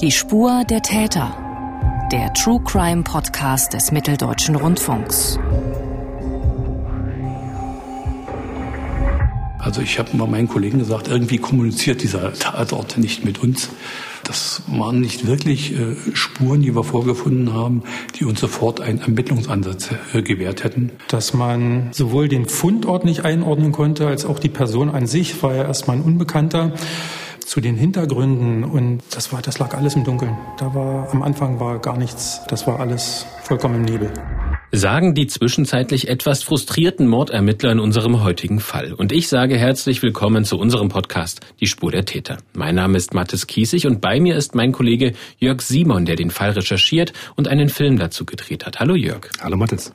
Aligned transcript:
Die 0.00 0.10
Spur 0.10 0.64
der 0.64 0.80
Täter. 0.80 1.36
Der 2.10 2.32
True 2.32 2.58
Crime 2.64 3.02
Podcast 3.02 3.74
des 3.74 3.92
Mitteldeutschen 3.92 4.56
Rundfunks. 4.56 5.38
Also 9.58 9.82
ich 9.82 9.98
habe 9.98 10.16
mal 10.16 10.26
meinen 10.26 10.48
Kollegen 10.48 10.78
gesagt, 10.78 11.08
irgendwie 11.08 11.36
kommuniziert 11.36 12.02
dieser 12.02 12.32
Tatort 12.32 12.96
nicht 12.96 13.26
mit 13.26 13.42
uns. 13.42 13.68
Das 14.24 14.62
waren 14.68 15.00
nicht 15.00 15.26
wirklich 15.26 15.78
äh, 15.78 15.96
Spuren, 16.14 16.62
die 16.62 16.74
wir 16.74 16.84
vorgefunden 16.84 17.52
haben, 17.52 17.82
die 18.18 18.24
uns 18.24 18.40
sofort 18.40 18.80
einen 18.80 19.02
Ermittlungsansatz 19.02 19.90
äh, 20.14 20.22
gewährt 20.22 20.64
hätten. 20.64 20.92
Dass 21.08 21.34
man 21.34 21.88
sowohl 21.92 22.28
den 22.28 22.46
Fundort 22.46 23.04
nicht 23.04 23.26
einordnen 23.26 23.70
konnte, 23.70 24.06
als 24.06 24.24
auch 24.24 24.38
die 24.38 24.48
Person 24.48 24.88
an 24.88 25.06
sich 25.06 25.42
war 25.42 25.54
ja 25.54 25.64
erstmal 25.64 25.98
ein 25.98 26.02
Unbekannter 26.02 26.72
zu 27.50 27.60
den 27.60 27.74
Hintergründen 27.74 28.62
und 28.62 29.02
das 29.10 29.32
war, 29.32 29.42
das 29.42 29.58
lag 29.58 29.74
alles 29.74 29.96
im 29.96 30.04
Dunkeln. 30.04 30.38
Da 30.56 30.72
war, 30.72 31.10
am 31.10 31.20
Anfang 31.20 31.58
war 31.58 31.80
gar 31.80 31.98
nichts. 31.98 32.42
Das 32.46 32.68
war 32.68 32.78
alles 32.78 33.26
vollkommen 33.42 33.74
im 33.74 33.82
Nebel 33.82 34.12
sagen 34.72 35.14
die 35.14 35.26
zwischenzeitlich 35.26 36.08
etwas 36.08 36.42
frustrierten 36.42 37.08
Mordermittler 37.08 37.72
in 37.72 37.80
unserem 37.80 38.22
heutigen 38.22 38.60
Fall. 38.60 38.92
Und 38.92 39.10
ich 39.10 39.28
sage 39.28 39.56
herzlich 39.58 40.00
willkommen 40.02 40.44
zu 40.44 40.58
unserem 40.58 40.88
Podcast 40.88 41.40
Die 41.58 41.66
Spur 41.66 41.90
der 41.90 42.04
Täter. 42.04 42.38
Mein 42.54 42.76
Name 42.76 42.96
ist 42.96 43.12
Mathis 43.12 43.48
Kiesig 43.48 43.86
und 43.86 44.00
bei 44.00 44.20
mir 44.20 44.36
ist 44.36 44.54
mein 44.54 44.70
Kollege 44.72 45.14
Jörg 45.38 45.60
Simon, 45.60 46.04
der 46.04 46.14
den 46.14 46.30
Fall 46.30 46.50
recherchiert 46.50 47.12
und 47.34 47.48
einen 47.48 47.68
Film 47.68 47.98
dazu 47.98 48.24
gedreht 48.24 48.64
hat. 48.64 48.78
Hallo 48.78 48.94
Jörg. 48.94 49.28
Hallo 49.40 49.56
Mathis. 49.56 49.92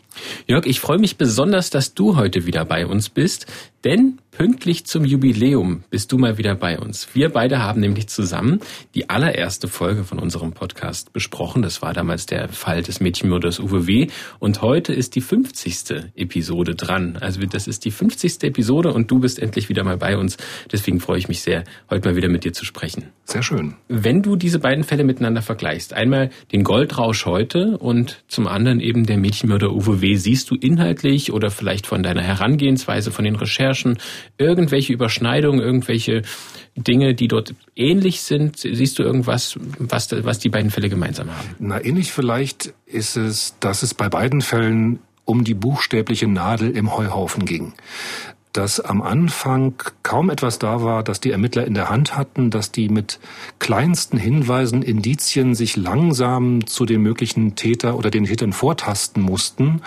Jörg, 0.47 0.65
ich 0.65 0.79
freue 0.79 0.99
mich 0.99 1.17
besonders, 1.17 1.69
dass 1.69 1.93
du 1.93 2.17
heute 2.17 2.45
wieder 2.45 2.65
bei 2.65 2.85
uns 2.85 3.09
bist, 3.09 3.47
denn 3.85 4.17
pünktlich 4.31 4.85
zum 4.85 5.05
Jubiläum 5.05 5.83
bist 5.89 6.11
du 6.11 6.17
mal 6.17 6.37
wieder 6.37 6.55
bei 6.55 6.77
uns. 6.77 7.07
Wir 7.13 7.29
beide 7.29 7.59
haben 7.59 7.79
nämlich 7.79 8.07
zusammen 8.07 8.59
die 8.93 9.09
allererste 9.09 9.69
Folge 9.69 10.03
von 10.03 10.19
unserem 10.19 10.51
Podcast 10.51 11.13
besprochen. 11.13 11.61
Das 11.61 11.81
war 11.81 11.93
damals 11.93 12.25
der 12.25 12.49
Fall 12.49 12.81
des 12.81 12.99
Mädchenmörders 12.99 13.59
Uwe 13.61 13.87
W. 13.87 14.07
Und 14.39 14.61
heute 14.61 14.93
ist 14.93 15.15
die 15.15 15.21
50. 15.21 16.11
Episode 16.15 16.75
dran. 16.75 17.17
Also 17.21 17.39
das 17.45 17.67
ist 17.67 17.85
die 17.85 17.91
50. 17.91 18.43
Episode 18.43 18.91
und 18.91 19.09
du 19.09 19.19
bist 19.19 19.39
endlich 19.39 19.69
wieder 19.69 19.85
mal 19.85 19.97
bei 19.97 20.17
uns. 20.17 20.35
Deswegen 20.69 20.99
freue 20.99 21.19
ich 21.19 21.29
mich 21.29 21.41
sehr, 21.41 21.63
heute 21.89 22.09
mal 22.09 22.17
wieder 22.17 22.27
mit 22.27 22.43
dir 22.43 22.51
zu 22.51 22.65
sprechen. 22.65 23.05
Sehr 23.23 23.41
schön. 23.41 23.75
Wenn 23.87 24.21
du 24.21 24.35
diese 24.35 24.59
beiden 24.59 24.83
Fälle 24.83 25.05
miteinander 25.05 25.43
vergleichst, 25.43 25.93
einmal 25.93 26.29
den 26.51 26.63
Goldrausch 26.63 27.25
heute 27.25 27.77
und 27.77 28.23
zum 28.27 28.47
anderen 28.47 28.81
eben 28.81 29.05
der 29.05 29.17
Mädchenmörder 29.17 29.71
Uwe 29.71 30.01
W., 30.01 30.15
siehst 30.15 30.51
du 30.51 30.55
inhaltlich 30.55 31.31
oder 31.31 31.51
vielleicht 31.51 31.87
von 31.87 32.03
deiner 32.03 32.21
Herangehensweise, 32.21 33.11
von 33.11 33.23
den 33.23 33.35
Recherchen, 33.35 33.74
irgendwelche 34.37 34.93
Überschneidungen, 34.93 35.59
irgendwelche 35.59 36.23
Dinge, 36.75 37.13
die 37.13 37.27
dort 37.27 37.53
ähnlich 37.75 38.21
sind? 38.21 38.57
Siehst 38.57 38.99
du 38.99 39.03
irgendwas, 39.03 39.57
was, 39.77 40.09
was 40.23 40.39
die 40.39 40.49
beiden 40.49 40.71
Fälle 40.71 40.89
gemeinsam 40.89 41.29
haben? 41.29 41.55
Na, 41.59 41.83
ähnlich 41.83 42.11
vielleicht 42.11 42.73
ist 42.85 43.17
es, 43.17 43.55
dass 43.59 43.83
es 43.83 43.93
bei 43.93 44.09
beiden 44.09 44.41
Fällen 44.41 44.99
um 45.25 45.43
die 45.43 45.55
buchstäbliche 45.55 46.27
Nadel 46.27 46.75
im 46.77 46.95
Heuhaufen 46.95 47.45
ging 47.45 47.73
dass 48.55 48.79
am 48.79 49.01
Anfang 49.01 49.73
kaum 50.01 50.29
etwas 50.29 50.59
da 50.59 50.81
war, 50.81 51.03
das 51.03 51.19
die 51.19 51.31
Ermittler 51.31 51.65
in 51.65 51.73
der 51.73 51.89
Hand 51.89 52.15
hatten, 52.15 52.51
dass 52.51 52.71
die 52.71 52.87
mit 52.87 53.19
kleinsten 53.59 54.17
Hinweisen, 54.17 54.81
Indizien 54.81 55.55
sich 55.55 55.75
langsam 55.75 56.65
zu 56.65 56.85
den 56.85 57.01
möglichen 57.01 57.55
Täter 57.55 57.97
oder 57.97 58.09
den 58.09 58.25
Tätern 58.25 58.53
vortasten 58.53 59.21
mussten 59.21 59.81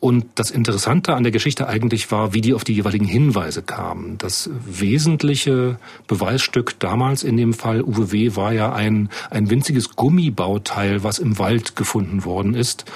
und 0.00 0.24
das 0.34 0.50
Interessante 0.50 1.14
an 1.14 1.24
der 1.24 1.32
Geschichte 1.32 1.68
eigentlich 1.68 2.10
war, 2.10 2.32
wie 2.32 2.40
die 2.40 2.54
auf 2.54 2.64
die 2.64 2.72
jeweiligen 2.72 3.04
Hinweise 3.04 3.62
kamen. 3.62 4.16
Das 4.16 4.48
wesentliche 4.66 5.78
Beweisstück 6.06 6.78
damals 6.78 7.22
in 7.22 7.36
dem 7.36 7.52
Fall 7.52 7.82
Uwe 7.82 8.10
W. 8.10 8.34
war 8.34 8.54
ja 8.54 8.72
ein, 8.72 9.10
ein 9.28 9.50
winziges 9.50 9.96
Gummibauteil, 9.96 11.04
was 11.04 11.18
im 11.18 11.38
Wald 11.38 11.76
gefunden 11.76 12.24
worden 12.24 12.54
ist. 12.54 12.86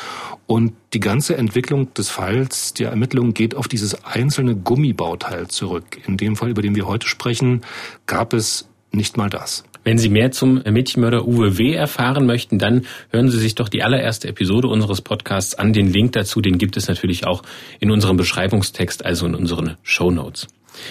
Und 0.47 0.73
die 0.95 1.01
ganze 1.01 1.37
Entwicklung 1.37 1.93
des 1.93 2.09
Falls, 2.09 2.73
der 2.73 2.89
Ermittlung 2.89 3.35
geht 3.35 3.55
auf 3.55 3.69
dieses 3.69 4.05
einzelne 4.05 4.57
Gummibauteil 4.57 5.49
zurück. 5.49 5.99
In 6.07 6.17
dem 6.17 6.37
Fall, 6.37 6.49
über 6.49 6.63
den 6.63 6.75
wir 6.75 6.87
heute 6.87 7.07
sprechen, 7.07 7.63
gab 8.07 8.33
es 8.33 8.67
nicht 8.93 9.19
mal 9.19 9.29
das. 9.29 9.65
Wenn 9.85 9.99
Sie 9.99 10.09
mehr 10.09 10.33
zum 10.33 10.63
Mädchenmörder 10.65 11.29
Uwe 11.29 11.59
W. 11.59 11.75
erfahren 11.75 12.25
möchten, 12.25 12.59
dann 12.59 12.87
hören 13.11 13.31
Sie 13.31 13.39
sich 13.39 13.55
doch 13.55 13.69
die 13.69 13.83
allererste 13.83 14.29
Episode 14.29 14.69
unseres 14.69 15.03
Podcasts 15.03 15.55
an. 15.55 15.75
Den 15.75 15.93
Link 15.93 16.13
dazu, 16.13 16.41
den 16.41 16.57
gibt 16.57 16.79
es 16.79 16.89
natürlich 16.89 17.27
auch 17.27 17.43
in 17.81 17.91
unserem 17.91 18.17
Beschreibungstext, 18.17 19.05
also 19.05 19.27
in 19.27 19.35
unseren 19.35 19.77
Show 19.83 20.11
Notes. 20.11 20.47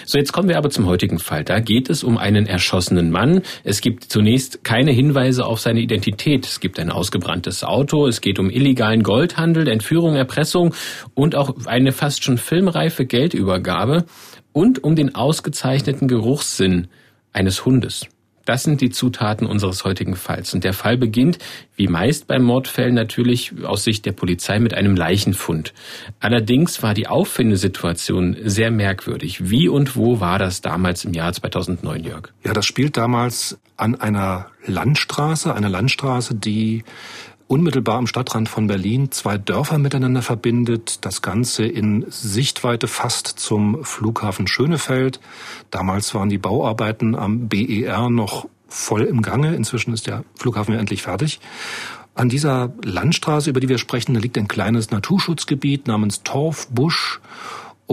So, 0.05 0.17
jetzt 0.17 0.31
kommen 0.31 0.47
wir 0.47 0.57
aber 0.57 0.69
zum 0.69 0.85
heutigen 0.85 1.19
Fall. 1.19 1.43
Da 1.43 1.59
geht 1.59 1.89
es 1.89 2.03
um 2.03 2.17
einen 2.17 2.45
erschossenen 2.45 3.09
Mann. 3.09 3.41
Es 3.63 3.81
gibt 3.81 4.05
zunächst 4.05 4.63
keine 4.63 4.91
Hinweise 4.91 5.45
auf 5.45 5.59
seine 5.59 5.81
Identität. 5.81 6.45
Es 6.45 6.59
gibt 6.59 6.79
ein 6.79 6.91
ausgebranntes 6.91 7.63
Auto. 7.63 8.07
Es 8.07 8.21
geht 8.21 8.39
um 8.39 8.49
illegalen 8.49 9.03
Goldhandel, 9.03 9.67
Entführung, 9.67 10.15
Erpressung 10.15 10.73
und 11.15 11.35
auch 11.35 11.65
eine 11.65 11.91
fast 11.91 12.23
schon 12.23 12.37
filmreife 12.37 13.05
Geldübergabe 13.05 14.05
und 14.51 14.83
um 14.83 14.95
den 14.95 15.15
ausgezeichneten 15.15 16.07
Geruchssinn 16.07 16.87
eines 17.33 17.65
Hundes. 17.65 18.07
Das 18.45 18.63
sind 18.63 18.81
die 18.81 18.89
Zutaten 18.89 19.47
unseres 19.47 19.85
heutigen 19.85 20.15
Falls. 20.15 20.53
Und 20.53 20.63
der 20.63 20.73
Fall 20.73 20.97
beginnt, 20.97 21.39
wie 21.75 21.87
meist 21.87 22.27
bei 22.27 22.39
Mordfällen 22.39 22.93
natürlich 22.93 23.53
aus 23.63 23.83
Sicht 23.83 24.05
der 24.05 24.11
Polizei, 24.11 24.59
mit 24.59 24.73
einem 24.73 24.95
Leichenfund. 24.95 25.73
Allerdings 26.19 26.83
war 26.83 26.93
die 26.93 27.07
Auffindesituation 27.07 28.35
sehr 28.43 28.71
merkwürdig. 28.71 29.49
Wie 29.49 29.69
und 29.69 29.95
wo 29.95 30.19
war 30.19 30.39
das 30.39 30.61
damals 30.61 31.05
im 31.05 31.13
Jahr 31.13 31.31
2009, 31.31 32.03
Jörg? 32.03 32.29
Ja, 32.43 32.53
das 32.53 32.65
spielt 32.65 32.97
damals 32.97 33.59
an 33.77 33.95
einer 33.95 34.47
Landstraße, 34.65 35.53
einer 35.53 35.69
Landstraße, 35.69 36.35
die 36.35 36.83
unmittelbar 37.47 37.97
am 37.97 38.07
Stadtrand 38.07 38.49
von 38.49 38.67
Berlin 38.67 39.11
zwei 39.11 39.37
Dörfer 39.37 39.77
miteinander 39.77 40.21
verbindet. 40.21 41.05
Das 41.05 41.21
Ganze 41.21 41.65
in 41.65 42.05
Sichtweite 42.09 42.87
fast 42.87 43.27
zum 43.27 43.83
Flughafen 43.83 44.47
Schönefeld. 44.47 45.19
Damals 45.71 46.13
waren 46.15 46.29
die 46.29 46.37
Bauarbeiten 46.37 47.15
am 47.15 47.47
BER 47.47 48.09
noch 48.09 48.47
voll 48.67 49.03
im 49.03 49.21
Gange. 49.21 49.55
Inzwischen 49.55 49.93
ist 49.93 50.07
der 50.07 50.23
Flughafen 50.35 50.73
ja 50.73 50.79
endlich 50.79 51.03
fertig. 51.03 51.39
An 52.15 52.29
dieser 52.29 52.71
Landstraße, 52.83 53.49
über 53.49 53.59
die 53.59 53.69
wir 53.69 53.79
sprechen, 53.79 54.15
liegt 54.15 54.37
ein 54.37 54.47
kleines 54.47 54.91
Naturschutzgebiet 54.91 55.87
namens 55.87 56.21
Torfbusch. 56.23 57.21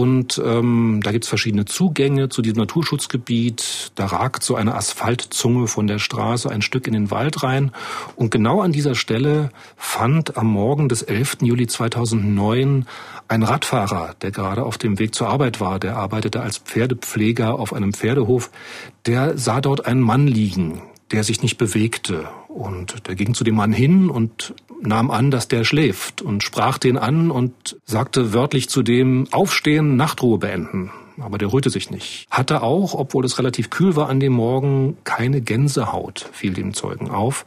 Und 0.01 0.41
ähm, 0.43 1.01
da 1.05 1.13
gibt's 1.13 1.29
verschiedene 1.29 1.67
Zugänge 1.67 2.31
zu 2.31 2.41
diesem 2.41 2.57
Naturschutzgebiet. 2.57 3.93
Da 3.97 4.07
ragt 4.07 4.43
so 4.43 4.55
eine 4.55 4.75
Asphaltzunge 4.75 5.67
von 5.67 5.87
der 5.87 5.99
Straße 5.99 6.51
ein 6.51 6.63
Stück 6.63 6.87
in 6.87 6.95
den 6.95 7.11
Wald 7.11 7.43
rein. 7.43 7.71
Und 8.17 8.31
genau 8.31 8.63
an 8.63 8.73
dieser 8.73 8.95
Stelle 8.95 9.51
fand 9.77 10.39
am 10.39 10.47
Morgen 10.47 10.89
des 10.89 11.03
11. 11.03 11.43
Juli 11.43 11.67
2009 11.67 12.87
ein 13.29 13.43
Radfahrer, 13.43 14.15
der 14.23 14.31
gerade 14.31 14.63
auf 14.63 14.79
dem 14.79 14.99
Weg 14.99 15.15
zur 15.15 15.29
Arbeit 15.29 15.61
war, 15.61 15.79
der 15.79 15.99
arbeitete 15.99 16.41
als 16.41 16.57
Pferdepfleger 16.57 17.59
auf 17.59 17.75
einem 17.75 17.93
Pferdehof, 17.93 18.51
der 19.05 19.37
sah 19.37 19.61
dort 19.61 19.85
einen 19.85 20.01
Mann 20.01 20.27
liegen, 20.27 20.81
der 21.11 21.25
sich 21.25 21.43
nicht 21.43 21.59
bewegte. 21.59 22.27
Und 22.49 23.07
der 23.07 23.17
ging 23.17 23.35
zu 23.35 23.45
dem 23.45 23.57
Mann 23.57 23.75
hin 23.75 24.09
und 24.09 24.55
nahm 24.83 25.11
an, 25.11 25.31
dass 25.31 25.49
der 25.49 25.65
schläft 25.65 26.23
und 26.23 26.43
sprach 26.43 26.79
den 26.79 26.97
an 26.99 27.31
und 27.31 27.77
sagte 27.85 28.33
wörtlich 28.33 28.69
zu 28.69 28.83
dem 28.83 29.27
Aufstehen, 29.31 29.97
Nachtruhe 29.97 30.39
beenden. 30.39 30.91
Aber 31.21 31.39
der 31.39 31.53
rührte 31.53 31.71
sich 31.71 31.91
nicht. 31.91 32.27
Hatte 32.31 32.63
auch, 32.63 32.95
obwohl 32.95 33.25
es 33.25 33.39
relativ 33.39 33.71
kühl 33.71 33.95
war 33.95 34.09
an 34.09 34.21
dem 34.21 34.33
Morgen, 34.33 34.97
keine 35.05 35.41
Gänsehaut, 35.41 36.29
fiel 36.33 36.55
dem 36.55 36.73
Zeugen 36.73 37.11
auf. 37.11 37.45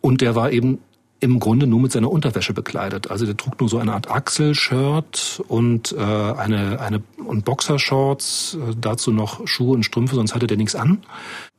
Und 0.00 0.20
der 0.20 0.34
war 0.34 0.52
eben 0.52 0.78
im 1.20 1.40
Grunde 1.40 1.66
nur 1.66 1.80
mit 1.80 1.92
seiner 1.92 2.10
Unterwäsche 2.10 2.52
bekleidet. 2.52 3.10
Also 3.10 3.24
der 3.26 3.36
trug 3.36 3.58
nur 3.58 3.68
so 3.68 3.78
eine 3.78 3.94
Art 3.94 4.10
Achselshirt 4.10 5.42
und 5.48 5.92
äh, 5.92 6.00
eine 6.00 6.80
eine 6.80 7.02
und 7.24 7.44
Boxershorts, 7.44 8.58
äh, 8.60 8.74
dazu 8.78 9.12
noch 9.12 9.46
Schuhe 9.46 9.74
und 9.74 9.84
Strümpfe, 9.84 10.14
sonst 10.14 10.34
hatte 10.34 10.46
der 10.46 10.56
nichts 10.56 10.74
an. 10.74 10.98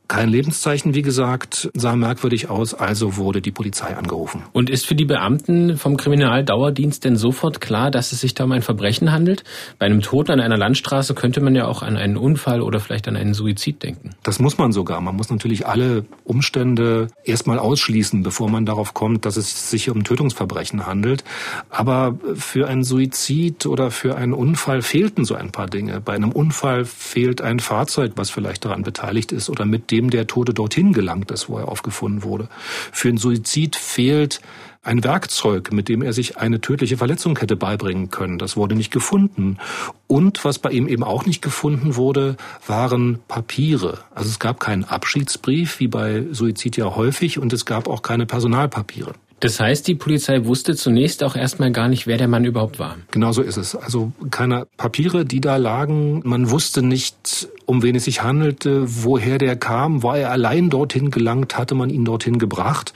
Kein 0.08 0.30
Lebenszeichen, 0.30 0.96
wie 0.96 1.02
gesagt, 1.02 1.70
sah 1.74 1.98
merkwürdig 1.98 2.50
aus, 2.50 2.74
also 2.74 3.18
wurde 3.18 3.42
die 3.42 3.52
Polizei 3.52 3.96
angerufen. 3.96 4.44
Und 4.54 4.70
ist 4.70 4.86
für 4.86 4.96
die 4.96 5.04
Beamten 5.04 5.78
vom 5.78 5.98
Kriminaldauerdienst 5.98 7.04
denn 7.04 7.18
sofort 7.18 7.60
klar, 7.60 7.92
dass 7.92 8.14
es 8.14 8.22
sich 8.22 8.34
da 8.34 8.46
um 8.46 8.54
ein 8.54 8.62
Verbrechen 8.62 9.12
handelt? 9.12 9.44
Bei 9.80 9.86
einem 9.86 10.02
Toten 10.02 10.32
an 10.32 10.40
einer 10.40 10.58
Landstraße 10.58 11.14
könnte 11.14 11.42
man 11.42 11.56
ja 11.56 11.66
auch 11.68 11.82
an 11.82 11.98
einen 11.98 12.16
Unfall 12.16 12.62
oder 12.62 12.80
vielleicht 12.80 13.10
an 13.10 13.18
einen 13.18 13.34
Suizid 13.34 13.84
denken. 13.84 14.12
Das 14.24 14.40
muss 14.40 14.58
man 14.58 14.72
sogar. 14.72 15.02
Man 15.02 15.16
muss 15.16 15.30
natürlich 15.30 15.68
alle 15.68 16.06
Umstände 16.24 17.08
erstmal 17.26 17.60
ausschließen, 17.60 18.24
bevor 18.24 18.50
man 18.50 18.66
darauf 18.66 18.94
kommt, 18.94 19.26
dass 19.26 19.36
es 19.36 19.70
sich 19.70 19.90
um 19.90 20.06
Tötungsverbrechen 20.06 20.88
handelt. 20.88 21.26
Aber 21.70 22.18
für 22.36 22.70
einen 22.70 22.84
Suizid 22.84 23.66
oder 23.66 23.92
für 23.92 24.16
einen 24.16 24.34
Unfall 24.34 24.82
fehlten 24.82 25.26
so 25.26 25.36
ein 25.36 25.52
paar 25.52 25.68
Dinge. 25.68 26.00
Bei 26.00 26.14
einem 26.14 26.32
Unfall 26.32 26.86
fehlt 26.86 27.42
ein 27.42 27.60
Fahrzeug, 27.60 28.14
was 28.16 28.30
vielleicht 28.30 28.64
daran 28.64 28.84
beteiligt 28.84 29.34
ist 29.34 29.50
oder 29.50 29.66
mit 29.66 29.92
dem 29.92 29.97
dem 29.98 30.12
der 30.12 30.28
Tote 30.28 30.54
dorthin 30.54 30.94
gelangt 30.94 31.32
ist, 31.32 31.50
wo 31.50 31.58
er 31.58 31.68
aufgefunden 31.68 32.22
wurde. 32.24 32.48
Für 32.92 33.10
einen 33.10 33.18
Suizid 33.18 33.76
fehlt 33.76 34.42
ein 34.84 35.04
Werkzeug, 35.04 35.74
mit 35.74 35.90
dem 35.90 36.02
er 36.02 36.14
sich 36.14 36.38
eine 36.38 36.62
tödliche 36.62 36.98
Verletzung 36.98 37.38
hätte 37.40 37.56
beibringen 37.56 38.10
können. 38.10 38.38
Das 38.38 38.56
wurde 38.56 38.76
nicht 38.76 38.92
gefunden. 38.92 39.58
Und 40.06 40.46
was 40.46 40.60
bei 40.60 40.70
ihm 40.70 40.88
eben 40.88 41.04
auch 41.04 41.26
nicht 41.26 41.42
gefunden 41.42 41.96
wurde, 41.96 42.38
waren 42.68 43.20
Papiere. 43.28 44.00
Also 44.14 44.30
es 44.30 44.40
gab 44.40 44.60
keinen 44.60 44.86
Abschiedsbrief, 44.86 45.80
wie 45.80 45.88
bei 45.88 46.26
Suizid 46.32 46.78
ja 46.78 46.96
häufig, 46.96 47.40
und 47.40 47.52
es 47.54 47.66
gab 47.66 47.90
auch 47.90 48.02
keine 48.02 48.26
Personalpapiere. 48.26 49.14
Das 49.40 49.60
heißt, 49.60 49.88
die 49.88 49.94
Polizei 49.94 50.46
wusste 50.46 50.76
zunächst 50.76 51.24
auch 51.24 51.36
erstmal 51.36 51.72
gar 51.72 51.88
nicht, 51.88 52.08
wer 52.08 52.18
der 52.18 52.28
Mann 52.28 52.44
überhaupt 52.44 52.80
war. 52.80 52.98
Genau 53.12 53.32
so 53.32 53.44
ist 53.44 53.58
es. 53.58 53.76
Also 53.76 54.12
keine 54.32 54.66
Papiere, 54.78 55.26
die 55.26 55.42
da 55.42 55.58
lagen. 55.58 56.22
Man 56.26 56.50
wusste 56.50 56.82
nicht, 56.82 57.48
um 57.68 57.84
wen 57.84 57.96
es 57.96 58.06
sich 58.06 58.24
handelte, 58.24 58.84
woher 59.04 59.38
der 59.38 59.56
kam. 59.56 60.02
War 60.02 60.18
er 60.18 60.32
allein 60.32 60.72
dorthin 60.72 61.12
gelangt? 61.12 61.56
Hatte 61.56 61.76
man 61.76 61.92
ihn 61.92 62.04
dorthin 62.04 62.40
gebracht? 62.40 62.94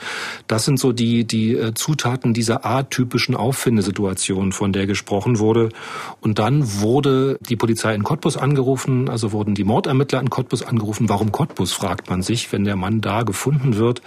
Das 0.47 0.65
sind 0.65 0.79
so 0.79 0.93
die, 0.93 1.25
die 1.25 1.55
äh, 1.55 1.75
Zutaten 1.75 2.33
dieser 2.33 2.65
atypischen 2.65 3.35
Auffindesituation, 3.35 4.51
von 4.51 4.73
der 4.73 4.87
gesprochen 4.87 5.37
wurde. 5.37 5.69
Und 6.21 6.39
dann 6.39 6.81
wurde 6.81 7.37
die 7.47 7.55
Polizei 7.55 7.93
in 7.93 8.03
Cottbus 8.03 8.35
angerufen, 8.35 9.09
also 9.09 9.31
wurden 9.31 9.53
die 9.53 9.63
Mordermittler 9.63 10.19
in 10.19 10.31
Cottbus 10.31 10.63
angerufen. 10.63 11.07
Warum 11.07 11.31
Cottbus, 11.31 11.71
fragt 11.71 12.09
man 12.09 12.23
sich, 12.23 12.51
wenn 12.51 12.63
der 12.63 12.75
Mann 12.75 12.99
da 12.99 13.21
gefunden 13.21 13.75
wird. 13.75 14.01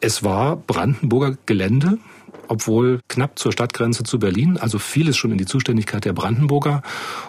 Es 0.00 0.22
war 0.22 0.56
Brandenburger 0.56 1.36
Gelände, 1.46 1.98
obwohl 2.48 3.00
knapp 3.08 3.38
zur 3.38 3.52
Stadtgrenze 3.52 4.04
zu 4.04 4.18
Berlin, 4.18 4.56
also 4.56 4.78
vieles 4.78 5.16
schon 5.16 5.32
in 5.32 5.38
die 5.38 5.46
Zuständigkeit 5.46 6.04
der 6.04 6.12
Brandenburger. 6.12 6.82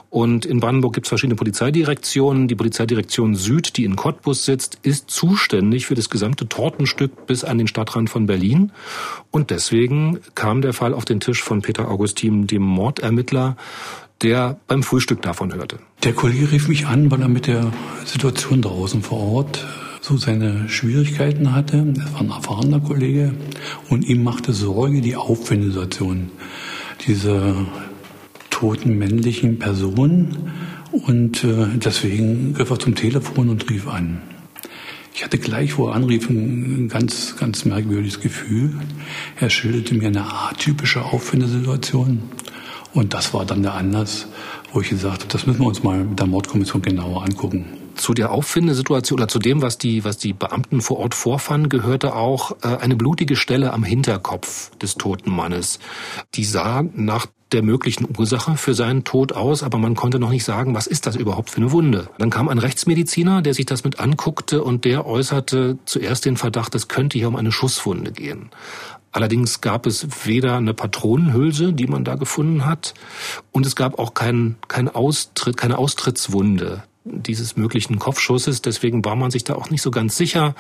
Und 0.10 0.46
in 0.46 0.60
Brandenburg 0.60 0.94
gibt 0.94 1.08
es 1.08 1.10
verschiedene 1.10 1.36
Polizeidirektionen. 1.36 2.48
Die 2.48 2.56
Polizeidirektion 2.56 3.36
Süd, 3.36 3.78
die 3.78 3.84
in 3.84 3.96
Cottbus 3.96 4.46
sitzt, 4.46 4.80
ist 4.84 5.10
zuständig 5.10 5.86
für 5.86 5.96
das 5.96 6.10
gesamte 6.10 6.48
Tortenstück 6.48 7.26
bis 7.28 7.44
an 7.44 7.58
den 7.58 7.68
Stadtrand 7.68 8.10
von 8.10 8.26
Berlin. 8.26 8.72
Und 9.32 9.50
deswegen 9.50 10.20
kam 10.36 10.62
der 10.62 10.74
Fall 10.74 10.94
auf 10.94 11.06
den 11.06 11.20
Tisch 11.20 11.42
von 11.42 11.62
Peter 11.62 11.90
Augustin, 11.90 12.48
dem 12.48 12.64
Mordermittler, 12.64 13.58
der 14.22 14.60
beim 14.68 14.84
Frühstück 14.84 15.22
davon 15.22 15.54
hörte. 15.54 15.80
Der 16.04 16.14
Kollege 16.14 16.52
rief 16.52 16.68
mich 16.68 16.88
an, 16.88 17.12
weil 17.12 17.22
er 17.22 17.28
mit 17.28 17.48
der 17.48 17.72
Situation 18.06 18.62
draußen 18.62 19.02
vor 19.02 19.20
Ort 19.20 19.66
so 20.08 20.16
seine 20.16 20.70
Schwierigkeiten 20.70 21.54
hatte. 21.54 21.78
Er 21.78 22.14
war 22.14 22.22
ein 22.22 22.30
erfahrener 22.30 22.80
Kollege 22.80 23.34
und 23.90 24.08
ihm 24.08 24.24
machte 24.24 24.54
Sorge 24.54 25.02
die 25.02 25.18
Auffindesituation 25.18 26.30
dieser 27.06 27.56
toten 28.50 28.98
männlichen 28.98 29.60
Person 29.60 30.50
und 30.92 31.44
äh, 31.44 31.68
deswegen 31.76 32.54
griff 32.54 32.70
er 32.70 32.80
zum 32.80 32.96
Telefon 32.96 33.50
und 33.50 33.70
rief 33.70 33.88
an. 33.88 34.22
Ich 35.14 35.26
hatte 35.26 35.40
gleich, 35.40 35.78
wo 35.78 35.90
er 35.90 35.96
anrief, 35.96 36.30
ein 36.30 36.88
ganz, 36.88 37.36
ganz 37.36 37.66
merkwürdiges 37.66 38.22
Gefühl. 38.22 38.76
Er 39.40 39.50
schilderte 39.50 39.94
mir 39.94 40.08
eine 40.08 40.32
atypische 40.32 41.04
Auffindesituation. 41.04 42.22
Und 42.94 43.14
das 43.14 43.34
war 43.34 43.46
dann 43.46 43.64
der 43.64 43.74
Anlass, 43.74 44.28
wo 44.72 44.80
ich 44.80 44.90
gesagt 44.90 45.24
habe, 45.24 45.34
das 45.34 45.46
müssen 45.46 45.60
wir 45.60 45.68
uns 45.68 45.84
mal 45.84 46.04
mit 46.04 46.20
der 46.20 46.28
Mordkommission 46.28 46.82
genauer 46.82 47.24
angucken 47.24 47.66
zu 47.98 48.14
der 48.14 48.32
Auffindesituation 48.32 49.20
oder 49.20 49.28
zu 49.28 49.40
dem, 49.40 49.62
was 49.62 49.78
die, 49.78 50.04
was 50.04 50.18
die 50.18 50.34
Beamten 50.34 50.82
vor 50.82 51.00
Ort 51.00 51.16
vorfanden, 51.16 51.70
gehörte 51.70 52.16
auch 52.16 52.52
äh, 52.64 52.78
eine 52.78 52.96
blutige 52.96 53.36
Stelle 53.36 53.74
am 53.74 53.84
Hinterkopf 53.84 54.76
des 54.78 54.96
toten 54.96 55.32
Mannes. 55.32 55.80
Die 56.36 56.46
sah 56.46 56.84
nach 56.94 57.28
der 57.52 57.64
möglichen 57.64 58.08
Ursache 58.18 58.58
für 58.58 58.74
seinen 58.74 59.04
Tod 59.04 59.32
aus, 59.32 59.64
aber 59.64 59.78
man 59.78 59.96
konnte 59.96 60.20
noch 60.20 60.32
nicht 60.32 60.44
sagen, 60.44 60.76
was 60.76 60.88
ist 60.88 61.06
das 61.08 61.16
überhaupt 61.16 61.50
für 61.50 61.62
eine 61.62 61.72
Wunde. 61.72 62.10
Dann 62.18 62.30
kam 62.30 62.50
ein 62.50 62.58
Rechtsmediziner, 62.58 63.42
der 63.42 63.54
sich 63.54 63.66
das 63.66 63.84
mit 63.84 64.00
anguckte 64.00 64.64
und 64.64 64.84
der 64.86 65.06
äußerte 65.06 65.78
zuerst 65.86 66.26
den 66.26 66.38
Verdacht, 66.38 66.76
es 66.76 66.88
könnte 66.88 67.18
hier 67.18 67.30
um 67.30 67.36
eine 67.36 67.52
Schusswunde 67.52 68.12
gehen. 68.12 68.50
Allerdings 69.14 69.62
gab 69.62 69.86
es 69.86 70.08
weder 70.26 70.58
eine 70.58 70.74
Patronenhülse, 70.74 71.72
die 71.72 71.88
man 71.88 72.04
da 72.04 72.16
gefunden 72.16 72.66
hat, 72.66 72.94
und 73.52 73.66
es 73.66 73.76
gab 73.76 73.98
auch 73.98 74.14
kein, 74.14 74.58
kein 74.68 74.90
Austritt, 74.90 75.56
keine 75.56 75.78
Austrittswunde 75.78 76.84
dieses 77.10 77.58
möglichen 77.58 78.00
Kopfschusses. 78.00 78.62
Deswegen 78.62 79.04
war 79.06 79.16
man 79.16 79.32
sich 79.32 79.44
da 79.44 79.56
auch 79.56 79.70
nicht 79.70 79.82
so 79.82 79.92
ganz 79.92 80.18
sicher. 80.18 80.56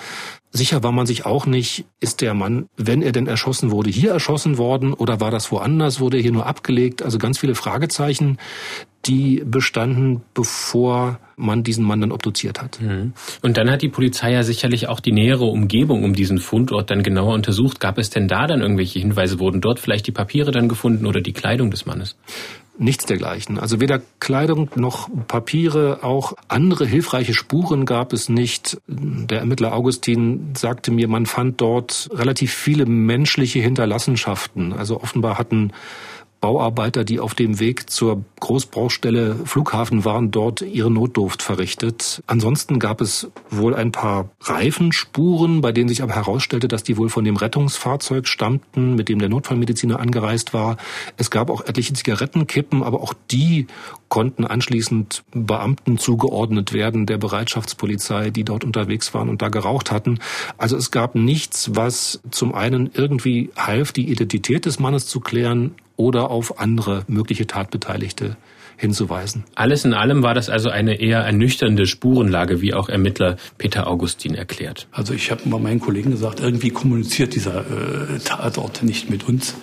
Sicher 0.52 0.84
war 0.84 0.92
man 0.92 1.06
sich 1.06 1.26
auch 1.26 1.46
nicht, 1.46 1.86
ist 2.00 2.22
der 2.22 2.34
Mann, 2.34 2.68
wenn 2.78 3.02
er 3.02 3.12
denn 3.12 3.28
erschossen 3.28 3.72
wurde, 3.72 3.90
hier 3.90 4.12
erschossen 4.12 4.58
worden 4.58 4.94
oder 4.94 5.20
war 5.20 5.32
das 5.32 5.52
woanders, 5.52 6.00
wurde 6.00 6.18
er 6.18 6.24
hier 6.24 6.32
nur 6.32 6.46
abgelegt? 6.46 7.04
Also 7.04 7.18
ganz 7.18 7.38
viele 7.38 7.54
Fragezeichen, 7.54 8.38
die 9.06 9.44
bestanden, 9.46 10.22
bevor 10.34 11.20
man 11.36 11.64
diesen 11.64 11.86
Mann 11.86 12.02
dann 12.02 12.12
obduziert 12.12 12.62
hat. 12.62 12.82
Mhm. 12.82 13.14
Und 13.42 13.58
dann 13.58 13.70
hat 13.70 13.82
die 13.82 13.90
Polizei 13.90 14.32
ja 14.32 14.44
sicherlich 14.44 14.88
auch 14.88 15.00
die 15.00 15.12
nähere 15.12 15.46
Umgebung 15.46 16.04
um 16.04 16.14
diesen 16.14 16.40
Fundort 16.40 16.90
dann 16.90 17.04
genauer 17.04 17.34
untersucht. 17.34 17.80
Gab 17.80 17.98
es 18.00 18.10
denn 18.10 18.28
da 18.28 18.48
dann 18.48 18.62
irgendwelche 18.62 19.00
Hinweise? 19.00 19.40
Wurden 19.40 19.62
dort 19.62 19.80
vielleicht 19.80 20.08
die 20.08 20.12
Papiere 20.12 20.52
dann 20.52 20.68
gefunden 20.68 21.06
oder 21.06 21.22
die 21.22 21.34
Kleidung 21.34 21.70
des 21.72 21.86
Mannes? 21.86 22.16
Nichts 22.80 23.06
dergleichen. 23.06 23.58
Also 23.58 23.80
weder 23.80 24.02
Kleidung 24.20 24.70
noch 24.76 25.10
Papiere, 25.28 26.00
auch 26.04 26.34
andere 26.48 26.86
hilfreiche 26.86 27.34
Spuren 27.34 27.86
gab 27.86 28.14
es 28.14 28.30
nicht. 28.30 28.80
Der 28.88 29.40
Ermittler 29.40 29.74
Augustin 29.74 30.54
sagte 30.56 30.92
mir, 30.92 31.08
man 31.08 31.26
fand 31.26 31.60
dort 31.60 32.10
relativ 32.14 32.54
viele 32.54 32.86
menschliche 32.86 33.60
Hinterlassenschaften. 33.60 34.74
Also 34.74 35.02
offenbar 35.02 35.40
hatten 35.40 35.72
Bauarbeiter, 36.40 37.04
die 37.04 37.20
auf 37.20 37.34
dem 37.34 37.60
Weg 37.60 37.90
zur 37.90 38.24
Großbaustelle 38.40 39.36
Flughafen 39.46 40.06
waren, 40.06 40.30
dort 40.32 40.62
ihre 40.62 40.92
Notdurft 40.92 41.42
verrichtet. 41.42 42.22
Ansonsten 42.28 42.80
gab 42.80 43.02
es 43.02 43.32
wohl 43.50 43.74
ein 43.76 43.92
paar 43.92 44.30
Reifenspuren, 44.42 45.62
bei 45.62 45.72
denen 45.72 45.90
sich 45.90 46.04
aber 46.04 46.14
herausstellte, 46.14 46.68
dass 46.68 46.84
die 46.84 46.98
wohl 46.98 47.10
von 47.10 47.26
dem 47.26 47.36
Rettungsfahrzeug 47.36 48.28
stammten, 48.28 48.96
mit 48.96 49.10
dem 49.10 49.20
der 49.20 49.30
Notfallmediziner 49.30 50.00
angereist 50.00 50.54
war. 50.54 50.78
Es 51.18 51.32
gab 51.32 51.50
auch 51.50 51.66
etliche 51.66 51.94
Zigarettenkippen, 51.94 52.84
aber 52.84 53.02
auch 53.02 53.14
die 53.32 53.68
konnten 54.10 54.46
anschließend 54.46 55.24
Beamten 55.32 55.98
zugeordnet 55.98 56.72
werden, 56.72 57.06
der 57.06 57.18
Bereitschaftspolizei, 57.18 58.30
die 58.30 58.44
dort 58.44 58.64
unterwegs 58.64 59.14
waren 59.14 59.30
und 59.30 59.42
da 59.42 59.50
geraucht 59.50 59.92
hatten. 59.92 60.20
Also 60.58 60.78
es 60.78 60.92
gab 60.92 61.16
nichts, 61.16 61.72
was 61.74 62.22
zum 62.32 62.54
einen 62.54 62.90
irgendwie 62.94 63.50
half, 63.58 63.92
die 63.92 64.10
Identität 64.10 64.66
des 64.66 64.80
Mannes 64.80 65.08
zu 65.08 65.20
klären 65.20 65.76
oder 65.98 66.32
auf 66.32 66.60
andere 66.60 67.04
mögliche 67.08 67.48
Tatbeteiligte 67.48 68.38
hinzuweisen. 68.78 69.44
Alles 69.56 69.84
in 69.86 69.94
allem 69.94 70.24
war 70.24 70.36
das 70.36 70.50
also 70.50 70.70
eine 70.70 71.02
eher 71.02 71.20
ernüchternde 71.22 71.88
Spurenlage, 71.88 72.62
wie 72.62 72.74
auch 72.74 72.90
Ermittler 72.90 73.38
Peter 73.58 73.88
Augustin 73.88 74.36
erklärt. 74.36 74.88
Also 74.92 75.14
ich 75.14 75.32
habe 75.32 75.50
mal 75.50 75.60
meinen 75.60 75.80
Kollegen 75.80 76.12
gesagt, 76.12 76.40
irgendwie 76.40 76.70
kommuniziert 76.70 77.36
dieser 77.36 77.62
äh, 77.62 78.20
Tatort 78.24 78.84
nicht 78.84 79.10
mit 79.10 79.28
uns. 79.28 79.56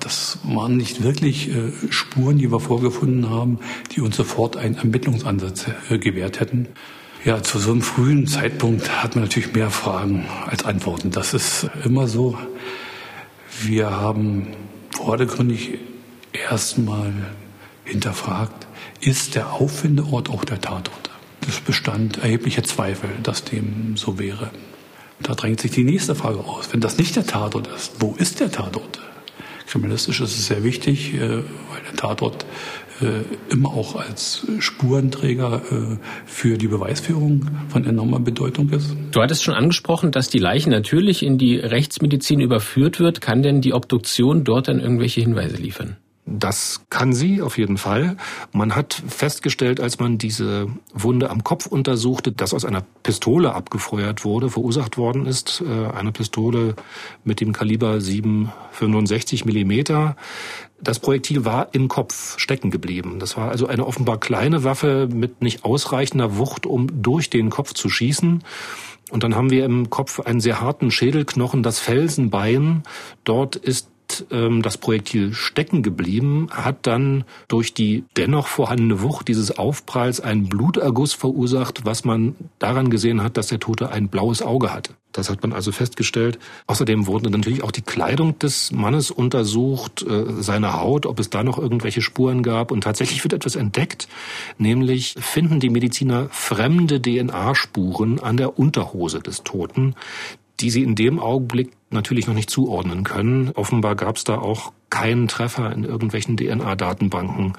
Das 0.00 0.38
waren 0.44 0.76
nicht 0.76 1.02
wirklich 1.02 1.48
äh, 1.48 1.72
Spuren, 1.90 2.38
die 2.38 2.52
wir 2.52 2.60
vorgefunden 2.60 3.30
haben, 3.30 3.58
die 3.96 4.02
uns 4.02 4.16
sofort 4.16 4.56
einen 4.56 4.76
Ermittlungsansatz 4.76 5.66
äh, 5.88 5.98
gewährt 5.98 6.38
hätten. 6.38 6.68
Ja, 7.24 7.42
zu 7.42 7.58
so 7.58 7.72
einem 7.72 7.82
frühen 7.82 8.26
Zeitpunkt 8.26 9.02
hat 9.02 9.16
man 9.16 9.24
natürlich 9.24 9.52
mehr 9.52 9.70
Fragen 9.70 10.26
als 10.46 10.64
Antworten. 10.64 11.10
Das 11.10 11.34
ist 11.34 11.68
immer 11.84 12.06
so. 12.06 12.38
Wir 13.62 13.90
haben 13.90 14.48
vordergründig 14.90 15.78
erstmal 16.32 17.12
hinterfragt, 17.84 18.66
ist 19.00 19.34
der 19.34 19.52
Auffindeort 19.52 20.28
auch 20.28 20.44
der 20.44 20.60
Tatort? 20.60 21.10
Es 21.46 21.60
bestand 21.60 22.18
erhebliche 22.18 22.62
Zweifel, 22.62 23.10
dass 23.22 23.44
dem 23.44 23.96
so 23.96 24.18
wäre. 24.18 24.50
Da 25.20 25.34
drängt 25.34 25.60
sich 25.60 25.70
die 25.70 25.84
nächste 25.84 26.14
Frage 26.14 26.40
aus. 26.40 26.68
Wenn 26.72 26.80
das 26.80 26.98
nicht 26.98 27.16
der 27.16 27.26
Tatort 27.26 27.68
ist, 27.68 27.92
wo 28.00 28.14
ist 28.18 28.40
der 28.40 28.50
Tatort? 28.50 29.00
Kriminalistisch 29.66 30.20
ist 30.20 30.38
es 30.38 30.46
sehr 30.46 30.64
wichtig, 30.64 31.14
äh, 31.14 31.20
weil 31.20 31.82
der 31.86 31.96
Tatort 31.96 32.46
immer 33.50 33.70
auch 33.70 33.96
als 33.96 34.46
Spurenträger 34.58 35.62
äh, 35.70 35.96
für 36.26 36.58
die 36.58 36.68
Beweisführung 36.68 37.46
von 37.68 37.84
enormer 37.84 38.20
Bedeutung 38.20 38.70
ist. 38.70 38.96
Du 39.12 39.20
hattest 39.20 39.44
schon 39.44 39.54
angesprochen, 39.54 40.10
dass 40.10 40.28
die 40.28 40.38
Leiche 40.38 40.70
natürlich 40.70 41.22
in 41.22 41.38
die 41.38 41.56
Rechtsmedizin 41.56 42.40
überführt 42.40 43.00
wird. 43.00 43.20
Kann 43.20 43.42
denn 43.42 43.60
die 43.60 43.74
Obduktion 43.74 44.44
dort 44.44 44.68
dann 44.68 44.80
irgendwelche 44.80 45.20
Hinweise 45.20 45.56
liefern? 45.56 45.96
Das 46.30 46.82
kann 46.90 47.14
sie 47.14 47.40
auf 47.40 47.56
jeden 47.56 47.78
Fall. 47.78 48.16
Man 48.52 48.76
hat 48.76 49.02
festgestellt, 49.08 49.80
als 49.80 49.98
man 49.98 50.18
diese 50.18 50.66
Wunde 50.92 51.30
am 51.30 51.42
Kopf 51.42 51.64
untersuchte, 51.64 52.32
dass 52.32 52.52
aus 52.52 52.66
einer 52.66 52.82
Pistole 53.02 53.54
abgefeuert 53.54 54.26
wurde, 54.26 54.50
verursacht 54.50 54.98
worden 54.98 55.24
ist. 55.24 55.62
Äh, 55.66 55.86
eine 55.96 56.12
Pistole 56.12 56.74
mit 57.24 57.40
dem 57.40 57.54
Kaliber 57.54 57.94
7,65 57.94 59.46
Millimeter. 59.46 60.16
Das 60.80 60.98
Projektil 60.98 61.46
war 61.46 61.68
im 61.72 61.88
Kopf 61.88 62.38
stecken 62.38 62.70
geblieben. 62.70 63.18
Das 63.20 63.38
war 63.38 63.50
also 63.50 63.66
eine 63.66 63.86
offenbar 63.86 64.20
kleine 64.20 64.64
Waffe 64.64 65.08
mit 65.10 65.40
nicht 65.40 65.64
ausreichender 65.64 66.36
Wucht, 66.36 66.66
um 66.66 67.02
durch 67.02 67.30
den 67.30 67.48
Kopf 67.48 67.72
zu 67.72 67.88
schießen. 67.88 68.44
Und 69.10 69.22
dann 69.24 69.34
haben 69.34 69.50
wir 69.50 69.64
im 69.64 69.88
Kopf 69.88 70.20
einen 70.20 70.40
sehr 70.40 70.60
harten 70.60 70.90
Schädelknochen, 70.90 71.62
das 71.62 71.78
Felsenbein. 71.78 72.82
Dort 73.24 73.56
ist 73.56 73.88
ähm, 74.30 74.62
das 74.62 74.78
Projektil 74.78 75.32
stecken 75.34 75.82
geblieben, 75.82 76.48
hat 76.50 76.86
dann 76.86 77.24
durch 77.48 77.74
die 77.74 78.04
dennoch 78.16 78.46
vorhandene 78.46 79.02
Wucht 79.02 79.28
dieses 79.28 79.58
Aufpralls 79.58 80.20
einen 80.20 80.48
Bluterguss 80.48 81.14
verursacht, 81.14 81.84
was 81.84 82.04
man 82.04 82.34
daran 82.58 82.90
gesehen 82.90 83.22
hat, 83.22 83.36
dass 83.36 83.48
der 83.48 83.60
Tote 83.60 83.90
ein 83.90 84.08
blaues 84.08 84.42
Auge 84.42 84.72
hatte. 84.72 84.94
Das 85.12 85.30
hat 85.30 85.42
man 85.42 85.52
also 85.52 85.72
festgestellt. 85.72 86.38
Außerdem 86.66 87.06
wurde 87.06 87.30
natürlich 87.30 87.62
auch 87.62 87.70
die 87.70 87.82
Kleidung 87.82 88.38
des 88.38 88.72
Mannes 88.72 89.10
untersucht, 89.10 90.02
äh, 90.02 90.42
seine 90.42 90.74
Haut, 90.74 91.06
ob 91.06 91.18
es 91.18 91.30
da 91.30 91.42
noch 91.42 91.58
irgendwelche 91.58 92.02
Spuren 92.02 92.42
gab. 92.42 92.70
Und 92.70 92.82
tatsächlich 92.82 93.24
wird 93.24 93.32
etwas 93.32 93.56
entdeckt, 93.56 94.06
nämlich 94.58 95.14
finden 95.18 95.60
die 95.60 95.70
Mediziner 95.70 96.28
fremde 96.30 97.00
DNA-Spuren 97.00 98.20
an 98.20 98.36
der 98.36 98.58
Unterhose 98.58 99.20
des 99.20 99.42
Toten, 99.44 99.94
die 100.60 100.70
sie 100.70 100.82
in 100.82 100.94
dem 100.94 101.18
Augenblick 101.18 101.70
natürlich 101.90 102.26
noch 102.26 102.34
nicht 102.34 102.50
zuordnen 102.50 103.04
können. 103.04 103.50
Offenbar 103.54 103.96
gab 103.96 104.16
es 104.16 104.24
da 104.24 104.38
auch 104.38 104.72
keinen 104.90 105.28
Treffer 105.28 105.72
in 105.72 105.84
irgendwelchen 105.84 106.36
DNA-Datenbanken. 106.36 107.54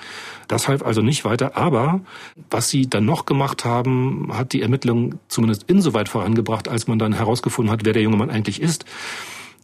Das 0.48 0.68
half 0.68 0.84
also 0.84 1.02
nicht 1.02 1.26
weiter. 1.26 1.58
Aber 1.58 2.02
was 2.50 2.70
sie 2.70 2.90
dann 2.90 3.06
noch 3.06 3.26
gemacht 3.26 3.66
haben, 3.66 4.30
hat 4.34 4.54
die 4.54 4.62
Ermittlung 4.62 5.16
zumindest 5.28 5.64
insoweit 5.68 6.10
vorangebracht, 6.10 6.68
als 6.68 6.88
man 6.88 7.00
dann 7.00 7.14
herausgefunden 7.14 7.72
hat, 7.72 7.86
wer 7.86 7.94
der 7.94 8.02
junge 8.02 8.18
Mann 8.18 8.30
eigentlich 8.30 8.62
ist. 8.62 8.86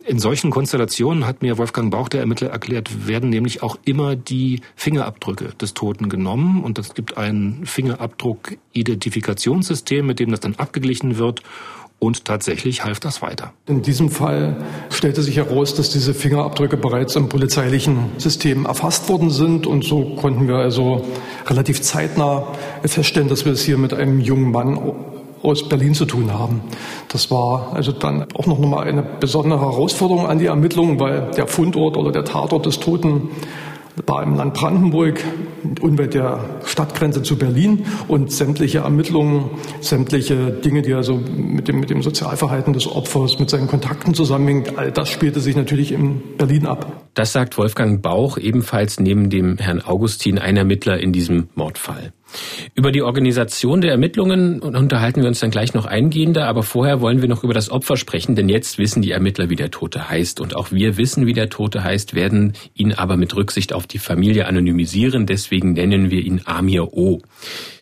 In 0.08 0.20
solchen 0.20 0.52
Konstellationen 0.52 1.26
hat 1.26 1.42
mir 1.42 1.58
Wolfgang 1.58 1.90
Bauch, 1.90 2.10
der 2.10 2.20
Ermittler, 2.20 2.50
erklärt, 2.50 3.08
werden 3.08 3.32
nämlich 3.32 3.64
auch 3.64 3.80
immer 3.86 4.16
die 4.16 4.62
Fingerabdrücke 4.76 5.54
des 5.60 5.74
Toten 5.74 6.10
genommen 6.10 6.64
und 6.64 6.78
es 6.78 6.94
gibt 6.94 7.18
ein 7.18 7.62
Fingerabdruck-Identifikationssystem, 7.66 10.06
mit 10.06 10.20
dem 10.20 10.30
das 10.30 10.42
dann 10.42 10.54
abgeglichen 10.58 11.18
wird 11.18 11.42
und 12.00 12.26
tatsächlich 12.26 12.84
half 12.84 13.00
das 13.00 13.22
weiter. 13.22 13.54
In 13.68 13.82
diesem 13.82 14.10
Fall 14.10 14.58
stellte 14.90 15.22
sich 15.22 15.38
heraus, 15.38 15.76
dass 15.76 15.90
diese 15.90 16.14
Fingerabdrücke 16.14 16.78
bereits 16.78 17.16
im 17.16 17.30
polizeilichen 17.30 18.12
System 18.18 18.66
erfasst 18.66 19.10
worden 19.10 19.30
sind. 19.30 19.66
Und 19.66 19.84
so 19.84 20.16
konnten 20.16 20.48
wir 20.48 20.56
also 20.56 21.06
relativ 21.48 21.82
zeitnah 21.82 22.48
feststellen, 22.84 23.30
dass 23.30 23.46
wir 23.46 23.54
es 23.54 23.64
hier 23.64 23.78
mit 23.78 23.94
einem 23.94 24.20
jungen 24.20 24.52
Mann 24.52 24.80
aus 25.42 25.70
Berlin 25.70 25.94
zu 25.94 26.06
tun 26.06 26.34
haben. 26.34 26.62
Das 27.08 27.30
war 27.32 27.72
also 27.74 27.92
dann 27.92 28.26
auch 28.34 28.48
noch 28.48 28.60
mal 28.60 28.84
eine 28.84 29.04
besondere 29.04 29.62
Herausforderung 29.62 30.28
an 30.28 30.40
die 30.40 30.48
Ermittlungen, 30.48 31.00
weil 31.00 31.32
der 31.38 31.48
Fundort 31.48 31.98
oder 31.98 32.12
der 32.12 32.26
Tatort 32.26 32.66
des 32.66 32.80
Toten 32.80 33.30
war 34.06 34.26
Land 34.26 34.54
Brandenburg, 34.54 35.24
unweit 35.82 36.14
der 36.14 36.62
Stadtgrenze 36.66 37.24
zu 37.24 37.38
Berlin 37.38 37.86
und 38.08 38.32
sämtliche 38.32 38.80
Ermittlungen, 38.80 39.50
sämtliche 39.82 40.52
Dinge, 40.52 40.82
die 40.82 40.94
also 40.94 41.16
mit 41.16 41.68
dem, 41.68 41.80
mit 41.80 41.90
dem 41.90 42.02
Sozialverhalten 42.02 42.74
des 42.74 42.88
Opfers, 42.88 43.40
mit 43.40 43.50
seinen 43.50 43.68
Kontakten 43.68 44.14
zusammenhängen, 44.14 44.78
all 44.78 44.92
das 44.92 45.10
spielte 45.10 45.40
sich 45.40 45.56
natürlich 45.56 45.92
in 45.92 46.22
Berlin 46.38 46.66
ab. 46.66 47.06
Das 47.14 47.32
sagt 47.32 47.58
Wolfgang 47.58 48.02
Bauch, 48.02 48.38
ebenfalls 48.38 49.00
neben 49.00 49.30
dem 49.30 49.58
Herrn 49.58 49.82
Augustin 49.82 50.38
ein 50.38 50.58
Ermittler 50.58 51.00
in 51.00 51.14
diesem 51.14 51.48
Mordfall. 51.56 52.12
Über 52.76 52.92
die 52.92 53.02
Organisation 53.02 53.82
der 53.82 53.92
Ermittlungen 53.92 54.60
unterhalten 54.60 55.22
wir 55.22 55.28
uns 55.28 55.40
dann 55.40 55.52
gleich 55.52 55.74
noch 55.74 55.86
eingehender, 55.86 56.48
aber 56.48 56.64
vorher 56.64 57.02
wollen 57.02 57.22
wir 57.22 57.30
noch 57.30 57.44
über 57.44 57.54
das 57.54 57.70
Opfer 57.70 57.98
sprechen, 57.98 58.36
denn 58.36 58.50
jetzt 58.50 58.78
wissen 58.78 59.02
die 59.02 59.12
Ermittler, 59.12 59.50
wie 59.50 59.56
der 59.56 59.72
Tote 59.72 60.10
heißt 60.10 60.40
und 60.40 60.56
auch 60.56 60.72
wir 60.72 60.98
wissen, 60.98 61.26
wie 61.26 61.34
der 61.34 61.50
Tote 61.50 61.84
heißt, 61.84 62.16
werden 62.16 62.54
ihn 62.74 62.94
aber 62.94 63.18
mit 63.18 63.36
Rücksicht 63.36 63.74
auf 63.74 63.88
die 63.88 64.00
Familie 64.00 64.48
anonymisieren, 64.48 65.26
deswegen 65.26 65.74
nennen 65.74 66.12
wir 66.12 66.22
ihn 66.22 66.42
Amir 66.46 66.94
O. 66.94 67.22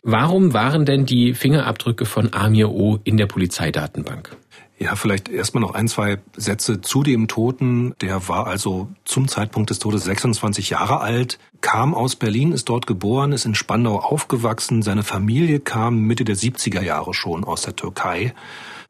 Warum 0.02 0.52
waren 0.52 0.84
denn 0.84 1.06
die 1.06 1.34
Fingerabdrücke 1.34 2.04
von 2.04 2.32
Amir 2.32 2.70
O 2.70 2.98
in 3.04 3.16
der 3.16 3.26
Polizeidatenbank? 3.26 4.36
Ja, 4.76 4.96
vielleicht 4.96 5.28
erstmal 5.28 5.60
noch 5.60 5.74
ein, 5.74 5.86
zwei 5.86 6.18
Sätze 6.36 6.80
zu 6.80 7.04
dem 7.04 7.28
Toten. 7.28 7.94
Der 8.00 8.28
war 8.28 8.48
also 8.48 8.88
zum 9.04 9.28
Zeitpunkt 9.28 9.70
des 9.70 9.78
Todes 9.78 10.04
26 10.04 10.70
Jahre 10.70 11.00
alt, 11.00 11.38
kam 11.60 11.94
aus 11.94 12.16
Berlin, 12.16 12.50
ist 12.50 12.68
dort 12.68 12.86
geboren, 12.88 13.32
ist 13.32 13.44
in 13.44 13.54
Spandau 13.54 14.00
aufgewachsen. 14.00 14.82
Seine 14.82 15.04
Familie 15.04 15.60
kam 15.60 16.00
Mitte 16.00 16.24
der 16.24 16.36
70er 16.36 16.82
Jahre 16.82 17.14
schon 17.14 17.44
aus 17.44 17.62
der 17.62 17.76
Türkei. 17.76 18.34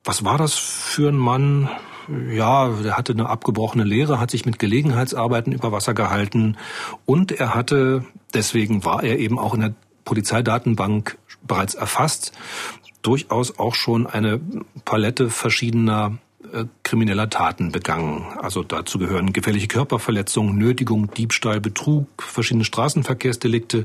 Was 0.05 0.25
war 0.25 0.39
das 0.39 0.55
für 0.55 1.11
ein 1.11 1.19
Mann? 1.19 1.69
Ja, 2.31 2.69
der 2.69 2.97
hatte 2.97 3.13
eine 3.13 3.29
abgebrochene 3.29 3.85
Lehre, 3.85 4.21
hat 4.21 4.31
sich 4.31 4.47
mit 4.47 4.59
Gelegenheitsarbeiten 4.59 5.53
über 5.53 5.73
Wasser 5.73 5.95
gehalten 5.95 6.57
und 7.07 7.33
er 7.33 7.55
hatte, 7.55 8.05
deswegen 8.35 8.85
war 8.85 9.03
er 9.03 9.19
eben 9.19 9.39
auch 9.39 9.55
in 9.55 9.61
der 9.61 9.75
Polizeidatenbank 10.05 11.17
bereits 11.47 11.75
erfasst, 11.75 12.33
durchaus 13.05 13.59
auch 13.59 13.77
schon 13.77 14.07
eine 14.09 14.41
Palette 14.85 15.31
verschiedener 15.31 16.19
äh, 16.53 16.65
krimineller 16.83 17.31
Taten 17.31 17.73
begangen. 17.73 18.27
Also 18.41 18.63
dazu 18.63 18.99
gehören 18.99 19.33
gefährliche 19.33 19.67
Körperverletzung, 19.67 20.57
Nötigung, 20.57 21.11
Diebstahl, 21.13 21.61
Betrug, 21.61 22.07
verschiedene 22.19 22.65
Straßenverkehrsdelikte. 22.65 23.85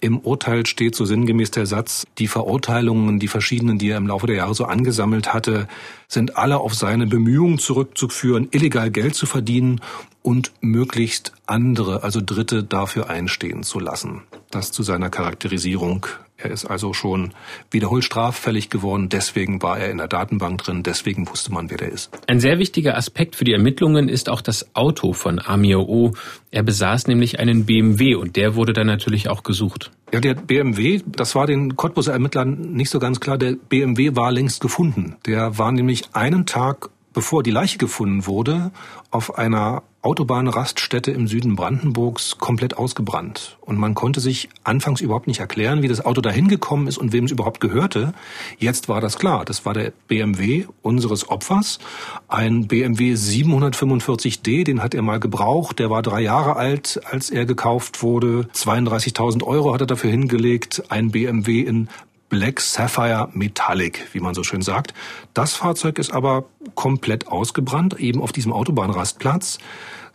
Im 0.00 0.18
Urteil 0.18 0.66
steht 0.66 0.94
so 0.94 1.04
sinngemäß 1.04 1.50
der 1.52 1.66
Satz, 1.66 2.06
die 2.18 2.28
Verurteilungen, 2.28 3.18
die 3.18 3.28
verschiedenen, 3.28 3.78
die 3.78 3.90
er 3.90 3.98
im 3.98 4.06
Laufe 4.06 4.26
der 4.26 4.36
Jahre 4.36 4.54
so 4.54 4.64
angesammelt 4.64 5.32
hatte, 5.34 5.68
sind 6.06 6.36
alle 6.36 6.58
auf 6.58 6.74
seine 6.74 7.06
Bemühungen 7.06 7.58
zurückzuführen, 7.58 8.48
illegal 8.50 8.90
Geld 8.90 9.14
zu 9.14 9.26
verdienen 9.26 9.80
und 10.22 10.52
möglichst 10.60 11.32
andere, 11.46 12.02
also 12.02 12.20
Dritte, 12.24 12.62
dafür 12.62 13.10
einstehen 13.10 13.62
zu 13.62 13.80
lassen. 13.80 14.22
Das 14.50 14.70
zu 14.70 14.82
seiner 14.82 15.10
Charakterisierung 15.10 16.06
er 16.36 16.50
ist 16.50 16.66
also 16.66 16.92
schon 16.92 17.32
wiederholt 17.70 18.04
straffällig 18.04 18.68
geworden, 18.68 19.08
deswegen 19.08 19.62
war 19.62 19.78
er 19.78 19.90
in 19.90 19.98
der 19.98 20.08
Datenbank 20.08 20.62
drin, 20.62 20.82
deswegen 20.82 21.28
wusste 21.28 21.52
man, 21.52 21.70
wer 21.70 21.78
der 21.78 21.90
ist. 21.90 22.10
Ein 22.26 22.40
sehr 22.40 22.58
wichtiger 22.58 22.96
Aspekt 22.96 23.36
für 23.36 23.44
die 23.44 23.52
Ermittlungen 23.52 24.08
ist 24.08 24.28
auch 24.28 24.42
das 24.42 24.74
Auto 24.74 25.12
von 25.12 25.38
Amir 25.38 25.80
O. 25.80 26.12
Er 26.50 26.62
besaß 26.62 27.06
nämlich 27.06 27.38
einen 27.40 27.64
BMW 27.64 28.14
und 28.16 28.36
der 28.36 28.54
wurde 28.54 28.72
dann 28.72 28.86
natürlich 28.86 29.28
auch 29.28 29.42
gesucht. 29.42 29.90
Ja, 30.12 30.20
der 30.20 30.34
BMW, 30.34 31.00
das 31.06 31.34
war 31.34 31.46
den 31.46 31.76
Cottbuser 31.76 32.12
Ermittlern 32.12 32.72
nicht 32.72 32.90
so 32.90 32.98
ganz 32.98 33.20
klar, 33.20 33.38
der 33.38 33.52
BMW 33.52 34.14
war 34.14 34.30
längst 34.30 34.60
gefunden. 34.60 35.16
Der 35.26 35.58
war 35.58 35.72
nämlich 35.72 36.14
einen 36.14 36.46
Tag 36.46 36.90
bevor 37.16 37.42
die 37.42 37.50
Leiche 37.50 37.78
gefunden 37.78 38.26
wurde, 38.26 38.72
auf 39.10 39.38
einer 39.38 39.82
Autobahnraststätte 40.06 41.10
im 41.10 41.26
Süden 41.26 41.56
Brandenburgs 41.56 42.38
komplett 42.38 42.76
ausgebrannt. 42.78 43.58
Und 43.60 43.76
man 43.76 43.96
konnte 43.96 44.20
sich 44.20 44.48
anfangs 44.62 45.00
überhaupt 45.00 45.26
nicht 45.26 45.40
erklären, 45.40 45.82
wie 45.82 45.88
das 45.88 46.04
Auto 46.06 46.20
dahin 46.20 46.46
gekommen 46.46 46.86
ist 46.86 46.96
und 46.96 47.12
wem 47.12 47.24
es 47.24 47.32
überhaupt 47.32 47.60
gehörte. 47.60 48.14
Jetzt 48.56 48.88
war 48.88 49.00
das 49.00 49.18
klar. 49.18 49.44
Das 49.44 49.66
war 49.66 49.74
der 49.74 49.92
BMW 50.06 50.66
unseres 50.80 51.28
Opfers. 51.28 51.80
Ein 52.28 52.68
BMW 52.68 53.14
745D, 53.14 54.62
den 54.62 54.80
hat 54.80 54.94
er 54.94 55.02
mal 55.02 55.18
gebraucht. 55.18 55.80
Der 55.80 55.90
war 55.90 56.02
drei 56.02 56.20
Jahre 56.20 56.54
alt, 56.54 57.00
als 57.10 57.30
er 57.30 57.44
gekauft 57.44 58.00
wurde. 58.04 58.48
32.000 58.54 59.42
Euro 59.42 59.74
hat 59.74 59.80
er 59.80 59.88
dafür 59.88 60.12
hingelegt. 60.12 60.84
Ein 60.88 61.10
BMW 61.10 61.62
in 61.62 61.88
Black 62.28 62.60
Sapphire 62.60 63.28
Metallic, 63.32 64.06
wie 64.12 64.20
man 64.20 64.34
so 64.34 64.44
schön 64.44 64.62
sagt. 64.62 64.94
Das 65.34 65.54
Fahrzeug 65.54 65.98
ist 65.98 66.12
aber 66.12 66.44
komplett 66.74 67.28
ausgebrannt, 67.28 67.98
eben 67.98 68.20
auf 68.20 68.30
diesem 68.32 68.52
Autobahnrastplatz. 68.52 69.58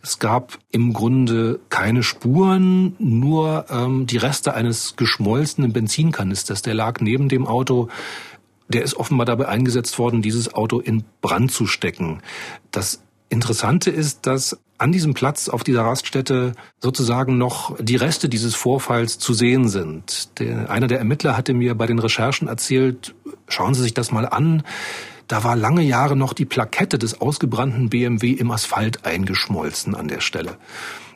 Es 0.03 0.17
gab 0.19 0.57
im 0.71 0.93
Grunde 0.93 1.59
keine 1.69 2.01
Spuren, 2.01 2.95
nur 2.97 3.65
ähm, 3.69 4.07
die 4.07 4.17
Reste 4.17 4.53
eines 4.53 4.95
geschmolzenen 4.95 5.73
Benzinkanisters. 5.73 6.61
Der 6.63 6.73
lag 6.73 7.01
neben 7.01 7.29
dem 7.29 7.45
Auto. 7.45 7.89
Der 8.67 8.83
ist 8.83 8.95
offenbar 8.95 9.25
dabei 9.25 9.47
eingesetzt 9.47 9.99
worden, 9.99 10.21
dieses 10.21 10.53
Auto 10.53 10.79
in 10.79 11.03
Brand 11.21 11.51
zu 11.51 11.67
stecken. 11.67 12.21
Das 12.71 13.03
Interessante 13.29 13.91
ist, 13.91 14.25
dass 14.25 14.57
an 14.77 14.91
diesem 14.91 15.13
Platz 15.13 15.47
auf 15.47 15.63
dieser 15.63 15.83
Raststätte 15.83 16.53
sozusagen 16.79 17.37
noch 17.37 17.77
die 17.79 17.95
Reste 17.95 18.27
dieses 18.27 18.55
Vorfalls 18.55 19.19
zu 19.19 19.33
sehen 19.33 19.69
sind. 19.69 20.39
Der, 20.39 20.71
einer 20.71 20.87
der 20.87 20.97
Ermittler 20.97 21.37
hatte 21.37 21.53
mir 21.53 21.75
bei 21.75 21.85
den 21.85 21.99
Recherchen 21.99 22.47
erzählt, 22.47 23.13
schauen 23.47 23.75
Sie 23.75 23.83
sich 23.83 23.93
das 23.93 24.11
mal 24.11 24.25
an. 24.25 24.63
Da 25.31 25.45
war 25.45 25.55
lange 25.55 25.81
Jahre 25.81 26.17
noch 26.17 26.33
die 26.33 26.43
Plakette 26.43 26.99
des 26.99 27.21
ausgebrannten 27.21 27.87
BMW 27.87 28.31
im 28.31 28.51
Asphalt 28.51 29.05
eingeschmolzen 29.05 29.95
an 29.95 30.09
der 30.09 30.19
Stelle. 30.19 30.57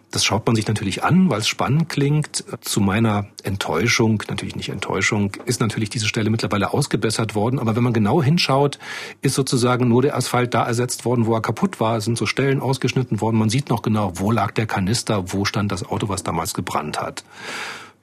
Das 0.09 0.23
schaut 0.23 0.47
man 0.47 0.55
sich 0.55 0.65
natürlich 0.65 1.03
an, 1.03 1.29
weil 1.29 1.39
es 1.39 1.49
spannend 1.49 1.89
klingt. 1.89 2.45
Zu 2.61 2.79
meiner 2.79 3.27
Enttäuschung, 3.43 4.23
natürlich 4.29 4.55
nicht 4.55 4.69
Enttäuschung, 4.69 5.33
ist 5.43 5.59
natürlich 5.59 5.89
diese 5.89 6.07
Stelle 6.07 6.29
mittlerweile 6.29 6.71
ausgebessert 6.71 7.35
worden. 7.35 7.59
Aber 7.59 7.75
wenn 7.75 7.83
man 7.83 7.91
genau 7.91 8.23
hinschaut, 8.23 8.79
ist 9.21 9.35
sozusagen 9.35 9.89
nur 9.89 10.01
der 10.01 10.15
Asphalt 10.15 10.53
da 10.53 10.65
ersetzt 10.65 11.03
worden, 11.03 11.25
wo 11.25 11.33
er 11.33 11.41
kaputt 11.41 11.81
war. 11.81 11.97
Es 11.97 12.05
sind 12.05 12.17
so 12.17 12.25
Stellen 12.25 12.61
ausgeschnitten 12.61 13.19
worden. 13.19 13.35
Man 13.35 13.49
sieht 13.49 13.69
noch 13.69 13.81
genau, 13.81 14.13
wo 14.15 14.31
lag 14.31 14.51
der 14.51 14.65
Kanister, 14.65 15.33
wo 15.33 15.43
stand 15.43 15.73
das 15.73 15.83
Auto, 15.85 16.07
was 16.07 16.23
damals 16.23 16.53
gebrannt 16.53 17.01
hat. 17.01 17.25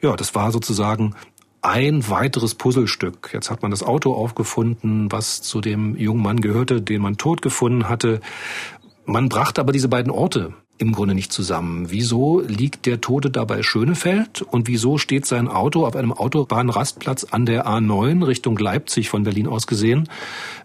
Ja, 0.02 0.14
das 0.16 0.34
war 0.34 0.52
sozusagen 0.52 1.14
ein 1.62 2.08
weiteres 2.10 2.56
Puzzlestück. 2.56 3.30
Jetzt 3.32 3.50
hat 3.50 3.62
man 3.62 3.70
das 3.70 3.84
Auto 3.84 4.12
aufgefunden, 4.12 5.10
was 5.10 5.42
zu 5.42 5.60
dem 5.60 5.96
jungen 5.96 6.22
Mann 6.22 6.40
gehörte, 6.40 6.82
den 6.82 7.00
man 7.00 7.16
tot 7.16 7.40
gefunden 7.40 7.88
hatte. 7.88 8.20
Man 9.06 9.28
brachte 9.28 9.60
aber 9.60 9.72
diese 9.72 9.88
beiden 9.88 10.10
Orte 10.10 10.54
im 10.78 10.92
Grunde 10.92 11.14
nicht 11.14 11.32
zusammen. 11.32 11.90
Wieso 11.90 12.40
liegt 12.40 12.86
der 12.86 13.00
Tote 13.00 13.30
dabei 13.30 13.62
Schönefeld 13.62 14.42
und 14.42 14.66
wieso 14.66 14.98
steht 14.98 15.26
sein 15.26 15.46
Auto 15.46 15.86
auf 15.86 15.94
einem 15.94 16.12
Autobahnrastplatz 16.12 17.24
an 17.30 17.46
der 17.46 17.66
A9 17.66 18.26
Richtung 18.26 18.58
Leipzig 18.58 19.08
von 19.08 19.22
Berlin 19.22 19.46
aus 19.46 19.68
gesehen 19.68 20.08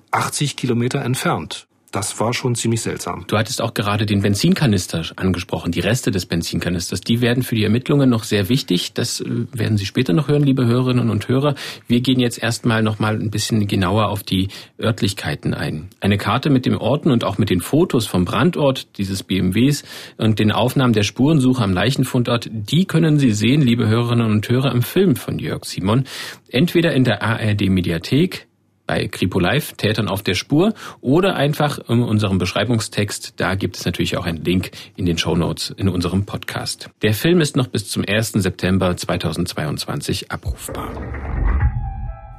80 0.09 0.55
Kilometer 0.55 1.03
entfernt? 1.03 1.67
Das 1.97 2.19
war 2.19 2.31
schon 2.31 2.53
ziemlich 2.53 2.81
seltsam. 2.81 3.25
Du 3.27 3.39
hattest 3.39 3.59
auch 3.59 3.73
gerade 3.73 4.05
den 4.05 4.21
Benzinkanister 4.21 5.03
angesprochen, 5.15 5.71
die 5.71 5.79
Reste 5.79 6.11
des 6.11 6.27
Benzinkanisters. 6.27 7.01
Die 7.01 7.21
werden 7.21 7.41
für 7.41 7.55
die 7.55 7.63
Ermittlungen 7.63 8.07
noch 8.07 8.23
sehr 8.23 8.49
wichtig. 8.49 8.93
Das 8.93 9.19
äh, 9.19 9.25
werden 9.51 9.77
Sie 9.77 9.87
später 9.87 10.13
noch 10.13 10.27
hören, 10.27 10.43
liebe 10.43 10.67
Hörerinnen 10.67 11.09
und 11.09 11.27
Hörer. 11.27 11.55
Wir 11.87 12.01
gehen 12.01 12.19
jetzt 12.19 12.37
erstmal 12.37 12.83
noch 12.83 12.99
mal 12.99 13.15
ein 13.15 13.31
bisschen 13.31 13.65
genauer 13.65 14.09
auf 14.09 14.21
die 14.21 14.49
Örtlichkeiten 14.79 15.55
ein. 15.55 15.89
Eine 15.99 16.19
Karte 16.19 16.51
mit 16.51 16.67
dem 16.67 16.77
Orten 16.77 17.09
und 17.09 17.23
auch 17.23 17.39
mit 17.39 17.49
den 17.49 17.61
Fotos 17.61 18.05
vom 18.05 18.25
Brandort 18.25 18.99
dieses 18.99 19.23
BMWs 19.23 19.83
und 20.17 20.37
den 20.37 20.51
Aufnahmen 20.51 20.93
der 20.93 21.01
Spurensuche 21.01 21.63
am 21.63 21.73
Leichenfundort, 21.73 22.47
die 22.51 22.85
können 22.85 23.17
Sie 23.17 23.31
sehen, 23.31 23.61
liebe 23.61 23.87
Hörerinnen 23.87 24.29
und 24.29 24.47
Hörer, 24.47 24.71
im 24.71 24.83
Film 24.83 25.15
von 25.15 25.39
Jörg 25.39 25.65
Simon. 25.65 26.03
Entweder 26.49 26.93
in 26.93 27.05
der 27.05 27.23
ARD 27.23 27.69
Mediathek, 27.69 28.46
bei 28.87 29.07
Kripo 29.07 29.39
Live, 29.39 29.73
Tätern 29.73 30.07
auf 30.07 30.23
der 30.23 30.33
Spur 30.33 30.73
oder 31.01 31.35
einfach 31.35 31.77
in 31.89 32.01
unserem 32.01 32.37
Beschreibungstext. 32.39 33.33
Da 33.37 33.55
gibt 33.55 33.77
es 33.77 33.85
natürlich 33.85 34.17
auch 34.17 34.25
einen 34.25 34.43
Link 34.43 34.71
in 34.95 35.05
den 35.05 35.17
Show 35.17 35.35
Notes 35.35 35.73
in 35.77 35.89
unserem 35.89 36.25
Podcast. 36.25 36.89
Der 37.01 37.13
Film 37.13 37.41
ist 37.41 37.55
noch 37.55 37.67
bis 37.67 37.89
zum 37.89 38.03
1. 38.07 38.31
September 38.31 38.97
2022 38.97 40.31
abrufbar. 40.31 41.66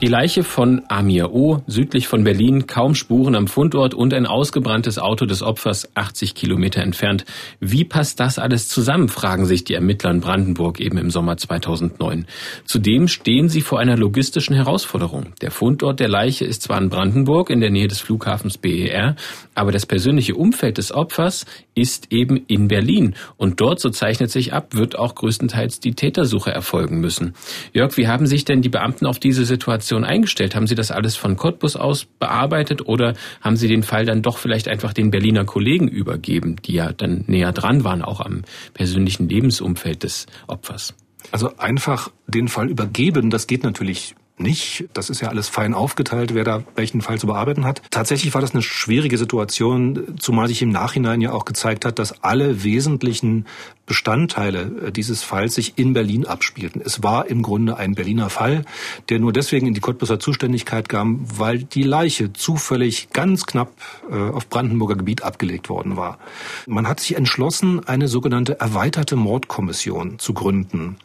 Die 0.01 0.07
Leiche 0.07 0.45
von 0.45 0.83
Amir 0.87 1.33
O. 1.33 1.61
südlich 1.67 2.07
von 2.07 2.23
Berlin, 2.23 2.69
kaum 2.69 2.95
Spuren 2.95 3.35
am 3.35 3.49
Fundort 3.49 3.95
und 3.95 4.15
ein 4.15 4.27
ausgebranntes 4.27 4.97
Auto 5.01 5.27
des 5.27 5.43
Opfers 5.43 5.89
80 5.97 6.37
Kilometer 6.37 6.83
entfernt. 6.83 7.25
Wie 7.59 7.83
passt 7.83 8.21
das 8.21 8.39
alles 8.39 8.69
zusammen, 8.69 9.09
fragen 9.09 9.45
sich 9.45 9.65
die 9.65 9.75
Ermittler 9.75 10.13
in 10.13 10.21
Brandenburg 10.21 10.79
eben 10.79 10.99
im 10.99 11.11
Sommer 11.11 11.37
2009. 11.37 12.27
Zudem 12.65 13.09
stehen 13.09 13.49
sie 13.49 13.61
vor 13.61 13.81
einer 13.81 13.97
logistischen 13.97 14.55
Herausforderung. 14.55 15.33
Der 15.41 15.51
Fundort 15.51 15.99
der 15.99 16.09
Leiche 16.09 16.45
ist 16.45 16.63
zwar 16.63 16.81
in 16.81 16.91
Brandenburg 16.91 17.51
in 17.51 17.61
der 17.61 17.71
Nähe 17.71 17.89
des 17.89 17.99
Flughafens 17.99 18.57
BER, 18.57 19.17
aber 19.57 19.73
das 19.73 19.85
persönliche 19.85 20.37
Umfeld 20.37 20.79
des 20.79 20.93
Opfers 20.93 21.45
ist 21.75 22.13
eben 22.13 22.37
in 22.47 22.69
Berlin. 22.69 23.17
Und 23.37 23.61
dort, 23.61 23.81
so 23.81 23.91
zeichnet 23.91 24.31
sich 24.31 24.53
ab, 24.53 24.77
wird 24.77 24.97
auch 24.97 25.17
größtenteils 25.17 25.81
die 25.81 25.95
Tätersuche 25.95 26.53
erfolgen 26.53 27.01
müssen. 27.01 27.35
Jörg, 27.73 27.97
wie 27.97 28.07
haben 28.07 28.29
sich 28.29 28.45
denn 28.45 28.63
die 28.63 28.69
Beamten 28.69 29.05
auf 29.05 29.19
diese 29.19 29.45
Situation 29.45 29.88
Situation 29.89 30.05
eingestellt? 30.05 30.55
Haben 30.55 30.67
Sie 30.67 30.75
das 30.75 30.91
alles 30.91 31.17
von 31.17 31.37
Cottbus 31.37 31.75
aus 31.75 32.05
bearbeitet 32.05 32.87
oder 32.87 33.15
haben 33.41 33.57
Sie 33.57 33.69
den 33.69 33.83
Fall 33.83 34.05
dann 34.05 34.21
doch 34.21 34.37
vielleicht 34.37 34.69
einfach 34.69 34.93
den 34.93 35.11
Berliner 35.11 35.47
Kollegen 35.47 35.89
übergeben, 35.89 36.57
die 36.65 36.75
ja 36.75 36.93
dann 36.93 37.25
näher 37.27 37.53
dran 37.53 37.85
waren, 37.85 38.03
auch 38.03 38.21
am 38.21 38.43
persönlichen 38.75 39.29
Lebensumfeld 39.29 40.03
des 40.03 40.27
Opfers? 40.47 40.95
Also 41.33 41.57
einfach 41.57 42.11
den 42.27 42.49
Fall 42.49 42.69
übergeben, 42.69 43.31
das 43.31 43.47
geht 43.47 43.65
natürlich 43.65 44.15
nicht. 44.37 44.85
Das 44.93 45.11
ist 45.11 45.21
ja 45.21 45.29
alles 45.29 45.49
fein 45.49 45.75
aufgeteilt, 45.75 46.35
wer 46.35 46.45
da 46.45 46.63
welchen 46.77 47.01
Fall 47.01 47.19
zu 47.19 47.27
bearbeiten 47.27 47.65
hat. 47.65 47.83
Tatsächlich 47.91 48.35
war 48.35 48.41
das 48.41 48.53
eine 48.53 48.63
schwierige 48.63 49.19
Situation, 49.19 50.17
zumal 50.21 50.49
sich 50.49 50.63
im 50.63 50.71
Nachhinein 50.71 51.21
ja 51.21 51.33
auch 51.33 51.45
gezeigt 51.45 51.85
hat, 51.85 51.99
dass 51.99 52.23
alle 52.23 52.63
wesentlichen 52.63 53.47
Bestandteile 53.89 54.87
äh, 54.87 54.93
dieses 54.93 55.23
Falls 55.23 55.55
sich 55.55 55.73
in 55.77 55.95
Berlin 55.95 56.27
abspielten. 56.27 56.81
Es 56.85 57.03
war 57.03 57.27
im 57.27 57.43
Grunde 57.43 57.77
ein 57.77 57.95
Berliner 57.95 58.31
Fall, 58.31 58.65
der 59.09 59.19
nur 59.19 59.33
deswegen 59.33 59.67
in 59.67 59.75
die 59.75 59.81
Cottbuser 59.81 60.21
Zuständigkeit 60.21 60.89
kam, 60.89 61.21
weil 61.37 61.65
die 61.65 61.83
Leiche 61.83 62.33
zufällig 62.33 63.09
ganz 63.13 63.47
knapp 63.47 63.73
äh, 64.11 64.15
auf 64.15 64.49
Brandenburger 64.49 64.95
Gebiet 64.95 65.23
abgelegt 65.23 65.69
worden 65.69 65.97
war. 65.97 66.19
Man 66.67 66.87
hat 66.87 67.01
sich 67.01 67.17
entschlossen, 67.17 67.85
eine 67.89 68.09
sogenannte 68.09 68.61
erweiterte 68.61 69.17
Mordkommission 69.17 70.19
zu 70.19 70.35
gründen. 70.35 70.97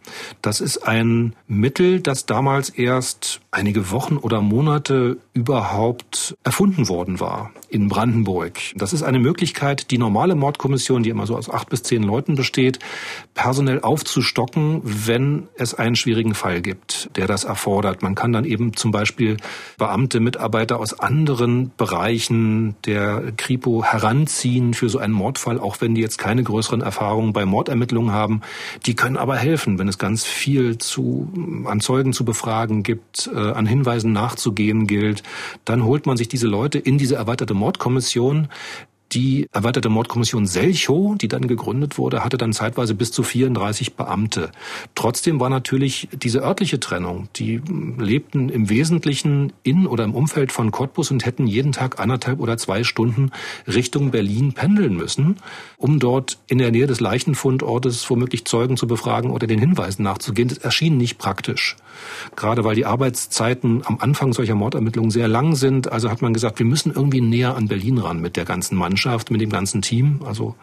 Das 0.42 0.62
ist 0.62 0.86
ein 0.86 1.36
Mittel, 1.48 2.02
das 2.02 2.26
damals 2.26 2.70
erst 2.70 3.40
einige 3.52 3.92
Wochen 3.92 4.18
oder 4.18 4.42
Monate 4.42 5.18
überhaupt 5.34 6.38
erfunden 6.44 6.88
worden 6.90 7.20
war 7.20 7.52
in 7.68 7.88
Brandenburg. 7.88 8.60
Das 8.76 8.94
ist 8.94 9.02
eine 9.02 9.18
Möglichkeit, 9.18 9.90
die 9.90 9.98
normale 9.98 10.36
Mordkommission, 10.36 11.02
die 11.02 11.10
immer 11.10 11.26
so 11.26 11.36
aus 11.36 11.50
acht 11.50 11.70
bis 11.70 11.82
zehn 11.82 12.04
Leuten 12.04 12.36
besteht, 12.36 12.78
personell 13.34 13.82
aufzustocken, 13.82 14.82
wenn 14.84 15.48
es 15.56 15.74
einen 15.74 15.96
schwierigen 15.96 16.36
Fall 16.36 16.62
gibt, 16.62 17.10
der 17.16 17.26
das 17.26 17.46
erfordert. 17.46 18.04
Man 18.04 18.14
kann 18.14 18.32
dann 18.32 18.46
eben 18.46 18.76
zum 18.76 18.92
Beispiel 18.92 19.38
Beamte, 19.80 20.20
Mitarbeiter 20.20 20.80
aus 20.80 21.00
anderen 21.00 21.72
Bereichen 21.78 22.76
der 22.86 23.34
Kripo 23.36 23.84
heranziehen 23.84 24.76
für 24.76 24.90
so 24.90 25.00
einen 25.00 25.14
Mordfall, 25.14 25.60
auch 25.60 25.82
wenn 25.82 25.96
die 25.96 26.02
jetzt 26.02 26.20
keine 26.20 26.44
größeren 26.44 26.82
Erfahrungen 26.82 27.34
bei 27.34 27.46
Mordermittlungen 27.48 28.14
haben. 28.14 28.42
Die 28.86 28.96
können 28.96 29.18
aber 29.18 29.36
helfen, 29.36 29.80
wenn 29.80 29.88
es 29.88 29.98
ganz 29.98 30.26
viel 30.26 30.78
zu, 30.78 31.28
an 31.66 31.80
Zeugen 31.80 32.14
zu 32.14 32.24
befragen 32.24 32.84
gibt, 32.84 33.32
äh, 33.34 33.40
an 33.40 33.66
Hinweisen 33.66 34.14
nachzugehen 34.14 34.86
gilt. 34.86 35.23
Dann 35.66 35.84
holt 35.84 36.06
man 36.06 36.18
sich 36.18 36.28
diese 36.28 36.48
Leute 36.48 36.80
in 36.80 36.98
diese 36.98 37.16
erweiterte 37.16 37.54
Mordkommission, 37.54 38.50
die 39.14 39.48
erweiterte 39.52 39.90
Mordkommission 39.90 40.46
Selchow, 40.46 41.18
die 41.18 41.28
dann 41.28 41.48
gegründet 41.48 41.98
wurde, 41.98 42.24
hatte 42.24 42.38
dann 42.38 42.54
zeitweise 42.54 42.96
bis 42.96 43.12
zu 43.12 43.24
34 43.24 43.96
Beamte. 43.96 44.52
Trotzdem 44.96 45.40
war 45.40 45.50
natürlich 45.50 46.10
diese 46.12 46.42
örtliche 46.42 46.80
Trennung. 46.80 47.28
Die 47.36 47.62
lebten 47.98 48.50
im 48.50 48.70
Wesentlichen 48.70 49.54
in 49.64 49.88
oder 49.88 50.04
im 50.04 50.16
Umfeld 50.16 50.52
von 50.52 50.72
Cottbus 50.72 51.12
und 51.12 51.26
hätten 51.26 51.48
jeden 51.48 51.72
Tag 51.72 52.00
anderthalb 52.00 52.40
oder 52.40 52.58
zwei 52.58 52.84
Stunden 52.84 53.32
Richtung 53.68 54.12
Berlin 54.12 54.54
pendeln 54.54 54.96
müssen, 54.96 55.38
um 55.78 56.00
dort 56.00 56.40
in 56.48 56.58
der 56.58 56.72
Nähe 56.72 56.88
des 56.88 57.00
Leichenfundortes 57.00 58.10
womöglich 58.10 58.46
Zeugen 58.46 58.78
zu 58.78 58.88
befragen 58.88 59.32
oder 59.32 59.48
den 59.48 59.60
Hinweisen 59.60 60.04
nachzugehen. 60.04 60.50
Das 60.50 60.58
erschien 60.58 60.98
nicht 60.98 61.18
praktisch. 61.18 61.76
Gerade 62.36 62.64
weil 62.64 62.76
die 62.76 62.86
Arbeitszeiten 62.86 63.84
am 63.86 64.00
Anfang 64.00 64.34
solcher 64.34 64.56
Mordermittlungen 64.56 65.12
sehr 65.12 65.28
lang 65.28 65.56
sind. 65.56 65.92
Also 65.92 66.10
hat 66.10 66.22
man 66.22 66.34
gesagt, 66.34 66.60
wir 66.60 66.66
müssen 66.66 66.92
irgendwie 66.92 67.22
näher 67.22 67.56
an 67.56 67.68
Berlin 67.68 67.98
ran 67.98 68.20
mit 68.20 68.36
der 68.36 68.46
ganzen 68.46 68.78
Mannschaft, 68.78 69.03
mit 69.32 69.42
dem 69.42 69.50
ganzen 69.50 69.82
Team, 69.82 70.22
also 70.26 70.56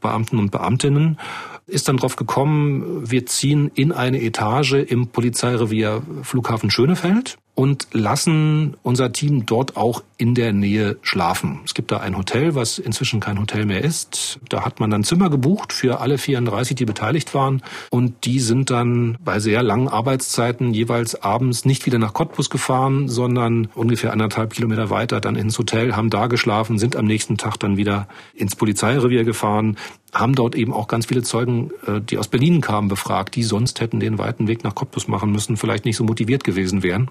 Beamten 0.00 0.38
und 0.38 0.50
Beamtinnen. 0.50 1.18
Ist 1.66 1.88
dann 1.88 1.96
drauf 1.96 2.16
gekommen, 2.16 3.10
wir 3.10 3.26
ziehen 3.26 3.70
in 3.74 3.92
eine 3.92 4.20
Etage 4.22 4.74
im 4.74 5.08
Polizeirevier 5.08 6.02
Flughafen 6.22 6.70
Schönefeld 6.70 7.38
und 7.54 7.86
lassen 7.92 8.76
unser 8.82 9.12
Team 9.12 9.46
dort 9.46 9.76
auch 9.76 10.02
in 10.16 10.34
der 10.34 10.52
Nähe 10.52 10.96
schlafen. 11.02 11.60
Es 11.64 11.74
gibt 11.74 11.92
da 11.92 11.98
ein 11.98 12.16
Hotel, 12.16 12.54
was 12.54 12.78
inzwischen 12.78 13.20
kein 13.20 13.38
Hotel 13.38 13.64
mehr 13.64 13.84
ist. 13.84 14.40
Da 14.48 14.64
hat 14.64 14.80
man 14.80 14.90
dann 14.90 15.04
Zimmer 15.04 15.30
gebucht 15.30 15.72
für 15.72 16.00
alle 16.00 16.18
34, 16.18 16.76
die 16.76 16.84
beteiligt 16.84 17.32
waren. 17.32 17.62
Und 17.90 18.24
die 18.24 18.40
sind 18.40 18.70
dann 18.70 19.16
bei 19.24 19.38
sehr 19.38 19.62
langen 19.62 19.88
Arbeitszeiten 19.88 20.74
jeweils 20.74 21.22
abends 21.22 21.64
nicht 21.64 21.86
wieder 21.86 21.98
nach 21.98 22.12
Cottbus 22.12 22.50
gefahren, 22.50 23.08
sondern 23.08 23.68
ungefähr 23.74 24.12
anderthalb 24.12 24.52
Kilometer 24.52 24.90
weiter 24.90 25.20
dann 25.20 25.36
ins 25.36 25.58
Hotel, 25.58 25.94
haben 25.94 26.10
da 26.10 26.26
geschlafen, 26.26 26.78
sind 26.78 26.96
am 26.96 27.06
nächsten 27.06 27.36
Tag 27.38 27.56
dann 27.58 27.76
wieder 27.76 28.08
ins 28.34 28.56
Polizeirevier 28.56 29.22
gefahren, 29.22 29.76
haben 30.14 30.34
dort 30.34 30.54
eben 30.54 30.72
auch 30.72 30.88
ganz 30.88 31.06
viele 31.06 31.22
Zeugen, 31.22 31.70
äh, 31.86 32.00
die 32.00 32.18
aus 32.18 32.28
Berlin 32.28 32.60
kamen, 32.60 32.88
befragt, 32.88 33.34
die 33.34 33.42
sonst 33.42 33.80
hätten 33.80 34.00
den 34.00 34.18
weiten 34.18 34.46
Weg 34.46 34.64
nach 34.64 34.74
Cottbus 34.74 35.08
machen 35.08 35.32
müssen, 35.32 35.56
vielleicht 35.56 35.84
nicht 35.84 35.96
so 35.96 36.04
motiviert 36.04 36.44
gewesen 36.44 36.82
wären. 36.82 37.10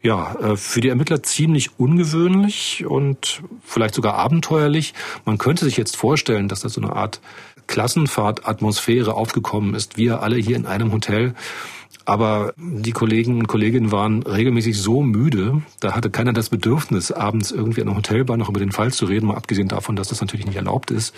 Ja, 0.00 0.36
äh, 0.36 0.56
für 0.56 0.80
die 0.80 0.88
Ermittler 0.88 1.22
ziemlich 1.24 1.78
ungewöhnlich 1.78 2.86
und 2.86 3.42
vielleicht 3.64 3.94
sogar 3.94 4.14
abenteuerlich. 4.14 4.94
Man 5.24 5.38
könnte 5.38 5.64
sich 5.64 5.76
jetzt 5.76 5.96
vorstellen, 5.96 6.46
dass 6.48 6.60
da 6.60 6.68
so 6.68 6.80
eine 6.80 6.94
Art 6.94 7.20
Klassenfahrtatmosphäre 7.66 9.14
aufgekommen 9.14 9.74
ist. 9.74 9.96
Wir 9.96 10.22
alle 10.22 10.36
hier 10.36 10.56
in 10.56 10.66
einem 10.66 10.92
Hotel 10.92 11.34
aber 12.08 12.54
die 12.56 12.92
Kollegen 12.92 13.38
und 13.38 13.48
Kolleginnen 13.48 13.92
waren 13.92 14.22
regelmäßig 14.22 14.80
so 14.80 15.02
müde, 15.02 15.60
da 15.80 15.94
hatte 15.94 16.08
keiner 16.08 16.32
das 16.32 16.48
Bedürfnis, 16.48 17.12
abends 17.12 17.50
irgendwie 17.50 17.82
an 17.82 17.88
einer 17.88 17.98
Hotelbar 17.98 18.38
noch 18.38 18.48
über 18.48 18.60
den 18.60 18.72
Fall 18.72 18.90
zu 18.92 19.04
reden, 19.04 19.26
mal 19.26 19.36
abgesehen 19.36 19.68
davon, 19.68 19.94
dass 19.94 20.08
das 20.08 20.22
natürlich 20.22 20.46
nicht 20.46 20.56
erlaubt 20.56 20.90
ist. 20.90 21.14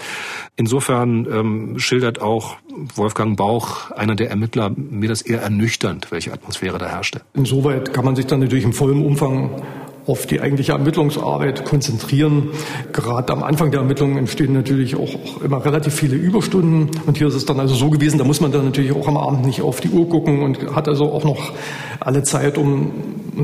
Insofern 0.56 1.28
ähm, 1.32 1.78
schildert 1.78 2.20
auch 2.20 2.56
Wolfgang 2.96 3.36
Bauch, 3.36 3.92
einer 3.92 4.16
der 4.16 4.30
Ermittler, 4.30 4.72
mir 4.76 5.08
das 5.08 5.22
eher 5.22 5.42
ernüchternd, 5.42 6.10
welche 6.10 6.32
Atmosphäre 6.32 6.78
da 6.78 6.88
herrschte. 6.88 7.20
Insoweit 7.34 7.94
kann 7.94 8.04
man 8.04 8.16
sich 8.16 8.26
dann 8.26 8.40
natürlich 8.40 8.64
im 8.64 8.72
vollen 8.72 9.04
Umfang 9.04 9.62
auf 10.06 10.26
die 10.26 10.40
eigentliche 10.40 10.72
Ermittlungsarbeit 10.72 11.64
konzentrieren. 11.64 12.50
Gerade 12.92 13.32
am 13.32 13.42
Anfang 13.42 13.70
der 13.70 13.80
Ermittlungen 13.80 14.16
entstehen 14.16 14.52
natürlich 14.52 14.96
auch, 14.96 15.42
immer 15.42 15.64
relativ 15.64 15.94
viele 15.94 16.16
Überstunden. 16.16 16.90
Und 17.06 17.18
hier 17.18 17.28
ist 17.28 17.34
es 17.34 17.46
dann 17.46 17.60
also 17.60 17.74
so 17.74 17.90
gewesen, 17.90 18.18
da 18.18 18.24
muss 18.24 18.40
man 18.40 18.52
dann 18.52 18.64
natürlich 18.64 18.92
auch 18.92 19.08
am 19.08 19.16
Abend 19.16 19.46
nicht 19.46 19.62
auf 19.62 19.80
die 19.80 19.88
Uhr 19.88 20.08
gucken 20.08 20.42
und 20.42 20.74
hat 20.74 20.88
also 20.88 21.12
auch 21.12 21.24
noch 21.24 21.52
alle 22.00 22.22
Zeit, 22.22 22.58
um 22.58 22.92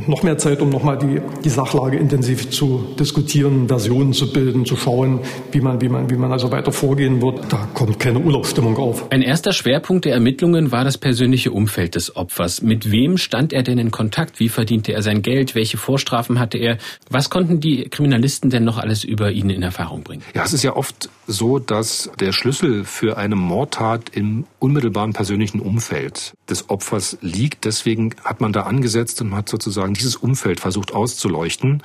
noch 0.06 0.22
mehr 0.22 0.38
Zeit, 0.38 0.60
um 0.60 0.68
nochmal 0.68 0.98
die, 0.98 1.20
die 1.44 1.48
Sachlage 1.48 1.96
intensiv 1.96 2.50
zu 2.50 2.94
diskutieren, 2.98 3.68
Versionen 3.68 4.12
zu 4.12 4.32
bilden, 4.32 4.64
zu 4.64 4.76
schauen, 4.76 5.20
wie 5.52 5.60
man, 5.60 5.80
wie 5.80 5.88
man, 5.88 6.10
wie 6.10 6.16
man 6.16 6.32
also 6.32 6.50
weiter 6.50 6.72
vorgehen 6.72 7.22
wird. 7.22 7.52
Da 7.52 7.68
kommt 7.74 7.98
keine 7.98 8.18
Urlaubsstimmung 8.18 8.76
auf. 8.76 9.10
Ein 9.10 9.22
erster 9.22 9.52
Schwerpunkt 9.52 10.04
der 10.04 10.14
Ermittlungen 10.14 10.72
war 10.72 10.84
das 10.84 10.98
persönliche 10.98 11.52
Umfeld 11.52 11.94
des 11.94 12.16
Opfers. 12.16 12.62
Mit 12.62 12.90
wem 12.90 13.16
stand 13.16 13.52
er 13.52 13.62
denn 13.62 13.78
in 13.78 13.90
Kontakt? 13.90 14.40
Wie 14.40 14.48
verdiente 14.48 14.92
er 14.92 15.02
sein 15.02 15.22
Geld? 15.22 15.54
Welche 15.54 15.76
Vorstrafen 15.76 16.40
hatte 16.46 16.58
er? 16.58 16.78
Was 17.10 17.28
konnten 17.28 17.60
die 17.60 17.88
Kriminalisten 17.88 18.50
denn 18.50 18.64
noch 18.64 18.78
alles 18.78 19.04
über 19.04 19.30
ihn 19.30 19.50
in 19.50 19.62
Erfahrung 19.62 20.02
bringen? 20.02 20.22
Ja, 20.34 20.44
es 20.44 20.52
ist 20.52 20.62
ja 20.62 20.74
oft 20.74 21.10
so, 21.26 21.58
dass 21.58 22.10
der 22.20 22.32
Schlüssel 22.32 22.84
für 22.84 23.16
eine 23.18 23.36
Mordtat 23.36 24.10
im 24.10 24.46
unmittelbaren 24.58 25.12
persönlichen 25.12 25.60
Umfeld 25.60 26.34
des 26.48 26.70
Opfers 26.70 27.18
liegt. 27.20 27.64
Deswegen 27.64 28.14
hat 28.24 28.40
man 28.40 28.52
da 28.52 28.62
angesetzt 28.62 29.20
und 29.20 29.34
hat 29.34 29.48
sozusagen 29.48 29.94
dieses 29.94 30.16
Umfeld 30.16 30.60
versucht 30.60 30.94
auszuleuchten. 30.94 31.82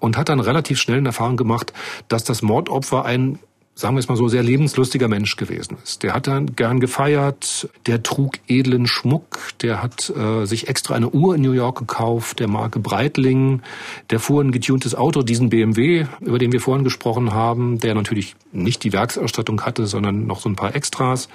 und 0.00 0.18
hat 0.18 0.28
dann 0.28 0.40
relativ 0.40 0.78
schnell 0.78 0.98
in 0.98 1.06
Erfahrung 1.06 1.38
gemacht, 1.38 1.72
dass 2.08 2.24
das 2.24 2.42
Mordopfer 2.42 3.06
ein 3.06 3.38
sagen 3.74 3.96
wir 3.96 4.00
es 4.00 4.08
mal 4.08 4.16
so, 4.16 4.28
sehr 4.28 4.42
lebenslustiger 4.42 5.08
Mensch 5.08 5.36
gewesen 5.36 5.76
ist. 5.82 6.02
Der 6.02 6.14
hat 6.14 6.26
dann 6.26 6.54
gern 6.54 6.78
gefeiert, 6.78 7.68
der 7.86 8.02
trug 8.02 8.34
edlen 8.46 8.86
Schmuck, 8.86 9.38
der 9.62 9.82
hat 9.82 10.10
äh, 10.10 10.44
sich 10.44 10.68
extra 10.68 10.94
eine 10.94 11.10
Uhr 11.10 11.34
in 11.34 11.42
New 11.42 11.52
York 11.52 11.78
gekauft, 11.78 12.38
der 12.38 12.48
Marke 12.48 12.78
Breitling, 12.78 13.62
der 14.10 14.20
fuhr 14.20 14.42
ein 14.42 14.52
getuntes 14.52 14.94
Auto, 14.94 15.22
diesen 15.22 15.50
BMW, 15.50 16.06
über 16.20 16.38
den 16.38 16.52
wir 16.52 16.60
vorhin 16.60 16.84
gesprochen 16.84 17.32
haben, 17.32 17.78
der 17.80 17.94
natürlich 17.94 18.36
nicht 18.52 18.84
die 18.84 18.92
Werksausstattung 18.92 19.62
hatte, 19.62 19.86
sondern 19.86 20.26
noch 20.26 20.40
so 20.40 20.48
ein 20.48 20.56
paar 20.56 20.74
Extras. 20.76 21.28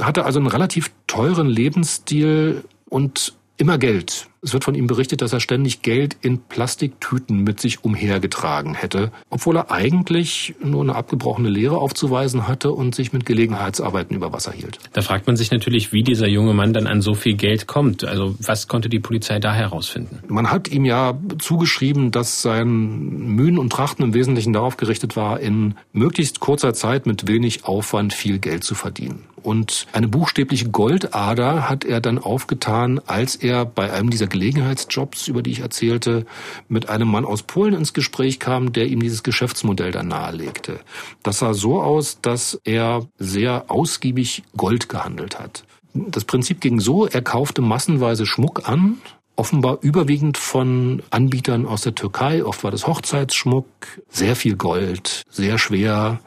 Hatte 0.00 0.24
also 0.24 0.38
einen 0.38 0.48
relativ 0.48 0.90
teuren 1.06 1.48
Lebensstil 1.48 2.64
und 2.88 3.34
immer 3.58 3.78
Geld. 3.78 4.28
Es 4.44 4.52
wird 4.52 4.64
von 4.64 4.74
ihm 4.74 4.86
berichtet, 4.86 5.22
dass 5.22 5.32
er 5.32 5.40
ständig 5.40 5.80
Geld 5.80 6.18
in 6.20 6.38
Plastiktüten 6.38 7.44
mit 7.44 7.60
sich 7.60 7.82
umhergetragen 7.82 8.74
hätte, 8.74 9.10
obwohl 9.30 9.56
er 9.56 9.70
eigentlich 9.70 10.54
nur 10.62 10.82
eine 10.82 10.94
abgebrochene 10.94 11.48
Lehre 11.48 11.78
aufzuweisen 11.78 12.46
hatte 12.46 12.70
und 12.70 12.94
sich 12.94 13.14
mit 13.14 13.24
Gelegenheitsarbeiten 13.24 14.14
über 14.14 14.34
Wasser 14.34 14.52
hielt. 14.52 14.78
Da 14.92 15.00
fragt 15.00 15.26
man 15.26 15.36
sich 15.36 15.50
natürlich, 15.50 15.94
wie 15.94 16.02
dieser 16.02 16.26
junge 16.26 16.52
Mann 16.52 16.74
dann 16.74 16.86
an 16.86 17.00
so 17.00 17.14
viel 17.14 17.36
Geld 17.36 17.66
kommt. 17.66 18.04
Also 18.04 18.34
was 18.38 18.68
konnte 18.68 18.90
die 18.90 19.00
Polizei 19.00 19.38
da 19.38 19.54
herausfinden? 19.54 20.18
Man 20.28 20.50
hat 20.50 20.68
ihm 20.68 20.84
ja 20.84 21.18
zugeschrieben, 21.38 22.10
dass 22.10 22.42
sein 22.42 22.68
Mühen 22.68 23.58
und 23.58 23.70
Trachten 23.70 24.04
im 24.04 24.12
Wesentlichen 24.12 24.52
darauf 24.52 24.76
gerichtet 24.76 25.16
war, 25.16 25.40
in 25.40 25.74
möglichst 25.94 26.40
kurzer 26.40 26.74
Zeit 26.74 27.06
mit 27.06 27.26
wenig 27.26 27.64
Aufwand 27.64 28.12
viel 28.12 28.38
Geld 28.38 28.62
zu 28.62 28.74
verdienen. 28.74 29.24
Und 29.44 29.86
eine 29.92 30.08
buchstäbliche 30.08 30.70
Goldader 30.70 31.68
hat 31.68 31.84
er 31.84 32.00
dann 32.00 32.18
aufgetan, 32.18 32.98
als 33.06 33.36
er 33.36 33.66
bei 33.66 33.92
einem 33.92 34.08
dieser 34.08 34.26
Gelegenheitsjobs, 34.34 35.28
über 35.28 35.42
die 35.42 35.52
ich 35.52 35.60
erzählte, 35.60 36.26
mit 36.66 36.88
einem 36.88 37.06
Mann 37.06 37.24
aus 37.24 37.44
Polen 37.44 37.72
ins 37.72 37.94
Gespräch 37.94 38.40
kam, 38.40 38.72
der 38.72 38.88
ihm 38.88 38.98
dieses 38.98 39.22
Geschäftsmodell 39.22 39.92
dann 39.92 40.08
nahelegte. 40.08 40.80
Das 41.22 41.38
sah 41.38 41.54
so 41.54 41.80
aus, 41.80 42.20
dass 42.20 42.60
er 42.64 43.06
sehr 43.16 43.66
ausgiebig 43.68 44.42
Gold 44.56 44.88
gehandelt 44.88 45.38
hat. 45.38 45.64
Das 45.94 46.24
Prinzip 46.24 46.60
ging 46.60 46.80
so, 46.80 47.06
er 47.06 47.22
kaufte 47.22 47.62
massenweise 47.62 48.26
Schmuck 48.26 48.68
an, 48.68 48.98
offenbar 49.36 49.78
überwiegend 49.80 50.38
von 50.38 51.02
Anbietern 51.10 51.66
aus 51.66 51.82
der 51.82 51.94
Türkei. 51.94 52.44
Oft 52.44 52.62
war 52.62 52.70
das 52.70 52.86
Hochzeitsschmuck, 52.86 53.66
sehr 54.08 54.36
viel 54.36 54.56
Gold, 54.56 55.22
sehr 55.28 55.58
schwer. 55.58 56.20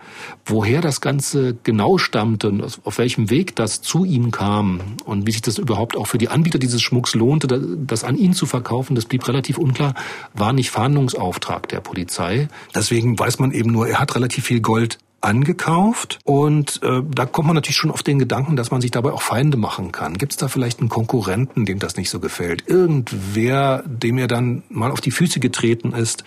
Woher 0.46 0.82
das 0.82 1.00
Ganze 1.00 1.56
genau 1.64 1.98
stammte 1.98 2.50
und 2.50 2.80
auf 2.84 2.98
welchem 2.98 3.30
Weg 3.30 3.56
das 3.56 3.82
zu 3.82 4.04
ihm 4.04 4.32
kam 4.32 4.82
und 5.06 5.26
wie 5.26 5.32
sich 5.32 5.42
das 5.42 5.58
überhaupt 5.58 5.96
auch 5.96 6.08
für 6.08 6.18
die 6.18 6.28
Anbieter 6.30 6.60
dieses 6.60 6.82
Schmucks 6.82 7.16
lohnte, 7.16 7.48
das 7.48 8.04
an 8.04 8.18
ihn 8.18 8.34
zu 8.34 8.46
verkaufen, 8.46 8.96
das 8.96 9.06
blieb 9.06 9.28
relativ 9.28 9.58
unklar, 9.58 9.94
war 10.34 10.52
nicht 10.52 10.72
Fahndungsauftrag 10.72 11.70
der 11.70 11.80
Polizei. 11.80 12.50
Deswegen 12.76 13.18
weiß 13.18 13.40
man 13.40 13.52
eben 13.52 13.72
nur, 13.72 13.88
er 13.88 14.00
hat 14.00 14.16
relativ 14.16 14.46
viel 14.46 14.60
Gold 14.60 14.98
angekauft 15.22 16.20
und 16.24 16.82
äh, 16.84 17.02
da 17.04 17.26
kommt 17.26 17.48
man 17.48 17.56
natürlich 17.56 17.78
schon 17.78 17.92
auf 17.92 18.04
den 18.04 18.20
Gedanken, 18.20 18.56
dass 18.56 18.72
man 18.72 18.82
sich 18.82 18.92
dabei 18.92 19.12
auch 19.12 19.22
Feinde 19.22 19.58
machen 19.58 19.92
kann. 19.92 20.18
Gibt 20.18 20.34
es 20.34 20.38
da 20.38 20.48
vielleicht 20.48 20.80
einen 20.80 20.90
Konkurrenten, 20.90 21.66
dem 21.66 21.80
das 21.80 21.98
nicht 21.98 22.10
so 22.10 22.20
gefällt? 22.20 22.68
Irgendwer, 22.68 23.84
dem 23.86 24.18
er 24.18 24.28
dann 24.28 24.64
mal 24.70 24.92
auf 24.92 25.02
die 25.02 25.12
Füße 25.12 25.40
getreten 25.40 25.94
ist? 25.94 26.24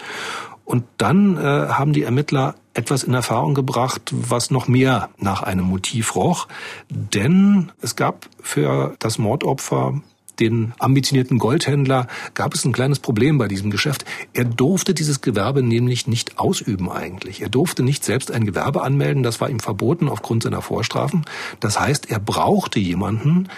Und 0.64 0.84
dann 0.98 1.36
äh, 1.36 1.40
haben 1.40 1.92
die 1.92 2.04
Ermittler 2.04 2.54
etwas 2.74 3.02
in 3.02 3.14
Erfahrung 3.14 3.54
gebracht, 3.54 4.02
was 4.12 4.50
noch 4.50 4.68
mehr 4.68 5.08
nach 5.18 5.42
einem 5.42 5.64
Motiv 5.64 6.14
roch. 6.14 6.46
Denn 6.88 7.72
es 7.80 7.96
gab 7.96 8.28
für 8.40 8.94
das 9.00 9.18
Mordopfer 9.18 10.00
den 10.40 10.72
ambitionierten 10.78 11.38
Goldhändler 11.38 12.06
gab 12.34 12.54
es 12.54 12.64
ein 12.64 12.72
kleines 12.72 12.98
Problem 12.98 13.38
bei 13.38 13.48
diesem 13.48 13.70
Geschäft. 13.70 14.04
Er 14.32 14.44
durfte 14.44 14.94
dieses 14.94 15.20
Gewerbe 15.20 15.62
nämlich 15.62 16.06
nicht 16.06 16.38
ausüben 16.38 16.90
eigentlich. 16.90 17.42
Er 17.42 17.48
durfte 17.48 17.82
nicht 17.82 18.04
selbst 18.04 18.30
ein 18.30 18.46
Gewerbe 18.46 18.82
anmelden, 18.82 19.22
das 19.22 19.40
war 19.40 19.50
ihm 19.50 19.60
verboten 19.60 20.08
aufgrund 20.08 20.42
seiner 20.42 20.62
Vorstrafen. 20.62 21.24
Das 21.60 21.78
heißt, 21.78 22.10
er 22.10 22.18
brauchte 22.18 22.80
jemanden, 22.80 23.48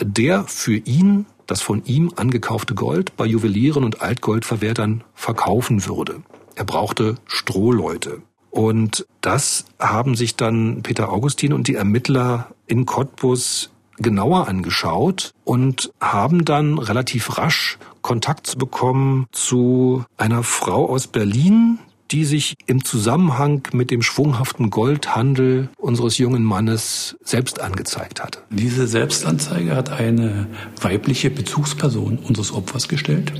der 0.00 0.44
für 0.44 0.76
ihn 0.76 1.26
das 1.46 1.62
von 1.62 1.84
ihm 1.84 2.12
angekaufte 2.16 2.74
Gold 2.74 3.16
bei 3.16 3.24
Juwelieren 3.24 3.84
und 3.84 4.02
Altgoldverwertern 4.02 5.04
verkaufen 5.14 5.86
würde. 5.86 6.22
Er 6.56 6.64
brauchte 6.64 7.16
Strohleute. 7.26 8.22
Und 8.50 9.06
das 9.20 9.66
haben 9.78 10.14
sich 10.14 10.36
dann 10.36 10.82
Peter 10.82 11.12
Augustin 11.12 11.52
und 11.52 11.68
die 11.68 11.74
Ermittler 11.74 12.48
in 12.66 12.86
Cottbus 12.86 13.70
genauer 13.98 14.48
angeschaut 14.48 15.32
und 15.44 15.90
haben 16.00 16.44
dann 16.44 16.78
relativ 16.78 17.38
rasch 17.38 17.78
Kontakt 18.02 18.58
bekommen 18.58 19.26
zu 19.32 20.04
einer 20.16 20.42
Frau 20.42 20.88
aus 20.88 21.06
Berlin, 21.06 21.78
die 22.10 22.24
sich 22.24 22.54
im 22.66 22.84
Zusammenhang 22.84 23.66
mit 23.72 23.90
dem 23.90 24.02
schwunghaften 24.02 24.70
Goldhandel 24.70 25.68
unseres 25.76 26.18
jungen 26.18 26.44
Mannes 26.44 27.16
selbst 27.24 27.60
angezeigt 27.60 28.22
hatte. 28.22 28.40
Diese 28.50 28.86
Selbstanzeige 28.86 29.74
hat 29.74 29.90
eine 29.90 30.46
weibliche 30.80 31.30
Bezugsperson 31.30 32.18
unseres 32.18 32.52
Opfers 32.52 32.86
gestellt 32.86 33.32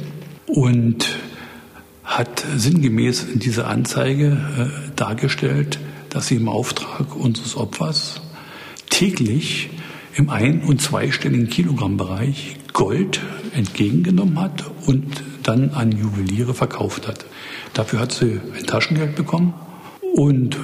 und 0.47 1.07
hat 2.03 2.45
sinngemäß 2.57 3.25
in 3.25 3.39
dieser 3.41 3.69
Anzeige 3.69 4.27
äh, 4.59 4.91
dargestellt, 4.97 5.79
dass 6.11 6.29
sie 6.29 6.37
im 6.37 6.49
Auftrag 6.49 7.15
unseres 7.15 7.57
Opfers 7.57 8.21
täglich 8.91 9.71
im 10.17 10.31
ein- 10.31 10.63
und 10.63 10.81
zweistelligen 10.81 11.49
Kilogrammbereich 11.49 12.57
Gold 12.73 13.21
entgegengenommen 13.55 14.41
hat 14.41 14.65
und 14.87 15.23
dann 15.43 15.71
an 15.71 15.93
Juweliere 15.93 16.55
verkauft 16.55 17.07
hat. 17.07 17.27
Dafür 17.75 18.01
hat 18.01 18.13
sie 18.13 18.41
ein 18.57 18.67
Taschengeld 18.67 19.15
bekommen 19.15 19.55
und 20.15 20.57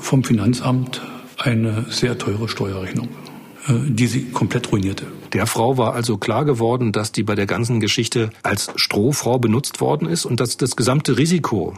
vom 0.00 0.24
Finanzamt 0.24 1.02
eine 1.38 1.86
sehr 1.90 2.16
teure 2.18 2.48
Steuerrechnung, 2.48 3.08
äh, 3.68 3.72
die 3.88 4.06
sie 4.06 4.30
komplett 4.30 4.70
ruinierte. 4.70 5.06
Der 5.32 5.46
Frau 5.46 5.76
war 5.76 5.94
also 5.94 6.16
klar 6.16 6.44
geworden, 6.44 6.92
dass 6.92 7.12
die 7.12 7.22
bei 7.22 7.34
der 7.34 7.46
ganzen 7.46 7.80
Geschichte 7.80 8.30
als 8.42 8.72
Strohfrau 8.76 9.38
benutzt 9.38 9.80
worden 9.80 10.08
ist 10.08 10.24
und 10.24 10.40
dass 10.40 10.56
das 10.56 10.76
gesamte 10.76 11.18
Risiko 11.18 11.74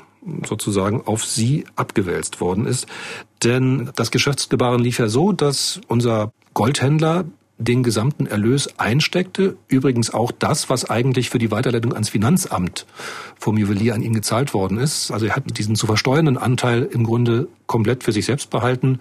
sozusagen 0.47 1.03
auf 1.05 1.25
sie 1.25 1.65
abgewälzt 1.77 2.41
worden 2.41 2.67
ist. 2.67 2.87
Denn 3.43 3.91
das 3.97 4.11
Geschäftsgebaren 4.11 4.83
lief 4.83 4.99
ja 4.99 5.09
so, 5.09 5.33
dass 5.33 5.81
unser 5.89 6.33
Goldhändler 6.55 7.25
den 7.59 7.83
gesamten 7.83 8.27
Erlös 8.27 8.79
einsteckte. 8.79 9.57
Übrigens 9.69 10.13
auch 10.13 10.33
das, 10.33 10.69
was 10.69 10.89
eigentlich 10.89 11.31
für 11.31 11.39
die 11.39 11.51
Weiterleitung 11.51 11.93
ans 11.93 12.09
Finanzamt 12.09 12.87
vom 13.39 13.57
Juwelier 13.57 13.95
an 13.95 14.03
ihn 14.03 14.15
gezahlt 14.15 14.53
worden 14.53 14.79
ist. 14.79 15.11
Also 15.11 15.27
er 15.27 15.37
hat 15.37 15.59
diesen 15.59 15.77
zu 15.77 15.87
versteuernden 15.87 16.39
Anteil 16.39 16.83
im 16.83 17.05
Grunde 17.05 17.49
komplett 17.67 18.05
für 18.05 18.13
sich 18.13 18.27
selbst 18.27 18.51
behalten. 18.51 18.99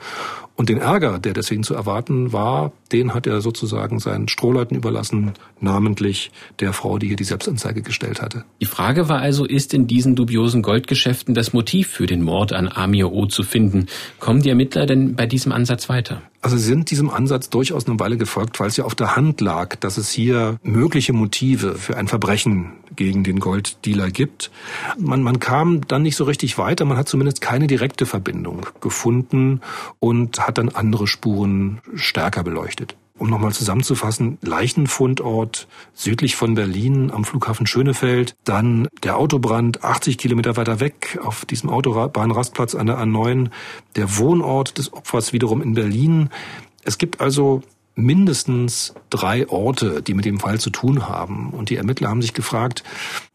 Und 0.56 0.70
den 0.70 0.78
Ärger, 0.78 1.18
der 1.18 1.34
deswegen 1.34 1.64
zu 1.64 1.74
erwarten 1.74 2.34
war, 2.34 2.72
den 2.92 3.14
hat 3.14 3.26
er 3.26 3.42
sozusagen 3.42 4.00
seinen 4.00 4.28
Strohleuten 4.28 4.78
überlassen, 4.78 5.32
namentlich 5.60 6.32
der 6.60 6.74
Frau, 6.74 6.98
die 7.00 7.08
hier 7.08 7.16
die 7.16 7.24
Selbstanzeige 7.24 7.82
gestellt 7.82 8.22
hatte. 8.22 8.44
Die 8.60 8.66
Frage 8.66 9.10
war 9.10 9.20
also, 9.20 9.46
ist 9.46 9.74
in 9.74 9.88
diesen 9.88 10.16
dubiosen 10.16 10.62
Goldgeschäften 10.62 11.34
das 11.34 11.54
Motiv 11.54 11.88
für 11.88 12.06
den 12.06 12.22
Mord 12.22 12.54
an 12.54 12.68
Amir 12.68 13.12
O 13.12 13.26
zu 13.26 13.44
finden? 13.44 13.88
Kommen 14.20 14.42
die 14.42 14.50
Ermittler 14.50 14.86
denn 14.86 15.16
bei 15.16 15.26
diesem 15.26 15.52
Ansatz 15.52 15.90
weiter? 15.90 16.22
Also 16.42 16.58
sie 16.58 16.64
sind 16.64 16.90
diesem 16.90 17.10
Ansatz 17.10 17.50
durchaus 17.50 17.88
eine 17.88 18.00
Weile 18.00 18.18
gefolgt, 18.18 18.60
weil 18.60 18.68
es 18.68 18.78
ja 18.78 18.84
auf 18.84 18.96
der 18.96 19.16
Hand 19.16 19.42
lag, 19.42 19.76
dass 19.76 19.98
es 19.98 20.10
hier 20.10 20.58
mögliche 20.64 21.14
Motive 21.14 21.76
für 21.76 21.98
ein 21.98 22.08
Verbrechen 22.08 22.74
gegen 22.96 23.24
den 23.24 23.40
Golddealer 23.40 24.10
gibt. 24.10 24.52
Man, 24.98 25.22
man 25.22 25.40
kam 25.40 25.88
dann 25.88 26.02
nicht 26.02 26.16
so 26.16 26.24
richtig 26.24 26.58
weiter, 26.58 26.86
man 26.86 26.98
hat 26.98 27.08
zumindest 27.08 27.42
keine 27.42 27.68
direkte 27.68 28.08
Verbindung 28.08 28.51
gefunden 28.80 29.62
und 30.00 30.40
hat 30.40 30.58
dann 30.58 30.70
andere 30.70 31.08
Spuren 31.08 31.82
stärker 31.96 32.44
beleuchtet. 32.44 32.96
Um 33.22 33.30
nochmal 33.30 33.54
zusammenzufassen, 33.54 34.40
Leichenfundort 34.42 35.68
südlich 35.94 36.36
von 36.36 36.56
Berlin 36.56 37.12
am 37.12 37.24
Flughafen 37.24 37.68
Schönefeld, 37.68 38.36
dann 38.46 38.88
der 39.04 39.16
Autobrand 39.16 39.84
80 39.84 40.18
Kilometer 40.18 40.58
weiter 40.58 40.80
weg 40.80 41.20
auf 41.24 41.46
diesem 41.46 41.70
Autobahnrastplatz 41.70 42.74
an 42.74 42.88
der 42.88 42.98
A9, 42.98 43.52
der 43.96 44.18
Wohnort 44.18 44.80
des 44.80 44.92
Opfers 44.92 45.34
wiederum 45.34 45.62
in 45.62 45.76
Berlin. 45.76 46.30
Es 46.84 46.98
gibt 46.98 47.22
also 47.22 47.62
mindestens 47.94 48.96
drei 49.12 49.48
Orte, 49.48 50.02
die 50.02 50.16
mit 50.16 50.26
dem 50.26 50.40
Fall 50.40 50.60
zu 50.60 50.72
tun 50.72 51.08
haben. 51.08 51.52
Und 51.52 51.70
die 51.70 51.76
Ermittler 51.76 52.10
haben 52.10 52.24
sich 52.24 52.34
gefragt, 52.34 52.84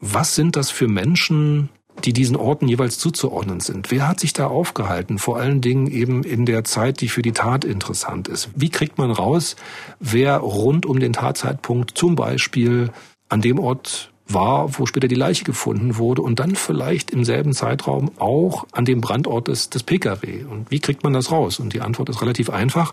was 0.00 0.34
sind 0.34 0.56
das 0.56 0.70
für 0.70 0.88
Menschen, 0.88 1.68
die 2.04 2.12
diesen 2.12 2.36
Orten 2.36 2.68
jeweils 2.68 2.98
zuzuordnen 2.98 3.60
sind. 3.60 3.90
Wer 3.90 4.08
hat 4.08 4.20
sich 4.20 4.32
da 4.32 4.46
aufgehalten? 4.46 5.18
Vor 5.18 5.38
allen 5.38 5.60
Dingen 5.60 5.86
eben 5.86 6.22
in 6.22 6.46
der 6.46 6.64
Zeit, 6.64 7.00
die 7.00 7.08
für 7.08 7.22
die 7.22 7.32
Tat 7.32 7.64
interessant 7.64 8.28
ist. 8.28 8.50
Wie 8.54 8.68
kriegt 8.68 8.98
man 8.98 9.10
raus, 9.10 9.56
wer 9.98 10.38
rund 10.38 10.86
um 10.86 11.00
den 11.00 11.12
Tatzeitpunkt 11.12 11.96
zum 11.96 12.14
Beispiel 12.14 12.90
an 13.28 13.40
dem 13.40 13.58
Ort 13.58 14.12
war, 14.28 14.78
wo 14.78 14.86
später 14.86 15.08
die 15.08 15.14
Leiche 15.14 15.44
gefunden 15.44 15.96
wurde 15.96 16.22
und 16.22 16.40
dann 16.40 16.56
vielleicht 16.56 17.10
im 17.10 17.24
selben 17.24 17.52
Zeitraum 17.52 18.10
auch 18.18 18.66
an 18.72 18.84
dem 18.84 19.00
Brandort 19.00 19.48
des, 19.48 19.70
des 19.70 19.82
Pkw. 19.82 20.44
Und 20.44 20.70
wie 20.70 20.80
kriegt 20.80 21.04
man 21.04 21.12
das 21.12 21.30
raus? 21.30 21.60
Und 21.60 21.72
die 21.72 21.80
Antwort 21.80 22.08
ist 22.08 22.20
relativ 22.22 22.50
einfach. 22.50 22.92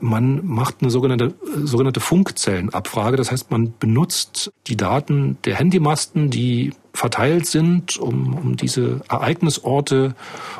Man 0.00 0.44
macht 0.44 0.76
eine 0.80 0.90
sogenannte, 0.90 1.34
sogenannte 1.62 2.00
Funkzellenabfrage. 2.00 3.16
Das 3.16 3.30
heißt, 3.30 3.50
man 3.50 3.74
benutzt 3.78 4.52
die 4.66 4.76
Daten 4.76 5.38
der 5.44 5.56
Handymasten, 5.56 6.30
die 6.30 6.72
verteilt 6.94 7.46
sind 7.46 7.98
um, 7.98 8.34
um 8.34 8.56
diese 8.56 9.00
Ereignisorte 9.08 10.14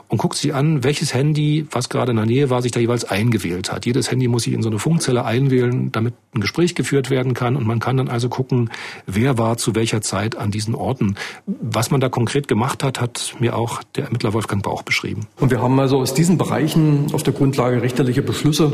und 0.09 0.19
guckt 0.19 0.37
sich 0.37 0.53
an, 0.53 0.83
welches 0.83 1.15
Handy, 1.15 1.67
was 1.71 1.89
gerade 1.89 2.11
in 2.11 2.17
der 2.17 2.27
Nähe 2.27 2.51
war, 2.51 2.61
sich 2.61 2.73
da 2.73 2.81
jeweils 2.81 3.05
eingewählt 3.05 3.73
hat. 3.73 3.87
Jedes 3.87 4.11
Handy 4.11 4.27
muss 4.27 4.43
sich 4.43 4.53
in 4.53 4.61
so 4.61 4.69
eine 4.69 4.81
Funkzelle 4.81 5.25
einwählen, 5.25 5.93
damit 5.93 6.15
ein 6.35 6.41
Gespräch 6.41 6.75
geführt 6.75 7.09
werden 7.09 7.35
kann 7.35 7.55
und 7.55 7.67
man 7.67 7.79
kann 7.79 7.97
dann 7.97 8.09
also 8.09 8.29
gucken, 8.29 8.71
wer 9.07 9.39
war 9.39 9.57
zu 9.57 9.77
welcher 9.77 10.03
Zeit 10.03 10.37
an 10.37 10.51
diesen 10.51 10.75
Orten. 10.75 11.15
Was 11.47 11.93
man 11.93 12.01
da 12.01 12.09
konkret 12.09 12.49
gemacht 12.49 12.83
hat, 12.83 13.01
hat 13.01 13.37
mir 13.39 13.57
auch 13.57 13.85
der 13.95 14.07
Ermittler 14.07 14.33
Wolfgang 14.33 14.63
Bauch 14.63 14.83
beschrieben. 14.83 15.29
Und 15.39 15.53
wir 15.53 15.63
haben 15.63 15.79
also 15.79 15.99
aus 15.99 16.15
diesen 16.15 16.37
Bereichen 16.37 17.07
auf 17.13 17.23
der 17.23 17.33
Grundlage 17.33 17.81
richterlicher 17.81 18.23
Beschlüsse 18.23 18.73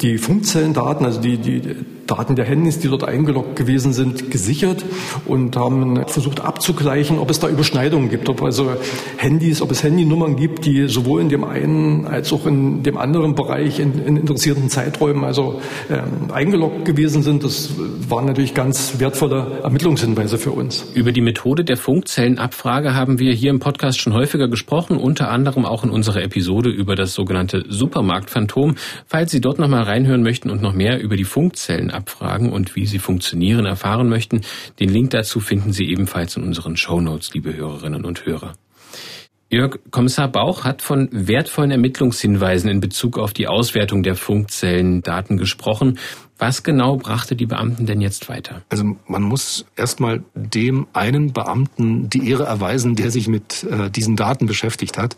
die 0.00 0.16
Funkzellendaten, 0.18 1.04
also 1.04 1.20
die, 1.20 1.38
die 1.38 1.74
Daten 2.10 2.34
der 2.34 2.44
Handys, 2.44 2.80
die 2.80 2.88
dort 2.88 3.04
eingeloggt 3.04 3.54
gewesen 3.54 3.92
sind, 3.92 4.30
gesichert 4.30 4.84
und 5.26 5.56
haben 5.56 6.04
versucht 6.08 6.40
abzugleichen, 6.40 7.18
ob 7.18 7.30
es 7.30 7.38
da 7.38 7.48
Überschneidungen 7.48 8.10
gibt, 8.10 8.28
ob 8.28 8.42
also 8.42 8.72
Handys, 9.16 9.62
ob 9.62 9.70
es 9.70 9.84
Handynummern 9.84 10.34
gibt, 10.34 10.64
die 10.66 10.88
sowohl 10.88 11.20
in 11.20 11.28
dem 11.28 11.44
einen 11.44 12.06
als 12.06 12.32
auch 12.32 12.46
in 12.46 12.82
dem 12.82 12.96
anderen 12.96 13.36
Bereich 13.36 13.78
in, 13.78 14.04
in 14.04 14.16
interessierten 14.16 14.68
Zeiträumen 14.68 15.24
also 15.24 15.60
ähm, 15.88 16.32
eingeloggt 16.32 16.84
gewesen 16.84 17.22
sind. 17.22 17.44
Das 17.44 17.70
waren 18.08 18.26
natürlich 18.26 18.54
ganz 18.54 18.98
wertvolle 18.98 19.60
Ermittlungshinweise 19.62 20.38
für 20.38 20.50
uns. 20.50 20.86
Über 20.94 21.12
die 21.12 21.20
Methode 21.20 21.64
der 21.64 21.76
Funkzellenabfrage 21.76 22.94
haben 22.94 23.20
wir 23.20 23.32
hier 23.32 23.50
im 23.50 23.60
Podcast 23.60 24.00
schon 24.00 24.14
häufiger 24.14 24.48
gesprochen, 24.48 24.96
unter 24.96 25.30
anderem 25.30 25.64
auch 25.64 25.84
in 25.84 25.90
unserer 25.90 26.22
Episode 26.22 26.70
über 26.70 26.96
das 26.96 27.14
sogenannte 27.14 27.64
Supermarktphantom. 27.68 28.74
Falls 29.06 29.30
Sie 29.30 29.40
dort 29.40 29.60
noch 29.60 29.68
mal 29.68 29.82
reinhören 29.82 30.22
möchten 30.22 30.50
und 30.50 30.60
noch 30.60 30.72
mehr 30.72 31.00
über 31.00 31.16
die 31.16 31.24
Funkzellen 31.24 31.90
abfragen 32.00 32.50
und 32.50 32.74
wie 32.76 32.86
sie 32.86 32.98
funktionieren 32.98 33.66
erfahren 33.66 34.08
möchten, 34.08 34.40
den 34.78 34.88
Link 34.88 35.10
dazu 35.10 35.40
finden 35.40 35.72
Sie 35.72 35.90
ebenfalls 35.90 36.36
in 36.36 36.42
unseren 36.42 36.76
Show 36.76 37.00
Notes, 37.00 37.32
liebe 37.34 37.54
Hörerinnen 37.54 38.04
und 38.04 38.26
Hörer. 38.26 38.54
Jörg, 39.52 39.80
Kommissar 39.90 40.28
Bauch 40.28 40.64
hat 40.64 40.80
von 40.80 41.08
wertvollen 41.10 41.72
Ermittlungshinweisen 41.72 42.70
in 42.70 42.80
Bezug 42.80 43.18
auf 43.18 43.32
die 43.32 43.48
Auswertung 43.48 44.04
der 44.04 44.14
Funkzellendaten 44.14 45.38
gesprochen. 45.38 45.98
Was 46.40 46.62
genau 46.62 46.96
brachte 46.96 47.36
die 47.36 47.44
Beamten 47.44 47.84
denn 47.84 48.00
jetzt 48.00 48.30
weiter? 48.30 48.62
Also 48.70 48.96
man 49.06 49.22
muss 49.22 49.66
erstmal 49.76 50.22
dem 50.34 50.86
einen 50.94 51.34
Beamten 51.34 52.08
die 52.08 52.30
Ehre 52.30 52.44
erweisen, 52.44 52.96
der 52.96 53.10
sich 53.10 53.28
mit 53.28 53.64
äh, 53.64 53.90
diesen 53.90 54.16
Daten 54.16 54.46
beschäftigt 54.46 54.96
hat, 54.96 55.16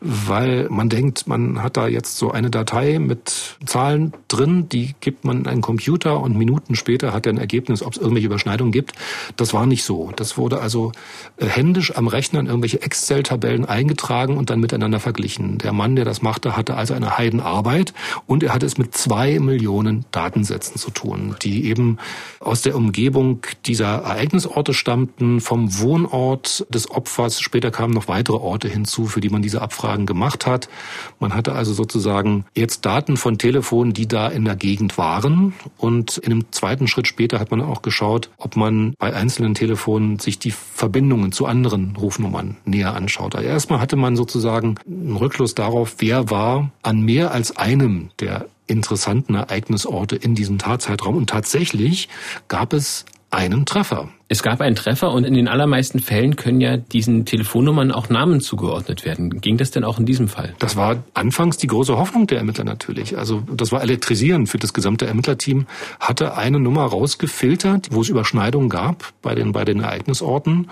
weil 0.00 0.70
man 0.70 0.88
denkt, 0.88 1.26
man 1.26 1.62
hat 1.62 1.76
da 1.76 1.88
jetzt 1.88 2.16
so 2.16 2.30
eine 2.30 2.48
Datei 2.48 2.98
mit 2.98 3.58
Zahlen 3.66 4.14
drin, 4.28 4.70
die 4.70 4.94
gibt 5.00 5.26
man 5.26 5.40
in 5.40 5.46
einen 5.46 5.60
Computer 5.60 6.18
und 6.18 6.38
Minuten 6.38 6.74
später 6.74 7.12
hat 7.12 7.26
er 7.26 7.34
ein 7.34 7.38
Ergebnis, 7.38 7.82
ob 7.82 7.92
es 7.92 7.98
irgendwelche 7.98 8.28
Überschneidungen 8.28 8.72
gibt. 8.72 8.94
Das 9.36 9.52
war 9.52 9.66
nicht 9.66 9.84
so. 9.84 10.10
Das 10.16 10.38
wurde 10.38 10.62
also 10.62 10.92
äh, 11.36 11.44
händisch 11.44 11.94
am 11.94 12.06
Rechner 12.06 12.40
in 12.40 12.46
irgendwelche 12.46 12.80
Excel-Tabellen 12.80 13.66
eingetragen 13.66 14.38
und 14.38 14.48
dann 14.48 14.60
miteinander 14.60 15.00
verglichen. 15.00 15.58
Der 15.58 15.74
Mann, 15.74 15.96
der 15.96 16.06
das 16.06 16.22
machte, 16.22 16.56
hatte 16.56 16.76
also 16.76 16.94
eine 16.94 17.18
Heidenarbeit 17.18 17.92
und 18.26 18.42
er 18.42 18.54
hatte 18.54 18.64
es 18.64 18.78
mit 18.78 18.94
zwei 18.94 19.38
Millionen 19.38 20.06
Datensätzen 20.12 20.61
Gesetzen 20.62 20.78
zu 20.78 20.90
tun, 20.90 21.34
die 21.42 21.66
eben 21.66 21.98
aus 22.40 22.62
der 22.62 22.76
Umgebung 22.76 23.40
dieser 23.66 23.86
Ereignisorte 23.86 24.74
stammten, 24.74 25.40
vom 25.40 25.78
Wohnort 25.80 26.66
des 26.70 26.90
Opfers. 26.90 27.40
Später 27.40 27.70
kamen 27.70 27.92
noch 27.92 28.08
weitere 28.08 28.36
Orte 28.36 28.68
hinzu, 28.68 29.06
für 29.06 29.20
die 29.20 29.28
man 29.28 29.42
diese 29.42 29.60
Abfragen 29.60 30.06
gemacht 30.06 30.46
hat. 30.46 30.68
Man 31.18 31.34
hatte 31.34 31.52
also 31.52 31.72
sozusagen 31.72 32.44
jetzt 32.54 32.86
Daten 32.86 33.16
von 33.16 33.38
Telefonen, 33.38 33.92
die 33.92 34.06
da 34.06 34.28
in 34.28 34.44
der 34.44 34.56
Gegend 34.56 34.98
waren. 34.98 35.52
Und 35.78 36.18
in 36.18 36.32
einem 36.32 36.44
zweiten 36.52 36.86
Schritt 36.86 37.08
später 37.08 37.40
hat 37.40 37.50
man 37.50 37.60
auch 37.60 37.82
geschaut, 37.82 38.30
ob 38.36 38.56
man 38.56 38.94
bei 38.98 39.12
einzelnen 39.12 39.54
Telefonen 39.54 40.18
sich 40.18 40.38
die 40.38 40.52
Verbindungen 40.52 41.32
zu 41.32 41.46
anderen 41.46 41.96
Rufnummern 41.96 42.56
näher 42.64 42.94
anschaut. 42.94 43.34
Also 43.34 43.48
erstmal 43.48 43.80
hatte 43.80 43.96
man 43.96 44.16
sozusagen 44.16 44.76
einen 44.86 45.16
Rückschluss 45.16 45.54
darauf, 45.54 45.96
wer 45.98 46.30
war 46.30 46.70
an 46.82 47.02
mehr 47.02 47.32
als 47.32 47.56
einem 47.56 48.10
der 48.20 48.46
interessanten 48.72 49.36
Ereignisorte 49.36 50.16
in 50.16 50.34
diesem 50.34 50.58
Tatzeitraum. 50.58 51.16
Und 51.16 51.30
tatsächlich 51.30 52.08
gab 52.48 52.72
es 52.72 53.04
einen 53.32 53.64
Treffer. 53.64 54.08
Es 54.28 54.42
gab 54.42 54.60
einen 54.60 54.76
Treffer 54.76 55.10
und 55.12 55.24
in 55.24 55.34
den 55.34 55.48
allermeisten 55.48 56.00
Fällen 56.00 56.36
können 56.36 56.60
ja 56.60 56.76
diesen 56.76 57.24
Telefonnummern 57.24 57.90
auch 57.90 58.10
Namen 58.10 58.40
zugeordnet 58.40 59.04
werden. 59.04 59.40
Ging 59.40 59.56
das 59.56 59.70
denn 59.70 59.84
auch 59.84 59.98
in 59.98 60.06
diesem 60.06 60.28
Fall? 60.28 60.54
Das 60.58 60.76
war 60.76 61.02
anfangs 61.14 61.56
die 61.56 61.66
große 61.66 61.96
Hoffnung 61.96 62.26
der 62.26 62.38
Ermittler 62.38 62.64
natürlich. 62.64 63.16
Also 63.16 63.42
das 63.54 63.72
war 63.72 63.82
elektrisierend 63.82 64.48
für 64.48 64.58
das 64.58 64.74
gesamte 64.74 65.06
Ermittlerteam. 65.06 65.66
Hatte 65.98 66.36
eine 66.36 66.60
Nummer 66.60 66.84
rausgefiltert, 66.84 67.88
wo 67.90 68.02
es 68.02 68.10
Überschneidungen 68.10 68.68
gab 68.68 69.12
bei 69.22 69.34
den, 69.34 69.52
bei 69.52 69.64
den 69.64 69.80
Ereignisorten 69.80 70.68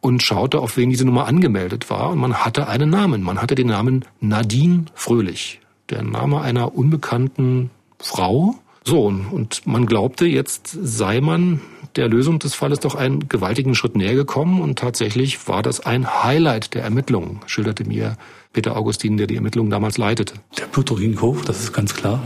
und 0.00 0.22
schaute, 0.22 0.60
auf 0.60 0.76
wen 0.76 0.90
diese 0.90 1.06
Nummer 1.06 1.26
angemeldet 1.26 1.88
war. 1.88 2.10
Und 2.10 2.18
man 2.18 2.34
hatte 2.44 2.68
einen 2.68 2.90
Namen. 2.90 3.22
Man 3.22 3.40
hatte 3.40 3.54
den 3.54 3.68
Namen 3.68 4.04
Nadine 4.20 4.84
Fröhlich 4.94 5.60
der 5.90 6.02
Name 6.02 6.40
einer 6.40 6.74
unbekannten 6.74 7.70
Frau. 7.98 8.54
So, 8.84 9.06
und 9.06 9.66
man 9.66 9.86
glaubte, 9.86 10.26
jetzt 10.26 10.76
sei 10.80 11.20
man 11.20 11.60
der 11.96 12.08
Lösung 12.08 12.38
des 12.38 12.54
Falles 12.54 12.80
doch 12.80 12.94
einen 12.94 13.28
gewaltigen 13.28 13.74
Schritt 13.74 13.96
näher 13.96 14.14
gekommen 14.14 14.60
und 14.60 14.78
tatsächlich 14.78 15.48
war 15.48 15.62
das 15.62 15.80
ein 15.80 16.22
Highlight 16.22 16.74
der 16.74 16.84
Ermittlungen, 16.84 17.40
schilderte 17.46 17.84
mir 17.84 18.16
Peter 18.52 18.76
Augustin, 18.76 19.16
der 19.16 19.26
die 19.26 19.36
Ermittlungen 19.36 19.70
damals 19.70 19.98
leitete. 19.98 20.34
Der 20.58 20.66
Bluturinhof, 20.66 21.44
das 21.44 21.60
ist 21.60 21.72
ganz 21.72 21.94
klar. 21.94 22.20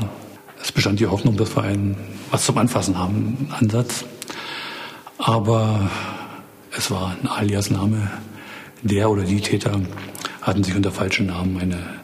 Es 0.62 0.70
bestand 0.70 1.00
die 1.00 1.06
Hoffnung, 1.06 1.36
dass 1.36 1.56
wir 1.56 1.62
ein 1.62 1.96
was 2.30 2.44
zum 2.44 2.58
Anfassen 2.58 2.98
haben, 2.98 3.36
einen 3.38 3.52
Ansatz. 3.52 4.04
Aber 5.18 5.90
es 6.76 6.90
war 6.90 7.16
ein 7.20 7.28
Aliasname. 7.28 8.10
Der 8.82 9.10
oder 9.10 9.22
die 9.24 9.40
Täter 9.40 9.80
hatten 10.40 10.64
sich 10.64 10.74
unter 10.74 10.90
falschen 10.90 11.26
Namen 11.26 11.58
eine 11.58 12.01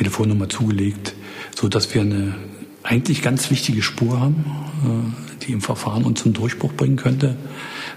Telefonnummer 0.00 0.48
zugelegt, 0.48 1.14
so 1.54 1.68
dass 1.68 1.94
wir 1.94 2.00
eine 2.00 2.34
eigentlich 2.82 3.20
ganz 3.20 3.50
wichtige 3.50 3.82
Spur 3.82 4.18
haben, 4.18 4.46
äh, 4.82 5.44
die 5.44 5.52
im 5.52 5.60
Verfahren 5.60 6.04
uns 6.04 6.22
zum 6.22 6.32
Durchbruch 6.32 6.72
bringen 6.72 6.96
könnte, 6.96 7.36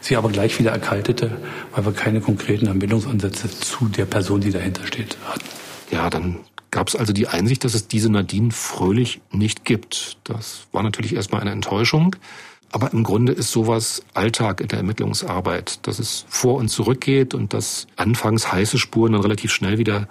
sie 0.01 0.17
aber 0.17 0.29
gleich 0.29 0.59
wieder 0.59 0.71
erkaltete, 0.71 1.37
weil 1.73 1.85
wir 1.85 1.93
keine 1.93 2.19
konkreten 2.19 2.67
Ermittlungsansätze 2.67 3.49
zu 3.49 3.87
der 3.87 4.03
Person, 4.03 4.41
die 4.41 4.51
dahinter 4.51 4.85
steht, 4.85 5.15
hatten. 5.25 5.45
Ja, 5.91 6.09
dann 6.09 6.39
gab 6.71 6.89
es 6.89 6.97
also 6.97 7.13
die 7.13 7.29
Einsicht, 7.29 7.63
dass 7.63 7.73
es 7.73 7.87
diese 7.87 8.09
Nadine 8.09 8.51
Fröhlich 8.51 9.21
nicht 9.31 9.63
gibt. 9.63 10.17
Das 10.25 10.67
war 10.73 10.83
natürlich 10.83 11.15
erstmal 11.15 11.39
eine 11.39 11.51
Enttäuschung. 11.51 12.17
Aber 12.73 12.91
im 12.91 13.03
Grunde 13.03 13.33
ist 13.33 13.51
sowas 13.51 14.03
Alltag 14.15 14.59
in 14.59 14.67
der 14.67 14.79
Ermittlungsarbeit, 14.79 15.85
dass 15.87 15.99
es 15.99 16.25
vor 16.27 16.55
und 16.55 16.69
zurück 16.69 17.01
geht 17.01 17.35
und 17.35 17.53
dass 17.53 17.85
anfangs 17.97 18.51
heiße 18.51 18.79
Spuren 18.79 19.13
dann 19.13 19.21
relativ 19.21 19.53
schnell 19.53 19.77
wieder 19.77 20.09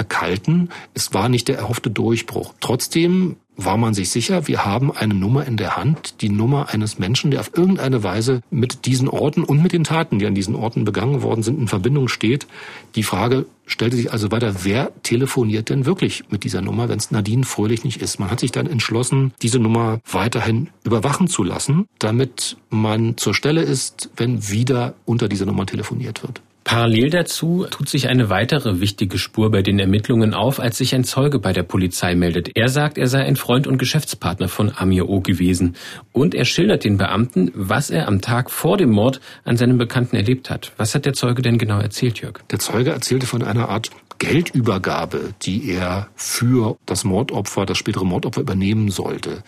erkalten. 0.00 0.70
Es 0.94 1.12
war 1.12 1.28
nicht 1.28 1.46
der 1.48 1.58
erhoffte 1.58 1.90
Durchbruch. 1.90 2.54
Trotzdem 2.60 3.36
war 3.54 3.76
man 3.76 3.92
sich 3.92 4.08
sicher, 4.08 4.48
wir 4.48 4.64
haben 4.64 4.90
eine 4.90 5.12
Nummer 5.12 5.44
in 5.44 5.58
der 5.58 5.76
Hand, 5.76 6.22
die 6.22 6.30
Nummer 6.30 6.70
eines 6.70 6.98
Menschen, 6.98 7.30
der 7.30 7.40
auf 7.40 7.50
irgendeine 7.54 8.02
Weise 8.02 8.40
mit 8.50 8.86
diesen 8.86 9.08
Orten 9.08 9.44
und 9.44 9.62
mit 9.62 9.74
den 9.74 9.84
Taten, 9.84 10.18
die 10.18 10.24
an 10.24 10.34
diesen 10.34 10.54
Orten 10.54 10.86
begangen 10.86 11.20
worden 11.20 11.42
sind, 11.42 11.58
in 11.58 11.68
Verbindung 11.68 12.08
steht. 12.08 12.46
Die 12.94 13.02
Frage 13.02 13.44
stellte 13.66 13.96
sich 13.96 14.10
also 14.10 14.30
weiter, 14.30 14.64
wer 14.64 14.90
telefoniert 15.02 15.68
denn 15.68 15.84
wirklich 15.84 16.24
mit 16.30 16.44
dieser 16.44 16.62
Nummer, 16.62 16.88
wenn 16.88 16.98
es 16.98 17.10
Nadine 17.10 17.44
Fröhlich 17.44 17.84
nicht 17.84 18.00
ist? 18.00 18.18
Man 18.18 18.30
hat 18.30 18.40
sich 18.40 18.52
dann 18.52 18.66
entschlossen, 18.66 19.34
diese 19.42 19.58
Nummer 19.58 20.00
weiterhin 20.10 20.70
überwachen 20.82 21.28
zu 21.28 21.44
lassen, 21.44 21.86
damit 21.98 22.56
man 22.70 23.18
zur 23.18 23.34
Stelle 23.34 23.60
ist, 23.60 24.08
wenn 24.16 24.48
wieder 24.48 24.94
unter 25.04 25.28
dieser 25.28 25.44
Nummer 25.44 25.66
telefoniert 25.66 26.22
wird. 26.22 26.40
Parallel 26.70 27.10
dazu 27.10 27.66
tut 27.68 27.88
sich 27.88 28.06
eine 28.06 28.30
weitere 28.30 28.78
wichtige 28.78 29.18
Spur 29.18 29.50
bei 29.50 29.60
den 29.60 29.80
Ermittlungen 29.80 30.34
auf, 30.34 30.60
als 30.60 30.78
sich 30.78 30.94
ein 30.94 31.02
Zeuge 31.02 31.40
bei 31.40 31.52
der 31.52 31.64
Polizei 31.64 32.14
meldet. 32.14 32.56
Er 32.56 32.68
sagt, 32.68 32.96
er 32.96 33.08
sei 33.08 33.24
ein 33.24 33.34
Freund 33.34 33.66
und 33.66 33.76
Geschäftspartner 33.76 34.46
von 34.46 34.70
Amir 34.76 35.08
O 35.08 35.20
gewesen. 35.20 35.74
Und 36.12 36.32
er 36.32 36.44
schildert 36.44 36.84
den 36.84 36.96
Beamten, 36.96 37.50
was 37.56 37.90
er 37.90 38.06
am 38.06 38.20
Tag 38.20 38.52
vor 38.52 38.76
dem 38.76 38.90
Mord 38.90 39.20
an 39.42 39.56
seinem 39.56 39.78
Bekannten 39.78 40.14
erlebt 40.14 40.48
hat. 40.48 40.70
Was 40.76 40.94
hat 40.94 41.06
der 41.06 41.12
Zeuge 41.12 41.42
denn 41.42 41.58
genau 41.58 41.80
erzählt, 41.80 42.20
Jörg? 42.20 42.38
Der 42.52 42.60
Zeuge 42.60 42.90
erzählte 42.90 43.26
von 43.26 43.42
einer 43.42 43.68
Art 43.68 43.90
Geldübergabe, 44.20 45.34
die 45.42 45.72
er 45.72 46.06
für 46.14 46.76
das 46.86 47.02
Mordopfer, 47.02 47.66
das 47.66 47.78
spätere 47.78 48.04
Mordopfer 48.04 48.42
übernehmen 48.42 48.92
sollte. 48.92 49.42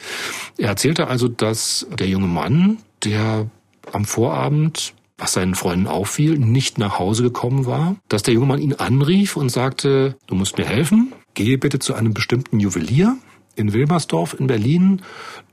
Er 0.58 0.70
erzählte 0.70 1.06
also, 1.06 1.28
dass 1.28 1.86
der 1.96 2.08
junge 2.08 2.26
Mann, 2.26 2.78
der 3.04 3.48
am 3.92 4.06
Vorabend 4.06 4.94
was 5.22 5.34
seinen 5.34 5.54
Freunden 5.54 5.86
auffiel, 5.86 6.36
nicht 6.36 6.78
nach 6.78 6.98
Hause 6.98 7.22
gekommen 7.22 7.64
war, 7.64 7.94
dass 8.08 8.24
der 8.24 8.34
junge 8.34 8.46
Mann 8.46 8.60
ihn 8.60 8.74
anrief 8.74 9.36
und 9.36 9.50
sagte, 9.50 10.16
du 10.26 10.34
musst 10.34 10.58
mir 10.58 10.64
helfen, 10.64 11.12
gehe 11.34 11.58
bitte 11.58 11.78
zu 11.78 11.94
einem 11.94 12.12
bestimmten 12.12 12.58
Juwelier 12.58 13.16
in 13.54 13.72
Wilmersdorf 13.72 14.34
in 14.36 14.48
Berlin. 14.48 15.02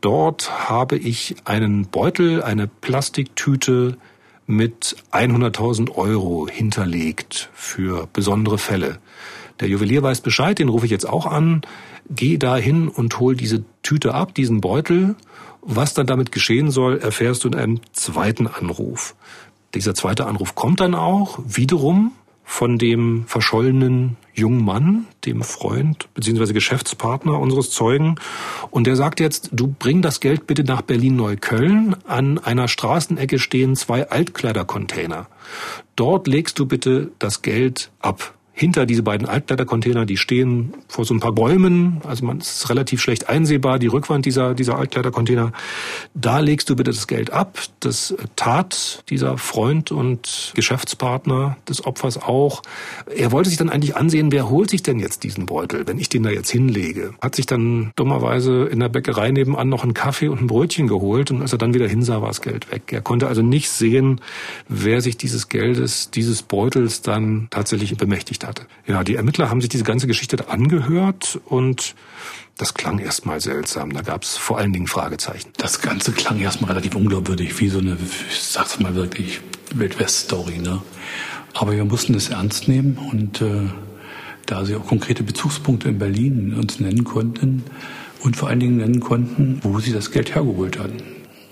Dort 0.01 0.69
habe 0.69 0.97
ich 0.97 1.35
einen 1.45 1.85
Beutel, 1.85 2.41
eine 2.41 2.67
Plastiktüte 2.67 3.97
mit 4.47 4.95
100.000 5.11 5.93
Euro 5.95 6.47
hinterlegt 6.49 7.51
für 7.53 8.07
besondere 8.11 8.57
Fälle. 8.57 8.97
Der 9.59 9.67
Juwelier 9.67 10.01
weiß 10.01 10.21
Bescheid, 10.21 10.57
den 10.57 10.69
rufe 10.69 10.85
ich 10.85 10.91
jetzt 10.91 11.07
auch 11.07 11.27
an. 11.27 11.61
Geh 12.09 12.39
da 12.39 12.57
hin 12.57 12.87
und 12.87 13.19
hol 13.19 13.35
diese 13.35 13.63
Tüte 13.83 14.15
ab, 14.15 14.33
diesen 14.33 14.61
Beutel. 14.61 15.15
Was 15.61 15.93
dann 15.93 16.07
damit 16.07 16.31
geschehen 16.31 16.71
soll, 16.71 16.97
erfährst 16.97 17.43
du 17.43 17.49
in 17.49 17.55
einem 17.55 17.81
zweiten 17.91 18.47
Anruf. 18.47 19.15
Dieser 19.73 19.93
zweite 19.93 20.25
Anruf 20.25 20.55
kommt 20.55 20.79
dann 20.79 20.95
auch 20.95 21.39
wiederum 21.45 22.13
von 22.43 22.79
dem 22.79 23.25
verschollenen 23.27 24.17
jungen 24.33 24.65
Mann, 24.65 25.05
dem 25.23 25.43
Freund 25.43 26.11
bzw. 26.15 26.51
Geschäftspartner 26.53 27.39
unseres 27.39 27.69
Zeugen. 27.69 28.15
Und 28.71 28.87
der 28.87 28.95
sagt 28.95 29.19
jetzt, 29.19 29.49
du 29.51 29.67
bring 29.67 30.01
das 30.01 30.19
Geld 30.19 30.47
bitte 30.47 30.63
nach 30.63 30.81
Berlin-Neukölln. 30.81 31.95
An 32.07 32.39
einer 32.39 32.67
Straßenecke 32.67 33.37
stehen 33.37 33.75
zwei 33.75 34.09
Altkleidercontainer. 34.09 35.27
Dort 35.95 36.27
legst 36.27 36.57
du 36.57 36.65
bitte 36.65 37.11
das 37.19 37.43
Geld 37.43 37.91
ab 37.99 38.33
hinter 38.59 38.85
diese 38.85 39.03
beiden 39.03 39.25
Altkleidercontainer, 39.25 40.05
die 40.05 40.17
stehen 40.17 40.73
vor 40.89 41.05
so 41.05 41.13
ein 41.13 41.21
paar 41.21 41.31
Bäumen, 41.31 42.01
also 42.05 42.25
man 42.25 42.39
ist 42.39 42.69
relativ 42.69 43.01
schlecht 43.01 43.29
einsehbar, 43.29 43.79
die 43.79 43.87
Rückwand 43.87 44.25
dieser, 44.25 44.53
dieser 44.53 44.77
Altkleidercontainer. 44.77 45.53
Da 46.13 46.39
legst 46.39 46.69
du 46.69 46.75
bitte 46.75 46.91
das 46.91 47.07
Geld 47.07 47.31
ab. 47.31 47.57
Das 47.79 48.13
tat 48.35 49.05
dieser 49.09 49.37
Freund 49.37 49.91
und 49.93 50.51
Geschäftspartner 50.55 51.55
des 51.69 51.85
Opfers 51.85 52.21
auch. 52.21 52.61
Er 53.15 53.31
wollte 53.31 53.47
sich 53.47 53.57
dann 53.57 53.69
eigentlich 53.69 53.95
ansehen, 53.95 54.33
wer 54.33 54.49
holt 54.49 54.69
sich 54.69 54.83
denn 54.83 54.99
jetzt 54.99 55.23
diesen 55.23 55.45
Beutel, 55.45 55.87
wenn 55.87 55.97
ich 55.97 56.09
den 56.09 56.23
da 56.23 56.29
jetzt 56.29 56.49
hinlege. 56.49 57.13
Hat 57.21 57.35
sich 57.35 57.45
dann 57.45 57.91
dummerweise 57.95 58.65
in 58.65 58.81
der 58.81 58.89
Bäckerei 58.89 59.31
nebenan 59.31 59.69
noch 59.69 59.83
einen 59.83 59.93
Kaffee 59.93 60.27
und 60.27 60.41
ein 60.41 60.47
Brötchen 60.47 60.89
geholt 60.89 61.31
und 61.31 61.41
als 61.41 61.53
er 61.53 61.59
dann 61.59 61.73
wieder 61.73 61.87
hinsah, 61.87 62.21
war 62.21 62.27
das 62.27 62.41
Geld 62.41 62.69
weg. 62.73 62.91
Er 62.91 63.01
konnte 63.01 63.27
also 63.27 63.41
nicht 63.41 63.69
sehen, 63.69 64.19
wer 64.67 64.99
sich 64.99 65.15
dieses 65.15 65.47
Geldes, 65.47 66.11
dieses 66.11 66.43
Beutels 66.43 67.01
dann 67.01 67.47
tatsächlich 67.51 67.95
bemächtigt 67.95 68.43
hat 68.43 68.48
hatte. 68.49 68.63
Ja, 68.85 69.03
die 69.03 69.15
Ermittler 69.15 69.49
haben 69.49 69.61
sich 69.61 69.69
diese 69.69 69.85
ganze 69.85 70.07
Geschichte 70.07 70.49
angehört 70.49 71.39
und 71.45 71.95
das 72.57 72.73
klang 72.73 72.99
erstmal 72.99 73.39
seltsam. 73.39 73.93
Da 73.93 74.01
gab 74.01 74.23
es 74.23 74.35
vor 74.35 74.57
allen 74.57 74.73
Dingen 74.73 74.87
Fragezeichen. 74.87 75.51
Das 75.57 75.81
Ganze 75.81 76.11
klang 76.11 76.39
erstmal 76.39 76.71
relativ 76.71 76.95
unglaubwürdig, 76.95 77.57
wie 77.61 77.69
so 77.69 77.79
eine, 77.79 77.97
ich 78.29 78.41
sag's 78.41 78.79
mal 78.79 78.95
wirklich, 78.95 79.39
Wildwest-Story. 79.73 80.57
Ne? 80.57 80.81
Aber 81.53 81.71
wir 81.71 81.85
mussten 81.85 82.13
das 82.13 82.29
ernst 82.29 82.67
nehmen 82.67 82.97
und 83.11 83.41
äh, 83.41 83.69
da 84.45 84.65
sie 84.65 84.75
auch 84.75 84.85
konkrete 84.85 85.23
Bezugspunkte 85.23 85.87
in 85.87 85.99
Berlin 85.99 86.53
uns 86.55 86.79
nennen 86.79 87.05
konnten 87.05 87.63
und 88.21 88.35
vor 88.35 88.49
allen 88.49 88.59
Dingen 88.59 88.77
nennen 88.77 88.99
konnten, 88.99 89.59
wo 89.63 89.79
sie 89.79 89.93
das 89.93 90.11
Geld 90.11 90.35
hergeholt 90.35 90.79
hatten. 90.79 90.97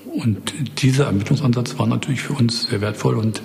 Und 0.05 0.81
dieser 0.81 1.05
Ermittlungsansatz 1.05 1.77
war 1.77 1.87
natürlich 1.87 2.21
für 2.21 2.33
uns 2.33 2.63
sehr 2.63 2.81
wertvoll 2.81 3.15
und 3.15 3.41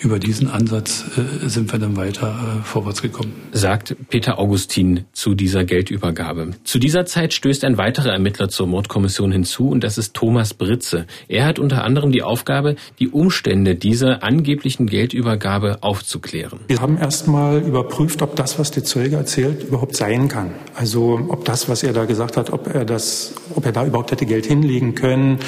über 0.00 0.18
diesen 0.18 0.50
Ansatz 0.50 1.04
äh, 1.16 1.48
sind 1.48 1.72
wir 1.72 1.78
dann 1.78 1.96
weiter 1.96 2.58
äh, 2.60 2.62
vorwärts 2.64 3.02
gekommen. 3.02 3.32
Sagt 3.52 3.96
Peter 4.10 4.38
Augustin 4.38 5.04
zu 5.12 5.34
dieser 5.34 5.64
Geldübergabe. 5.64 6.50
Zu 6.64 6.78
dieser 6.78 7.06
Zeit 7.06 7.32
stößt 7.32 7.64
ein 7.64 7.78
weiterer 7.78 8.12
Ermittler 8.12 8.48
zur 8.48 8.66
Mordkommission 8.66 9.32
hinzu 9.32 9.70
und 9.70 9.84
das 9.84 9.98
ist 9.98 10.14
Thomas 10.14 10.54
Britze. 10.54 11.06
Er 11.28 11.46
hat 11.46 11.58
unter 11.58 11.84
anderem 11.84 12.12
die 12.12 12.22
Aufgabe, 12.22 12.76
die 12.98 13.08
Umstände 13.08 13.74
dieser 13.74 14.22
angeblichen 14.22 14.86
Geldübergabe 14.86 15.78
aufzuklären. 15.82 16.60
Wir 16.68 16.80
haben 16.80 16.98
erstmal 16.98 17.60
überprüft, 17.60 18.22
ob 18.22 18.36
das, 18.36 18.58
was 18.58 18.70
der 18.70 18.84
Zeuge 18.84 19.16
erzählt, 19.16 19.64
überhaupt 19.64 19.96
sein 19.96 20.28
kann. 20.28 20.50
Also 20.74 21.26
ob 21.28 21.44
das, 21.44 21.68
was 21.68 21.82
er 21.82 21.92
da 21.92 22.04
gesagt 22.04 22.36
hat, 22.36 22.52
ob 22.52 22.72
er 22.72 22.84
das, 22.84 23.34
ob 23.54 23.64
er 23.64 23.72
da 23.72 23.86
überhaupt 23.86 24.10
hätte 24.12 24.26
Geld 24.26 24.46
hinlegen 24.46 24.94
können, 24.94 25.38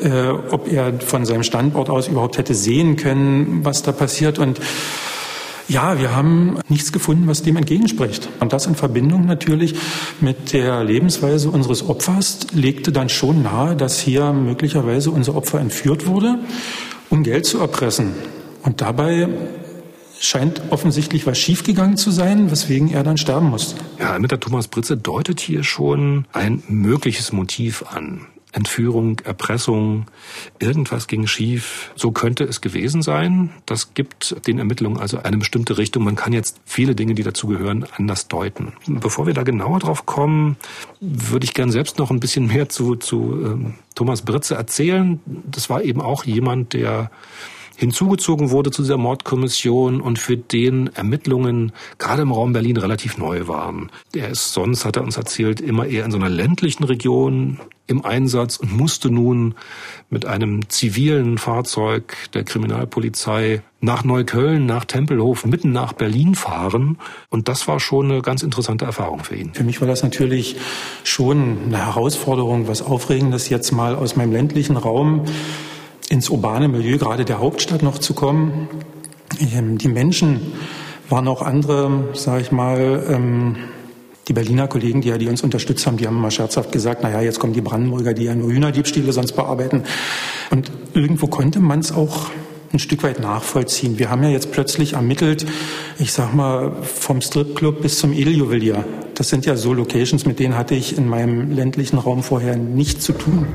äh, 0.00 0.28
ob 0.28 0.70
er 0.70 0.98
von 1.00 1.24
seinem 1.24 1.44
Standort 1.44 1.88
aus 1.88 2.08
überhaupt 2.08 2.38
hätte 2.38 2.54
sehen 2.54 2.96
können, 2.96 3.64
was 3.64 3.82
da 3.82 3.91
passiert. 3.92 4.38
Und 4.38 4.60
ja, 5.68 5.98
wir 5.98 6.14
haben 6.14 6.58
nichts 6.68 6.92
gefunden, 6.92 7.26
was 7.26 7.42
dem 7.42 7.56
entgegenspricht. 7.56 8.28
Und 8.40 8.52
das 8.52 8.66
in 8.66 8.74
Verbindung 8.74 9.26
natürlich 9.26 9.74
mit 10.20 10.52
der 10.52 10.84
Lebensweise 10.84 11.50
unseres 11.50 11.88
Opfers 11.88 12.46
legte 12.52 12.92
dann 12.92 13.08
schon 13.08 13.42
nahe, 13.42 13.76
dass 13.76 14.00
hier 14.00 14.32
möglicherweise 14.32 15.10
unser 15.10 15.34
Opfer 15.34 15.60
entführt 15.60 16.06
wurde, 16.06 16.40
um 17.10 17.22
Geld 17.22 17.46
zu 17.46 17.58
erpressen. 17.58 18.12
Und 18.62 18.80
dabei 18.80 19.28
scheint 20.20 20.62
offensichtlich 20.70 21.26
was 21.26 21.38
schiefgegangen 21.38 21.96
zu 21.96 22.10
sein, 22.10 22.50
weswegen 22.50 22.90
er 22.92 23.02
dann 23.02 23.16
sterben 23.16 23.50
musste. 23.50 23.76
Ja, 23.98 24.12
Ermittler 24.12 24.38
Thomas 24.38 24.68
Britze 24.68 24.96
deutet 24.96 25.40
hier 25.40 25.64
schon 25.64 26.26
ein 26.32 26.62
mögliches 26.68 27.32
Motiv 27.32 27.84
an. 27.90 28.26
Entführung, 28.52 29.18
Erpressung, 29.20 30.06
irgendwas 30.58 31.06
ging 31.06 31.26
schief. 31.26 31.90
So 31.96 32.12
könnte 32.12 32.44
es 32.44 32.60
gewesen 32.60 33.02
sein. 33.02 33.50
Das 33.66 33.94
gibt 33.94 34.46
den 34.46 34.58
Ermittlungen 34.58 34.98
also 34.98 35.18
eine 35.18 35.38
bestimmte 35.38 35.78
Richtung. 35.78 36.04
Man 36.04 36.16
kann 36.16 36.32
jetzt 36.32 36.60
viele 36.64 36.94
Dinge, 36.94 37.14
die 37.14 37.22
dazugehören, 37.22 37.86
anders 37.96 38.28
deuten. 38.28 38.74
Bevor 38.86 39.26
wir 39.26 39.34
da 39.34 39.42
genauer 39.42 39.78
drauf 39.78 40.04
kommen, 40.04 40.56
würde 41.00 41.44
ich 41.44 41.54
gern 41.54 41.70
selbst 41.70 41.98
noch 41.98 42.10
ein 42.10 42.20
bisschen 42.20 42.46
mehr 42.46 42.68
zu, 42.68 42.96
zu 42.96 43.40
ähm, 43.42 43.74
Thomas 43.94 44.22
Britze 44.22 44.54
erzählen. 44.54 45.20
Das 45.24 45.70
war 45.70 45.82
eben 45.82 46.02
auch 46.02 46.24
jemand, 46.24 46.74
der 46.74 47.10
hinzugezogen 47.82 48.50
wurde 48.50 48.70
zu 48.70 48.82
dieser 48.82 48.96
Mordkommission 48.96 50.00
und 50.00 50.20
für 50.20 50.36
den 50.36 50.86
Ermittlungen 50.94 51.72
gerade 51.98 52.22
im 52.22 52.30
Raum 52.30 52.52
Berlin 52.52 52.76
relativ 52.76 53.18
neu 53.18 53.48
waren. 53.48 53.90
Er 54.14 54.28
ist 54.28 54.52
sonst, 54.52 54.84
hat 54.84 54.96
er 54.96 55.02
uns 55.02 55.16
erzählt, 55.16 55.60
immer 55.60 55.86
eher 55.86 56.04
in 56.04 56.12
so 56.12 56.16
einer 56.16 56.28
ländlichen 56.28 56.84
Region 56.84 57.58
im 57.88 58.04
Einsatz 58.04 58.56
und 58.58 58.72
musste 58.76 59.10
nun 59.10 59.56
mit 60.10 60.26
einem 60.26 60.68
zivilen 60.68 61.38
Fahrzeug 61.38 62.14
der 62.34 62.44
Kriminalpolizei 62.44 63.62
nach 63.80 64.04
Neukölln, 64.04 64.64
nach 64.64 64.84
Tempelhof, 64.84 65.44
mitten 65.44 65.72
nach 65.72 65.92
Berlin 65.92 66.36
fahren. 66.36 66.98
Und 67.30 67.48
das 67.48 67.66
war 67.66 67.80
schon 67.80 68.12
eine 68.12 68.22
ganz 68.22 68.44
interessante 68.44 68.84
Erfahrung 68.84 69.24
für 69.24 69.34
ihn. 69.34 69.54
Für 69.54 69.64
mich 69.64 69.80
war 69.80 69.88
das 69.88 70.04
natürlich 70.04 70.54
schon 71.02 71.58
eine 71.66 71.78
Herausforderung, 71.78 72.68
was 72.68 72.80
Aufregendes 72.80 73.48
jetzt 73.48 73.72
mal 73.72 73.96
aus 73.96 74.14
meinem 74.14 74.30
ländlichen 74.30 74.76
Raum 74.76 75.24
ins 76.12 76.28
urbane 76.28 76.68
Milieu 76.68 76.98
gerade 76.98 77.24
der 77.24 77.40
Hauptstadt 77.40 77.82
noch 77.82 77.96
zu 77.96 78.12
kommen. 78.12 78.68
Ähm, 79.40 79.78
die 79.78 79.88
Menschen 79.88 80.52
waren 81.08 81.26
auch 81.26 81.40
andere, 81.40 82.10
sage 82.12 82.42
ich 82.42 82.52
mal, 82.52 83.02
ähm, 83.08 83.56
die 84.28 84.34
Berliner 84.34 84.68
Kollegen, 84.68 85.00
die 85.00 85.08
ja 85.08 85.16
die 85.16 85.26
uns 85.26 85.42
unterstützt 85.42 85.86
haben, 85.86 85.96
die 85.96 86.06
haben 86.06 86.20
mal 86.20 86.30
scherzhaft 86.30 86.70
gesagt, 86.70 87.02
naja, 87.02 87.22
jetzt 87.22 87.40
kommen 87.40 87.54
die 87.54 87.62
Brandenburger, 87.62 88.12
die 88.12 88.24
ja 88.24 88.34
nur 88.34 88.52
Hühnerdiebstähle 88.52 89.10
sonst 89.10 89.32
bearbeiten. 89.32 89.84
Und 90.50 90.70
irgendwo 90.92 91.28
konnte 91.28 91.60
man 91.60 91.80
es 91.80 91.92
auch 91.92 92.30
ein 92.74 92.78
Stück 92.78 93.02
weit 93.02 93.18
nachvollziehen. 93.20 93.98
Wir 93.98 94.10
haben 94.10 94.22
ja 94.22 94.28
jetzt 94.28 94.52
plötzlich 94.52 94.92
ermittelt, 94.92 95.46
ich 95.98 96.12
sag 96.12 96.34
mal, 96.34 96.72
vom 96.82 97.22
Stripclub 97.22 97.80
bis 97.80 97.98
zum 97.98 98.12
Edeljuwelier. 98.12 98.84
Das 99.14 99.30
sind 99.30 99.46
ja 99.46 99.56
so 99.56 99.72
Locations, 99.72 100.26
mit 100.26 100.38
denen 100.38 100.56
hatte 100.56 100.74
ich 100.74 100.96
in 100.96 101.08
meinem 101.08 101.50
ländlichen 101.52 101.98
Raum 101.98 102.22
vorher 102.22 102.56
nichts 102.56 103.04
zu 103.04 103.14
tun. 103.14 103.46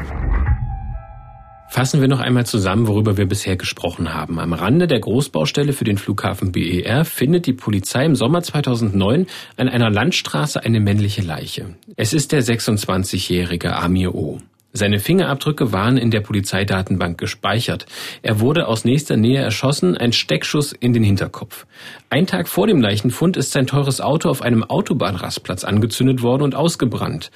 Fassen 1.70 2.02
wir 2.02 2.08
noch 2.08 2.22
einmal 2.22 2.46
zusammen, 2.46 2.88
worüber 2.88 3.18
wir 3.18 3.28
bisher 3.28 3.58
gesprochen 3.58 4.14
haben. 4.14 4.40
Am 4.40 4.54
Rande 4.54 4.88
der 4.88 5.00
Großbaustelle 5.00 5.74
für 5.74 5.84
den 5.84 5.98
Flughafen 5.98 6.52
BER 6.52 7.06
findet 7.06 7.46
die 7.46 7.54
Polizei 7.54 8.06
im 8.06 8.16
Sommer 8.16 8.42
2009 8.42 9.28
an 9.58 9.70
einer 9.70 9.90
Landstraße 9.90 10.64
eine 10.64 10.80
männliche 10.80 11.22
Leiche. 11.22 11.76
Es 11.96 12.14
ist 12.14 12.32
der 12.32 12.42
26-jährige 12.42 13.76
Amir 13.76 14.16
O. 14.16 14.40
Seine 14.78 15.00
Fingerabdrücke 15.00 15.72
waren 15.72 15.98
in 15.98 16.12
der 16.12 16.22
Polizeidatenbank 16.22 17.18
gespeichert. 17.18 17.88
Er 18.22 18.40
wurde 18.40 18.68
aus 18.68 18.86
nächster 18.86 19.18
Nähe 19.18 19.42
erschossen, 19.42 19.98
ein 19.98 20.14
Steckschuss 20.14 20.72
in 20.72 20.94
den 20.94 21.04
Hinterkopf. 21.04 21.66
Ein 22.12 22.28
Tag 22.28 22.48
vor 22.48 22.68
dem 22.68 22.80
Leichenfund 22.80 23.38
ist 23.38 23.52
sein 23.52 23.66
teures 23.66 24.02
Auto 24.02 24.30
auf 24.30 24.44
einem 24.44 24.64
Autobahnrastplatz 24.64 25.64
angezündet 25.64 26.22
worden 26.22 26.44
und 26.44 26.54
ausgebrannt 26.54 27.32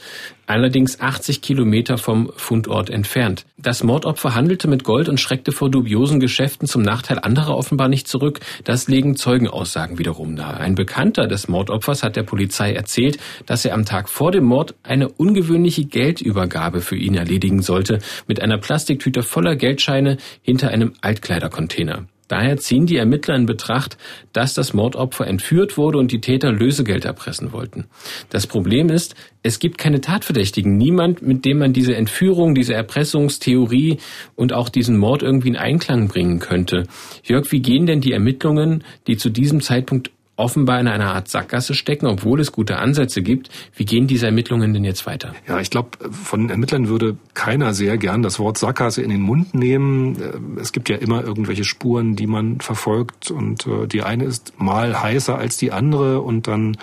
allerdings 0.52 1.00
80 1.00 1.42
Kilometer 1.42 1.98
vom 1.98 2.32
Fundort 2.36 2.90
entfernt. 2.90 3.46
Das 3.58 3.84
Mordopfer 3.84 4.36
handelte 4.36 4.68
mit 4.68 4.84
Gold 4.84 5.08
und 5.08 5.20
schreckte 5.20 5.54
vor 5.54 5.70
dubiosen 5.70 6.20
Geschäften 6.20 6.68
zum 6.68 6.82
Nachteil 6.82 7.20
anderer 7.20 7.56
offenbar 7.56 7.88
nicht 7.88 8.08
zurück. 8.08 8.42
Das 8.66 8.88
legen 8.88 9.16
Zeugenaussagen 9.16 9.98
wiederum 9.98 10.34
nahe. 10.34 10.58
Ein 10.58 10.76
Bekannter 10.76 11.28
des 11.28 11.48
Mordopfers 11.48 12.04
hat 12.04 12.18
der 12.18 12.24
Polizei 12.24 12.74
erzählt, 12.74 13.18
dass 13.46 13.64
er 13.64 13.74
am 13.74 13.86
Tag 13.86 14.10
vor 14.10 14.32
dem 14.32 14.44
Mord 14.44 14.76
eine 14.84 15.08
ungewöhnliche 15.08 15.86
Geldübergabe 15.86 16.82
für 16.82 16.98
ihn 16.98 17.16
erledigen 17.32 17.62
sollte, 17.62 18.00
mit 18.28 18.42
einer 18.42 18.58
Plastiktüte 18.58 19.24
voller 19.24 19.56
Geldscheine 19.56 20.18
hinter 20.42 20.70
einem 20.70 20.94
Altkleidercontainer. 21.02 22.08
Daher 22.28 22.56
ziehen 22.58 22.86
die 22.86 22.96
Ermittler 22.96 23.36
in 23.36 23.46
Betracht, 23.46 23.98
dass 24.32 24.54
das 24.54 24.74
Mordopfer 24.74 25.28
entführt 25.28 25.78
wurde 25.78 25.98
und 25.98 26.14
die 26.14 26.22
Täter 26.22 26.52
Lösegeld 26.52 27.04
erpressen 27.04 27.52
wollten. 27.52 27.88
Das 28.30 28.48
Problem 28.48 28.90
ist, 28.90 29.16
es 29.44 29.60
gibt 29.60 29.78
keine 29.78 30.00
Tatverdächtigen, 30.00 30.78
niemand, 30.78 31.22
mit 31.22 31.44
dem 31.44 31.60
man 31.60 31.74
diese 31.74 31.94
Entführung, 31.94 32.56
diese 32.56 32.74
Erpressungstheorie 32.74 33.98
und 34.36 34.54
auch 34.54 34.70
diesen 34.70 34.98
Mord 34.98 35.24
irgendwie 35.24 35.50
in 35.50 35.58
Einklang 35.58 36.08
bringen 36.08 36.40
könnte. 36.40 36.84
Jörg, 37.24 37.52
wie 37.52 37.62
gehen 37.62 37.86
denn 37.86 38.00
die 38.00 38.14
Ermittlungen, 38.14 38.86
die 39.08 39.18
zu 39.18 39.30
diesem 39.30 39.60
Zeitpunkt 39.60 40.12
offenbar 40.42 40.80
in 40.80 40.88
einer 40.88 41.14
Art 41.14 41.28
Sackgasse 41.30 41.74
stecken, 41.74 42.08
obwohl 42.08 42.40
es 42.40 42.52
gute 42.52 42.78
Ansätze 42.78 43.22
gibt. 43.22 43.50
Wie 43.76 43.86
gehen 43.86 44.08
diese 44.08 44.26
Ermittlungen 44.26 44.74
denn 44.74 44.84
jetzt 44.84 45.06
weiter? 45.06 45.34
Ja, 45.48 45.60
ich 45.60 45.70
glaube, 45.70 45.90
von 46.12 46.50
Ermittlern 46.50 46.88
würde 46.90 47.16
keiner 47.34 47.74
sehr 47.74 47.98
gern 47.98 48.24
das 48.24 48.40
Wort 48.40 48.58
Sackgasse 48.58 49.02
in 49.02 49.10
den 49.10 49.22
Mund 49.22 49.54
nehmen. 49.54 50.58
Es 50.60 50.72
gibt 50.72 50.90
ja 50.90 50.98
immer 50.98 51.24
irgendwelche 51.24 51.64
Spuren, 51.64 52.16
die 52.16 52.28
man 52.28 52.60
verfolgt 52.60 53.32
und 53.32 53.68
äh, 53.68 53.88
die 53.88 54.04
eine 54.04 54.26
ist 54.26 54.54
mal 54.58 55.02
heißer 55.02 55.38
als 55.38 55.58
die 55.58 55.72
andere 55.72 56.22
und 56.22 56.48
dann 56.48 56.78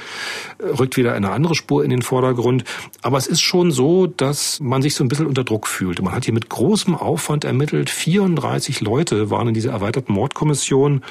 rückt 0.61 0.97
wieder 0.97 1.15
eine 1.15 1.31
andere 1.31 1.55
Spur 1.55 1.85
in 1.85 1.91
den 1.91 2.03
Vordergrund. 2.03 2.65
Aber 3.03 3.19
es 3.19 3.27
ist 3.27 3.41
schon 3.41 3.71
so, 3.73 4.07
dass 4.07 4.61
man 4.61 4.83
sich 4.83 4.95
so 4.95 5.05
ein 5.05 5.09
bisschen 5.09 5.27
unter 5.27 5.45
Druck 5.45 5.67
fühlt. 5.67 6.01
Man 6.01 6.15
hat 6.15 6.25
hier 6.25 6.35
mit 6.35 6.49
großem 6.49 6.95
Aufwand 6.95 7.45
ermittelt. 7.45 7.91
34 7.91 8.81
Leute 8.81 9.31
waren 9.31 9.49
in 9.49 9.55
dieser 9.55 9.73
erweiterten 9.73 10.13
Mordkommission 10.13 11.03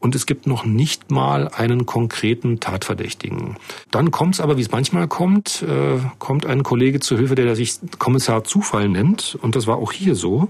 und 0.00 0.14
es 0.14 0.26
gibt 0.26 0.46
noch 0.46 0.64
nicht 0.64 1.10
mal 1.10 1.48
einen 1.48 1.86
konkreten 1.96 2.60
Tatverdächtigen. 2.60 3.56
Dann 3.90 4.10
kommt 4.10 4.34
es 4.34 4.40
aber, 4.42 4.58
wie 4.58 4.60
es 4.60 4.70
manchmal 4.70 5.08
kommt, 5.08 5.62
äh, 5.62 5.98
kommt 6.18 6.44
ein 6.44 6.62
Kollege 6.62 7.00
zu 7.00 7.16
Hilfe, 7.16 7.36
der 7.36 7.56
sich 7.56 7.78
Kommissar 7.98 8.44
Zufall 8.44 8.90
nennt. 8.90 9.38
Und 9.40 9.56
das 9.56 9.66
war 9.66 9.78
auch 9.78 9.92
hier 9.92 10.14
so. 10.14 10.48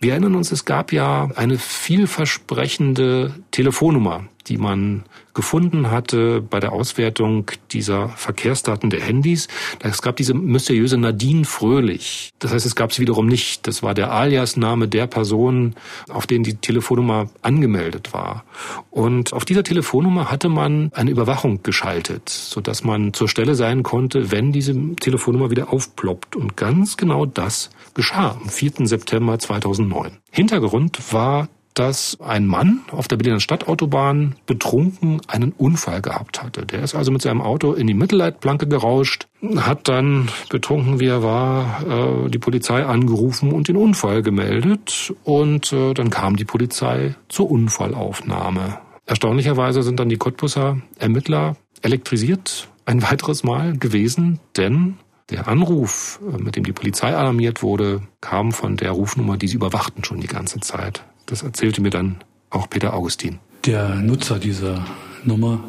Wir 0.00 0.10
erinnern 0.14 0.34
uns, 0.34 0.50
es 0.50 0.64
gab 0.64 0.92
ja 0.92 1.28
eine 1.36 1.56
vielversprechende 1.56 3.32
Telefonnummer, 3.52 4.24
die 4.48 4.58
man 4.58 5.04
gefunden 5.34 5.90
hatte 5.90 6.40
bei 6.40 6.58
der 6.58 6.72
Auswertung 6.72 7.50
dieser 7.70 8.08
Verkehrsdaten 8.08 8.90
der 8.90 9.00
Handys. 9.00 9.46
Es 9.80 10.02
gab 10.02 10.16
diese 10.16 10.34
mysteriöse 10.34 10.98
Nadine 10.98 11.44
Fröhlich. 11.44 12.32
Das 12.40 12.52
heißt, 12.52 12.66
es 12.66 12.74
gab 12.74 12.92
sie 12.92 13.02
wiederum 13.02 13.26
nicht. 13.26 13.66
Das 13.66 13.82
war 13.82 13.94
der 13.94 14.12
Alias-Name 14.12 14.88
der 14.88 15.06
Person, 15.06 15.76
auf 16.08 16.26
den 16.26 16.42
die 16.42 16.56
Telefonnummer 16.56 17.30
angemeldet 17.42 18.12
war. 18.12 18.44
Und 18.90 19.32
auf 19.32 19.44
dieser 19.44 19.62
Telefonnummer 19.62 20.30
hatte 20.30 20.48
man 20.48 20.90
eine 20.92 21.10
Überwachung 21.10 21.62
geschaltet, 21.62 22.28
sodass 22.28 22.82
man 22.82 23.12
zur 23.12 23.28
Stelle 23.28 23.54
sein 23.54 23.84
konnte, 23.84 24.32
wenn 24.32 24.50
diese 24.50 24.74
Telefonnummer 24.96 25.50
wieder 25.50 25.72
aufploppt. 25.72 26.34
Und 26.34 26.56
ganz 26.56 26.96
genau 26.96 27.26
das 27.26 27.70
geschah 27.94 28.32
am 28.32 28.48
4. 28.48 28.86
September 28.88 29.38
2009. 29.38 30.18
Hintergrund 30.30 31.12
war 31.12 31.48
dass 31.78 32.18
ein 32.20 32.46
Mann 32.46 32.80
auf 32.90 33.06
der 33.08 33.16
Berliner 33.16 33.40
Stadtautobahn 33.40 34.34
betrunken 34.46 35.20
einen 35.28 35.52
Unfall 35.52 36.02
gehabt 36.02 36.42
hatte. 36.42 36.66
Der 36.66 36.82
ist 36.82 36.94
also 36.94 37.12
mit 37.12 37.22
seinem 37.22 37.40
Auto 37.40 37.72
in 37.72 37.86
die 37.86 37.94
Mittelleitplanke 37.94 38.66
gerauscht, 38.66 39.28
hat 39.56 39.88
dann, 39.88 40.28
betrunken 40.50 40.98
wie 40.98 41.06
er 41.06 41.22
war, 41.22 42.26
äh, 42.26 42.30
die 42.30 42.38
Polizei 42.38 42.84
angerufen 42.84 43.52
und 43.52 43.68
den 43.68 43.76
Unfall 43.76 44.22
gemeldet. 44.22 45.14
Und 45.24 45.72
äh, 45.72 45.94
dann 45.94 46.10
kam 46.10 46.36
die 46.36 46.44
Polizei 46.44 47.14
zur 47.28 47.50
Unfallaufnahme. 47.50 48.78
Erstaunlicherweise 49.06 49.82
sind 49.82 50.00
dann 50.00 50.08
die 50.08 50.16
Cottbusser 50.16 50.78
Ermittler 50.98 51.56
elektrisiert 51.82 52.68
ein 52.84 53.02
weiteres 53.02 53.44
Mal 53.44 53.76
gewesen, 53.76 54.40
denn 54.56 54.96
der 55.30 55.46
Anruf, 55.46 56.20
äh, 56.26 56.42
mit 56.42 56.56
dem 56.56 56.64
die 56.64 56.72
Polizei 56.72 57.14
alarmiert 57.14 57.62
wurde, 57.62 58.02
kam 58.20 58.52
von 58.52 58.76
der 58.76 58.92
Rufnummer, 58.92 59.36
die 59.36 59.46
sie 59.46 59.56
überwachten 59.56 60.02
schon 60.02 60.20
die 60.20 60.26
ganze 60.26 60.60
Zeit. 60.60 61.04
Das 61.28 61.42
erzählte 61.42 61.82
mir 61.82 61.90
dann 61.90 62.16
auch 62.48 62.70
Peter 62.70 62.94
Augustin. 62.94 63.38
Der 63.66 63.96
Nutzer 63.96 64.38
dieser 64.38 64.82
Nummer 65.24 65.62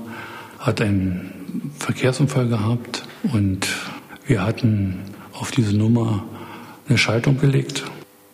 hat 0.58 0.80
einen 0.80 1.72
Verkehrsunfall 1.78 2.48
gehabt 2.48 3.04
und 3.34 3.68
wir 4.26 4.42
hatten 4.42 5.00
auf 5.34 5.52
diese 5.52 5.76
Nummer 5.76 6.24
eine 6.88 6.98
Schaltung 6.98 7.40
gelegt 7.42 7.84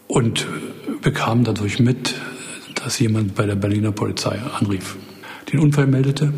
und 0.07 0.47
bekamen 1.01 1.43
dadurch 1.43 1.79
mit, 1.79 2.13
dass 2.75 2.99
jemand 2.99 3.33
bei 3.33 3.47
der 3.47 3.55
Berliner 3.55 3.91
Polizei 3.91 4.39
anrief, 4.59 4.95
den 5.51 5.61
Unfall 5.61 5.87
meldete. 5.87 6.31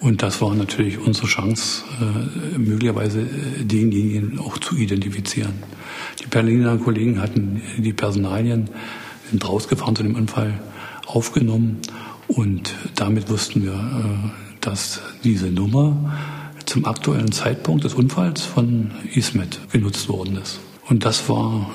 Und 0.00 0.22
das 0.22 0.42
war 0.42 0.54
natürlich 0.54 0.98
unsere 0.98 1.28
Chance, 1.28 1.82
äh, 1.98 2.58
möglicherweise 2.58 3.24
denjenigen 3.60 4.38
auch 4.38 4.58
zu 4.58 4.76
identifizieren. 4.76 5.54
Die 6.20 6.26
Berliner 6.26 6.76
Kollegen 6.76 7.22
hatten 7.22 7.62
die 7.78 7.94
Personalien 7.94 8.68
sind 9.34 9.48
rausgefahren 9.48 9.96
zu 9.96 10.04
dem 10.04 10.14
Unfall, 10.14 10.60
aufgenommen 11.06 11.78
und 12.28 12.72
damit 12.94 13.28
wussten 13.28 13.64
wir, 13.64 13.72
äh, 13.72 14.30
dass 14.60 15.00
diese 15.24 15.46
Nummer 15.46 16.14
zum 16.66 16.84
aktuellen 16.84 17.32
Zeitpunkt 17.32 17.82
des 17.82 17.94
Unfalls 17.94 18.42
von 18.42 18.92
ISMET 19.12 19.58
genutzt 19.72 20.08
worden 20.08 20.36
ist. 20.36 20.60
Und 20.88 21.04
das 21.04 21.28
war 21.28 21.68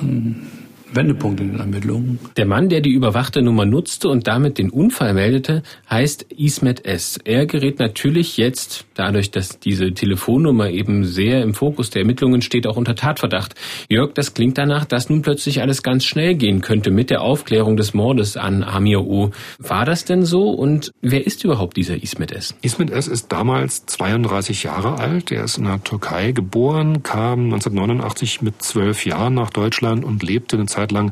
Wendepunkt 0.93 1.39
in 1.39 1.51
den 1.51 1.59
Ermittlungen. 1.59 2.19
Der 2.37 2.45
Mann, 2.45 2.69
der 2.69 2.81
die 2.81 2.91
überwachte 2.91 3.41
Nummer 3.41 3.65
nutzte 3.65 4.09
und 4.09 4.27
damit 4.27 4.57
den 4.57 4.69
Unfall 4.69 5.13
meldete, 5.13 5.63
heißt 5.89 6.27
Ismet 6.37 6.85
S. 6.85 7.19
Er 7.23 7.45
gerät 7.45 7.79
natürlich 7.79 8.37
jetzt, 8.37 8.85
dadurch, 8.95 9.31
dass 9.31 9.59
diese 9.59 9.93
Telefonnummer 9.93 10.69
eben 10.69 11.05
sehr 11.05 11.43
im 11.43 11.53
Fokus 11.53 11.89
der 11.89 12.01
Ermittlungen 12.01 12.41
steht, 12.41 12.67
auch 12.67 12.77
unter 12.77 12.95
Tatverdacht. 12.95 13.55
Jörg, 13.89 14.13
das 14.13 14.33
klingt 14.33 14.57
danach, 14.57 14.85
dass 14.85 15.09
nun 15.09 15.21
plötzlich 15.21 15.61
alles 15.61 15.83
ganz 15.83 16.05
schnell 16.05 16.35
gehen 16.35 16.61
könnte 16.61 16.91
mit 16.91 17.09
der 17.09 17.21
Aufklärung 17.21 17.77
des 17.77 17.93
Mordes 17.93 18.37
an 18.37 18.63
Amir 18.63 19.01
O. 19.01 19.31
War 19.59 19.85
das 19.85 20.05
denn 20.05 20.25
so 20.25 20.49
und 20.49 20.91
wer 21.01 21.25
ist 21.25 21.43
überhaupt 21.43 21.77
dieser 21.77 22.01
Ismet 22.01 22.31
S? 22.31 22.55
Ismet 22.61 22.89
S 22.89 23.07
ist 23.07 23.31
damals 23.31 23.85
32 23.85 24.63
Jahre 24.63 24.97
alt. 24.97 25.31
Er 25.31 25.43
ist 25.43 25.57
in 25.57 25.65
der 25.65 25.83
Türkei 25.83 26.31
geboren, 26.31 27.03
kam 27.03 27.45
1989 27.45 28.41
mit 28.41 28.61
zwölf 28.61 29.05
Jahren 29.05 29.33
nach 29.33 29.49
Deutschland 29.49 30.03
und 30.03 30.23
lebte 30.23 30.57
eine 30.57 30.65
Zeit 30.65 30.78
Zeit 30.79 30.91
lang 30.91 31.11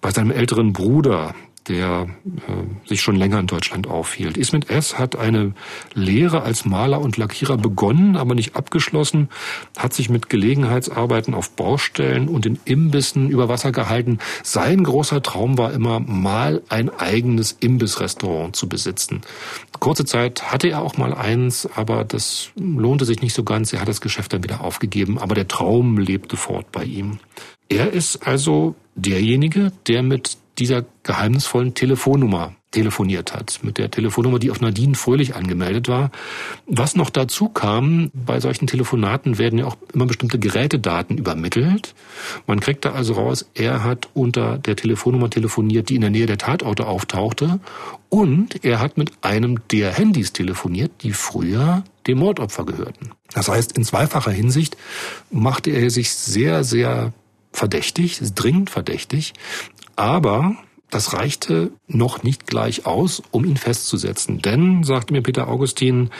bei 0.00 0.10
seinem 0.10 0.30
älteren 0.30 0.72
Bruder, 0.72 1.34
der 1.68 2.06
äh, 2.26 2.88
sich 2.88 3.00
schon 3.00 3.16
länger 3.16 3.40
in 3.40 3.46
Deutschland 3.46 3.86
aufhielt. 3.86 4.36
Ismet 4.36 4.70
S. 4.70 4.98
hat 4.98 5.16
eine 5.16 5.52
Lehre 5.94 6.42
als 6.42 6.64
Maler 6.64 7.00
und 7.00 7.16
Lackierer 7.16 7.56
begonnen, 7.56 8.16
aber 8.16 8.34
nicht 8.34 8.54
abgeschlossen, 8.56 9.28
hat 9.76 9.92
sich 9.92 10.08
mit 10.08 10.28
Gelegenheitsarbeiten 10.28 11.34
auf 11.34 11.50
Baustellen 11.50 12.28
und 12.28 12.46
in 12.46 12.58
Imbissen 12.64 13.28
über 13.30 13.48
Wasser 13.48 13.72
gehalten. 13.72 14.18
Sein 14.42 14.84
großer 14.84 15.22
Traum 15.22 15.58
war 15.58 15.72
immer, 15.72 16.00
mal 16.00 16.62
ein 16.68 16.90
eigenes 16.90 17.52
Imbissrestaurant 17.52 18.54
zu 18.54 18.68
besitzen. 18.68 19.22
Kurze 19.80 20.04
Zeit 20.04 20.52
hatte 20.52 20.68
er 20.68 20.82
auch 20.82 20.96
mal 20.96 21.14
eins, 21.14 21.68
aber 21.74 22.04
das 22.04 22.50
lohnte 22.56 23.04
sich 23.04 23.22
nicht 23.22 23.34
so 23.34 23.42
ganz. 23.42 23.72
Er 23.72 23.80
hat 23.80 23.88
das 23.88 24.00
Geschäft 24.00 24.32
dann 24.32 24.44
wieder 24.44 24.60
aufgegeben, 24.60 25.18
aber 25.18 25.34
der 25.34 25.48
Traum 25.48 25.98
lebte 25.98 26.36
fort 26.36 26.70
bei 26.72 26.84
ihm. 26.84 27.18
Er 27.68 27.92
ist 27.92 28.26
also 28.26 28.74
derjenige, 28.94 29.72
der 29.86 30.02
mit 30.02 30.38
dieser 30.58 30.84
geheimnisvollen 31.02 31.74
Telefonnummer 31.74 32.54
telefoniert 32.70 33.32
hat, 33.32 33.60
mit 33.62 33.78
der 33.78 33.90
Telefonnummer, 33.90 34.38
die 34.38 34.50
auf 34.50 34.60
Nadine 34.60 34.94
Fröhlich 34.94 35.34
angemeldet 35.34 35.88
war. 35.88 36.10
Was 36.66 36.96
noch 36.96 37.10
dazu 37.10 37.48
kam, 37.48 38.10
bei 38.12 38.40
solchen 38.40 38.66
Telefonaten 38.66 39.38
werden 39.38 39.58
ja 39.58 39.66
auch 39.66 39.76
immer 39.94 40.06
bestimmte 40.06 40.38
Gerätedaten 40.38 41.16
übermittelt. 41.16 41.94
Man 42.46 42.60
kriegt 42.60 42.84
da 42.84 42.92
also 42.92 43.14
raus, 43.14 43.46
er 43.54 43.82
hat 43.82 44.08
unter 44.14 44.58
der 44.58 44.76
Telefonnummer 44.76 45.30
telefoniert, 45.30 45.88
die 45.88 45.94
in 45.94 46.02
der 46.02 46.10
Nähe 46.10 46.26
der 46.26 46.38
Tatorte 46.38 46.86
auftauchte 46.86 47.60
und 48.08 48.64
er 48.64 48.80
hat 48.80 48.98
mit 48.98 49.12
einem 49.22 49.60
der 49.70 49.92
Handys 49.92 50.32
telefoniert, 50.32 50.90
die 51.02 51.12
früher 51.12 51.82
dem 52.06 52.18
Mordopfer 52.18 52.64
gehörten. 52.64 53.12
Das 53.32 53.48
heißt, 53.48 53.76
in 53.76 53.84
zweifacher 53.84 54.30
Hinsicht 54.30 54.76
machte 55.30 55.70
er 55.70 55.90
sich 55.90 56.12
sehr, 56.12 56.62
sehr 56.62 57.12
verdächtig, 57.56 58.20
ist 58.20 58.34
dringend 58.34 58.70
verdächtig, 58.70 59.34
aber 59.96 60.56
das 60.90 61.14
reichte 61.14 61.72
noch 61.88 62.22
nicht 62.22 62.46
gleich 62.46 62.86
aus, 62.86 63.22
um 63.32 63.44
ihn 63.44 63.56
festzusetzen. 63.56 64.40
Denn, 64.40 64.84
sagte 64.84 65.12
mir 65.12 65.22
Peter 65.22 65.48
Augustin, 65.48 66.10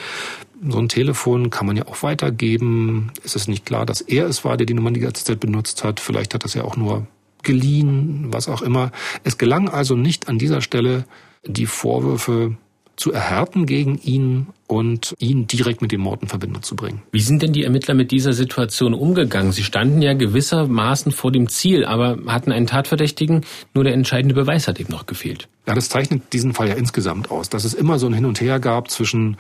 so 0.67 0.79
ein 0.79 0.89
Telefon 0.89 1.51
kann 1.51 1.67
man 1.67 1.77
ja 1.77 1.87
auch 1.87 2.03
weitergeben. 2.03 3.13
Es 3.25 3.37
ist 3.37 3.49
nicht 3.49 3.65
klar, 3.65 3.87
dass 3.87 4.01
er 4.01 4.27
es 4.27 4.45
war, 4.45 4.57
der 4.57 4.67
die 4.67 4.75
Nummer 4.75 4.91
die 4.91 5.01
ganze 5.01 5.25
Zeit 5.25 5.39
benutzt 5.39 5.85
hat. 5.85 6.01
Vielleicht 6.01 6.35
hat 6.35 6.45
es 6.45 6.55
ja 6.55 6.65
auch 6.65 6.77
nur 6.77 7.07
geliehen, 7.43 8.27
was 8.33 8.49
auch 8.49 8.63
immer. 8.63 8.91
Es 9.23 9.39
gelang 9.39 9.69
also 9.69 9.95
nicht 9.95 10.29
an 10.29 10.39
dieser 10.39 10.61
Stelle, 10.61 11.05
die 11.45 11.67
Vorwürfe 11.67 12.57
zu 12.97 13.13
erhärten 13.13 13.67
gegen 13.67 13.99
ihn 13.99 14.49
und 14.67 15.15
ihn 15.19 15.47
direkt 15.47 15.83
mit 15.83 15.93
dem 15.93 16.01
Mord 16.01 16.23
in 16.23 16.29
Verbindung 16.29 16.63
zu 16.63 16.77
bringen. 16.77 17.03
Wie 17.13 17.21
sind 17.21 17.43
denn 17.43 17.53
die 17.53 17.65
Ermittler 17.65 17.95
mit 17.95 18.11
dieser 18.11 18.33
Situation 18.33 18.95
umgegangen? 18.95 19.53
Sie 19.53 19.63
standen 19.63 20.03
ja 20.03 20.15
gewissermaßen 20.15 21.13
vor 21.13 21.33
dem 21.33 21.49
Ziel, 21.49 21.85
aber 21.85 22.19
hatten 22.27 22.53
einen 22.53 22.67
Tatverdächtigen, 22.67 23.45
nur 23.75 23.85
der 23.85 23.95
entscheidende 23.95 24.35
Beweis 24.35 24.69
hat 24.69 24.81
eben 24.81 24.93
noch 24.93 25.07
gefehlt. 25.07 25.49
Ja, 25.67 25.75
das 25.75 25.89
zeichnet 25.89 26.33
diesen 26.33 26.55
Fall 26.55 26.69
ja 26.69 26.75
insgesamt 26.75 27.31
aus, 27.31 27.49
dass 27.49 27.65
es 27.65 27.75
immer 27.75 27.99
so 27.99 28.07
ein 28.07 28.13
Hin 28.13 28.25
und 28.25 28.41
Her 28.41 28.61
gab 28.61 28.89
zwischen 28.91 29.37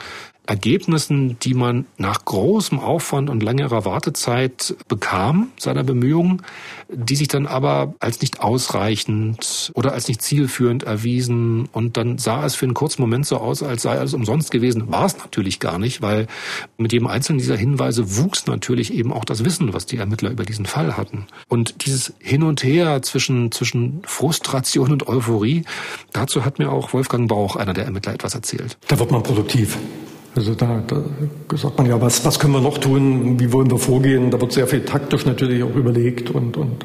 Ergebnissen, 0.46 1.38
die 1.40 1.54
man 1.54 1.86
nach 1.98 2.24
großem 2.24 2.78
Aufwand 2.78 3.30
und 3.30 3.42
längerer 3.42 3.84
Wartezeit 3.84 4.76
bekam, 4.88 5.50
seiner 5.58 5.82
Bemühungen, 5.82 6.42
die 6.88 7.16
sich 7.16 7.28
dann 7.28 7.46
aber 7.46 7.94
als 7.98 8.20
nicht 8.20 8.40
ausreichend 8.40 9.72
oder 9.74 9.92
als 9.92 10.08
nicht 10.08 10.22
zielführend 10.22 10.84
erwiesen. 10.84 11.68
Und 11.72 11.96
dann 11.96 12.18
sah 12.18 12.44
es 12.44 12.54
für 12.54 12.64
einen 12.64 12.74
kurzen 12.74 13.02
Moment 13.02 13.26
so 13.26 13.38
aus, 13.38 13.62
als 13.62 13.82
sei 13.82 13.98
alles 13.98 14.14
umsonst 14.14 14.50
gewesen. 14.50 14.90
War 14.90 15.06
es 15.06 15.14
natürlich 15.18 15.60
gar 15.60 15.78
nicht, 15.78 16.02
weil 16.02 16.26
mit 16.78 16.92
jedem 16.92 17.06
einzelnen 17.06 17.38
dieser 17.38 17.56
Hinweise 17.56 18.16
wuchs 18.16 18.46
natürlich 18.46 18.92
eben 18.92 19.12
auch 19.12 19.24
das 19.24 19.44
Wissen, 19.44 19.72
was 19.72 19.86
die 19.86 19.96
Ermittler 19.96 20.30
über 20.30 20.44
diesen 20.44 20.66
Fall 20.66 20.96
hatten. 20.96 21.26
Und 21.48 21.86
dieses 21.86 22.14
Hin 22.18 22.42
und 22.42 22.62
Her 22.62 23.02
zwischen, 23.02 23.52
zwischen 23.52 24.02
Frustration 24.04 24.92
und 24.92 25.08
Euphorie, 25.08 25.64
dazu 26.12 26.44
hat 26.44 26.58
mir 26.58 26.70
auch 26.70 26.92
Wolfgang 26.92 27.28
Bauch, 27.28 27.56
einer 27.56 27.72
der 27.72 27.84
Ermittler, 27.84 28.14
etwas 28.14 28.34
erzählt. 28.34 28.78
Da 28.88 28.98
wird 28.98 29.10
man 29.10 29.22
produktiv 29.22 29.78
Also 30.34 30.54
da, 30.54 30.82
da 30.86 31.56
sagt 31.56 31.78
man 31.78 31.86
ja, 31.86 32.00
was, 32.00 32.24
was 32.24 32.38
können 32.38 32.52
wir 32.52 32.60
noch 32.60 32.78
tun, 32.78 33.40
wie 33.40 33.52
wollen 33.52 33.70
wir 33.70 33.78
vorgehen? 33.78 34.30
Da 34.30 34.38
wird 34.40 34.52
sehr 34.52 34.66
viel 34.66 34.80
taktisch 34.84 35.24
natürlich 35.24 35.62
auch 35.62 35.74
überlegt 35.74 36.30
und, 36.30 36.58
und 36.58 36.84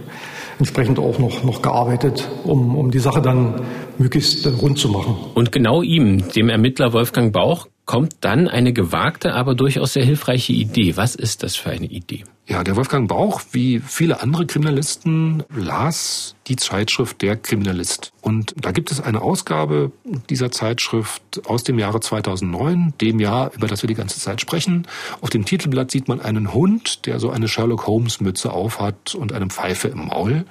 entsprechend 0.58 1.00
auch 1.00 1.20
noch, 1.20 1.44
noch 1.44 1.62
gearbeitet, 1.62 2.30
um, 2.46 2.78
um 2.78 2.92
die 2.92 3.00
Sache 3.00 3.22
dann 3.22 3.62
möglichst 3.98 4.48
rund 4.62 4.78
zu 4.78 4.90
machen. 4.90 5.16
Und 5.34 5.52
genau 5.52 5.82
ihm, 5.82 6.30
dem 6.32 6.50
Ermittler 6.50 6.94
Wolfgang 6.94 7.34
Bauch, 7.34 7.68
kommt 7.92 8.16
dann 8.22 8.48
eine 8.48 8.72
gewagte, 8.72 9.34
aber 9.34 9.54
durchaus 9.54 9.92
sehr 9.92 10.06
hilfreiche 10.06 10.54
Idee. 10.54 10.96
Was 10.96 11.14
ist 11.14 11.44
das 11.44 11.58
für 11.58 11.72
eine 11.72 11.88
Idee? 11.88 12.24
Ja, 12.48 12.64
der 12.64 12.78
Wolfgang 12.78 13.10
Bauch, 13.10 13.42
wie 13.52 13.82
viele 13.86 14.22
andere 14.22 14.46
Kriminalisten, 14.46 15.44
las 15.54 16.38
die 16.48 16.56
Zeitschrift 16.56 17.22
Der 17.22 17.36
Kriminalist. 17.36 18.14
Und 18.22 18.56
da 18.58 18.72
gibt 18.72 18.94
es 18.94 19.02
eine 19.02 19.22
Ausgabe 19.22 19.92
dieser 20.30 20.52
Zeitschrift 20.52 21.42
aus 21.46 21.66
dem 21.66 21.80
Jahre 21.80 22.00
2009, 22.00 22.94
dem 23.02 23.20
Jahr, 23.20 23.52
über 23.54 23.68
das 23.68 23.84
wir 23.84 23.89
die 23.89 23.94
ganze 23.94 24.22
Zeit 24.22 24.39
sprechen. 24.39 24.88
Auf 25.20 25.30
dem 25.30 25.44
Titelblatt 25.44 25.92
sieht 25.92 26.08
man 26.08 26.22
einen 26.22 26.54
Hund, 26.54 27.06
der 27.08 27.20
so 27.20 27.30
eine 27.30 27.50
Sherlock 27.50 27.88
Holmes 27.88 28.22
Mütze 28.22 28.54
aufhat 28.54 29.16
und 29.16 29.34
eine 29.34 29.48
Pfeife 29.48 29.89
im 29.89 30.08
Maul. 30.08 30.46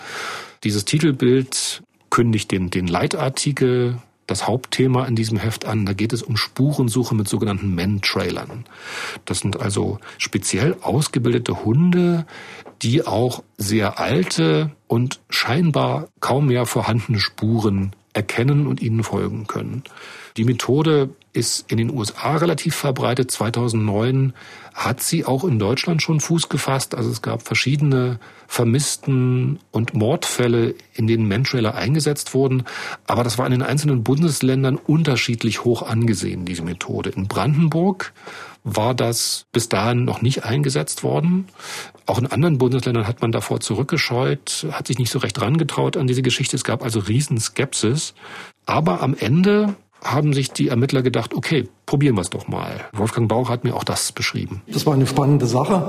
Dieses 0.62 0.84
Titelbild 0.84 1.82
kündigt 2.11 2.51
den, 2.53 2.68
den 2.68 2.86
Leitartikel 2.86 3.97
das 4.31 4.47
Hauptthema 4.47 5.07
in 5.07 5.16
diesem 5.16 5.39
Heft 5.39 5.64
an. 5.64 5.85
Da 5.87 5.93
geht 5.93 6.12
es 6.12 6.22
um 6.22 6.37
Spurensuche 6.37 7.14
mit 7.14 7.28
sogenannten 7.28 7.74
Men-Trailern. 7.74 8.64
Das 9.24 9.41
sind 9.41 9.61
also 9.61 9.99
speziell 10.18 10.76
ausgebildete 10.83 11.64
Hunde, 11.64 12.26
die 12.83 13.07
auch 13.07 13.43
sehr 13.57 13.99
alte 13.99 14.70
und 14.87 15.20
scheinbar 15.28 16.09
kaum 16.20 16.47
mehr 16.47 16.64
vorhandene 16.66 17.18
Spuren 17.18 17.95
erkennen 18.12 18.66
und 18.66 18.81
ihnen 18.81 19.03
folgen 19.03 19.47
können. 19.47 19.83
Die 20.37 20.45
Methode 20.45 21.11
ist 21.33 21.70
in 21.70 21.78
den 21.78 21.91
USA 21.91 22.37
relativ 22.37 22.74
verbreitet. 22.74 23.31
2009 23.31 24.33
hat 24.74 25.03
sie 25.03 25.24
auch 25.24 25.45
in 25.45 25.59
Deutschland 25.59 26.03
schon 26.03 26.20
Fuß 26.20 26.49
gefasst. 26.49 26.95
Also 26.95 27.11
es 27.11 27.22
gab 27.22 27.43
verschiedene 27.43 28.18
Vermissten 28.49 29.61
und 29.70 29.95
Mordfälle, 29.95 30.74
in 30.95 31.07
denen 31.07 31.28
Mantrailer 31.28 31.74
eingesetzt 31.74 32.35
wurden. 32.35 32.64
Aber 33.07 33.22
das 33.22 33.39
war 33.39 33.47
in 33.47 33.53
den 33.53 33.62
einzelnen 33.62 34.03
Bundesländern 34.03 34.76
unterschiedlich 34.76 35.64
hoch 35.64 35.83
angesehen, 35.83 36.45
diese 36.45 36.62
Methode. 36.62 37.11
In 37.11 37.28
Brandenburg 37.28 38.12
war 38.64 38.95
das 38.95 39.47
bis 39.53 39.68
dahin 39.68 40.05
noch 40.05 40.22
nicht 40.22 40.45
eingesetzt 40.45 41.03
worden. 41.03 41.47
Auch 42.07 42.18
in 42.18 42.26
anderen 42.26 42.59
Bundesländern 42.59 43.07
hat 43.07 43.22
man 43.22 43.33
davor 43.33 43.61
zurückgescheut, 43.61 44.66
hat 44.72 44.89
sich 44.89 44.99
nicht 44.99 45.11
so 45.11 45.20
recht 45.20 45.41
rangetraut 45.41 45.97
an 45.97 46.07
diese 46.07 46.22
Geschichte. 46.22 46.57
Es 46.57 46.64
gab 46.64 46.83
also 46.83 46.99
Riesenskepsis. 46.99 48.14
Aber 48.66 49.01
am 49.01 49.14
Ende 49.14 49.76
haben 50.03 50.32
sich 50.32 50.51
die 50.51 50.68
Ermittler 50.68 51.03
gedacht, 51.03 51.34
okay, 51.34 51.68
probieren 51.91 52.14
wir 52.14 52.20
es 52.20 52.30
doch 52.30 52.47
mal. 52.47 52.82
Wolfgang 52.93 53.28
Bauch 53.28 53.51
hat 53.51 53.64
mir 53.64 53.74
auch 53.74 53.82
das 53.82 54.12
beschrieben. 54.12 54.62
Das 54.72 54.86
war 54.86 54.95
eine 54.95 55.09
spannende 55.09 55.47
Sache 55.47 55.88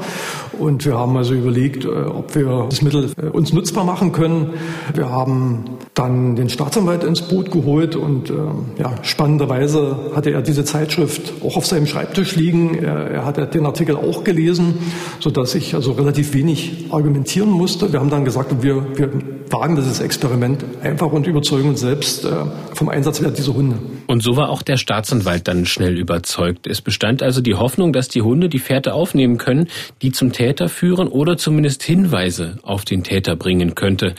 und 0.58 0.84
wir 0.84 0.98
haben 0.98 1.16
also 1.16 1.36
überlegt, 1.36 1.86
äh, 1.86 1.90
ob 1.90 2.34
wir 2.34 2.66
das 2.72 2.82
Mittel 2.82 3.12
äh, 3.22 3.28
uns 3.28 3.54
nutzbar 3.54 3.84
machen 3.84 4.12
können. 4.12 4.56
Wir 4.96 5.12
haben 5.12 5.64
dann 5.94 6.36
den 6.36 6.50
Staatsanwalt 6.50 7.04
ins 7.04 7.22
Boot 7.22 7.52
geholt 7.52 7.96
und 7.96 8.32
äh, 8.32 8.34
ja, 8.80 8.96
spannenderweise 9.04 9.96
hatte 10.16 10.32
er 10.32 10.42
diese 10.42 10.66
Zeitschrift 10.66 11.34
auch 11.46 11.56
auf 11.56 11.68
seinem 11.68 11.86
Schreibtisch 11.86 12.36
liegen. 12.36 12.84
Er, 12.84 13.12
er 13.12 13.26
hatte 13.26 13.46
den 13.46 13.68
Artikel 13.68 13.96
auch 13.96 14.24
gelesen, 14.24 14.80
sodass 15.20 15.54
ich 15.54 15.76
also 15.76 15.92
relativ 15.92 16.34
wenig 16.34 16.88
argumentieren 16.90 17.52
musste. 17.52 17.94
Wir 17.94 18.00
haben 18.00 18.10
dann 18.10 18.26
gesagt, 18.26 18.64
wir, 18.64 18.98
wir 18.98 19.12
wagen 19.52 19.76
dieses 19.76 20.00
Experiment 20.00 20.66
einfach 20.82 21.12
und 21.12 21.28
überzeugen 21.28 21.70
uns 21.70 21.82
selbst 21.82 22.28
vom 22.74 22.90
Einsatzwert 22.90 23.38
dieser 23.38 23.54
Hunde. 23.54 23.78
Und 24.08 24.24
so 24.24 24.38
war 24.38 24.50
auch 24.50 24.62
der 24.62 24.78
Staatsanwalt 24.78 25.48
dann 25.48 25.66
schnell 25.66 25.91
überzeugt. 25.98 26.68
Es 26.68 26.82
bestand 26.82 27.24
also 27.24 27.42
die 27.42 27.56
Hoffnung, 27.56 27.94
dass 27.94 28.08
die 28.08 28.22
Hunde 28.22 28.50
die 28.50 28.60
Fährte 28.60 28.94
aufnehmen 28.94 29.38
können, 29.38 29.68
die 30.02 30.12
zum 30.12 30.32
Täter 30.32 30.70
führen 30.70 31.08
oder 31.08 31.38
zumindest 31.38 31.84
Hinweise 31.84 32.58
auf 32.64 32.86
den 32.86 33.04
Täter 33.04 33.36
bringen 33.36 33.76
könnte. 33.76 34.16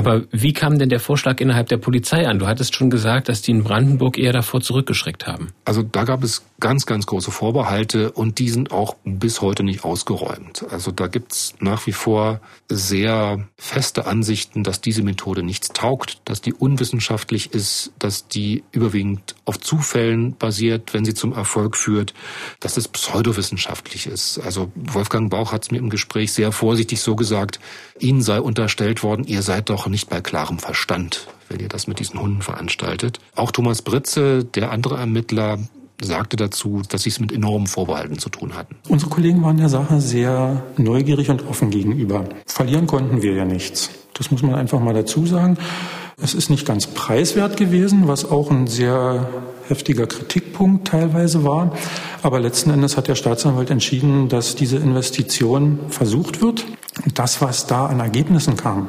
Aber 0.00 0.22
wie 0.30 0.54
kam 0.54 0.78
denn 0.78 0.88
der 0.88 0.98
Vorschlag 0.98 1.40
innerhalb 1.40 1.68
der 1.68 1.76
Polizei 1.76 2.26
an? 2.26 2.38
Du 2.38 2.46
hattest 2.46 2.74
schon 2.74 2.88
gesagt, 2.88 3.28
dass 3.28 3.42
die 3.42 3.50
in 3.50 3.62
Brandenburg 3.62 4.16
eher 4.16 4.32
davor 4.32 4.62
zurückgeschreckt 4.62 5.26
haben. 5.26 5.48
Also 5.66 5.82
da 5.82 6.04
gab 6.04 6.24
es 6.24 6.42
ganz, 6.58 6.86
ganz 6.86 7.04
große 7.04 7.30
Vorbehalte 7.30 8.10
und 8.10 8.38
die 8.38 8.48
sind 8.48 8.72
auch 8.72 8.96
bis 9.04 9.42
heute 9.42 9.62
nicht 9.62 9.84
ausgeräumt. 9.84 10.64
Also 10.70 10.90
da 10.90 11.06
gibt's 11.06 11.54
nach 11.60 11.86
wie 11.86 11.92
vor 11.92 12.40
sehr 12.70 13.46
feste 13.58 14.06
Ansichten, 14.06 14.64
dass 14.64 14.80
diese 14.80 15.02
Methode 15.02 15.42
nichts 15.42 15.68
taugt, 15.68 16.22
dass 16.24 16.40
die 16.40 16.54
unwissenschaftlich 16.54 17.52
ist, 17.52 17.92
dass 17.98 18.26
die 18.26 18.64
überwiegend 18.72 19.34
auf 19.44 19.60
Zufällen 19.60 20.34
basiert, 20.38 20.94
wenn 20.94 21.04
sie 21.04 21.14
zum 21.14 21.34
Erfolg 21.34 21.76
führt, 21.76 22.14
dass 22.60 22.78
es 22.78 22.88
pseudowissenschaftlich 22.88 24.06
ist. 24.06 24.38
Also 24.38 24.72
Wolfgang 24.74 25.28
Bauch 25.30 25.52
hat 25.52 25.64
es 25.64 25.70
mir 25.70 25.78
im 25.78 25.90
Gespräch 25.90 26.32
sehr 26.32 26.52
vorsichtig 26.52 27.02
so 27.02 27.16
gesagt, 27.16 27.60
Ihnen 27.98 28.22
sei 28.22 28.40
unterstellt 28.40 29.02
worden, 29.02 29.24
ihr 29.24 29.42
seid 29.42 29.68
doch 29.68 29.86
nicht 29.90 30.08
bei 30.08 30.20
klarem 30.20 30.58
Verstand, 30.58 31.26
wenn 31.48 31.60
ihr 31.60 31.68
das 31.68 31.86
mit 31.86 31.98
diesen 31.98 32.20
Hunden 32.20 32.42
veranstaltet. 32.42 33.18
Auch 33.34 33.50
Thomas 33.50 33.82
Britze, 33.82 34.44
der 34.44 34.70
andere 34.70 34.96
Ermittler, 34.96 35.58
sagte 36.02 36.36
dazu, 36.36 36.82
dass 36.88 37.02
sie 37.02 37.10
es 37.10 37.20
mit 37.20 37.32
enormen 37.32 37.66
Vorbehalten 37.66 38.18
zu 38.18 38.30
tun 38.30 38.54
hatten. 38.54 38.76
Unsere 38.88 39.10
Kollegen 39.10 39.42
waren 39.42 39.58
der 39.58 39.68
Sache 39.68 40.00
sehr 40.00 40.62
neugierig 40.76 41.30
und 41.30 41.46
offen 41.46 41.70
gegenüber. 41.70 42.24
Verlieren 42.46 42.86
konnten 42.86 43.22
wir 43.22 43.34
ja 43.34 43.44
nichts. 43.44 43.90
Das 44.14 44.30
muss 44.30 44.42
man 44.42 44.54
einfach 44.54 44.80
mal 44.80 44.94
dazu 44.94 45.26
sagen. 45.26 45.58
Es 46.22 46.34
ist 46.34 46.50
nicht 46.50 46.66
ganz 46.66 46.86
preiswert 46.86 47.56
gewesen, 47.56 48.08
was 48.08 48.30
auch 48.30 48.50
ein 48.50 48.66
sehr 48.66 49.28
heftiger 49.68 50.06
Kritikpunkt 50.06 50.88
teilweise 50.88 51.44
war. 51.44 51.72
Aber 52.22 52.40
letzten 52.40 52.70
Endes 52.70 52.96
hat 52.96 53.08
der 53.08 53.14
Staatsanwalt 53.14 53.70
entschieden, 53.70 54.28
dass 54.28 54.54
diese 54.54 54.76
Investition 54.76 55.78
versucht 55.88 56.42
wird. 56.42 56.66
Das, 57.14 57.40
was 57.40 57.66
da 57.66 57.86
an 57.86 58.00
Ergebnissen 58.00 58.56
kam, 58.56 58.88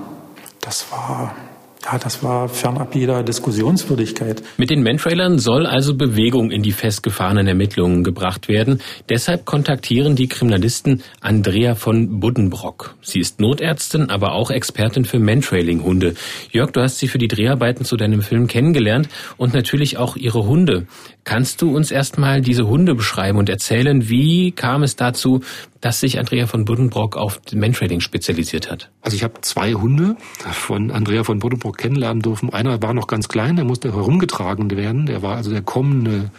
das 0.62 0.92
war 0.92 1.36
ja, 1.84 1.98
das 1.98 2.22
war 2.24 2.48
fernab 2.48 2.94
jeder 2.94 3.24
Diskussionswürdigkeit. 3.24 4.44
Mit 4.58 4.70
den 4.70 4.84
Mantrailern 4.84 5.40
soll 5.40 5.66
also 5.66 5.96
Bewegung 5.96 6.52
in 6.52 6.62
die 6.62 6.74
festgefahrenen 6.74 7.48
Ermittlungen 7.48 8.04
gebracht 8.04 8.48
werden. 8.48 8.82
Deshalb 9.10 9.46
kontaktieren 9.46 10.16
die 10.16 10.28
Kriminalisten 10.28 11.02
Andrea 11.22 11.74
von 11.74 12.20
Buddenbrock. 12.20 12.96
Sie 13.02 13.20
ist 13.20 13.40
Notärztin, 13.40 14.12
aber 14.12 14.34
auch 14.34 14.52
Expertin 14.52 15.06
für 15.06 15.18
Mantrailing-Hunde. 15.18 16.14
Jörg, 16.52 16.72
du 16.72 16.82
hast 16.82 17.00
sie 17.00 17.08
für 17.08 17.18
die 17.18 17.28
Dreharbeiten 17.28 17.84
zu 17.84 17.98
deinem 17.98 18.22
Film 18.22 18.46
kennengelernt 18.46 19.10
und 19.38 19.56
natürlich 19.56 19.98
auch 19.98 20.16
ihre 20.16 20.46
Hunde. 20.46 20.86
Kannst 21.24 21.62
du 21.62 21.76
uns 21.76 21.92
erstmal 21.92 22.42
diese 22.42 22.68
Hunde 22.68 22.96
beschreiben 22.96 23.38
und 23.38 23.48
erzählen, 23.48 24.10
wie 24.10 24.52
kam 24.52 24.82
es 24.82 24.96
dazu, 24.96 25.42
dass 25.80 26.00
sich 26.00 26.18
Andrea 26.18 26.48
von 26.48 26.66
Buddenbrock 26.66 27.16
auf 27.16 27.40
Mentrading 27.54 28.00
spezialisiert 28.00 28.72
hat? 28.72 28.90
Also 29.02 29.16
ich 29.16 29.24
habe 29.24 29.42
zwei 29.42 29.74
Hunde 29.74 30.16
von 30.52 30.90
Andrea 30.90 31.24
von 31.24 31.38
Buddenbrock 31.38 31.78
kennenlernen 31.78 32.24
dürfen. 32.24 32.52
Einer 32.52 32.82
war 32.82 32.96
noch 32.96 33.06
ganz 33.06 33.28
klein, 33.28 33.56
der 33.56 33.66
musste 33.66 33.94
herumgetragen 33.94 34.72
werden. 34.72 35.06
Der 35.06 35.22
war 35.22 35.36
also 35.36 35.52
der 35.52 35.62
kommende 35.62 36.32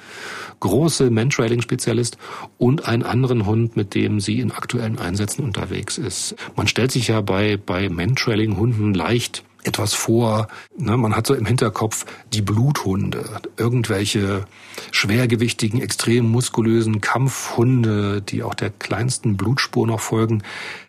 große 0.59 1.11
Mentrailing-Spezialist 1.11 2.19
und 2.59 2.87
einen 2.87 3.03
anderen 3.03 3.47
Hund, 3.47 3.77
mit 3.77 3.95
dem 3.95 4.21
sie 4.21 4.39
in 4.39 4.53
aktuellen 4.53 4.99
Einsätzen 4.99 5.45
unterwegs 5.45 5.99
ist. 5.99 6.37
Man 6.57 6.69
stellt 6.69 6.93
sich 6.93 7.09
ja 7.09 7.21
bei, 7.21 7.57
bei 7.57 7.89
Mentrailing-Hunden 7.89 8.95
leicht 8.95 9.45
etwas 9.65 9.95
vor. 9.95 10.49
Ne, 10.77 10.97
man 10.97 11.15
hat 11.15 11.27
so 11.27 11.35
im 11.35 11.47
Hinterkopf 11.47 12.05
die 12.33 12.43
Bluthunde, 12.43 13.41
irgendwelche 13.57 14.45
schwergewichtigen, 14.91 15.81
extrem 15.81 16.31
muskulösen 16.31 17.01
Kampfhunde, 17.01 18.23
die 18.23 18.43
auch 18.43 18.55
der 18.55 18.71
kleinsten 18.71 19.37
Blutspur 19.37 19.87
noch 19.87 20.01
folgen. 20.01 20.43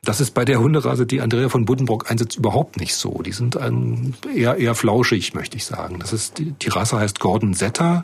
Das 0.06 0.20
ist 0.20 0.32
bei 0.32 0.44
der 0.44 0.60
Hunderasse, 0.60 1.06
die 1.06 1.22
Andrea 1.22 1.48
von 1.48 1.64
Buddenbrock 1.64 2.12
einsetzt, 2.12 2.36
überhaupt 2.36 2.78
nicht 2.78 2.94
so. 2.94 3.22
Die 3.22 3.32
sind 3.32 3.56
ein, 3.56 4.14
eher, 4.36 4.58
eher 4.58 4.76
flauschig, 4.76 5.34
möchte 5.34 5.56
ich 5.56 5.64
sagen. 5.64 6.00
Das 6.00 6.12
ist, 6.12 6.40
die 6.40 6.70
Rasse 6.70 7.00
heißt 7.00 7.22
Gordon 7.22 7.54
Setter. 7.54 8.04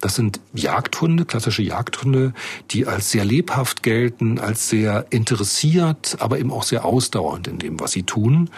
Das 0.00 0.14
sind 0.14 0.40
Jagdhunde, 0.54 1.26
klassische 1.26 1.62
Jagdhunde, 1.62 2.32
die 2.70 2.86
als 2.86 3.10
sehr 3.10 3.26
lebhaft 3.26 3.82
gelten, 3.82 4.38
als 4.38 4.70
sehr 4.70 5.04
interessiert, 5.10 6.16
aber 6.18 6.38
eben 6.38 6.50
auch 6.50 6.62
sehr 6.62 6.86
ausdauernd 6.86 7.46
in 7.46 7.58
dem, 7.58 7.78
was 7.78 7.92
sie 7.92 8.04
tun. 8.04 8.48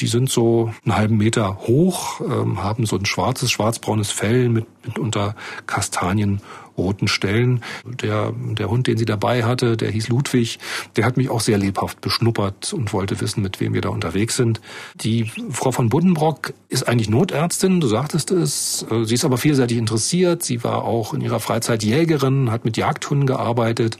Die 0.00 0.08
sind 0.08 0.28
so 0.28 0.74
einen 0.84 0.96
halben 0.96 1.18
Meter 1.18 1.58
hoch, 1.60 2.20
ähm, 2.22 2.60
haben 2.60 2.86
so 2.86 2.96
ein 2.96 3.06
schwarzes, 3.06 3.52
schwarzbraunes 3.52 4.10
Fell 4.10 4.48
mit, 4.48 4.66
mit 4.84 4.98
unter 4.98 5.36
Kastanien 5.66 6.40
roten 6.76 7.08
Stellen. 7.08 7.62
Der, 7.84 8.32
der 8.32 8.70
Hund, 8.70 8.86
den 8.86 8.96
sie 8.96 9.04
dabei 9.04 9.44
hatte, 9.44 9.76
der 9.76 9.90
hieß 9.90 10.08
Ludwig, 10.08 10.58
der 10.96 11.04
hat 11.04 11.16
mich 11.16 11.30
auch 11.30 11.40
sehr 11.40 11.58
lebhaft 11.58 12.00
beschnuppert 12.00 12.72
und 12.72 12.92
wollte 12.92 13.20
wissen, 13.20 13.42
mit 13.42 13.60
wem 13.60 13.74
wir 13.74 13.80
da 13.80 13.90
unterwegs 13.90 14.36
sind. 14.36 14.60
Die 14.94 15.30
Frau 15.50 15.72
von 15.72 15.88
Buddenbrock 15.88 16.52
ist 16.68 16.88
eigentlich 16.88 17.08
Notärztin, 17.10 17.80
du 17.80 17.86
sagtest 17.86 18.30
es. 18.30 18.86
Sie 19.04 19.14
ist 19.14 19.24
aber 19.24 19.38
vielseitig 19.38 19.78
interessiert. 19.78 20.42
Sie 20.42 20.64
war 20.64 20.84
auch 20.84 21.14
in 21.14 21.20
ihrer 21.20 21.40
Freizeit 21.40 21.82
Jägerin, 21.82 22.50
hat 22.50 22.64
mit 22.64 22.76
Jagdhunden 22.76 23.26
gearbeitet 23.26 23.98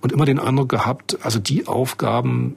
und 0.00 0.12
immer 0.12 0.24
den 0.24 0.38
Eindruck 0.38 0.68
gehabt, 0.68 1.18
also 1.22 1.38
die 1.38 1.66
Aufgaben, 1.66 2.56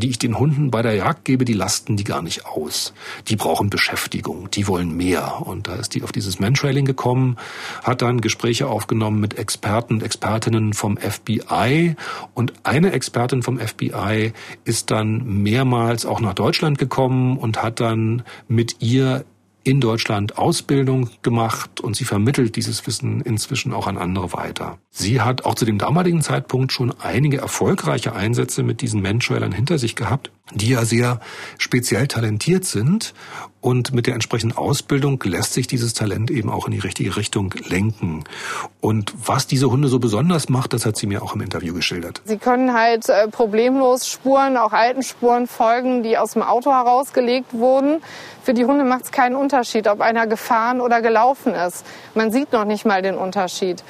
die 0.00 0.10
ich 0.10 0.18
den 0.18 0.38
Hunden 0.38 0.70
bei 0.70 0.82
der 0.82 0.94
Jagd 0.94 1.24
gebe, 1.24 1.44
die 1.44 1.52
lasten 1.52 1.96
die 1.96 2.04
gar 2.04 2.22
nicht 2.22 2.46
aus. 2.46 2.92
Die 3.28 3.36
brauchen 3.36 3.70
Beschäftigung, 3.70 4.50
die 4.50 4.66
wollen 4.66 4.96
mehr. 4.96 5.46
Und 5.46 5.68
da 5.68 5.74
ist 5.76 5.94
die 5.94 6.02
auf 6.02 6.12
dieses 6.12 6.40
Mantrailing 6.40 6.84
gekommen, 6.84 7.36
hat 7.82 8.02
dann 8.02 8.20
Gespräche 8.20 8.68
aufgenommen 8.68 9.20
mit 9.20 9.38
Experten 9.38 10.00
Expertinnen 10.00 10.72
vom 10.72 10.96
FBI. 10.96 11.96
Und 12.34 12.52
eine 12.62 12.92
Expertin 12.92 13.42
vom 13.42 13.58
FBI 13.58 14.32
ist 14.64 14.90
dann 14.90 15.42
mehrmals 15.42 16.06
auch 16.06 16.20
nach 16.20 16.34
Deutschland 16.34 16.78
gekommen 16.78 17.36
und 17.36 17.62
hat 17.62 17.80
dann 17.80 18.22
mit 18.48 18.76
ihr 18.80 19.24
in 19.68 19.82
Deutschland 19.82 20.38
Ausbildung 20.38 21.10
gemacht 21.20 21.82
und 21.82 21.94
sie 21.94 22.06
vermittelt 22.06 22.56
dieses 22.56 22.86
Wissen 22.86 23.20
inzwischen 23.20 23.74
auch 23.74 23.86
an 23.86 23.98
andere 23.98 24.32
weiter. 24.32 24.78
Sie 24.88 25.20
hat 25.20 25.44
auch 25.44 25.56
zu 25.56 25.66
dem 25.66 25.76
damaligen 25.76 26.22
Zeitpunkt 26.22 26.72
schon 26.72 26.94
einige 26.98 27.36
erfolgreiche 27.36 28.14
Einsätze 28.14 28.62
mit 28.62 28.80
diesen 28.80 29.02
Menschwellern 29.02 29.52
hinter 29.52 29.76
sich 29.76 29.94
gehabt, 29.94 30.30
die 30.52 30.70
ja 30.70 30.84
sehr 30.84 31.20
speziell 31.58 32.06
talentiert 32.08 32.64
sind 32.64 33.14
und 33.60 33.92
mit 33.92 34.06
der 34.06 34.14
entsprechenden 34.14 34.56
Ausbildung 34.56 35.22
lässt 35.24 35.52
sich 35.52 35.66
dieses 35.66 35.92
Talent 35.92 36.30
eben 36.30 36.48
auch 36.48 36.66
in 36.66 36.72
die 36.72 36.78
richtige 36.78 37.16
Richtung 37.16 37.52
lenken. 37.68 38.24
Und 38.80 39.12
was 39.16 39.46
diese 39.46 39.70
Hunde 39.70 39.88
so 39.88 39.98
besonders 39.98 40.48
macht, 40.48 40.72
das 40.72 40.86
hat 40.86 40.96
sie 40.96 41.06
mir 41.06 41.22
auch 41.22 41.34
im 41.34 41.40
Interview 41.40 41.74
geschildert. 41.74 42.22
Sie 42.24 42.38
können 42.38 42.72
halt 42.72 43.08
äh, 43.08 43.28
problemlos 43.28 44.08
Spuren, 44.08 44.56
auch 44.56 44.72
alten 44.72 45.02
Spuren 45.02 45.46
folgen, 45.48 46.02
die 46.02 46.16
aus 46.16 46.34
dem 46.34 46.42
Auto 46.42 46.70
herausgelegt 46.70 47.52
wurden. 47.52 48.00
Für 48.42 48.54
die 48.54 48.64
Hunde 48.64 48.84
macht 48.84 49.04
es 49.04 49.10
keinen 49.10 49.34
Unterschied, 49.34 49.88
ob 49.88 50.00
einer 50.00 50.26
gefahren 50.26 50.80
oder 50.80 51.02
gelaufen 51.02 51.52
ist. 51.54 51.84
Man 52.14 52.30
sieht 52.30 52.52
noch 52.52 52.64
nicht 52.64 52.86
mal 52.86 53.02
den 53.02 53.16
Unterschied. 53.16 53.82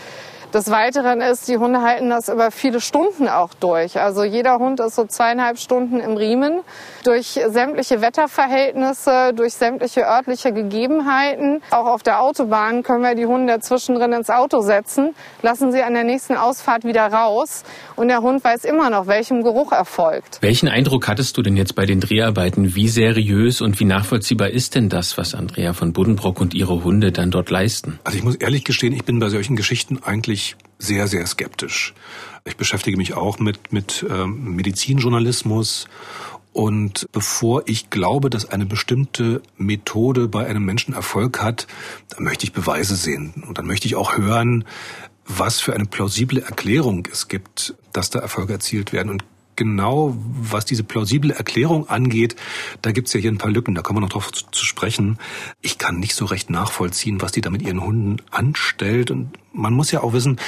Des 0.55 0.71
Weiteren 0.71 1.21
ist, 1.21 1.47
die 1.49 1.59
Hunde 1.59 1.83
halten 1.83 2.09
das 2.09 2.31
über 2.31 2.51
viele 2.51 2.81
Stunden 2.81 3.29
auch 3.29 3.53
durch. 3.53 4.01
Also 4.01 4.25
jeder 4.25 4.59
Hund 4.59 4.81
ist 4.81 4.95
so 4.95 5.05
zweieinhalb 5.05 5.59
Stunden 5.59 6.01
im 6.01 6.17
Riemen. 6.17 6.61
Durch 7.09 7.41
sämtliche 7.49 8.03
Wetterverhältnisse, 8.03 9.33
durch 9.35 9.55
sämtliche 9.55 10.07
örtliche 10.07 10.53
Gegebenheiten. 10.53 11.63
Auch 11.71 11.87
auf 11.87 12.03
der 12.03 12.21
Autobahn 12.21 12.83
können 12.83 13.03
wir 13.03 13.15
die 13.15 13.25
Hunde 13.25 13.61
zwischendrin 13.61 14.13
ins 14.13 14.29
Auto 14.29 14.61
setzen, 14.61 15.15
lassen 15.41 15.73
sie 15.73 15.83
an 15.83 15.95
der 15.95 16.05
nächsten 16.05 16.37
Ausfahrt 16.37 16.85
wieder 16.85 17.07
raus 17.07 17.65
und 17.97 18.09
der 18.09 18.21
Hund 18.21 18.45
weiß 18.45 18.67
immer 18.67 18.91
noch, 18.91 19.07
welchem 19.07 19.43
Geruch 19.43 19.73
erfolgt. 19.73 20.37
Welchen 20.43 20.69
Eindruck 20.69 21.09
hattest 21.09 21.39
du 21.39 21.41
denn 21.41 21.57
jetzt 21.57 21.75
bei 21.75 21.87
den 21.87 22.01
Dreharbeiten? 22.01 22.75
Wie 22.75 22.89
seriös 22.89 23.63
und 23.63 23.81
wie 23.81 23.87
nachvollziehbar 23.87 24.51
ist 24.51 24.75
denn 24.75 24.91
das, 24.91 25.17
was 25.17 25.35
Andrea 25.35 25.73
von 25.73 25.95
Buddenbrock 25.95 26.43
und 26.43 26.53
ihre 26.53 26.85
Hunde 26.85 27.11
dann 27.11 27.31
dort 27.31 27.49
leisten? 27.49 27.99
Also 28.05 28.19
ich 28.19 28.25
muss 28.25 28.37
ehrlich 28.37 28.65
gestehen, 28.65 28.93
ich 28.93 29.07
bin 29.07 29.19
bei 29.19 29.31
solchen 29.31 29.57
Geschichten 29.57 29.99
eigentlich 30.05 30.57
ich 30.79 30.87
sehr, 30.87 31.09
sehr 31.09 31.27
skeptisch. 31.27 31.95
Ich 32.45 32.57
beschäftige 32.57 32.97
mich 32.97 33.15
auch 33.15 33.39
mit, 33.39 33.73
mit 33.73 34.07
ähm, 34.09 34.55
Medizinjournalismus 34.55 35.89
und 36.59 37.07
bevor 37.13 37.63
ich 37.67 37.89
glaube, 37.89 38.31
dass 38.31 38.45
eine 38.51 38.67
bestimmte 38.67 39.43
Methode 39.59 40.27
bei 40.27 40.45
einem 40.45 40.65
Menschen 40.65 40.93
Erfolg 40.93 41.41
hat, 41.41 41.69
dann 42.09 42.25
möchte 42.25 42.47
ich 42.47 42.53
Beweise 42.53 42.97
sehen. 42.97 43.45
Und 43.47 43.59
dann 43.59 43.67
möchte 43.69 43.87
ich 43.87 43.95
auch 43.95 44.17
hören, 44.17 44.65
was 45.25 45.61
für 45.61 45.73
eine 45.73 45.87
plausible 45.87 46.43
Erklärung 46.43 47.07
es 47.13 47.29
gibt, 47.29 47.77
dass 47.93 48.11
da 48.11 48.19
Erfolge 48.19 48.55
erzielt 48.55 48.93
werden. 48.93 49.09
Und 49.09 49.23
genau, 49.55 50.17
was 50.19 50.65
diese 50.65 50.83
plausible 50.83 51.31
Erklärung 51.31 51.89
angeht, 51.89 52.35
da 52.83 52.91
gibt's 52.91 53.13
ja 53.13 53.21
hier 53.21 53.31
ein 53.31 53.39
paar 53.39 53.53
Lücken, 53.53 53.77
da 53.77 53.83
kommen 53.83 53.99
wir 53.99 54.01
noch 54.01 54.09
drauf 54.09 54.33
zu, 54.33 54.45
zu 54.51 54.65
sprechen. 54.65 55.19
Ich 55.61 55.79
kann 55.79 56.01
nicht 56.01 56.17
so 56.17 56.25
recht 56.25 56.51
nachvollziehen, 56.51 57.21
was 57.21 57.31
die 57.31 57.41
da 57.41 57.51
mit 57.51 57.63
ihren 57.63 57.85
Hunden 57.85 58.17
anstellt. 58.33 59.13
Und 59.13 59.31
man 59.53 59.75
muss 59.75 59.93
ja 59.93 60.03
auch 60.03 60.13
wissen, 60.13 60.41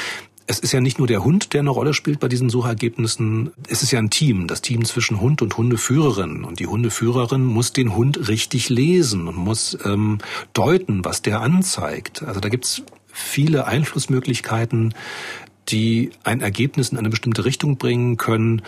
es 0.51 0.59
ist 0.59 0.73
ja 0.73 0.81
nicht 0.81 0.99
nur 0.99 1.07
der 1.07 1.23
Hund, 1.23 1.53
der 1.53 1.61
eine 1.61 1.71
Rolle 1.71 1.95
spielt 1.95 2.19
bei 2.19 2.27
diesen 2.27 2.51
Suchergebnissen. 2.51 3.53
Es 3.69 3.85
ist 3.85 3.93
ja 3.93 4.01
ein 4.01 4.11
Team, 4.11 4.49
das 4.49 4.63
Team 4.63 4.85
zwischen 4.85 5.21
Hund 5.21 5.43
und 5.43 5.57
Hundeführerin. 5.57 6.43
Und 6.43 6.59
die 6.59 6.67
Hundeführerin 6.67 7.45
muss 7.45 7.73
den 7.73 7.95
Hund 7.95 8.27
richtig 8.27 8.69
lesen 8.69 9.29
und 9.29 9.37
muss 9.37 9.79
ähm, 9.85 10.19
deuten, 10.53 11.05
was 11.05 11.23
der 11.23 11.41
anzeigt. 11.41 12.25
Also 12.25 12.41
da 12.41 12.49
gibt's 12.49 12.83
viele 13.07 13.69
Einflussmöglichkeiten, 13.69 14.93
die 15.69 16.11
ein 16.25 16.41
Ergebnis 16.41 16.89
in 16.89 16.99
eine 16.99 17.11
bestimmte 17.11 17.45
Richtung 17.45 17.77
bringen 17.77 18.17
können. 18.17 18.63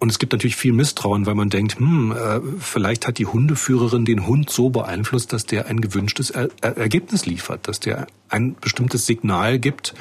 Und 0.00 0.10
es 0.10 0.18
gibt 0.18 0.32
natürlich 0.32 0.56
viel 0.56 0.72
Misstrauen, 0.72 1.26
weil 1.26 1.34
man 1.34 1.50
denkt, 1.50 1.78
hm, 1.78 2.12
äh, 2.12 2.40
vielleicht 2.60 3.06
hat 3.06 3.18
die 3.18 3.26
Hundeführerin 3.26 4.04
den 4.04 4.26
Hund 4.26 4.48
so 4.48 4.70
beeinflusst, 4.70 5.32
dass 5.32 5.44
der 5.44 5.66
ein 5.66 5.80
gewünschtes 5.80 6.30
er 6.30 6.50
Ergebnis 6.60 7.26
liefert, 7.26 7.66
dass 7.66 7.80
der 7.80 8.06
ein 8.28 8.54
bestimmtes 8.60 9.06
Signal 9.06 9.58
gibt, 9.58 9.94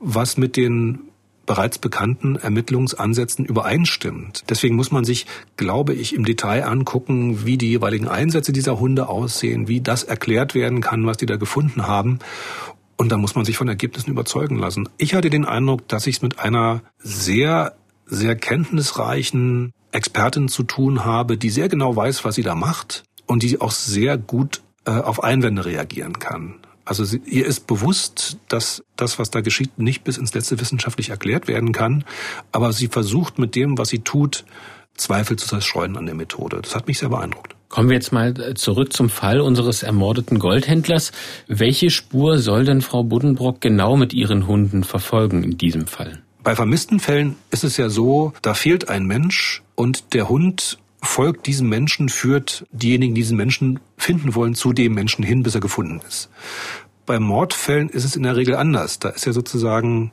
was 0.00 0.38
mit 0.38 0.56
den 0.56 1.00
bereits 1.44 1.78
bekannten 1.78 2.36
Ermittlungsansätzen 2.36 3.44
übereinstimmt. 3.44 4.44
Deswegen 4.48 4.76
muss 4.76 4.92
man 4.92 5.04
sich, 5.04 5.26
glaube 5.56 5.92
ich, 5.92 6.14
im 6.14 6.24
Detail 6.24 6.64
angucken, 6.64 7.44
wie 7.44 7.58
die 7.58 7.68
jeweiligen 7.68 8.08
Einsätze 8.08 8.52
dieser 8.52 8.78
Hunde 8.78 9.08
aussehen, 9.08 9.68
wie 9.68 9.80
das 9.80 10.04
erklärt 10.04 10.54
werden 10.54 10.80
kann, 10.80 11.04
was 11.04 11.16
die 11.16 11.26
da 11.26 11.36
gefunden 11.36 11.86
haben. 11.86 12.20
Und 12.96 13.10
da 13.10 13.16
muss 13.16 13.34
man 13.34 13.44
sich 13.44 13.56
von 13.56 13.68
Ergebnissen 13.68 14.10
überzeugen 14.10 14.56
lassen. 14.56 14.88
Ich 14.96 15.14
hatte 15.14 15.28
den 15.28 15.44
Eindruck, 15.44 15.88
dass 15.88 16.06
ich 16.06 16.16
es 16.16 16.22
mit 16.22 16.38
einer 16.38 16.82
sehr 16.98 17.74
sehr 18.12 18.36
kenntnisreichen 18.36 19.72
Expertin 19.90 20.48
zu 20.48 20.62
tun 20.62 21.04
habe, 21.04 21.36
die 21.36 21.50
sehr 21.50 21.68
genau 21.68 21.96
weiß, 21.96 22.24
was 22.24 22.34
sie 22.34 22.42
da 22.42 22.54
macht 22.54 23.04
und 23.26 23.42
die 23.42 23.60
auch 23.60 23.72
sehr 23.72 24.18
gut 24.18 24.62
äh, 24.84 24.90
auf 24.90 25.22
Einwände 25.22 25.64
reagieren 25.64 26.18
kann. 26.18 26.56
Also 26.84 27.04
sie, 27.04 27.22
ihr 27.24 27.46
ist 27.46 27.66
bewusst, 27.66 28.38
dass 28.48 28.82
das, 28.96 29.18
was 29.18 29.30
da 29.30 29.40
geschieht, 29.40 29.78
nicht 29.78 30.04
bis 30.04 30.18
ins 30.18 30.34
letzte 30.34 30.60
wissenschaftlich 30.60 31.10
erklärt 31.10 31.46
werden 31.46 31.72
kann, 31.72 32.04
aber 32.50 32.72
sie 32.72 32.88
versucht 32.88 33.38
mit 33.38 33.54
dem, 33.54 33.78
was 33.78 33.88
sie 33.88 34.00
tut, 34.00 34.44
Zweifel 34.94 35.38
zu 35.38 35.46
zerstreuen 35.46 35.96
an 35.96 36.06
der 36.06 36.14
Methode. 36.14 36.60
Das 36.60 36.74
hat 36.74 36.88
mich 36.88 36.98
sehr 36.98 37.08
beeindruckt. 37.08 37.54
Kommen 37.68 37.88
wir 37.88 37.94
jetzt 37.94 38.12
mal 38.12 38.38
äh, 38.38 38.54
zurück 38.54 38.92
zum 38.92 39.08
Fall 39.08 39.40
unseres 39.40 39.82
ermordeten 39.82 40.38
Goldhändlers. 40.38 41.12
Welche 41.48 41.88
Spur 41.88 42.38
soll 42.38 42.66
denn 42.66 42.82
Frau 42.82 43.02
Buddenbrock 43.04 43.62
genau 43.62 43.96
mit 43.96 44.12
ihren 44.12 44.46
Hunden 44.46 44.84
verfolgen 44.84 45.42
in 45.42 45.56
diesem 45.56 45.86
Fall? 45.86 46.22
Bei 46.42 46.56
vermissten 46.56 46.98
Fällen 46.98 47.36
ist 47.52 47.62
es 47.62 47.76
ja 47.76 47.88
so, 47.88 48.32
da 48.42 48.54
fehlt 48.54 48.88
ein 48.88 49.06
Mensch 49.06 49.62
und 49.76 50.12
der 50.12 50.28
Hund 50.28 50.78
folgt 51.00 51.46
diesem 51.46 51.68
Menschen, 51.68 52.08
führt 52.08 52.66
diejenigen, 52.72 53.14
die 53.14 53.20
diesen 53.20 53.36
Menschen 53.36 53.78
finden 53.96 54.34
wollen, 54.34 54.54
zu 54.54 54.72
dem 54.72 54.94
Menschen 54.94 55.24
hin, 55.24 55.44
bis 55.44 55.54
er 55.54 55.60
gefunden 55.60 56.00
ist. 56.06 56.30
Bei 57.06 57.20
Mordfällen 57.20 57.88
ist 57.88 58.04
es 58.04 58.16
in 58.16 58.24
der 58.24 58.36
Regel 58.36 58.56
anders. 58.56 58.98
Da 58.98 59.10
ist 59.10 59.24
ja 59.24 59.32
sozusagen 59.32 60.10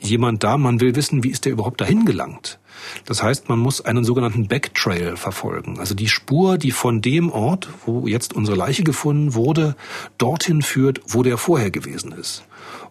jemand 0.00 0.42
da, 0.42 0.58
man 0.58 0.80
will 0.80 0.96
wissen, 0.96 1.22
wie 1.22 1.30
ist 1.30 1.44
der 1.44 1.52
überhaupt 1.52 1.80
dahin 1.80 2.04
gelangt. 2.04 2.58
Das 3.04 3.22
heißt, 3.22 3.48
man 3.48 3.60
muss 3.60 3.80
einen 3.80 4.04
sogenannten 4.04 4.48
Backtrail 4.48 5.16
verfolgen. 5.16 5.78
Also 5.78 5.94
die 5.94 6.08
Spur, 6.08 6.58
die 6.58 6.72
von 6.72 7.00
dem 7.02 7.30
Ort, 7.30 7.68
wo 7.86 8.08
jetzt 8.08 8.34
unsere 8.34 8.56
Leiche 8.56 8.82
gefunden 8.82 9.34
wurde, 9.34 9.76
dorthin 10.18 10.62
führt, 10.62 11.00
wo 11.06 11.22
der 11.22 11.38
vorher 11.38 11.70
gewesen 11.70 12.10
ist. 12.10 12.44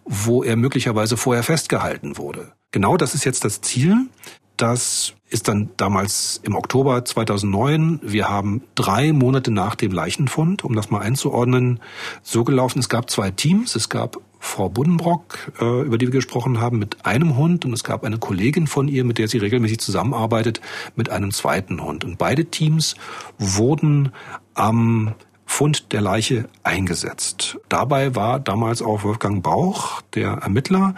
Wo 0.06 0.44
er 0.44 0.56
möglicherweise 0.56 1.18
vorher 1.18 1.44
festgehalten 1.44 2.18
wurde. 2.18 2.54
Genau 2.72 2.96
das 2.96 3.16
ist 3.16 3.26
jetzt 3.26 3.44
das 3.44 3.62
Ziel. 3.62 4.08
Das 4.56 5.14
ist 5.30 5.48
dann 5.48 5.70
damals 5.78 6.40
im 6.44 6.56
Oktober 6.56 7.04
2009. 7.04 8.00
Wir 8.04 8.30
haben 8.30 8.64
drei 8.76 9.12
Monate 9.12 9.52
nach 9.52 9.76
dem 9.76 9.92
Leichenfund, 9.92 10.64
um 10.64 10.76
das 10.76 10.90
mal 10.90 11.00
einzuordnen, 11.00 11.80
so 12.22 12.44
gelaufen. 12.44 12.80
Es 12.80 12.88
gab 12.88 13.10
zwei 13.10 13.32
Teams. 13.32 13.76
Es 13.76 13.90
gab 13.90 14.18
Frau 14.40 14.70
Buddenbrock, 14.70 15.52
äh, 15.60 15.82
über 15.82 15.98
die 15.98 16.08
wir 16.08 16.14
gesprochen 16.14 16.60
haben, 16.60 16.80
mit 16.80 17.06
einem 17.06 17.38
Hund 17.38 17.66
und 17.66 17.74
es 17.74 17.84
gab 17.84 18.04
eine 18.04 18.18
Kollegin 18.18 18.68
von 18.68 18.88
ihr, 18.88 19.04
mit 19.04 19.18
der 19.18 19.28
sie 19.28 19.38
regelmäßig 19.38 19.80
zusammenarbeitet, 19.80 20.62
mit 20.96 21.10
einem 21.10 21.32
zweiten 21.32 21.82
Hund. 21.84 22.04
Und 22.04 22.18
beide 22.18 22.46
Teams 22.46 22.96
wurden 23.38 24.12
am 24.54 25.14
Fund 25.46 25.92
der 25.92 26.02
Leiche 26.02 26.50
eingesetzt. 26.64 27.58
Dabei 27.68 28.16
war 28.16 28.40
damals 28.40 28.82
auch 28.82 29.04
Wolfgang 29.04 29.44
Bauch, 29.44 30.02
der 30.14 30.32
Ermittler, 30.32 30.96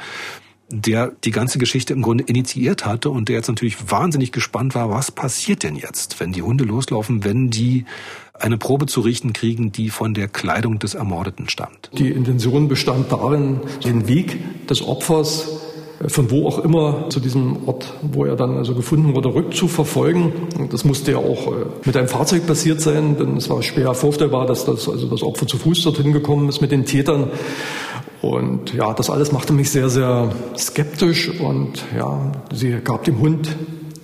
der 0.82 1.12
die 1.24 1.32
ganze 1.32 1.60
Geschichte 1.60 1.94
im 1.94 2.02
Grunde 2.02 2.24
initiiert 2.24 2.86
hatte 2.86 3.10
und 3.10 3.30
der 3.30 3.36
jetzt 3.36 3.48
natürlich 3.48 3.92
wahnsinnig 3.92 4.32
gespannt 4.32 4.76
war, 4.76 4.90
was 4.90 5.12
passiert 5.12 5.64
denn 5.64 5.76
jetzt, 5.76 6.20
wenn 6.20 6.32
die 6.32 6.42
Hunde 6.42 6.64
loslaufen, 6.64 7.24
wenn 7.24 7.50
die 7.50 7.86
eine 8.34 8.58
Probe 8.58 8.88
zu 8.88 9.02
richten 9.02 9.32
kriegen, 9.34 9.72
die 9.72 9.90
von 9.90 10.14
der 10.14 10.28
Kleidung 10.28 10.80
des 10.80 10.96
Ermordeten 10.96 11.48
stammt. 11.50 11.92
Die 11.94 12.10
Intention 12.10 12.68
bestand 12.68 13.12
darin, 13.12 13.62
den 13.86 14.08
Weg 14.08 14.68
des 14.68 14.82
Opfers 14.82 15.62
von 16.08 16.32
wo 16.32 16.48
auch 16.48 16.60
immer 16.60 17.10
zu 17.10 17.20
diesem 17.20 17.68
Ort, 17.68 17.94
wo 18.02 18.26
er 18.26 18.36
dann 18.36 18.58
also 18.58 18.76
gefunden 18.76 19.16
wurde, 19.16 19.34
rückzuverfolgen. 19.34 20.34
Das 20.70 20.84
musste 20.84 21.12
ja 21.12 21.18
auch 21.18 21.48
äh, 21.48 21.66
mit 21.86 21.96
einem 21.96 22.08
Fahrzeug 22.08 22.46
passiert 22.46 22.82
sein, 22.82 23.18
denn 23.18 23.38
es 23.38 23.50
war 23.50 23.62
schwer 23.64 23.94
vorstellbar, 23.94 24.46
dass 24.46 24.66
das, 24.66 24.88
also 24.90 25.08
das 25.08 25.24
Opfer 25.24 25.48
zu 25.48 25.58
Fuß 25.58 25.84
dorthin 25.84 26.14
gekommen 26.14 26.50
ist 26.50 26.62
mit 26.62 26.72
den 26.72 26.86
Tätern. 26.86 27.32
Und 28.22 28.74
ja, 28.74 28.94
das 28.94 29.10
alles 29.10 29.32
machte 29.32 29.54
mich 29.54 29.70
sehr, 29.70 29.90
sehr 29.90 30.32
skeptisch 30.58 31.30
und 31.40 31.84
ja, 31.98 32.32
sie 32.54 32.78
gab 32.84 33.04
dem 33.04 33.20
Hund 33.20 33.56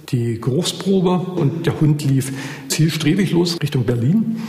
die 0.10 0.42
Geruchsprobe 0.42 1.12
und 1.36 1.66
der 1.66 1.80
Hund 1.80 2.04
lief 2.04 2.34
zielstrebig 2.68 3.32
los 3.32 3.58
Richtung 3.62 3.86
Berlin. 3.86 4.42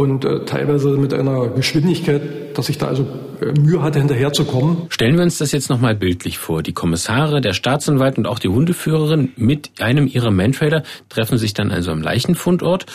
Und 0.00 0.24
äh, 0.24 0.46
teilweise 0.46 0.96
mit 0.96 1.12
einer 1.12 1.48
Geschwindigkeit, 1.48 2.56
dass 2.56 2.70
ich 2.70 2.78
da 2.78 2.86
also 2.86 3.06
äh, 3.40 3.52
Mühe 3.60 3.82
hatte, 3.82 3.98
hinterherzukommen. 3.98 4.86
Stellen 4.88 5.16
wir 5.16 5.22
uns 5.22 5.36
das 5.36 5.52
jetzt 5.52 5.68
nochmal 5.68 5.94
bildlich 5.94 6.38
vor. 6.38 6.62
Die 6.62 6.72
Kommissare, 6.72 7.42
der 7.42 7.52
Staatsanwalt 7.52 8.16
und 8.16 8.26
auch 8.26 8.38
die 8.38 8.48
Hundeführerin 8.48 9.32
mit 9.36 9.70
einem 9.78 10.06
ihrer 10.06 10.30
Mantrailer 10.30 10.84
treffen 11.10 11.36
sich 11.36 11.52
dann 11.52 11.70
also 11.70 11.90
am 11.90 12.00
Leichenfundort 12.00 12.86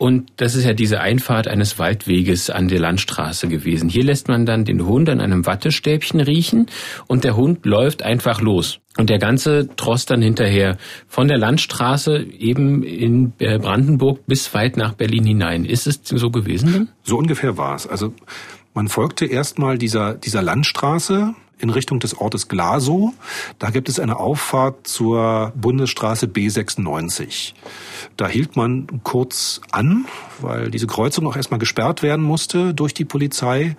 und 0.00 0.32
das 0.38 0.54
ist 0.54 0.64
ja 0.64 0.72
diese 0.72 1.02
Einfahrt 1.02 1.46
eines 1.46 1.78
Waldweges 1.78 2.48
an 2.48 2.68
der 2.68 2.80
Landstraße 2.80 3.48
gewesen. 3.48 3.90
Hier 3.90 4.02
lässt 4.02 4.28
man 4.28 4.46
dann 4.46 4.64
den 4.64 4.86
Hund 4.86 5.10
an 5.10 5.20
einem 5.20 5.44
Wattestäbchen 5.44 6.20
riechen 6.20 6.68
und 7.06 7.22
der 7.22 7.36
Hund 7.36 7.66
läuft 7.66 8.02
einfach 8.02 8.40
los. 8.40 8.78
Und 8.96 9.10
der 9.10 9.18
ganze 9.18 9.68
Tross 9.76 10.06
dann 10.06 10.22
hinterher 10.22 10.78
von 11.06 11.28
der 11.28 11.36
Landstraße 11.36 12.16
eben 12.16 12.82
in 12.82 13.32
Brandenburg 13.32 14.26
bis 14.26 14.54
weit 14.54 14.78
nach 14.78 14.94
Berlin 14.94 15.26
hinein. 15.26 15.66
Ist 15.66 15.86
es 15.86 16.00
so 16.02 16.30
gewesen? 16.30 16.88
So 17.02 17.18
ungefähr 17.18 17.58
war 17.58 17.74
es. 17.74 17.86
Also 17.86 18.14
man 18.72 18.88
folgte 18.88 19.26
erstmal 19.26 19.76
dieser, 19.76 20.14
dieser 20.14 20.40
Landstraße 20.40 21.34
in 21.60 21.70
Richtung 21.70 22.00
des 22.00 22.16
Ortes 22.18 22.48
Glasow. 22.48 23.12
Da 23.58 23.70
gibt 23.70 23.88
es 23.88 24.00
eine 24.00 24.18
Auffahrt 24.18 24.86
zur 24.86 25.52
Bundesstraße 25.56 26.26
B96. 26.26 27.52
Da 28.16 28.28
hielt 28.28 28.56
man 28.56 29.02
kurz 29.04 29.60
an, 29.70 30.06
weil 30.40 30.70
diese 30.70 30.86
Kreuzung 30.86 31.26
auch 31.26 31.36
erstmal 31.36 31.60
gesperrt 31.60 32.02
werden 32.02 32.24
musste 32.24 32.74
durch 32.74 32.94
die 32.94 33.04
Polizei. 33.04 33.76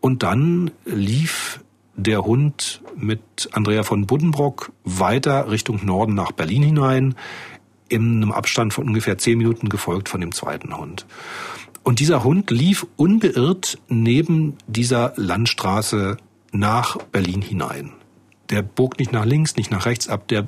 Und 0.00 0.22
dann 0.22 0.70
lief 0.84 1.60
der 1.96 2.24
Hund 2.24 2.82
mit 2.96 3.20
Andrea 3.52 3.82
von 3.82 4.06
Buddenbrock 4.06 4.72
weiter 4.84 5.50
Richtung 5.50 5.84
Norden 5.84 6.14
nach 6.14 6.32
Berlin 6.32 6.62
hinein, 6.62 7.14
in 7.88 8.22
einem 8.22 8.32
Abstand 8.32 8.74
von 8.74 8.86
ungefähr 8.86 9.18
zehn 9.18 9.38
Minuten 9.38 9.68
gefolgt 9.68 10.08
von 10.08 10.20
dem 10.20 10.32
zweiten 10.32 10.76
Hund. 10.76 11.06
Und 11.82 12.00
dieser 12.00 12.24
Hund 12.24 12.50
lief 12.50 12.84
unbeirrt 12.96 13.78
neben 13.88 14.56
dieser 14.66 15.12
Landstraße 15.14 16.16
nach 16.58 16.96
Berlin 17.12 17.42
hinein. 17.42 17.92
Der 18.50 18.62
bog 18.62 18.98
nicht 18.98 19.12
nach 19.12 19.24
links, 19.24 19.56
nicht 19.56 19.70
nach 19.70 19.86
rechts 19.86 20.08
ab, 20.08 20.28
der 20.28 20.46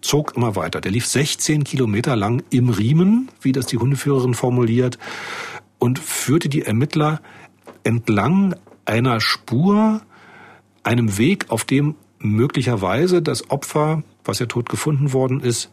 zog 0.00 0.36
immer 0.36 0.56
weiter. 0.56 0.80
Der 0.80 0.92
lief 0.92 1.06
16 1.06 1.64
Kilometer 1.64 2.16
lang 2.16 2.42
im 2.50 2.68
Riemen, 2.68 3.30
wie 3.40 3.52
das 3.52 3.66
die 3.66 3.78
Hundeführerin 3.78 4.34
formuliert, 4.34 4.98
und 5.78 5.98
führte 5.98 6.48
die 6.48 6.62
Ermittler 6.62 7.20
entlang 7.84 8.54
einer 8.84 9.20
Spur, 9.20 10.02
einem 10.82 11.18
Weg, 11.18 11.46
auf 11.50 11.64
dem 11.64 11.94
möglicherweise 12.18 13.22
das 13.22 13.50
Opfer, 13.50 14.02
was 14.24 14.38
ja 14.38 14.46
tot 14.46 14.68
gefunden 14.68 15.12
worden 15.12 15.40
ist, 15.40 15.70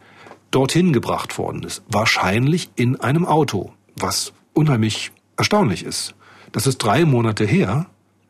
dorthin 0.50 0.92
gebracht 0.92 1.38
worden 1.38 1.62
ist. 1.64 1.82
Wahrscheinlich 1.88 2.70
in 2.76 3.00
einem 3.00 3.26
Auto, 3.26 3.72
was 3.96 4.32
unheimlich 4.52 5.10
erstaunlich 5.36 5.84
ist. 5.84 6.14
Das 6.52 6.66
ist 6.66 6.78
drei 6.78 7.04
Monate 7.04 7.44
her 7.44 7.86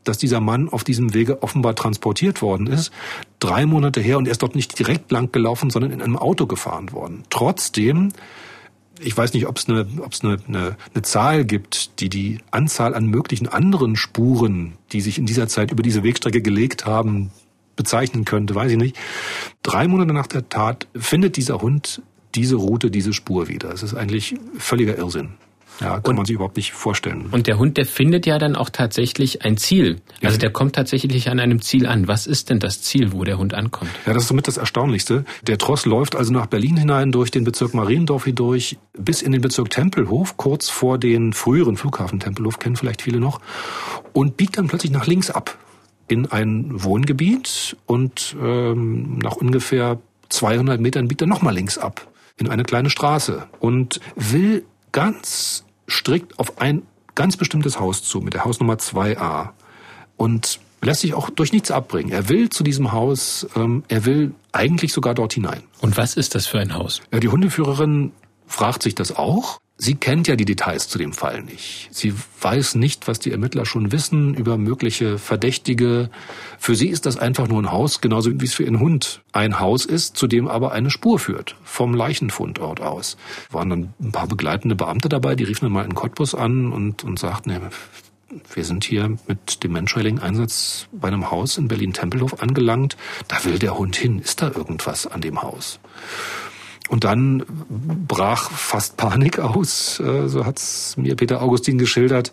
dass 0.09 0.18
dieser 0.18 0.40
Mann 0.40 0.68
auf 0.68 0.84
diesem 0.84 1.14
Wege 1.14 1.42
offenbar 1.42 1.74
transportiert 1.74 2.42
worden 2.42 2.66
ist. 2.66 2.92
Drei 3.40 3.66
Monate 3.66 4.00
her 4.00 4.18
und 4.18 4.26
er 4.26 4.32
ist 4.32 4.42
dort 4.42 4.54
nicht 4.54 4.78
direkt 4.78 5.11
lang 5.11 5.32
gelaufen, 5.32 5.70
sondern 5.70 5.92
in 5.92 6.02
einem 6.02 6.16
Auto 6.16 6.46
gefahren 6.46 6.92
worden. 6.92 7.24
Trotzdem, 7.30 8.12
ich 9.00 9.16
weiß 9.16 9.34
nicht, 9.34 9.46
ob 9.46 9.59
es 9.59 9.68
eine, 9.68 9.86
ob 10.00 10.12
es 10.12 10.22
eine, 10.22 10.38
eine, 10.46 10.76
eine 10.94 11.02
Zahl 11.02 11.44
gibt, 11.44 12.00
die 12.00 12.09
die 12.09 12.38
Anzahl 12.50 12.94
an 12.94 13.07
möglichen 13.07 13.48
anderen 13.48 13.96
Spuren, 13.96 14.74
die 14.92 15.00
sich 15.00 15.18
in 15.18 15.26
dieser 15.26 15.48
Zeit 15.48 15.70
über 15.70 15.82
diese 15.82 16.02
Wegstrecke 16.02 16.40
gelegt 16.40 16.86
haben, 16.86 17.30
bezeichnen 17.74 18.24
könnte, 18.24 18.54
weiß 18.54 18.72
ich 18.72 18.78
nicht. 18.78 18.96
Drei 19.62 19.86
Monate 19.86 20.12
nach 20.12 20.26
der 20.26 20.48
Tat 20.48 20.88
findet 20.94 21.36
dieser 21.36 21.61
Hund 21.61 22.02
diese 22.34 22.57
Route, 22.57 22.90
diese 22.90 23.12
Spur 23.12 23.48
wieder. 23.48 23.72
Es 23.72 23.82
ist 23.82 23.94
eigentlich 23.94 24.36
völliger 24.59 24.96
Irrsinn. 24.96 25.34
Ja, 25.81 26.01
kann 26.01 26.11
und, 26.11 26.16
man 26.16 26.27
sich 26.27 26.35
überhaupt 26.35 26.57
nicht 26.57 26.72
vorstellen. 26.72 27.27
Und 27.31 27.47
der 27.47 27.59
Hund, 27.59 27.77
der 27.77 27.87
findet 27.87 28.27
ja 28.27 28.39
dann 28.39 28.57
auch 28.57 28.70
tatsächlich 28.70 29.45
ein 29.45 29.57
Ziel. 29.57 30.01
Ja. 30.20 30.29
Also 30.29 30.39
der 30.39 30.51
kommt 30.51 30.74
tatsächlich 30.74 31.29
an 31.29 31.39
einem 31.39 31.61
Ziel 31.61 31.87
an. 31.87 32.09
Was 32.09 32.27
ist 32.27 32.51
denn 32.51 32.59
das 32.59 32.83
Ziel, 32.83 33.12
wo 33.12 33.24
der 33.24 33.39
Hund 33.39 33.55
ankommt? 33.55 33.91
Ja, 34.07 34.14
das 34.14 34.24
ist 34.24 34.29
somit 34.29 34.49
das 34.49 34.57
Erstaunlichste. 34.57 35.24
Der 35.43 35.59
Tross 35.59 35.85
läuft 35.85 36.16
also 36.16 36.33
nach 36.33 36.47
Berlin 36.47 36.77
hinein, 36.77 37.12
durch 37.12 37.31
den 37.31 37.45
Bezirk 37.45 37.74
Mariendorf 37.74 38.24
hindurch, 38.24 38.79
bis 38.97 39.22
in 39.22 39.33
den 39.33 39.41
Bezirk 39.43 39.70
Tempelhof, 39.70 40.37
kurz 40.37 40.70
vor 40.70 40.99
den 40.99 41.33
früheren 41.33 41.77
Flughafen 41.77 42.20
Tempelhof, 42.20 42.59
kennen 42.59 42.77
vielleicht 42.77 43.03
viele 43.03 43.20
noch, 43.20 43.41
und 44.12 44.37
biegt 44.37 44.57
dann 44.57 44.68
plötzlich 44.68 44.93
nach 44.93 45.07
links 45.07 45.31
ab 45.31 45.59
in 46.09 46.27
ein 46.27 46.70
Wohngebiet 46.70 47.77
und 47.87 48.37
ähm, 48.41 49.18
nach 49.18 49.37
ungefähr 49.37 49.99
200 50.29 50.81
Metern 50.81 51.09
biegt 51.09 51.20
er 51.20 51.27
nochmal 51.27 51.55
links 51.55 51.79
ab 51.79 52.07
in 52.37 52.49
eine 52.49 52.64
kleine 52.64 52.91
Straße 52.91 53.47
und 53.61 54.01
will 54.14 54.64
ganz 54.93 55.65
strikt 55.89 56.39
auf 56.39 56.61
ein 56.61 56.82
ganz 57.14 57.37
bestimmtes 57.37 57.80
Haus 57.80 58.03
zu, 58.03 58.20
mit 58.20 58.34
der 58.34 58.45
Hausnummer 58.45 58.74
2a. 58.74 59.51
Und 60.16 60.61
lässt 60.82 61.01
sich 61.01 61.14
auch 61.14 61.30
durch 61.30 61.53
nichts 61.53 61.70
abbringen. 61.70 62.12
Er 62.12 62.28
will 62.28 62.51
zu 62.51 62.62
diesem 62.62 62.93
Haus, 62.93 63.47
ähm, 63.57 63.82
er 63.89 64.05
will 64.05 64.34
eigentlich 64.53 64.93
sogar 64.93 65.14
dort 65.14 65.32
hinein. 65.32 65.62
Und 65.80 65.97
was 65.97 66.16
ist 66.16 66.34
das 66.34 66.47
für 66.47 66.59
ein 66.59 66.74
Haus? 66.74 67.03
Ja, 67.12 67.20
die 67.20 67.28
Hundeführerin 67.28 68.12
fragt 68.47 68.82
sich 68.82 68.95
das 68.95 69.14
auch. 69.14 69.59
Sie 69.79 69.95
kennt 69.95 70.27
ja 70.27 70.37
die 70.37 70.47
Details 70.47 70.89
zu 70.89 70.97
dem 70.97 71.12
Fall 71.12 71.43
nicht. 71.43 71.89
Sie 71.91 72.14
weiß 72.41 72.77
nicht, 72.77 73.09
was 73.09 73.18
die 73.18 73.31
Ermittler 73.31 73.66
schon 73.66 73.93
wissen 73.93 74.33
über 74.33 74.57
mögliche 74.57 75.18
Verdächtige. 75.18 76.09
Für 76.59 76.74
sie 76.74 76.89
ist 76.89 77.05
das 77.05 77.18
einfach 77.18 77.47
nur 77.47 77.61
ein 77.61 77.70
Haus, 77.70 78.01
genauso 78.01 78.31
wie 78.41 78.45
es 78.45 78.55
für 78.55 78.62
ihren 78.62 78.81
Hund 78.81 79.22
ein 79.33 79.61
Haus 79.61 79.85
ist, 79.85 80.16
zu 80.16 80.27
dem 80.27 80.49
aber 80.49 80.72
eine 80.72 80.91
Spur 80.91 81.18
führt, 81.18 81.57
vom 81.62 81.93
Leichenfundort 81.93 82.81
aus. 82.81 83.18
Waren 83.51 83.68
dann 83.68 83.95
ein 84.01 84.12
paar 84.12 84.29
begleitende 84.29 84.77
Beamte 84.77 85.11
dabei, 85.11 85.35
die 85.35 85.45
riefen 85.45 85.66
dann 85.66 85.72
mal 85.72 85.85
in 85.85 85.95
Cottbus 85.95 86.35
an 86.35 86.72
und, 86.72 87.05
und 87.05 87.18
sagten, 87.18 87.51
ja, 87.51 87.61
wir 88.55 88.64
sind 88.64 88.83
hier 88.83 89.16
mit 89.29 89.62
dem 89.62 89.72
Mantrailing-Einsatz 89.72 90.89
bei 90.91 91.09
einem 91.09 91.31
Haus 91.31 91.59
in 91.59 91.68
Berlin-Tempelhof 91.68 92.43
angelangt. 92.43 92.97
Da 93.29 93.45
will 93.45 93.59
der 93.59 93.77
Hund 93.79 93.95
hin. 93.95 94.20
Ist 94.20 94.41
da 94.41 94.51
irgendwas 94.51 95.07
an 95.07 95.20
dem 95.20 95.43
Haus? 95.43 95.81
Und 96.89 97.05
dann 97.05 97.45
brach 98.07 98.51
fast 98.51 98.97
Panik 98.97 99.39
aus, 99.39 100.01
äh, 100.01 100.28
so 100.28 100.45
hat's 100.45 100.97
mir 100.97 101.16
Peter 101.16 101.43
Augustin 101.43 101.78
geschildert, 101.78 102.32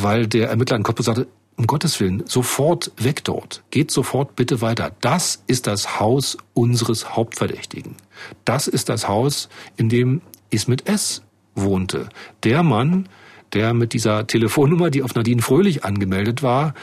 weil 0.00 0.26
der 0.26 0.48
Ermittler 0.48 0.76
in 0.76 0.82
Cottbus 0.82 1.06
sagte, 1.06 1.26
um 1.56 1.66
Gottes 1.66 2.00
Willen, 2.00 2.22
sofort 2.26 2.92
weg 2.96 3.24
dort. 3.24 3.62
Geht 3.70 3.90
sofort 3.90 4.36
bitte 4.36 4.62
weiter. 4.62 4.92
Das 5.00 5.42
ist 5.46 5.66
das 5.66 6.00
Haus 6.00 6.38
unseres 6.54 7.14
Hauptverdächtigen. 7.14 7.96
Das 8.44 8.68
ist 8.68 8.88
das 8.88 9.06
Haus, 9.06 9.48
in 9.76 9.88
dem 9.88 10.22
Ismet 10.50 10.88
S. 10.88 11.22
wohnte. 11.54 12.08
Der 12.42 12.62
Mann, 12.62 13.08
der 13.52 13.74
mit 13.74 13.92
dieser 13.92 14.26
Telefonnummer, 14.26 14.90
die 14.90 15.02
auf 15.02 15.14
Nadine 15.14 15.42
Fröhlich 15.42 15.84
angemeldet 15.84 16.42
war, 16.42 16.74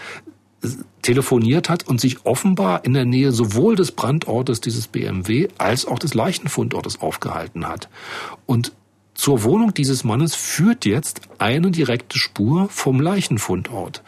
telefoniert 1.01 1.70
hat 1.70 1.88
und 1.88 2.01
sich 2.01 2.26
offenbar 2.26 2.84
in 2.86 2.93
der 2.93 3.05
Nähe 3.05 3.32
sowohl 3.32 3.76
des 3.76 3.91
Brandortes 3.91 4.62
dieses 4.62 4.88
BMW 4.88 5.47
als 5.57 5.86
auch 5.86 5.99
des 5.99 6.14
Leichenfundortes 6.14 7.01
aufgehalten 7.01 7.68
hat. 7.68 7.89
Und 8.45 8.74
zur 9.14 9.43
Wohnung 9.43 9.74
dieses 9.74 10.03
Mannes 10.03 10.36
führt 10.36 10.86
jetzt 10.86 11.22
eine 11.39 11.72
direkte 11.72 12.18
Spur 12.18 12.70
vom 12.70 13.01
Leichenfundort. 13.01 14.03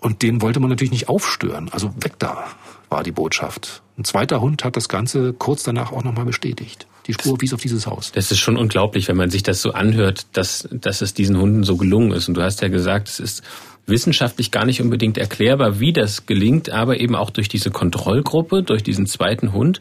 Und 0.00 0.22
den 0.22 0.42
wollte 0.42 0.58
man 0.58 0.70
natürlich 0.70 0.90
nicht 0.90 1.08
aufstören. 1.08 1.68
Also 1.70 1.92
weg 2.00 2.14
da 2.18 2.46
war 2.88 3.02
die 3.02 3.12
Botschaft. 3.12 3.82
Ein 3.96 4.04
zweiter 4.04 4.40
Hund 4.40 4.64
hat 4.64 4.76
das 4.76 4.88
Ganze 4.88 5.32
kurz 5.32 5.62
danach 5.62 5.92
auch 5.92 6.02
nochmal 6.02 6.24
bestätigt. 6.24 6.86
Die 7.06 7.14
Spur 7.14 7.40
wies 7.40 7.52
auf 7.52 7.60
dieses 7.60 7.86
Haus. 7.86 8.12
Das 8.12 8.30
ist 8.30 8.38
schon 8.38 8.56
unglaublich, 8.56 9.08
wenn 9.08 9.16
man 9.16 9.30
sich 9.30 9.42
das 9.42 9.60
so 9.60 9.72
anhört, 9.72 10.26
dass, 10.32 10.68
dass 10.70 11.02
es 11.02 11.14
diesen 11.14 11.38
Hunden 11.38 11.64
so 11.64 11.76
gelungen 11.76 12.12
ist. 12.12 12.28
Und 12.28 12.34
du 12.34 12.42
hast 12.42 12.62
ja 12.62 12.68
gesagt, 12.68 13.08
es 13.08 13.20
ist 13.20 13.42
wissenschaftlich 13.86 14.50
gar 14.50 14.64
nicht 14.64 14.80
unbedingt 14.80 15.18
erklärbar, 15.18 15.80
wie 15.80 15.92
das 15.92 16.26
gelingt, 16.26 16.70
aber 16.70 17.00
eben 17.00 17.16
auch 17.16 17.30
durch 17.30 17.48
diese 17.48 17.70
Kontrollgruppe, 17.70 18.62
durch 18.62 18.82
diesen 18.82 19.06
zweiten 19.06 19.52
Hund, 19.52 19.80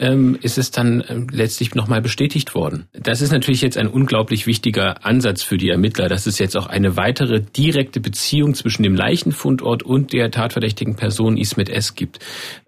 ähm, 0.00 0.36
ist 0.40 0.58
es 0.58 0.70
dann 0.70 1.02
äh, 1.02 1.20
letztlich 1.30 1.74
nochmal 1.74 2.00
bestätigt 2.00 2.54
worden. 2.54 2.86
Das 2.92 3.20
ist 3.20 3.32
natürlich 3.32 3.60
jetzt 3.60 3.76
ein 3.76 3.86
unglaublich 3.86 4.46
wichtiger 4.46 5.04
Ansatz 5.04 5.42
für 5.42 5.58
die 5.58 5.68
Ermittler, 5.68 6.08
dass 6.08 6.26
es 6.26 6.38
jetzt 6.38 6.56
auch 6.56 6.66
eine 6.66 6.96
weitere 6.96 7.40
direkte 7.40 8.00
Beziehung 8.00 8.54
zwischen 8.54 8.82
dem 8.82 8.94
Leichenfundort 8.94 9.82
und 9.82 10.12
der 10.12 10.30
tatverdächtigen 10.30 10.96
Person 10.96 11.36
Ismet 11.36 11.68
S. 11.68 11.94
gibt. 11.94 12.18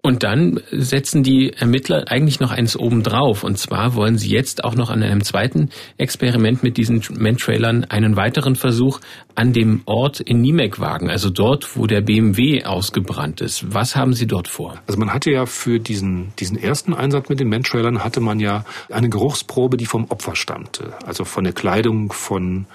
Und 0.03 0.23
dann 0.23 0.61
setzen 0.71 1.23
die 1.23 1.51
Ermittler 1.53 2.05
eigentlich 2.07 2.39
noch 2.39 2.51
eins 2.51 2.77
obendrauf. 2.77 3.43
Und 3.43 3.57
zwar 3.57 3.95
wollen 3.95 4.17
sie 4.17 4.29
jetzt 4.29 4.63
auch 4.63 4.75
noch 4.75 4.91
an 4.91 5.01
einem 5.01 5.23
zweiten 5.23 5.69
Experiment 5.97 6.61
mit 6.61 6.77
diesen 6.77 7.01
Mentrailern 7.17 7.85
einen 7.85 8.15
weiteren 8.15 8.55
Versuch 8.55 8.99
an 9.35 9.53
dem 9.53 9.81
Ort 9.85 10.19
in 10.19 10.41
Niemek 10.41 10.79
wagen, 10.79 11.09
also 11.09 11.31
dort, 11.31 11.75
wo 11.75 11.87
der 11.87 12.01
BMW 12.01 12.63
ausgebrannt 12.65 13.41
ist. 13.41 13.73
Was 13.73 13.95
haben 13.95 14.13
Sie 14.13 14.27
dort 14.27 14.47
vor? 14.47 14.79
Also 14.85 14.99
man 14.99 15.11
hatte 15.11 15.31
ja 15.31 15.47
für 15.47 15.79
diesen, 15.79 16.33
diesen 16.37 16.57
ersten 16.57 16.93
Einsatz 16.93 17.22
mit 17.29 17.39
den 17.39 17.49
Mentrailern 17.49 18.03
hatte 18.03 18.19
man 18.19 18.39
ja 18.39 18.65
eine 18.89 19.09
Geruchsprobe, 19.09 19.77
die 19.77 19.85
vom 19.85 20.05
Opfer 20.05 20.35
stammte. 20.35 20.93
Also 21.05 21.25
von 21.25 21.43
der 21.43 21.53
Kleidung 21.53 22.11
von 22.11 22.65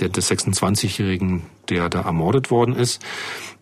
der, 0.00 0.08
des 0.08 0.30
26-Jährigen, 0.30 1.42
der 1.68 1.88
da 1.88 2.02
ermordet 2.02 2.50
worden 2.50 2.74
ist. 2.74 3.02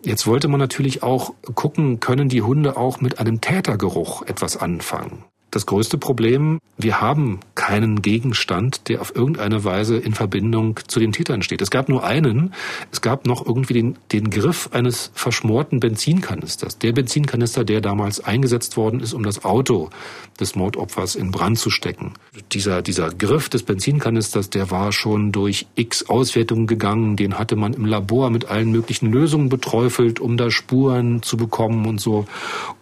Jetzt 0.02 0.26
wollte 0.26 0.48
man 0.48 0.60
natürlich 0.60 1.02
auch 1.02 1.34
gucken, 1.54 2.00
können 2.00 2.28
die 2.28 2.42
Hunde 2.42 2.76
auch 2.76 3.00
mit 3.00 3.18
einem 3.18 3.40
Tätergeruch 3.40 4.22
etwas 4.22 4.56
anfangen. 4.56 5.24
Das 5.50 5.66
größte 5.66 5.98
Problem, 5.98 6.60
wir 6.78 7.00
haben 7.00 7.40
keinen 7.54 8.02
Gegenstand, 8.02 8.88
der 8.88 9.00
auf 9.00 9.14
irgendeine 9.14 9.64
Weise 9.64 9.96
in 9.96 10.14
Verbindung 10.14 10.78
zu 10.86 11.00
den 11.00 11.12
Tätern 11.12 11.42
steht. 11.42 11.60
Es 11.60 11.70
gab 11.70 11.88
nur 11.88 12.04
einen, 12.04 12.54
es 12.92 13.00
gab 13.00 13.26
noch 13.26 13.44
irgendwie 13.44 13.74
den, 13.74 13.98
den 14.12 14.30
Griff 14.30 14.70
eines 14.72 15.10
verschmorten 15.14 15.80
Benzinkanisters. 15.80 16.78
Der 16.78 16.92
Benzinkanister, 16.92 17.64
der 17.64 17.80
damals 17.80 18.20
eingesetzt 18.20 18.76
worden 18.76 19.00
ist, 19.00 19.12
um 19.12 19.24
das 19.24 19.44
Auto 19.44 19.90
des 20.38 20.54
Mordopfers 20.54 21.16
in 21.16 21.30
Brand 21.32 21.58
zu 21.58 21.70
stecken. 21.70 22.14
Dieser, 22.52 22.82
dieser 22.82 23.10
Griff 23.10 23.48
des 23.48 23.62
Benzinkanisters, 23.64 24.50
der 24.50 24.70
war 24.70 24.92
schon 24.92 25.32
durch 25.32 25.66
x 25.74 26.08
Auswertungen 26.08 26.66
gegangen, 26.66 27.16
den 27.16 27.38
hatte 27.38 27.56
man 27.56 27.74
im 27.74 27.84
Labor 27.84 28.30
mit 28.30 28.46
allen 28.46 28.70
möglichen 28.70 29.12
Lösungen 29.12 29.48
beträufelt, 29.48 30.20
um 30.20 30.36
da 30.36 30.50
Spuren 30.50 31.22
zu 31.22 31.36
bekommen 31.36 31.86
und 31.86 32.00
so. 32.00 32.26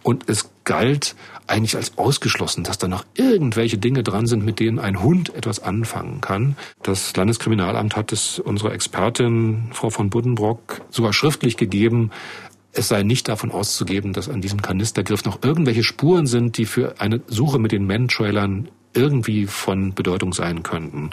Und 0.03 0.29
es 0.29 0.51
galt 0.65 1.17
eigentlich 1.49 1.77
als 1.77 1.97
ausgeschlossen, 1.99 2.65
dass 2.65 2.79
da 2.79 2.89
noch 2.89 3.05
irgendwelche 3.15 3.79
Dinge 3.79 4.03
dran 4.03 4.27
sind, 4.27 4.45
mit 4.45 4.61
denen 4.61 4.79
ein 4.79 5.03
Hund 5.03 5.35
etwas 5.35 5.61
anfangen 5.61 6.21
kann. 6.21 6.57
Das 6.83 7.17
Landeskriminalamt 7.17 7.97
hat 7.97 8.13
es 8.13 8.39
unserer 8.39 8.73
Expertin, 8.73 9.71
Frau 9.73 9.91
von 9.91 10.11
Buddenbrock, 10.11 10.83
sogar 10.91 11.13
schriftlich 11.13 11.57
gegeben. 11.57 12.11
Es 12.73 12.89
sei 12.89 13.03
nicht 13.03 13.29
davon 13.29 13.51
auszugeben, 13.51 14.13
dass 14.13 14.29
an 14.29 14.41
diesem 14.41 14.63
Kanistergriff 14.63 15.25
noch 15.25 15.43
irgendwelche 15.43 15.83
Spuren 15.83 16.27
sind, 16.27 16.59
die 16.59 16.67
für 16.67 17.01
eine 17.01 17.21
Suche 17.27 17.59
mit 17.59 17.73
den 17.73 17.87
Man-Trailern 17.87 18.69
irgendwie 18.99 19.47
von 19.47 19.95
Bedeutung 19.95 20.33
sein 20.33 20.63
könnten. 20.63 21.11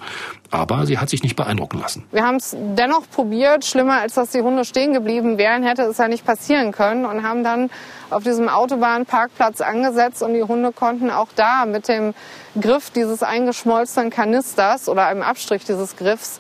Aber 0.51 0.85
sie 0.85 0.97
hat 0.97 1.09
sich 1.09 1.23
nicht 1.23 1.35
beeindrucken 1.35 1.79
lassen. 1.79 2.03
Wir 2.11 2.25
haben 2.25 2.37
es 2.37 2.55
dennoch 2.75 3.09
probiert. 3.09 3.65
Schlimmer 3.65 3.99
als 3.99 4.15
dass 4.15 4.31
die 4.31 4.41
Hunde 4.41 4.65
stehen 4.65 4.93
geblieben 4.93 5.37
wären, 5.37 5.63
hätte 5.63 5.83
es 5.83 5.97
ja 5.97 6.07
nicht 6.07 6.25
passieren 6.25 6.71
können 6.71 7.05
und 7.05 7.23
haben 7.23 7.43
dann 7.43 7.69
auf 8.09 8.23
diesem 8.23 8.49
Autobahnparkplatz 8.49 9.61
angesetzt 9.61 10.23
und 10.23 10.33
die 10.33 10.43
Hunde 10.43 10.71
konnten 10.71 11.09
auch 11.09 11.29
da 11.35 11.65
mit 11.65 11.87
dem 11.87 12.13
Griff 12.59 12.89
dieses 12.89 13.23
eingeschmolzenen 13.23 14.09
Kanisters 14.09 14.89
oder 14.89 15.07
einem 15.07 15.21
Abstrich 15.21 15.65
dieses 15.65 15.95
Griffs 15.95 16.39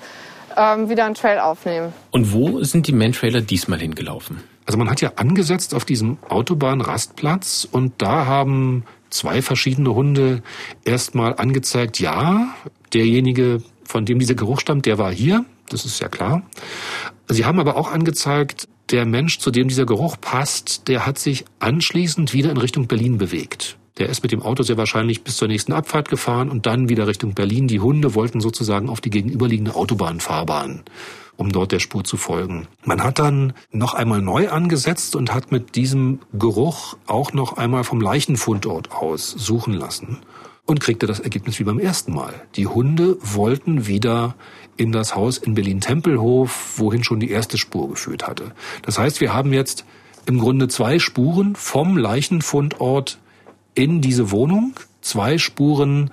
ähm, 0.57 0.89
wieder 0.89 1.05
einen 1.05 1.15
Trail 1.15 1.39
aufnehmen. 1.39 1.93
Und 2.11 2.33
wo 2.33 2.63
sind 2.63 2.87
die 2.87 2.93
Man-Trailer 2.93 3.41
diesmal 3.41 3.79
hingelaufen? 3.79 4.41
Also 4.65 4.77
man 4.79 4.89
hat 4.89 5.01
ja 5.01 5.11
angesetzt 5.15 5.75
auf 5.75 5.85
diesem 5.85 6.17
Autobahnrastplatz 6.27 7.67
und 7.71 8.01
da 8.01 8.25
haben 8.25 8.83
zwei 9.09 9.41
verschiedene 9.41 9.93
Hunde 9.93 10.41
erstmal 10.83 11.35
angezeigt, 11.35 11.99
ja, 11.99 12.53
derjenige, 12.93 13.61
von 13.83 14.05
dem 14.05 14.19
dieser 14.19 14.35
Geruch 14.35 14.59
stammt, 14.59 14.85
der 14.85 14.97
war 14.97 15.11
hier, 15.11 15.45
das 15.69 15.85
ist 15.85 15.99
ja 15.99 16.09
klar. 16.09 16.43
Sie 17.27 17.45
haben 17.45 17.59
aber 17.59 17.75
auch 17.75 17.91
angezeigt, 17.91 18.67
der 18.91 19.05
Mensch, 19.05 19.39
zu 19.39 19.51
dem 19.51 19.67
dieser 19.67 19.85
Geruch 19.85 20.17
passt, 20.21 20.87
der 20.87 21.05
hat 21.05 21.17
sich 21.17 21.45
anschließend 21.59 22.33
wieder 22.33 22.51
in 22.51 22.57
Richtung 22.57 22.87
Berlin 22.87 23.17
bewegt. 23.17 23.77
Der 23.97 24.09
ist 24.09 24.23
mit 24.23 24.31
dem 24.31 24.41
Auto 24.41 24.61
sehr 24.61 24.77
wahrscheinlich 24.77 25.23
bis 25.23 25.37
zur 25.37 25.47
nächsten 25.47 25.71
Abfahrt 25.71 26.09
gefahren 26.09 26.49
und 26.49 26.65
dann 26.65 26.89
wieder 26.89 27.07
Richtung 27.07 27.33
Berlin. 27.33 27.67
Die 27.67 27.79
Hunde 27.79 28.13
wollten 28.13 28.41
sozusagen 28.41 28.89
auf 28.89 28.99
die 28.99 29.09
gegenüberliegende 29.09 29.73
Autobahnfahrbahn 29.73 30.83
um 31.37 31.51
dort 31.51 31.71
der 31.71 31.79
Spur 31.79 32.03
zu 32.03 32.17
folgen. 32.17 32.67
Man 32.83 33.03
hat 33.03 33.19
dann 33.19 33.53
noch 33.71 33.93
einmal 33.93 34.21
neu 34.21 34.49
angesetzt 34.49 35.15
und 35.15 35.33
hat 35.33 35.51
mit 35.51 35.75
diesem 35.75 36.19
Geruch 36.33 36.97
auch 37.07 37.33
noch 37.33 37.57
einmal 37.57 37.83
vom 37.83 38.01
Leichenfundort 38.01 38.91
aus 38.91 39.29
suchen 39.29 39.73
lassen 39.73 40.19
und 40.65 40.79
kriegte 40.79 41.05
das 41.05 41.19
Ergebnis 41.19 41.59
wie 41.59 41.63
beim 41.63 41.79
ersten 41.79 42.13
Mal. 42.13 42.33
Die 42.55 42.67
Hunde 42.67 43.17
wollten 43.21 43.87
wieder 43.87 44.35
in 44.77 44.91
das 44.91 45.15
Haus 45.15 45.37
in 45.37 45.53
Berlin-Tempelhof, 45.53 46.73
wohin 46.77 47.03
schon 47.03 47.19
die 47.19 47.29
erste 47.29 47.57
Spur 47.57 47.89
geführt 47.89 48.27
hatte. 48.27 48.51
Das 48.81 48.97
heißt, 48.97 49.21
wir 49.21 49.33
haben 49.33 49.53
jetzt 49.53 49.85
im 50.25 50.39
Grunde 50.39 50.67
zwei 50.67 50.99
Spuren 50.99 51.55
vom 51.55 51.97
Leichenfundort 51.97 53.19
in 53.75 54.01
diese 54.01 54.31
Wohnung, 54.31 54.73
zwei 55.01 55.37
Spuren, 55.37 56.09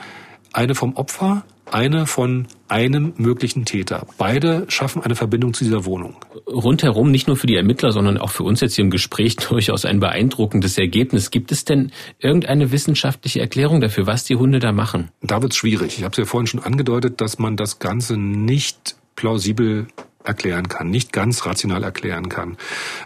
eine 0.53 0.75
vom 0.75 0.97
Opfer, 0.97 1.45
eine 1.73 2.07
von 2.07 2.47
einem 2.69 3.15
möglichen 3.17 3.65
Täter. 3.65 4.07
Beide 4.19 4.65
schaffen 4.69 5.03
eine 5.03 5.15
Verbindung 5.15 5.55
zu 5.55 5.65
dieser 5.65 5.85
Wohnung. 5.85 6.17
Rundherum, 6.47 7.11
nicht 7.11 7.27
nur 7.27 7.37
für 7.37 7.47
die 7.47 7.57
Ermittler, 7.57 7.93
sondern 7.93 8.19
auch 8.19 8.31
für 8.31 8.45
uns 8.45 8.61
jetzt 8.61 8.75
hier 8.75 8.85
im 8.85 8.91
Gespräch 8.91 9.37
durchaus 9.49 9.85
ein 9.85 10.01
beeindruckendes 10.01 10.79
Ergebnis. 10.79 11.31
Gibt 11.31 11.53
es 11.53 11.65
denn 11.65 11.93
irgendeine 12.19 12.73
wissenschaftliche 12.73 13.41
Erklärung 13.41 13.81
dafür, 13.81 14.07
was 14.07 14.25
die 14.25 14.37
Hunde 14.37 14.59
da 14.59 14.73
machen? 14.73 15.11
Da 15.21 15.43
wird 15.43 15.53
es 15.53 15.59
schwierig. 15.59 15.99
Ich 15.99 16.05
habe 16.05 16.13
es 16.13 16.19
ja 16.19 16.25
vorhin 16.25 16.47
schon 16.47 16.61
angedeutet, 16.61 17.21
dass 17.21 17.39
man 17.39 17.57
das 17.57 17.79
Ganze 17.79 18.17
nicht 18.17 18.97
plausibel 19.17 19.87
erklären 20.25 20.69
kann, 20.69 20.89
nicht 20.89 21.13
ganz 21.13 21.47
rational 21.47 21.83
erklären 21.83 22.29
kann. 22.29 22.57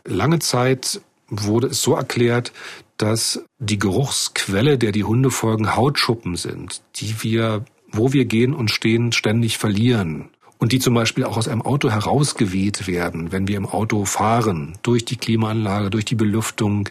Lange 0.05 0.39
Zeit 0.39 1.01
wurde 1.29 1.69
es 1.69 1.83
so 1.83 1.95
erklärt, 1.95 2.53
dass 2.97 3.45
die 3.59 3.79
Geruchsquelle, 3.79 4.79
der 4.79 4.93
die 4.93 5.05
Hunde 5.05 5.31
folgen, 5.31 5.77
Hautschuppen 5.77 6.37
sind, 6.37 6.83
die 6.97 7.23
wir 7.23 7.65
wo 7.97 8.13
wir 8.13 8.25
gehen 8.25 8.55
und 8.55 8.71
stehen, 8.71 9.13
ständig 9.13 9.59
verlieren. 9.59 10.31
Und 10.59 10.73
die 10.73 10.79
zum 10.79 10.95
Beispiel 10.95 11.25
auch 11.25 11.37
aus 11.37 11.49
einem 11.49 11.61
Auto 11.61 11.91
herausgeweht 11.91 12.87
werden, 12.87 13.31
wenn 13.31 13.47
wir 13.47 13.59
im 13.59 13.67
Auto 13.67 14.07
fahren, 14.07 14.79
durch 14.83 15.05
die 15.05 15.17
Klimaanlage, 15.17 15.91
durch 15.91 16.07
die 16.07 16.15
Belüftung. 16.15 16.89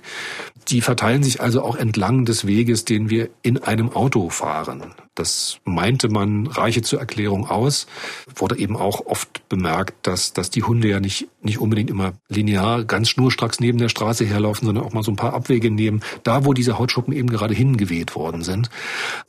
Die 0.67 0.81
verteilen 0.81 1.23
sich 1.23 1.41
also 1.41 1.61
auch 1.61 1.75
entlang 1.75 2.25
des 2.25 2.47
Weges, 2.47 2.85
den 2.85 3.09
wir 3.09 3.29
in 3.43 3.61
einem 3.61 3.91
Auto 3.91 4.29
fahren. 4.29 4.93
Das 5.15 5.59
meinte 5.63 6.09
man 6.09 6.47
reiche 6.47 6.81
zur 6.81 6.99
Erklärung 6.99 7.49
aus. 7.49 7.87
Wurde 8.35 8.57
eben 8.57 8.75
auch 8.75 9.05
oft 9.05 9.47
bemerkt, 9.47 10.07
dass, 10.07 10.33
dass 10.33 10.49
die 10.49 10.63
Hunde 10.63 10.89
ja 10.89 10.99
nicht, 10.99 11.27
nicht 11.41 11.59
unbedingt 11.59 11.89
immer 11.89 12.13
linear 12.27 12.83
ganz 12.83 13.09
schnurstracks 13.09 13.61
neben 13.61 13.77
der 13.77 13.87
Straße 13.87 14.25
herlaufen, 14.25 14.65
sondern 14.65 14.83
auch 14.83 14.91
mal 14.91 15.03
so 15.03 15.11
ein 15.11 15.15
paar 15.15 15.33
Abwege 15.33 15.71
nehmen, 15.71 16.01
da 16.23 16.45
wo 16.45 16.53
diese 16.53 16.77
Hautschuppen 16.77 17.13
eben 17.13 17.29
gerade 17.29 17.53
hingeweht 17.53 18.15
worden 18.15 18.43
sind. 18.43 18.69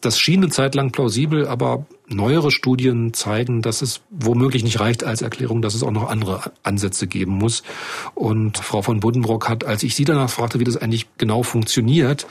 Das 0.00 0.18
schien 0.18 0.42
eine 0.42 0.50
Zeit 0.50 0.74
lang 0.74 0.90
plausibel, 0.90 1.46
aber 1.46 1.86
neuere 2.08 2.50
Studien 2.50 3.14
zeigen, 3.14 3.62
dass 3.62 3.82
es 3.82 4.00
womöglich 4.10 4.64
nicht 4.64 4.80
reicht 4.80 5.04
als 5.04 5.22
Erklärung, 5.22 5.62
dass 5.62 5.74
es 5.74 5.82
auch 5.82 5.90
noch 5.90 6.08
andere 6.08 6.52
Ansätze 6.62 7.06
geben 7.06 7.32
muss. 7.32 7.62
Und 8.14 8.58
Frau 8.58 8.82
von 8.82 9.00
Buddenbrock 9.00 9.48
hat, 9.48 9.64
als 9.64 9.82
ich 9.82 9.94
sie 9.94 10.04
danach 10.04 10.30
fragte, 10.30 10.60
wie 10.60 10.64
das 10.64 10.76
eigentlich 10.76 11.06
genau 11.26 11.42
funktioniert, 11.42 12.26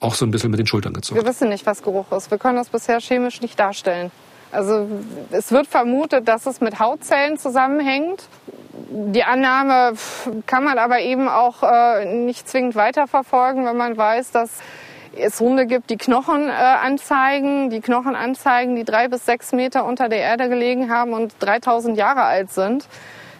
auch 0.00 0.14
so 0.14 0.26
ein 0.26 0.32
bisschen 0.32 0.50
mit 0.50 0.58
den 0.58 0.66
Schultern 0.66 0.92
gezogen. 0.92 1.20
Wir 1.20 1.26
wissen 1.26 1.48
nicht, 1.48 1.66
was 1.66 1.82
Geruch 1.82 2.10
ist. 2.12 2.30
Wir 2.30 2.38
können 2.38 2.56
das 2.56 2.68
bisher 2.68 3.00
chemisch 3.00 3.40
nicht 3.40 3.58
darstellen. 3.58 4.10
Also 4.52 4.88
es 5.30 5.52
wird 5.52 5.68
vermutet, 5.68 6.26
dass 6.26 6.46
es 6.46 6.60
mit 6.60 6.80
Hautzellen 6.80 7.38
zusammenhängt. 7.38 8.24
Die 8.90 9.22
Annahme 9.22 9.92
kann 10.46 10.64
man 10.64 10.78
aber 10.78 11.00
eben 11.00 11.28
auch 11.28 11.62
äh, 11.62 12.04
nicht 12.04 12.48
zwingend 12.48 12.74
weiterverfolgen, 12.74 13.64
wenn 13.64 13.76
man 13.76 13.96
weiß, 13.96 14.32
dass 14.32 14.50
es 15.16 15.38
Hunde 15.38 15.66
gibt, 15.66 15.90
die 15.90 15.96
Knochen 15.96 16.48
äh, 16.48 16.52
anzeigen, 16.52 17.70
die 17.70 17.80
Knochen 17.80 18.16
anzeigen, 18.16 18.74
die 18.74 18.84
drei 18.84 19.06
bis 19.06 19.26
sechs 19.26 19.52
Meter 19.52 19.84
unter 19.84 20.08
der 20.08 20.18
Erde 20.18 20.48
gelegen 20.48 20.90
haben 20.90 21.12
und 21.12 21.34
3000 21.38 21.96
Jahre 21.96 22.22
alt 22.22 22.50
sind. 22.50 22.86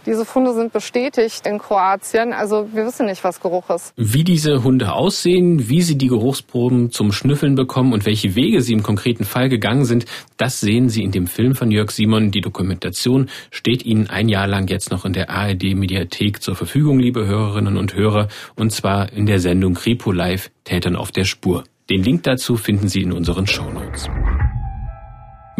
Diese 0.06 0.24
Funde 0.24 0.54
sind 0.54 0.72
bestätigt 0.72 1.46
in 1.46 1.58
Kroatien. 1.58 2.32
Also 2.32 2.68
wir 2.72 2.86
wissen 2.86 3.06
nicht, 3.06 3.22
was 3.22 3.40
Geruch 3.40 3.68
ist. 3.70 3.92
Wie 3.96 4.24
diese 4.24 4.64
Hunde 4.64 4.92
aussehen, 4.92 5.68
wie 5.68 5.82
sie 5.82 5.98
die 5.98 6.08
Geruchsproben 6.08 6.90
zum 6.90 7.12
Schnüffeln 7.12 7.54
bekommen 7.54 7.92
und 7.92 8.06
welche 8.06 8.34
Wege 8.34 8.62
sie 8.62 8.72
im 8.72 8.82
konkreten 8.82 9.24
Fall 9.24 9.48
gegangen 9.48 9.84
sind, 9.84 10.06
das 10.36 10.60
sehen 10.60 10.88
Sie 10.88 11.02
in 11.02 11.10
dem 11.10 11.26
Film 11.26 11.54
von 11.54 11.70
Jörg 11.70 11.90
Simon. 11.90 12.30
Die 12.30 12.40
Dokumentation 12.40 13.28
steht 13.50 13.84
Ihnen 13.84 14.08
ein 14.08 14.28
Jahr 14.28 14.46
lang 14.46 14.68
jetzt 14.68 14.90
noch 14.90 15.04
in 15.04 15.12
der 15.12 15.30
ARD 15.30 15.74
Mediathek 15.74 16.42
zur 16.42 16.56
Verfügung, 16.56 16.98
liebe 16.98 17.26
Hörerinnen 17.26 17.76
und 17.76 17.94
Hörer, 17.94 18.28
und 18.56 18.72
zwar 18.72 19.12
in 19.12 19.26
der 19.26 19.38
Sendung 19.38 19.74
Kripo 19.74 20.12
Live 20.12 20.50
Tätern 20.64 20.96
auf 20.96 21.12
der 21.12 21.24
Spur. 21.24 21.64
Den 21.90 22.02
Link 22.02 22.22
dazu 22.22 22.56
finden 22.56 22.88
Sie 22.88 23.02
in 23.02 23.12
unseren 23.12 23.46
Shownotes. 23.46 24.08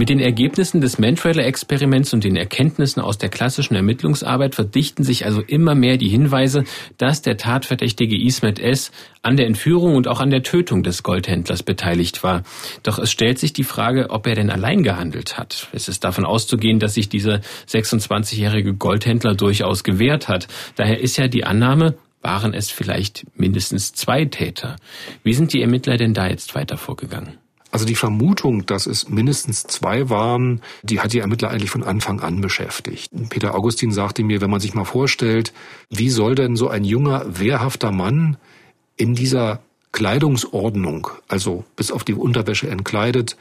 Mit 0.01 0.09
den 0.09 0.19
Ergebnissen 0.19 0.81
des 0.81 0.99
Mantrailer-Experiments 0.99 2.15
und 2.15 2.25
den 2.25 2.35
Erkenntnissen 2.35 3.03
aus 3.03 3.19
der 3.19 3.29
klassischen 3.29 3.75
Ermittlungsarbeit 3.75 4.55
verdichten 4.55 5.05
sich 5.05 5.27
also 5.27 5.43
immer 5.43 5.75
mehr 5.75 5.99
die 5.99 6.09
Hinweise, 6.09 6.65
dass 6.97 7.21
der 7.21 7.37
Tatverdächtige 7.37 8.19
Ismet 8.19 8.59
S. 8.59 8.93
an 9.21 9.37
der 9.37 9.45
Entführung 9.45 9.97
und 9.97 10.09
auch 10.09 10.21
an 10.21 10.31
der 10.31 10.43
Tötung 10.43 10.83
des 10.83 11.03
Goldhändlers 11.03 11.63
beteiligt 11.63 12.23
war. 12.23 12.45
Doch 12.83 12.99
es 12.99 13.11
stellt 13.11 13.39
sich 13.39 13.53
die 13.53 13.63
Frage, 13.63 14.09
ob 14.09 14.27
er 14.27 14.37
denn 14.37 14.49
allein 14.49 14.83
gehandelt 14.83 15.37
hat. 15.37 15.69
Es 15.75 15.87
ist 15.87 16.03
davon 16.03 16.25
auszugehen, 16.25 16.79
dass 16.79 16.95
sich 16.95 17.11
dieser 17.11 17.43
26-jährige 17.69 18.73
Goldhändler 18.73 19.35
durchaus 19.35 19.85
gewehrt 19.85 20.29
hat. 20.29 20.49
Daher 20.77 20.99
ist 20.99 21.19
ja 21.19 21.29
die 21.29 21.45
Annahme, 21.45 21.95
waren 22.23 22.55
es 22.55 22.71
vielleicht 22.71 23.27
mindestens 23.39 23.93
zwei 23.93 24.25
Täter. 24.25 24.77
Wie 25.25 25.35
sind 25.35 25.53
die 25.53 25.61
Ermittler 25.61 25.99
denn 25.99 26.15
da 26.15 26.27
jetzt 26.27 26.55
weiter 26.55 26.79
vorgegangen? 26.79 27.37
Also 27.71 27.85
die 27.85 27.95
Vermutung, 27.95 28.67
dass 28.67 28.87
es 28.87 29.09
mindestens 29.09 29.65
zwei 29.65 30.11
waren, 30.11 30.61
die 30.83 31.01
hat 31.01 31.13
die 31.13 31.21
Ermittler 31.21 31.51
eigentlich 31.51 31.71
von 31.71 31.85
Anfang 31.85 32.21
an 32.21 32.41
beschäftigt. 32.41 33.11
Peter 33.29 33.55
Augustin 33.55 33.93
sagte 33.93 34.25
mir, 34.25 34.41
wenn 34.41 34.51
man 34.51 34.61
sich 34.61 34.75
mal 34.75 34.85
vorstellt, 34.85 35.53
wie 35.89 36.11
soll 36.11 36.35
denn 36.35 36.57
so 36.57 36.69
ein 36.69 36.85
junger, 36.85 37.25
wehrhafter 37.27 37.93
Mann 37.93 38.37
in 38.97 39.15
dieser 39.15 39.61
Kleidungsordnung, 39.93 41.09
also 41.29 41.65
bis 41.77 41.91
auf 41.91 42.05
die 42.05 42.15
Unterwäsche 42.15 42.69
entkleidet, 42.69 43.37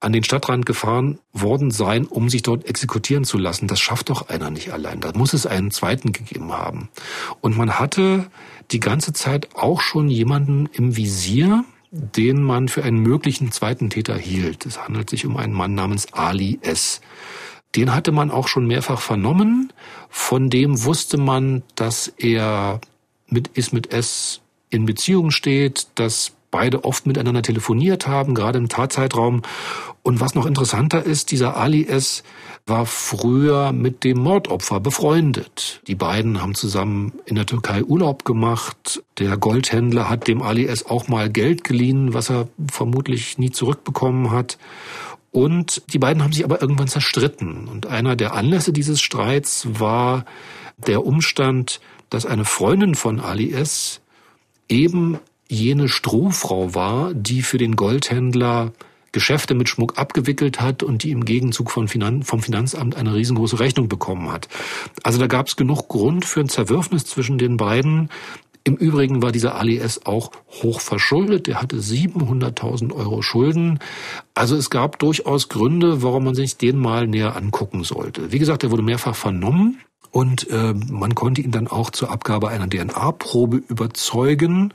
an 0.00 0.12
den 0.12 0.24
Stadtrand 0.24 0.64
gefahren 0.64 1.18
worden 1.32 1.70
sein, 1.70 2.06
um 2.06 2.30
sich 2.30 2.42
dort 2.42 2.66
exekutieren 2.66 3.24
zu 3.24 3.36
lassen. 3.36 3.66
Das 3.68 3.80
schafft 3.80 4.08
doch 4.08 4.28
einer 4.30 4.50
nicht 4.50 4.72
allein. 4.72 5.00
Da 5.00 5.12
muss 5.12 5.34
es 5.34 5.46
einen 5.46 5.70
zweiten 5.70 6.12
gegeben 6.12 6.52
haben. 6.52 6.88
Und 7.42 7.56
man 7.56 7.78
hatte 7.78 8.26
die 8.70 8.80
ganze 8.80 9.12
Zeit 9.12 9.54
auch 9.54 9.82
schon 9.82 10.08
jemanden 10.08 10.70
im 10.72 10.96
Visier, 10.96 11.64
den 11.90 12.42
man 12.42 12.68
für 12.68 12.84
einen 12.84 12.98
möglichen 12.98 13.50
zweiten 13.52 13.90
Täter 13.90 14.16
hielt. 14.16 14.66
Es 14.66 14.82
handelt 14.82 15.10
sich 15.10 15.26
um 15.26 15.36
einen 15.36 15.52
Mann 15.52 15.74
namens 15.74 16.12
Ali 16.12 16.58
S. 16.62 17.00
Den 17.76 17.94
hatte 17.94 18.12
man 18.12 18.30
auch 18.30 18.48
schon 18.48 18.66
mehrfach 18.66 19.00
vernommen. 19.00 19.72
Von 20.08 20.50
dem 20.50 20.84
wusste 20.84 21.18
man, 21.18 21.62
dass 21.74 22.08
er 22.08 22.80
mit 23.28 23.48
Ismet 23.48 23.92
S 23.92 24.40
in 24.70 24.86
Beziehung 24.86 25.30
steht, 25.30 25.88
dass 25.96 26.32
beide 26.50 26.84
oft 26.84 27.06
miteinander 27.06 27.42
telefoniert 27.42 28.06
haben, 28.06 28.34
gerade 28.34 28.58
im 28.58 28.68
Tatzeitraum. 28.68 29.42
Und 30.02 30.20
was 30.20 30.34
noch 30.34 30.46
interessanter 30.46 31.04
ist, 31.04 31.30
dieser 31.30 31.56
Ali 31.56 31.86
S 31.86 32.24
war 32.66 32.86
früher 32.86 33.72
mit 33.72 34.04
dem 34.04 34.18
Mordopfer 34.18 34.80
befreundet. 34.80 35.80
Die 35.86 35.94
beiden 35.94 36.40
haben 36.40 36.54
zusammen 36.54 37.12
in 37.26 37.34
der 37.34 37.46
Türkei 37.46 37.82
Urlaub 37.82 38.24
gemacht. 38.24 39.02
Der 39.18 39.36
Goldhändler 39.36 40.08
hat 40.08 40.28
dem 40.28 40.42
Ali 40.42 40.66
S 40.66 40.86
auch 40.86 41.08
mal 41.08 41.30
Geld 41.30 41.64
geliehen, 41.64 42.14
was 42.14 42.30
er 42.30 42.48
vermutlich 42.70 43.38
nie 43.38 43.50
zurückbekommen 43.50 44.30
hat. 44.30 44.58
Und 45.32 45.82
die 45.92 45.98
beiden 45.98 46.22
haben 46.22 46.32
sich 46.32 46.44
aber 46.44 46.60
irgendwann 46.60 46.88
zerstritten. 46.88 47.68
Und 47.68 47.86
einer 47.86 48.16
der 48.16 48.34
Anlässe 48.34 48.72
dieses 48.72 49.00
Streits 49.00 49.66
war 49.78 50.24
der 50.76 51.04
Umstand, 51.04 51.80
dass 52.08 52.26
eine 52.26 52.44
Freundin 52.44 52.94
von 52.94 53.20
Ali 53.20 53.52
S. 53.52 54.00
eben 54.68 55.18
jene 55.48 55.88
Strohfrau 55.88 56.74
war, 56.74 57.14
die 57.14 57.42
für 57.42 57.58
den 57.58 57.76
Goldhändler 57.76 58.72
Geschäfte 59.12 59.54
mit 59.54 59.68
Schmuck 59.68 59.98
abgewickelt 59.98 60.60
hat 60.60 60.82
und 60.82 61.02
die 61.02 61.10
im 61.10 61.24
Gegenzug 61.24 61.70
vom 61.70 61.88
Finanzamt 61.88 62.96
eine 62.96 63.14
riesengroße 63.14 63.58
Rechnung 63.58 63.88
bekommen 63.88 64.30
hat. 64.30 64.48
Also 65.02 65.18
da 65.18 65.26
gab 65.26 65.48
es 65.48 65.56
genug 65.56 65.88
Grund 65.88 66.24
für 66.24 66.40
ein 66.40 66.48
Zerwürfnis 66.48 67.04
zwischen 67.04 67.38
den 67.38 67.56
beiden. 67.56 68.10
Im 68.62 68.76
Übrigen 68.76 69.22
war 69.22 69.32
dieser 69.32 69.54
Ali 69.54 69.78
S. 69.78 70.04
auch 70.04 70.32
hoch 70.62 70.80
verschuldet. 70.80 71.48
Er 71.48 71.62
hatte 71.62 71.76
700.000 71.76 72.92
Euro 72.92 73.22
Schulden. 73.22 73.78
Also 74.34 74.54
es 74.54 74.68
gab 74.68 74.98
durchaus 74.98 75.48
Gründe, 75.48 76.02
warum 76.02 76.24
man 76.24 76.34
sich 76.34 76.58
den 76.58 76.78
mal 76.78 77.06
näher 77.06 77.36
angucken 77.36 77.84
sollte. 77.84 78.32
Wie 78.32 78.38
gesagt, 78.38 78.62
er 78.62 78.70
wurde 78.70 78.82
mehrfach 78.82 79.16
vernommen. 79.16 79.80
Und 80.10 80.50
äh, 80.50 80.74
man 80.74 81.14
konnte 81.14 81.40
ihn 81.40 81.52
dann 81.52 81.68
auch 81.68 81.90
zur 81.90 82.10
Abgabe 82.10 82.48
einer 82.48 82.68
DNA-Probe 82.68 83.62
überzeugen. 83.68 84.74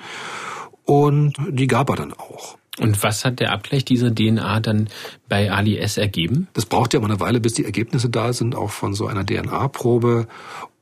Und 0.86 1.36
die 1.50 1.68
gab 1.68 1.90
er 1.90 1.98
dann 1.98 2.14
auch. 2.14 2.58
Und 2.80 3.02
was 3.04 3.24
hat 3.24 3.40
der 3.40 3.54
Abgleich 3.54 3.86
dieser 3.86 4.14
DNA 4.14 4.60
dann 4.60 4.90
bei 5.30 5.52
Ali 5.52 5.78
S 5.78 5.98
ergeben? 5.98 6.48
Das 6.54 6.66
braucht 6.66 6.94
ja 6.94 7.00
mal 7.00 7.10
eine 7.10 7.20
Weile, 7.20 7.40
bis 7.40 7.54
die 7.54 7.66
Ergebnisse 7.66 8.10
da 8.10 8.34
sind, 8.34 8.56
auch 8.56 8.72
von 8.72 8.94
so 8.94 9.08
einer 9.08 9.26
DNA-Probe. 9.26 10.28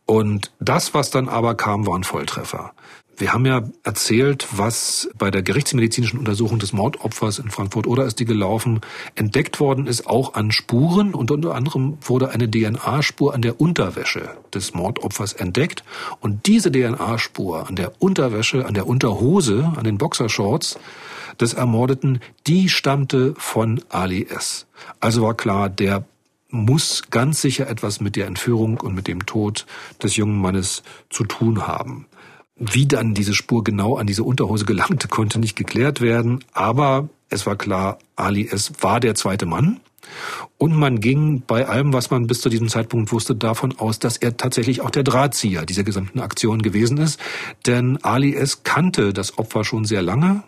Und 0.05 0.51
das, 0.59 0.93
was 0.93 1.11
dann 1.11 1.29
aber 1.29 1.55
kam, 1.55 1.85
war 1.85 1.97
ein 1.97 2.03
Volltreffer. 2.03 2.73
Wir 3.15 3.31
haben 3.31 3.45
ja 3.45 3.61
erzählt, 3.83 4.47
was 4.51 5.07
bei 5.19 5.29
der 5.29 5.43
gerichtsmedizinischen 5.43 6.17
Untersuchung 6.17 6.57
des 6.57 6.73
Mordopfers 6.73 7.37
in 7.37 7.51
Frankfurt 7.51 7.85
oder 7.85 8.05
ist 8.05 8.19
die 8.19 8.25
gelaufen, 8.25 8.81
entdeckt 9.13 9.59
worden 9.59 9.85
ist, 9.85 10.07
auch 10.07 10.33
an 10.33 10.51
Spuren 10.51 11.13
und 11.13 11.29
unter 11.29 11.53
anderem 11.53 11.99
wurde 12.01 12.31
eine 12.31 12.49
DNA-Spur 12.49 13.35
an 13.35 13.43
der 13.43 13.61
Unterwäsche 13.61 14.31
des 14.51 14.73
Mordopfers 14.73 15.33
entdeckt 15.33 15.83
und 16.21 16.47
diese 16.47 16.71
DNA-Spur 16.71 17.67
an 17.67 17.75
der 17.75 18.01
Unterwäsche, 18.01 18.65
an 18.65 18.73
der 18.73 18.87
Unterhose, 18.87 19.71
an 19.75 19.83
den 19.83 19.99
Boxershorts 19.99 20.79
des 21.39 21.53
Ermordeten, 21.53 22.19
die 22.47 22.69
stammte 22.69 23.33
von 23.37 23.81
Ali 23.89 24.27
S. 24.29 24.65
Also 24.99 25.21
war 25.23 25.35
klar, 25.35 25.69
der 25.69 26.05
muss 26.49 27.03
ganz 27.09 27.41
sicher 27.41 27.67
etwas 27.67 27.99
mit 27.99 28.15
der 28.15 28.27
Entführung 28.27 28.79
und 28.79 28.93
mit 28.93 29.07
dem 29.07 29.25
Tod 29.25 29.65
des 30.01 30.15
jungen 30.15 30.39
Mannes 30.39 30.83
zu 31.09 31.23
tun 31.23 31.67
haben. 31.67 32.05
Wie 32.55 32.85
dann 32.85 33.15
diese 33.15 33.33
Spur 33.33 33.63
genau 33.63 33.97
an 33.97 34.05
diese 34.05 34.23
Unterhose 34.23 34.65
gelangte, 34.65 35.07
konnte 35.07 35.39
nicht 35.39 35.55
geklärt 35.55 36.01
werden, 36.01 36.43
aber 36.53 37.09
es 37.29 37.47
war 37.47 37.55
klar, 37.55 37.97
Ali 38.15 38.47
S. 38.47 38.71
war 38.81 38.99
der 38.99 39.15
zweite 39.15 39.47
Mann. 39.47 39.79
Und 40.59 40.75
man 40.75 40.99
ging 40.99 41.41
bei 41.47 41.67
allem, 41.67 41.93
was 41.93 42.11
man 42.11 42.27
bis 42.27 42.41
zu 42.41 42.49
diesem 42.49 42.67
Zeitpunkt 42.67 43.11
wusste, 43.11 43.35
davon 43.35 43.79
aus, 43.79 43.97
dass 43.97 44.17
er 44.17 44.37
tatsächlich 44.37 44.81
auch 44.81 44.91
der 44.91 45.03
Drahtzieher 45.03 45.65
dieser 45.65 45.83
gesamten 45.83 46.19
Aktion 46.19 46.61
gewesen 46.61 46.97
ist. 46.97 47.19
Denn 47.65 47.97
Ali 48.03 48.35
S. 48.35 48.63
kannte 48.63 49.13
das 49.13 49.37
Opfer 49.39 49.63
schon 49.63 49.85
sehr 49.85 50.03
lange. 50.03 50.43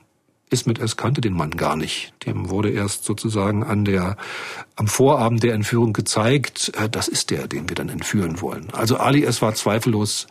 Ismet 0.50 0.80
S. 0.80 0.96
kannte 0.96 1.22
den 1.22 1.34
Mann 1.34 1.52
gar 1.52 1.76
nicht. 1.76 2.14
Dem 2.26 2.50
wurde 2.50 2.70
erst 2.70 3.04
sozusagen 3.04 3.64
an 3.64 3.84
der, 3.86 4.18
am 4.76 4.88
Vorabend 4.88 5.44
der 5.44 5.54
Entführung 5.54 5.94
gezeigt, 5.94 6.72
äh, 6.78 6.90
das 6.90 7.08
ist 7.08 7.32
der, 7.32 7.48
den 7.48 7.70
wir 7.70 7.76
dann 7.76 7.90
entführen 7.90 8.42
wollen. 8.42 8.68
Also 8.72 8.98
Ali 8.98 9.24
S. 9.24 9.42
war 9.42 9.56
zweifellos 9.56 10.28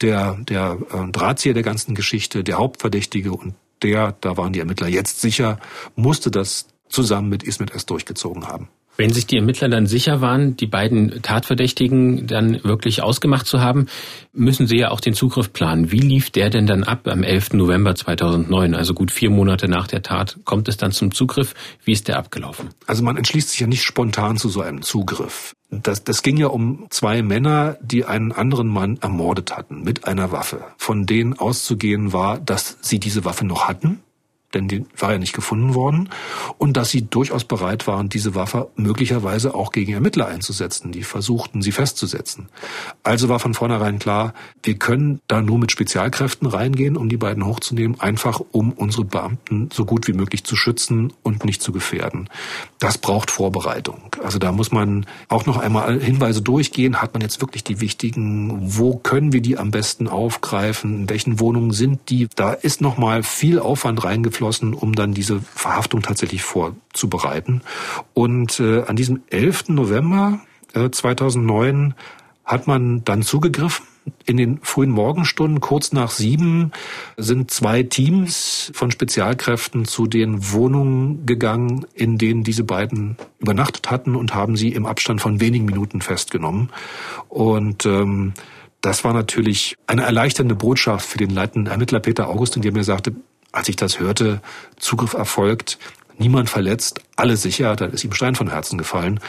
der, 0.00 0.34
der 0.40 0.78
äh, 0.92 1.10
Drahtzieher 1.10 1.54
der 1.54 1.62
ganzen 1.62 1.94
Geschichte, 1.94 2.44
der 2.44 2.58
Hauptverdächtige 2.58 3.32
und 3.32 3.54
der, 3.82 4.16
da 4.20 4.36
waren 4.36 4.52
die 4.52 4.60
Ermittler 4.60 4.88
jetzt 4.88 5.20
sicher, 5.20 5.58
musste 5.96 6.30
das 6.30 6.68
zusammen 6.88 7.28
mit 7.28 7.42
Ismet 7.42 7.72
S. 7.72 7.86
durchgezogen 7.86 8.46
haben. 8.46 8.68
Wenn 8.96 9.12
sich 9.12 9.26
die 9.26 9.36
Ermittler 9.36 9.68
dann 9.68 9.86
sicher 9.86 10.20
waren, 10.20 10.56
die 10.56 10.66
beiden 10.66 11.22
Tatverdächtigen 11.22 12.26
dann 12.26 12.62
wirklich 12.64 13.02
ausgemacht 13.02 13.46
zu 13.46 13.60
haben, 13.60 13.86
müssen 14.32 14.66
sie 14.66 14.78
ja 14.78 14.90
auch 14.90 15.00
den 15.00 15.14
Zugriff 15.14 15.52
planen. 15.52 15.92
Wie 15.92 15.98
lief 15.98 16.30
der 16.30 16.50
denn 16.50 16.66
dann 16.66 16.82
ab 16.82 17.06
am 17.06 17.22
11. 17.22 17.54
November 17.54 17.94
2009, 17.94 18.74
also 18.74 18.94
gut 18.94 19.10
vier 19.10 19.30
Monate 19.30 19.68
nach 19.68 19.86
der 19.86 20.02
Tat? 20.02 20.38
Kommt 20.44 20.68
es 20.68 20.76
dann 20.76 20.92
zum 20.92 21.12
Zugriff? 21.12 21.54
Wie 21.84 21.92
ist 21.92 22.08
der 22.08 22.18
abgelaufen? 22.18 22.70
Also 22.86 23.02
man 23.02 23.16
entschließt 23.16 23.50
sich 23.50 23.60
ja 23.60 23.66
nicht 23.66 23.82
spontan 23.82 24.38
zu 24.38 24.48
so 24.48 24.62
einem 24.62 24.82
Zugriff. 24.82 25.54
Das, 25.70 26.04
das 26.04 26.22
ging 26.22 26.36
ja 26.36 26.46
um 26.46 26.86
zwei 26.90 27.22
Männer, 27.22 27.76
die 27.82 28.04
einen 28.04 28.32
anderen 28.32 28.68
Mann 28.68 28.98
ermordet 29.00 29.56
hatten 29.56 29.82
mit 29.82 30.06
einer 30.06 30.30
Waffe, 30.32 30.64
von 30.78 31.06
denen 31.06 31.34
auszugehen 31.34 32.12
war, 32.12 32.38
dass 32.38 32.78
sie 32.80 33.00
diese 33.00 33.24
Waffe 33.24 33.44
noch 33.44 33.68
hatten 33.68 34.00
denn 34.54 34.68
die 34.68 34.86
war 34.96 35.12
ja 35.12 35.18
nicht 35.18 35.34
gefunden 35.34 35.74
worden, 35.74 36.08
und 36.58 36.76
dass 36.76 36.90
sie 36.90 37.02
durchaus 37.02 37.44
bereit 37.44 37.86
waren, 37.86 38.08
diese 38.08 38.34
Waffe 38.34 38.70
möglicherweise 38.76 39.54
auch 39.54 39.72
gegen 39.72 39.92
Ermittler 39.92 40.26
einzusetzen, 40.28 40.92
die 40.92 41.02
versuchten, 41.02 41.62
sie 41.62 41.72
festzusetzen. 41.72 42.48
Also 43.02 43.28
war 43.28 43.38
von 43.38 43.54
vornherein 43.54 43.98
klar, 43.98 44.34
wir 44.62 44.76
können 44.76 45.20
da 45.26 45.42
nur 45.42 45.58
mit 45.58 45.72
Spezialkräften 45.72 46.46
reingehen, 46.46 46.96
um 46.96 47.08
die 47.08 47.16
beiden 47.16 47.44
hochzunehmen, 47.44 48.00
einfach 48.00 48.40
um 48.52 48.72
unsere 48.72 49.04
Beamten 49.04 49.68
so 49.72 49.84
gut 49.84 50.08
wie 50.08 50.12
möglich 50.12 50.44
zu 50.44 50.56
schützen 50.56 51.12
und 51.22 51.44
nicht 51.44 51.62
zu 51.62 51.72
gefährden. 51.72 52.28
Das 52.78 52.98
braucht 52.98 53.30
Vorbereitung. 53.30 54.10
Also 54.22 54.38
da 54.38 54.52
muss 54.52 54.72
man 54.72 55.06
auch 55.28 55.46
noch 55.46 55.56
einmal 55.56 56.00
Hinweise 56.00 56.42
durchgehen. 56.42 57.02
Hat 57.02 57.14
man 57.14 57.20
jetzt 57.20 57.40
wirklich 57.40 57.64
die 57.64 57.80
wichtigen, 57.80 58.60
wo 58.62 58.96
können 58.96 59.32
wir 59.32 59.42
die 59.42 59.58
am 59.58 59.70
besten 59.70 60.08
aufgreifen, 60.08 61.00
in 61.00 61.08
welchen 61.08 61.40
Wohnungen 61.40 61.72
sind 61.72 62.10
die? 62.10 62.28
Da 62.34 62.52
ist 62.52 62.80
noch 62.80 62.96
mal 62.96 63.22
viel 63.22 63.58
Aufwand 63.58 64.04
reingeflossen 64.04 64.35
geschlossen, 64.36 64.74
um 64.74 64.94
dann 64.94 65.14
diese 65.14 65.40
Verhaftung 65.40 66.02
tatsächlich 66.02 66.42
vorzubereiten. 66.42 67.62
Und 68.12 68.60
äh, 68.60 68.82
an 68.82 68.94
diesem 68.94 69.22
11. 69.30 69.70
November 69.70 70.40
äh, 70.74 70.90
2009 70.90 71.94
hat 72.44 72.66
man 72.66 73.02
dann 73.04 73.22
zugegriffen. 73.22 73.86
In 74.24 74.36
den 74.36 74.60
frühen 74.62 74.90
Morgenstunden, 74.90 75.60
kurz 75.60 75.92
nach 75.92 76.10
sieben, 76.10 76.70
sind 77.16 77.50
zwei 77.50 77.82
Teams 77.82 78.70
von 78.72 78.92
Spezialkräften 78.92 79.84
zu 79.84 80.06
den 80.06 80.52
Wohnungen 80.52 81.26
gegangen, 81.26 81.86
in 81.94 82.18
denen 82.18 82.44
diese 82.44 82.62
beiden 82.62 83.16
übernachtet 83.40 83.90
hatten 83.90 84.14
und 84.14 84.34
haben 84.34 84.56
sie 84.56 84.68
im 84.68 84.86
Abstand 84.86 85.22
von 85.22 85.40
wenigen 85.40 85.64
Minuten 85.64 86.02
festgenommen. 86.02 86.70
Und 87.28 87.84
ähm, 87.86 88.34
das 88.80 89.02
war 89.02 89.12
natürlich 89.12 89.74
eine 89.88 90.02
erleichternde 90.02 90.54
Botschaft 90.54 91.06
für 91.06 91.18
den 91.18 91.30
leitenden 91.30 91.72
Ermittler 91.72 91.98
Peter 91.98 92.28
Augustin, 92.28 92.62
der 92.62 92.72
mir 92.72 92.84
sagte, 92.84 93.16
als 93.52 93.68
ich 93.68 93.76
das 93.76 93.98
hörte, 94.00 94.40
Zugriff 94.76 95.14
erfolgt, 95.14 95.78
niemand 96.18 96.48
verletzt, 96.50 97.00
alle 97.16 97.36
sicher, 97.36 97.76
dann 97.76 97.92
ist 97.92 98.04
ihm 98.04 98.12
Stein 98.12 98.34
von 98.34 98.50
Herzen 98.50 98.78
gefallen, 98.78 99.20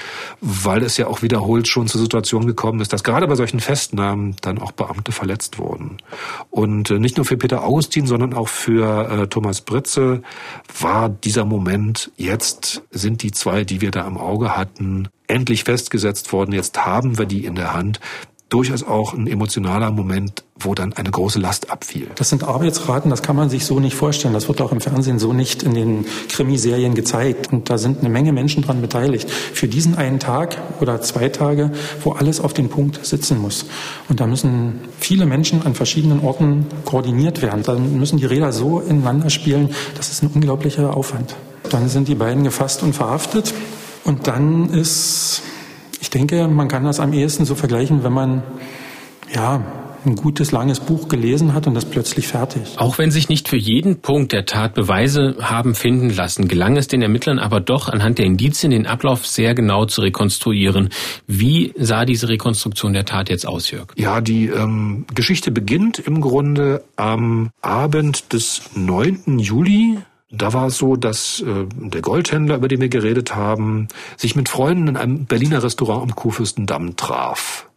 weil 0.42 0.84
es 0.84 0.98
ja 0.98 1.08
auch 1.08 1.22
wiederholt 1.22 1.68
schon 1.68 1.88
zur 1.88 2.02
Situation 2.02 2.46
gekommen 2.46 2.80
ist, 2.82 2.94
dass 2.94 3.04
gerade 3.04 3.28
bei 3.28 3.36
solchen 3.36 3.60
Festnahmen 3.60 4.36
dann 4.42 4.58
auch 4.60 4.72
Beamte 4.72 5.12
verletzt 5.12 5.60
wurden. 5.60 5.98
Und 6.50 6.90
äh, 6.90 7.00
nicht 7.00 7.18
nur 7.18 7.26
für 7.26 7.38
Peter 7.38 7.64
Augustin, 7.64 8.08
sondern 8.08 8.34
auch 8.34 8.48
für 8.48 9.10
äh, 9.10 9.28
Thomas 9.28 9.62
Britze 9.62 10.22
war 10.80 11.10
dieser 11.10 11.46
Moment, 11.46 12.12
jetzt 12.18 12.84
sind 12.92 13.24
die 13.24 13.32
zwei, 13.32 13.64
die 13.64 13.82
wir 13.82 13.92
da 13.92 14.06
am 14.06 14.18
Auge 14.18 14.56
hatten, 14.56 15.10
endlich 15.28 15.66
festgesetzt 15.66 16.32
worden, 16.32 16.54
jetzt 16.54 16.86
haben 16.86 17.18
wir 17.18 17.26
die 17.26 17.46
in 17.46 17.56
der 17.56 17.74
Hand 17.74 18.00
durchaus 18.50 18.84
auch 18.84 19.14
ein 19.14 19.28
emotionaler 19.28 19.92
Moment, 19.92 20.44
wo 20.60 20.74
dann 20.74 20.94
eine 20.94 21.12
große 21.12 21.38
Last 21.40 21.70
abfiel. 21.70 22.08
Das 22.16 22.30
sind 22.30 22.44
Arbeitsraten, 22.44 23.12
das 23.12 23.22
kann 23.22 23.36
man 23.36 23.50
sich 23.50 23.66
so 23.66 23.80
nicht 23.80 23.96
vorstellen. 23.96 24.34
Das 24.34 24.48
wird 24.48 24.62
auch 24.62 24.72
im 24.72 24.80
Fernsehen 24.80 25.20
so 25.20 25.34
nicht 25.34 25.64
in 25.64 25.74
den 25.74 26.06
Krimiserien 26.30 26.96
gezeigt. 26.96 27.52
Und 27.52 27.70
da 27.70 27.78
sind 27.78 28.00
eine 28.00 28.10
Menge 28.10 28.32
Menschen 28.32 28.64
dran 28.64 28.82
beteiligt. 28.82 29.30
Für 29.30 29.68
diesen 29.68 29.96
einen 29.96 30.20
Tag 30.20 30.58
oder 30.80 31.02
zwei 31.02 31.30
Tage, 31.30 31.72
wo 32.04 32.12
alles 32.14 32.40
auf 32.40 32.54
den 32.54 32.70
Punkt 32.70 33.06
sitzen 33.06 33.38
muss. 33.40 33.66
Und 34.10 34.20
da 34.20 34.28
müssen 34.28 34.80
viele 35.00 35.26
Menschen 35.26 35.66
an 35.66 35.76
verschiedenen 35.76 36.22
Orten 36.22 36.66
koordiniert 36.86 37.42
werden. 37.42 37.64
Dann 37.64 38.00
müssen 38.00 38.18
die 38.18 38.26
Räder 38.26 38.54
so 38.54 38.80
ineinander 38.80 39.30
spielen. 39.30 39.76
Das 39.96 40.10
ist 40.10 40.24
ein 40.24 40.32
unglaublicher 40.34 40.96
Aufwand. 40.96 41.36
Dann 41.70 41.90
sind 41.90 42.08
die 42.08 42.16
beiden 42.16 42.44
gefasst 42.44 42.82
und 42.82 42.94
verhaftet. 42.94 43.54
Und 44.06 44.28
dann 44.28 44.70
ist 44.70 45.42
ich 46.02 46.10
denke, 46.10 46.48
man 46.48 46.68
kann 46.68 46.84
das 46.84 47.00
am 47.00 47.14
ehesten 47.14 47.46
so 47.46 47.56
vergleichen, 47.56 48.04
wenn 48.04 48.14
man 48.14 48.44
ja 49.34 49.62
ein 50.06 50.16
gutes, 50.16 50.52
langes 50.52 50.80
Buch 50.80 51.08
gelesen 51.08 51.54
hat 51.54 51.68
und 51.68 51.74
das 51.74 51.86
plötzlich 51.86 52.28
fertig. 52.28 52.76
Auch 52.78 52.98
wenn 52.98 53.12
sich 53.12 53.30
nicht 53.30 53.48
für 53.48 53.58
jeden 53.58 54.00
Punkt 54.00 54.32
der 54.32 54.46
Tat 54.46 54.74
Beweise 54.74 55.36
haben 55.42 55.76
finden 55.76 56.10
lassen, 56.10 56.48
gelang 56.48 56.78
es 56.78 56.88
den 56.88 57.02
Ermittlern 57.02 57.40
aber 57.40 57.60
doch 57.60 57.90
anhand 57.90 58.18
der 58.18 58.26
Indizien 58.26 58.72
den 58.72 58.88
Ablauf 58.88 59.28
sehr 59.28 59.54
genau 59.54 59.86
zu 59.86 60.02
rekonstruieren. 60.02 60.90
Wie 61.28 61.74
sah 61.78 62.06
diese 62.06 62.30
Rekonstruktion 62.30 62.94
der 62.94 63.06
Tat 63.06 63.30
jetzt 63.30 63.46
aus, 63.46 63.70
Jörg? 63.70 63.88
Ja, 63.96 64.22
die 64.22 64.48
ähm, 64.48 65.06
Geschichte 65.14 65.52
beginnt 65.52 66.00
im 66.00 66.22
Grunde 66.22 66.84
am 66.96 67.50
Abend 67.62 68.34
des 68.34 68.62
9. 68.76 69.40
Juli 69.40 69.98
da 70.30 70.54
war 70.54 70.68
es 70.68 70.78
so, 70.78 70.96
dass 70.96 71.42
äh, 71.42 71.66
der 71.74 72.02
Goldhändler, 72.02 72.58
über 72.58 72.68
den 72.68 72.82
wir 72.82 72.90
geredet 72.90 73.36
haben, 73.36 73.88
sich 74.18 74.36
mit 74.36 74.50
Freunden 74.50 74.88
in 74.90 74.98
einem 74.98 75.26
Berliner 75.26 75.64
Restaurant 75.64 76.04
am 76.04 76.16
Kurfürstendamm 76.16 76.96
traf. 76.98 77.70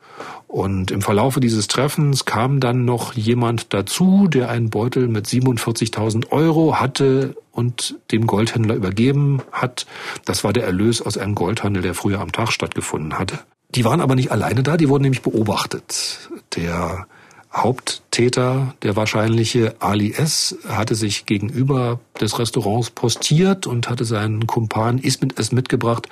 Und 0.48 0.90
im 0.90 1.00
Verlaufe 1.00 1.38
dieses 1.38 1.68
Treffens 1.68 2.24
kam 2.24 2.58
dann 2.58 2.84
noch 2.84 3.14
jemand 3.14 3.72
dazu, 3.72 4.26
der 4.26 4.48
einen 4.48 4.68
Beutel 4.68 5.06
mit 5.06 5.26
47.000 5.26 6.32
Euro 6.32 6.80
hatte 6.80 7.36
und 7.52 7.96
dem 8.10 8.26
Goldhändler 8.26 8.74
übergeben 8.74 9.42
hat. 9.52 9.86
Das 10.24 10.42
war 10.42 10.52
der 10.52 10.64
Erlös 10.64 11.02
aus 11.02 11.16
einem 11.16 11.36
Goldhandel, 11.36 11.82
der 11.84 11.94
früher 11.94 12.20
am 12.20 12.32
Tag 12.32 12.50
stattgefunden 12.50 13.16
hatte. 13.16 13.38
Die 13.76 13.84
waren 13.84 14.00
aber 14.00 14.16
nicht 14.16 14.32
alleine 14.32 14.64
da, 14.64 14.76
die 14.76 14.88
wurden 14.88 15.04
nämlich 15.04 15.22
beobachtet. 15.22 16.28
Der 16.56 17.06
Haupttäter, 17.52 18.74
der 18.82 18.94
wahrscheinliche 18.94 19.74
Ali 19.80 20.12
S., 20.12 20.56
hatte 20.68 20.94
sich 20.94 21.26
gegenüber 21.26 21.98
des 22.20 22.38
Restaurants 22.38 22.90
postiert 22.90 23.66
und 23.66 23.88
hatte 23.88 24.04
seinen 24.04 24.46
Kumpan 24.46 24.98
Ismet 24.98 25.38
S. 25.38 25.50
mitgebracht, 25.50 26.08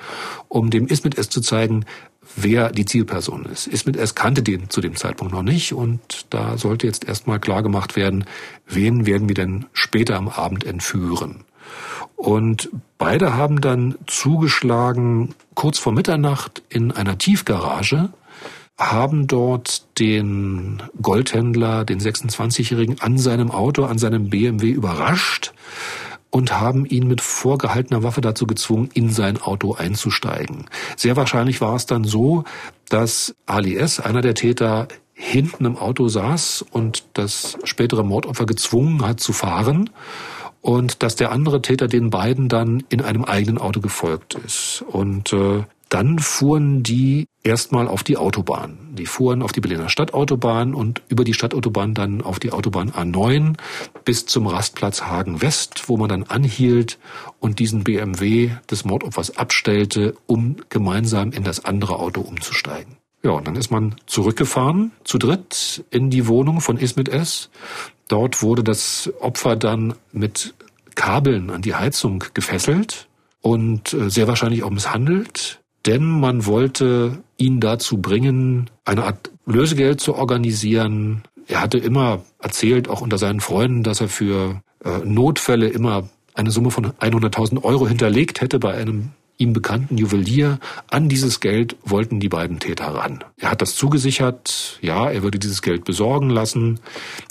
um 0.48 0.70
dem 0.70 0.88
Ismet 0.88 1.16
S. 1.16 1.28
zu 1.28 1.40
zeigen, 1.40 1.84
wer 2.34 2.70
die 2.70 2.84
Zielperson 2.84 3.44
ist. 3.46 3.68
Ismet 3.68 3.96
S. 3.96 4.16
kannte 4.16 4.42
den 4.42 4.68
zu 4.68 4.80
dem 4.80 4.96
Zeitpunkt 4.96 5.32
noch 5.32 5.42
nicht 5.42 5.72
und 5.72 6.26
da 6.30 6.58
sollte 6.58 6.86
jetzt 6.86 7.06
erstmal 7.06 7.38
klar 7.38 7.62
gemacht 7.62 7.94
werden, 7.94 8.24
wen 8.66 9.06
werden 9.06 9.28
wir 9.28 9.34
denn 9.34 9.66
später 9.72 10.16
am 10.16 10.28
Abend 10.28 10.64
entführen. 10.64 11.44
Und 12.16 12.70
beide 12.98 13.34
haben 13.34 13.60
dann 13.60 13.94
zugeschlagen 14.06 15.34
kurz 15.54 15.78
vor 15.78 15.92
Mitternacht 15.92 16.62
in 16.68 16.90
einer 16.90 17.16
Tiefgarage 17.16 18.10
haben 18.78 19.26
dort 19.26 19.98
den 19.98 20.82
Goldhändler, 21.02 21.84
den 21.84 22.00
26-Jährigen, 22.00 23.00
an 23.00 23.18
seinem 23.18 23.50
Auto, 23.50 23.84
an 23.84 23.98
seinem 23.98 24.30
BMW 24.30 24.70
überrascht 24.70 25.52
und 26.30 26.60
haben 26.60 26.86
ihn 26.86 27.08
mit 27.08 27.20
vorgehaltener 27.20 28.02
Waffe 28.02 28.20
dazu 28.20 28.46
gezwungen, 28.46 28.90
in 28.94 29.10
sein 29.10 29.40
Auto 29.40 29.74
einzusteigen. 29.74 30.66
Sehr 30.96 31.16
wahrscheinlich 31.16 31.60
war 31.60 31.74
es 31.74 31.86
dann 31.86 32.04
so, 32.04 32.44
dass 32.88 33.34
Ali 33.46 33.76
S., 33.76 33.98
einer 33.98 34.20
der 34.20 34.34
Täter, 34.34 34.88
hinten 35.20 35.64
im 35.64 35.76
Auto 35.76 36.06
saß 36.06 36.64
und 36.70 37.04
das 37.14 37.58
spätere 37.64 38.04
Mordopfer 38.04 38.46
gezwungen 38.46 39.04
hat 39.04 39.18
zu 39.18 39.32
fahren 39.32 39.90
und 40.60 41.02
dass 41.02 41.16
der 41.16 41.32
andere 41.32 41.60
Täter 41.60 41.88
den 41.88 42.10
beiden 42.10 42.48
dann 42.48 42.84
in 42.88 43.02
einem 43.02 43.24
eigenen 43.24 43.58
Auto 43.58 43.80
gefolgt 43.80 44.34
ist. 44.34 44.84
Und 44.86 45.32
äh, 45.32 45.64
dann 45.88 46.18
fuhren 46.18 46.82
die 46.82 47.26
erstmal 47.42 47.88
auf 47.88 48.02
die 48.02 48.16
Autobahn. 48.16 48.78
Die 48.92 49.06
fuhren 49.06 49.42
auf 49.42 49.52
die 49.52 49.60
Berliner 49.60 49.88
Stadtautobahn 49.88 50.74
und 50.74 51.02
über 51.08 51.24
die 51.24 51.34
Stadtautobahn 51.34 51.94
dann 51.94 52.20
auf 52.20 52.38
die 52.38 52.52
Autobahn 52.52 52.90
A9 52.90 53.56
bis 54.04 54.26
zum 54.26 54.46
Rastplatz 54.46 55.02
Hagen 55.02 55.40
West, 55.40 55.84
wo 55.88 55.96
man 55.96 56.08
dann 56.08 56.24
anhielt 56.24 56.98
und 57.40 57.58
diesen 57.58 57.84
BMW 57.84 58.50
des 58.70 58.84
Mordopfers 58.84 59.36
abstellte, 59.36 60.14
um 60.26 60.56
gemeinsam 60.68 61.32
in 61.32 61.44
das 61.44 61.64
andere 61.64 61.98
Auto 61.98 62.20
umzusteigen. 62.20 62.96
Ja, 63.22 63.30
und 63.32 63.46
dann 63.48 63.56
ist 63.56 63.70
man 63.70 63.96
zurückgefahren, 64.06 64.92
zu 65.04 65.18
dritt, 65.18 65.84
in 65.90 66.10
die 66.10 66.28
Wohnung 66.28 66.60
von 66.60 66.76
Ismet 66.76 67.08
S. 67.08 67.50
Dort 68.06 68.42
wurde 68.42 68.62
das 68.62 69.12
Opfer 69.20 69.56
dann 69.56 69.94
mit 70.12 70.54
Kabeln 70.94 71.50
an 71.50 71.62
die 71.62 71.74
Heizung 71.74 72.24
gefesselt 72.34 73.08
und 73.40 73.92
äh, 73.92 74.10
sehr 74.10 74.28
wahrscheinlich 74.28 74.62
auch 74.62 74.70
misshandelt 74.70 75.60
denn 75.88 76.20
man 76.20 76.44
wollte 76.44 77.18
ihn 77.38 77.60
dazu 77.60 77.96
bringen, 77.96 78.68
eine 78.84 79.04
Art 79.04 79.30
Lösegeld 79.46 80.02
zu 80.02 80.14
organisieren. 80.14 81.22
Er 81.46 81.62
hatte 81.62 81.78
immer 81.78 82.20
erzählt, 82.38 82.88
auch 82.88 83.00
unter 83.00 83.16
seinen 83.16 83.40
Freunden, 83.40 83.82
dass 83.82 84.02
er 84.02 84.08
für 84.08 84.60
äh, 84.84 84.98
Notfälle 85.02 85.68
immer 85.68 86.10
eine 86.34 86.50
Summe 86.50 86.70
von 86.70 86.92
100.000 86.92 87.64
Euro 87.64 87.88
hinterlegt 87.88 88.42
hätte 88.42 88.58
bei 88.58 88.74
einem 88.74 89.12
ihm 89.38 89.52
bekannten 89.52 89.96
Juwelier. 89.96 90.58
An 90.90 91.08
dieses 91.08 91.40
Geld 91.40 91.76
wollten 91.84 92.20
die 92.20 92.28
beiden 92.28 92.58
Täter 92.58 92.86
ran. 92.86 93.24
Er 93.38 93.52
hat 93.52 93.62
das 93.62 93.76
zugesichert, 93.76 94.78
ja, 94.82 95.08
er 95.08 95.22
würde 95.22 95.38
dieses 95.38 95.62
Geld 95.62 95.84
besorgen 95.84 96.28
lassen. 96.28 96.80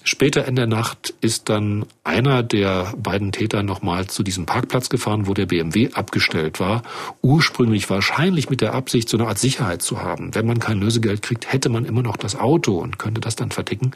Später 0.04 0.46
in 0.48 0.56
der 0.56 0.68
Nacht 0.68 1.14
ist 1.20 1.50
dann 1.50 1.86
einer 2.06 2.44
der 2.44 2.94
beiden 2.98 3.34
Täter 3.34 3.62
nochmal 3.62 4.08
zu 4.08 4.24
diesem 4.24 4.46
Parkplatz 4.46 4.90
gefahren, 4.90 5.28
wo 5.28 5.34
der 5.34 5.46
BMW 5.46 5.90
abgestellt 5.94 6.60
war. 6.62 6.82
Ursprünglich 7.22 7.90
wahrscheinlich 7.90 8.50
mit 8.50 8.62
der 8.62 8.74
Absicht, 8.74 9.10
so 9.10 9.18
eine 9.18 9.28
Art 9.28 9.38
Sicherheit 9.38 9.82
zu 9.82 10.02
haben. 10.02 10.34
Wenn 10.34 10.48
man 10.48 10.60
kein 10.60 10.80
Lösegeld 10.80 11.22
kriegt, 11.22 11.52
hätte 11.52 11.68
man 11.70 11.84
immer 11.84 12.02
noch 12.02 12.18
das 12.18 12.38
Auto 12.38 12.78
und 12.78 12.98
könnte 12.98 13.20
das 13.20 13.36
dann 13.36 13.52
verticken. 13.52 13.92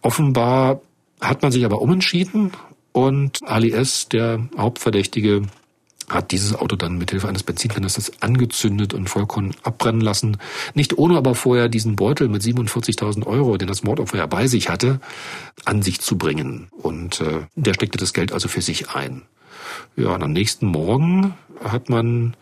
Offenbar 0.00 0.80
hat 1.20 1.42
man 1.42 1.52
sich 1.52 1.64
aber 1.64 1.82
umentschieden 1.82 2.52
und 2.92 3.40
Ali 3.44 3.72
S., 3.72 4.08
der 4.08 4.48
Hauptverdächtige, 4.56 5.42
hat 6.08 6.30
dieses 6.30 6.54
Auto 6.54 6.76
dann 6.76 6.98
mit 6.98 7.10
Hilfe 7.10 7.28
eines 7.28 7.42
Benzinkanisters 7.42 8.12
angezündet 8.20 8.94
und 8.94 9.08
vollkommen 9.08 9.54
abbrennen 9.62 10.00
lassen. 10.00 10.38
Nicht 10.74 10.96
ohne 10.98 11.16
aber 11.16 11.34
vorher 11.34 11.68
diesen 11.68 11.96
Beutel 11.96 12.28
mit 12.28 12.42
47.000 12.42 13.26
Euro, 13.26 13.56
den 13.56 13.68
das 13.68 13.82
Mordopfer 13.82 14.18
ja 14.18 14.26
bei 14.26 14.46
sich 14.46 14.68
hatte, 14.68 15.00
an 15.64 15.82
sich 15.82 16.00
zu 16.00 16.16
bringen. 16.16 16.68
Und 16.70 17.20
äh, 17.20 17.40
der 17.56 17.74
steckte 17.74 17.98
das 17.98 18.12
Geld 18.12 18.32
also 18.32 18.48
für 18.48 18.62
sich 18.62 18.90
ein. 18.90 19.22
Ja, 19.96 20.14
und 20.14 20.22
am 20.22 20.32
nächsten 20.32 20.66
Morgen 20.66 21.34
hat 21.62 21.88
man 21.88 22.34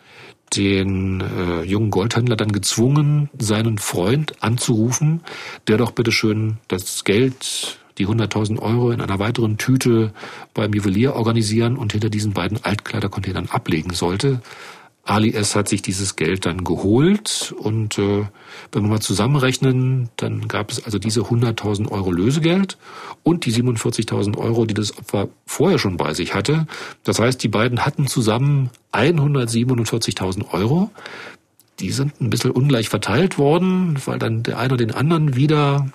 den 0.55 1.21
äh, 1.21 1.62
jungen 1.62 1.91
Goldhändler 1.91 2.37
dann 2.37 2.53
gezwungen, 2.53 3.31
seinen 3.37 3.79
Freund 3.79 4.35
anzurufen, 4.43 5.23
der 5.67 5.77
doch 5.77 5.91
bitteschön 5.91 6.59
das 6.69 7.05
Geld 7.05 7.79
die 7.99 8.07
100.000 8.07 8.59
Euro 8.61 8.91
in 8.91 9.01
einer 9.01 9.19
weiteren 9.19 9.59
Tüte 9.59 10.13
beim 10.55 10.73
Juwelier 10.73 11.15
organisieren 11.15 11.77
und 11.77 11.93
hinter 11.93 12.11
diesen 12.11 12.33
beiden 12.33 12.63
Altkleidercontainern 12.63 13.49
ablegen 13.51 13.93
sollte. 13.93 14.41
Ali 15.07 15.33
S. 15.33 15.55
hat 15.55 15.69
sich 15.69 15.83
dieses 15.83 16.17
Geld 16.17 16.47
dann 16.47 16.65
geholt 16.65 17.55
und 17.57 17.97
äh, 17.97 18.25
wenn 18.73 18.83
wir 18.83 18.89
mal 18.89 19.01
zusammenrechnen, 19.01 20.09
dann 20.17 20.49
gab 20.49 20.73
es 20.73 20.85
also 20.85 20.99
diese 20.99 21.21
100.000 21.21 21.93
Euro 21.93 22.11
Lösegeld 22.11 22.77
und 23.23 23.47
die 23.47 23.53
47.000 23.53 24.37
Euro, 24.37 24.67
die 24.67 24.75
das 24.75 24.99
Opfer 24.99 25.29
vorher 25.47 25.79
schon 25.79 25.97
bei 25.97 26.13
sich 26.13 26.35
hatte. 26.35 26.67
Das 27.05 27.21
heißt, 27.21 27.41
die 27.41 27.49
beiden 27.49 27.87
hatten 27.87 28.09
zusammen 28.09 28.71
147.000 28.93 30.53
Euro. 30.53 30.91
Die 31.79 31.93
sind 31.93 32.21
ein 32.21 32.31
bisschen 32.31 32.51
ungleich 32.51 32.89
verteilt 32.89 33.39
worden, 33.39 33.99
weil 34.07 34.19
dann 34.19 34.43
der 34.43 34.59
eine 34.59 34.77
den 34.77 34.91
anderen 34.91 35.37
wieder 35.37 35.87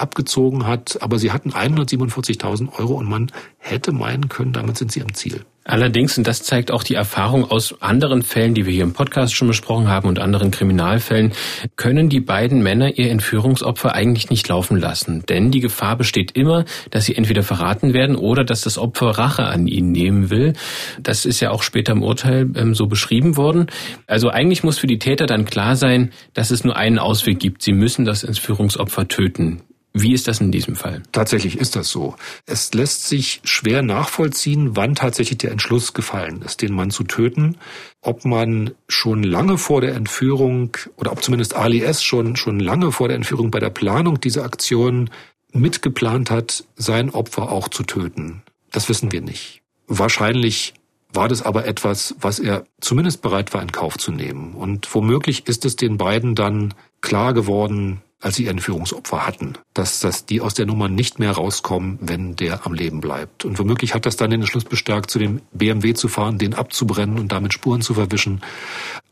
abgezogen 0.00 0.66
hat. 0.66 0.98
Aber 1.00 1.18
sie 1.18 1.32
hatten 1.32 1.50
147.000 1.50 2.78
Euro 2.78 2.94
und 2.94 3.08
man 3.08 3.32
hätte 3.58 3.92
meinen 3.92 4.28
können, 4.28 4.52
damit 4.52 4.78
sind 4.78 4.92
sie 4.92 5.02
am 5.02 5.14
Ziel. 5.14 5.44
Allerdings, 5.68 6.16
und 6.16 6.26
das 6.26 6.42
zeigt 6.42 6.70
auch 6.70 6.82
die 6.82 6.94
Erfahrung 6.94 7.50
aus 7.50 7.82
anderen 7.82 8.22
Fällen, 8.22 8.54
die 8.54 8.64
wir 8.64 8.72
hier 8.72 8.84
im 8.84 8.94
Podcast 8.94 9.34
schon 9.34 9.48
besprochen 9.48 9.88
haben 9.88 10.08
und 10.08 10.18
anderen 10.18 10.50
Kriminalfällen, 10.50 11.34
können 11.76 12.08
die 12.08 12.20
beiden 12.20 12.62
Männer 12.62 12.96
ihr 12.96 13.10
Entführungsopfer 13.10 13.94
eigentlich 13.94 14.30
nicht 14.30 14.48
laufen 14.48 14.78
lassen. 14.78 15.24
Denn 15.28 15.50
die 15.50 15.60
Gefahr 15.60 15.96
besteht 15.96 16.30
immer, 16.30 16.64
dass 16.90 17.04
sie 17.04 17.16
entweder 17.16 17.42
verraten 17.42 17.92
werden 17.92 18.16
oder 18.16 18.44
dass 18.44 18.62
das 18.62 18.78
Opfer 18.78 19.10
Rache 19.10 19.44
an 19.44 19.66
ihnen 19.66 19.92
nehmen 19.92 20.30
will. 20.30 20.54
Das 21.02 21.26
ist 21.26 21.40
ja 21.40 21.50
auch 21.50 21.62
später 21.62 21.92
im 21.92 22.02
Urteil 22.02 22.50
ähm, 22.56 22.74
so 22.74 22.86
beschrieben 22.86 23.36
worden. 23.36 23.66
Also 24.06 24.30
eigentlich 24.30 24.64
muss 24.64 24.78
für 24.78 24.86
die 24.86 24.98
Täter 24.98 25.26
dann 25.26 25.44
klar 25.44 25.76
sein, 25.76 26.12
dass 26.32 26.50
es 26.50 26.64
nur 26.64 26.76
einen 26.76 26.98
Ausweg 26.98 27.40
gibt. 27.40 27.60
Sie 27.60 27.74
müssen 27.74 28.06
das 28.06 28.24
Entführungsopfer 28.24 29.06
töten. 29.06 29.60
Wie 29.94 30.12
ist 30.12 30.28
das 30.28 30.40
in 30.40 30.52
diesem 30.52 30.76
Fall? 30.76 31.02
Tatsächlich 31.12 31.58
ist 31.58 31.74
das 31.74 31.88
so. 31.88 32.14
Es 32.46 32.72
lässt 32.74 33.08
sich 33.08 33.40
schwer 33.42 33.82
nachvollziehen, 33.82 34.76
wann 34.76 34.94
tatsächlich 34.94 35.38
der 35.38 35.50
Entschluss 35.50 35.94
gefallen 35.94 36.42
ist, 36.42 36.62
den 36.62 36.74
Mann 36.74 36.90
zu 36.90 37.04
töten. 37.04 37.56
Ob 38.02 38.24
man 38.24 38.72
schon 38.86 39.22
lange 39.22 39.58
vor 39.58 39.80
der 39.80 39.94
Entführung 39.94 40.76
oder 40.96 41.10
ob 41.10 41.22
zumindest 41.22 41.54
Ali 41.54 41.82
S. 41.82 42.02
schon, 42.02 42.36
schon 42.36 42.60
lange 42.60 42.92
vor 42.92 43.08
der 43.08 43.16
Entführung 43.16 43.50
bei 43.50 43.60
der 43.60 43.70
Planung 43.70 44.20
dieser 44.20 44.44
Aktion 44.44 45.10
mitgeplant 45.52 46.30
hat, 46.30 46.64
sein 46.76 47.10
Opfer 47.10 47.50
auch 47.50 47.68
zu 47.68 47.82
töten. 47.82 48.42
Das 48.70 48.88
wissen 48.88 49.10
wir 49.10 49.22
nicht. 49.22 49.62
Wahrscheinlich 49.86 50.74
war 51.12 51.28
das 51.28 51.42
aber 51.42 51.66
etwas, 51.66 52.14
was 52.20 52.38
er 52.38 52.64
zumindest 52.80 53.22
bereit 53.22 53.54
war 53.54 53.62
in 53.62 53.72
Kauf 53.72 53.96
zu 53.96 54.12
nehmen. 54.12 54.54
Und 54.54 54.94
womöglich 54.94 55.46
ist 55.48 55.64
es 55.64 55.76
den 55.76 55.96
beiden 55.96 56.34
dann 56.34 56.74
klar 57.00 57.32
geworden, 57.32 58.02
als 58.20 58.36
sie 58.36 58.46
ihren 58.46 58.58
Führungsopfer 58.58 59.26
hatten, 59.26 59.54
dass, 59.74 60.00
dass 60.00 60.26
die 60.26 60.40
aus 60.40 60.54
der 60.54 60.66
Nummer 60.66 60.88
nicht 60.88 61.18
mehr 61.20 61.32
rauskommen, 61.32 61.98
wenn 62.00 62.34
der 62.34 62.66
am 62.66 62.74
Leben 62.74 63.00
bleibt. 63.00 63.44
Und 63.44 63.58
womöglich 63.58 63.94
hat 63.94 64.06
das 64.06 64.16
dann 64.16 64.30
den 64.30 64.40
Entschluss 64.40 64.64
bestärkt, 64.64 65.10
zu 65.10 65.18
dem 65.18 65.40
BMW 65.52 65.94
zu 65.94 66.08
fahren, 66.08 66.38
den 66.38 66.54
abzubrennen 66.54 67.18
und 67.18 67.30
damit 67.30 67.52
Spuren 67.52 67.80
zu 67.80 67.94
verwischen. 67.94 68.40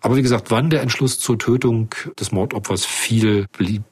Aber 0.00 0.16
wie 0.16 0.22
gesagt, 0.22 0.50
wann 0.50 0.70
der 0.70 0.82
Entschluss 0.82 1.18
zur 1.18 1.38
Tötung 1.38 1.94
des 2.18 2.32
Mordopfers 2.32 2.84
fiel, 2.84 3.46
blieb 3.57 3.82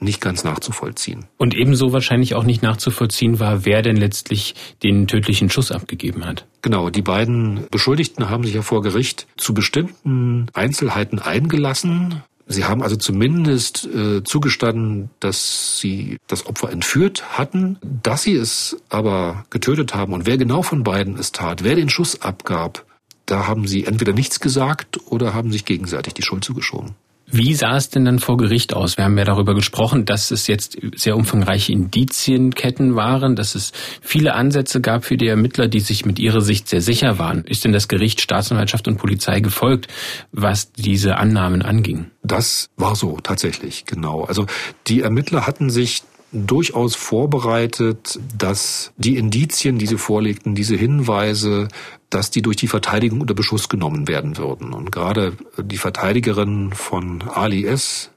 nicht 0.00 0.20
ganz 0.20 0.44
nachzuvollziehen. 0.44 1.26
Und 1.38 1.54
ebenso 1.54 1.92
wahrscheinlich 1.92 2.34
auch 2.34 2.44
nicht 2.44 2.62
nachzuvollziehen 2.62 3.40
war, 3.40 3.64
wer 3.64 3.82
denn 3.82 3.96
letztlich 3.96 4.54
den 4.82 5.06
tödlichen 5.06 5.48
Schuss 5.50 5.72
abgegeben 5.72 6.26
hat. 6.26 6.46
Genau, 6.60 6.90
die 6.90 7.02
beiden 7.02 7.66
Beschuldigten 7.70 8.28
haben 8.28 8.44
sich 8.44 8.54
ja 8.54 8.62
vor 8.62 8.82
Gericht 8.82 9.26
zu 9.36 9.54
bestimmten 9.54 10.46
Einzelheiten 10.52 11.18
eingelassen. 11.18 12.22
Sie 12.50 12.64
haben 12.64 12.82
also 12.82 12.96
zumindest 12.96 13.86
äh, 13.86 14.24
zugestanden, 14.24 15.10
dass 15.20 15.78
sie 15.78 16.16
das 16.26 16.46
Opfer 16.46 16.70
entführt 16.70 17.38
hatten, 17.38 17.78
dass 17.82 18.22
sie 18.22 18.34
es 18.34 18.76
aber 18.88 19.44
getötet 19.50 19.94
haben 19.94 20.14
und 20.14 20.26
wer 20.26 20.38
genau 20.38 20.62
von 20.62 20.82
beiden 20.82 21.18
es 21.18 21.30
tat, 21.30 21.62
wer 21.62 21.76
den 21.76 21.90
Schuss 21.90 22.22
abgab, 22.22 22.86
da 23.26 23.46
haben 23.46 23.68
sie 23.68 23.84
entweder 23.84 24.14
nichts 24.14 24.40
gesagt 24.40 24.98
oder 25.10 25.34
haben 25.34 25.52
sich 25.52 25.66
gegenseitig 25.66 26.14
die 26.14 26.22
Schuld 26.22 26.42
zugeschoben. 26.42 26.94
Wie 27.30 27.54
sah 27.54 27.76
es 27.76 27.90
denn 27.90 28.06
dann 28.06 28.20
vor 28.20 28.38
Gericht 28.38 28.72
aus? 28.72 28.96
Wir 28.96 29.04
haben 29.04 29.18
ja 29.18 29.24
darüber 29.24 29.54
gesprochen, 29.54 30.06
dass 30.06 30.30
es 30.30 30.46
jetzt 30.46 30.78
sehr 30.94 31.14
umfangreiche 31.14 31.72
Indizienketten 31.72 32.96
waren, 32.96 33.36
dass 33.36 33.54
es 33.54 33.72
viele 34.00 34.34
Ansätze 34.34 34.80
gab 34.80 35.04
für 35.04 35.18
die 35.18 35.26
Ermittler, 35.26 35.68
die 35.68 35.80
sich 35.80 36.06
mit 36.06 36.18
ihrer 36.18 36.40
Sicht 36.40 36.68
sehr 36.68 36.80
sicher 36.80 37.18
waren. 37.18 37.44
Ist 37.44 37.64
denn 37.64 37.72
das 37.72 37.86
Gericht, 37.86 38.22
Staatsanwaltschaft 38.22 38.88
und 38.88 38.96
Polizei 38.96 39.40
gefolgt, 39.40 39.88
was 40.32 40.72
diese 40.72 41.18
Annahmen 41.18 41.60
anging? 41.60 42.06
Das 42.22 42.70
war 42.76 42.96
so 42.96 43.18
tatsächlich, 43.22 43.84
genau. 43.84 44.24
Also 44.24 44.46
die 44.86 45.02
Ermittler 45.02 45.46
hatten 45.46 45.68
sich 45.68 46.02
durchaus 46.32 46.94
vorbereitet, 46.94 48.18
dass 48.36 48.92
die 48.96 49.16
Indizien, 49.16 49.78
die 49.78 49.86
sie 49.86 49.98
vorlegten, 49.98 50.54
diese 50.54 50.76
Hinweise, 50.76 51.68
dass 52.10 52.30
die 52.30 52.42
durch 52.42 52.56
die 52.56 52.68
Verteidigung 52.68 53.20
unter 53.20 53.34
Beschuss 53.34 53.68
genommen 53.68 54.08
werden 54.08 54.36
würden. 54.36 54.72
Und 54.72 54.92
gerade 54.92 55.36
die 55.56 55.78
Verteidigerin 55.78 56.72
von 56.72 57.22
Ali 57.22 57.64
S., 57.64 58.10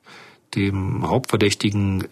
dem 0.55 1.07
Hauptverdächtigen, 1.07 2.07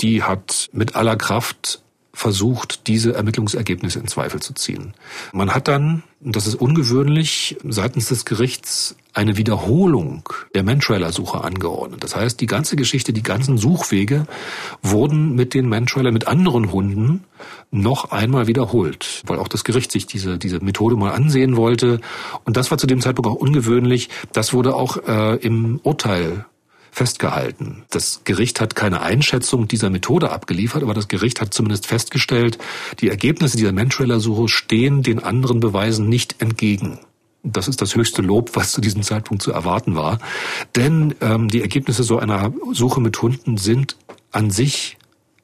die 0.00 0.22
hat 0.22 0.68
mit 0.72 0.96
aller 0.96 1.16
Kraft 1.16 1.82
versucht, 2.18 2.88
diese 2.88 3.14
Ermittlungsergebnisse 3.14 4.00
in 4.00 4.08
Zweifel 4.08 4.42
zu 4.42 4.52
ziehen. 4.52 4.92
Man 5.32 5.54
hat 5.54 5.68
dann, 5.68 6.02
und 6.20 6.34
das 6.34 6.48
ist 6.48 6.56
ungewöhnlich, 6.56 7.56
seitens 7.62 8.08
des 8.08 8.24
Gerichts 8.24 8.96
eine 9.14 9.36
Wiederholung 9.36 10.28
der 10.52 10.64
Mantrailer-Suche 10.64 11.44
angeordnet. 11.44 12.02
Das 12.02 12.16
heißt, 12.16 12.40
die 12.40 12.46
ganze 12.46 12.74
Geschichte, 12.74 13.12
die 13.12 13.22
ganzen 13.22 13.56
Suchwege 13.56 14.26
wurden 14.82 15.36
mit 15.36 15.54
den 15.54 15.68
Mantrailer, 15.68 16.10
mit 16.10 16.26
anderen 16.26 16.72
Hunden 16.72 17.22
noch 17.70 18.10
einmal 18.10 18.48
wiederholt, 18.48 19.22
weil 19.26 19.38
auch 19.38 19.48
das 19.48 19.62
Gericht 19.62 19.92
sich 19.92 20.08
diese, 20.08 20.38
diese 20.38 20.58
Methode 20.58 20.96
mal 20.96 21.12
ansehen 21.12 21.56
wollte. 21.56 22.00
Und 22.44 22.56
das 22.56 22.72
war 22.72 22.78
zu 22.78 22.88
dem 22.88 23.00
Zeitpunkt 23.00 23.30
auch 23.30 23.40
ungewöhnlich. 23.40 24.08
Das 24.32 24.52
wurde 24.52 24.74
auch 24.74 24.96
äh, 25.06 25.36
im 25.36 25.78
Urteil 25.84 26.46
festgehalten. 26.90 27.84
Das 27.90 28.22
Gericht 28.24 28.60
hat 28.60 28.74
keine 28.74 29.00
Einschätzung 29.00 29.68
dieser 29.68 29.90
Methode 29.90 30.30
abgeliefert, 30.30 30.82
aber 30.82 30.94
das 30.94 31.08
Gericht 31.08 31.40
hat 31.40 31.54
zumindest 31.54 31.86
festgestellt, 31.86 32.58
die 33.00 33.08
Ergebnisse 33.08 33.56
dieser 33.56 33.72
Mantrailer-Suche 33.72 34.48
stehen 34.48 35.02
den 35.02 35.22
anderen 35.22 35.60
Beweisen 35.60 36.08
nicht 36.08 36.40
entgegen. 36.40 36.98
Das 37.42 37.68
ist 37.68 37.80
das 37.80 37.94
höchste 37.94 38.20
Lob, 38.20 38.50
was 38.54 38.72
zu 38.72 38.80
diesem 38.80 39.02
Zeitpunkt 39.02 39.42
zu 39.42 39.52
erwarten 39.52 39.94
war. 39.94 40.18
Denn 40.76 41.14
ähm, 41.20 41.48
die 41.48 41.62
Ergebnisse 41.62 42.02
so 42.02 42.18
einer 42.18 42.52
Suche 42.72 43.00
mit 43.00 43.20
Hunden 43.22 43.56
sind 43.56 43.96
an 44.32 44.50
sich 44.50 44.97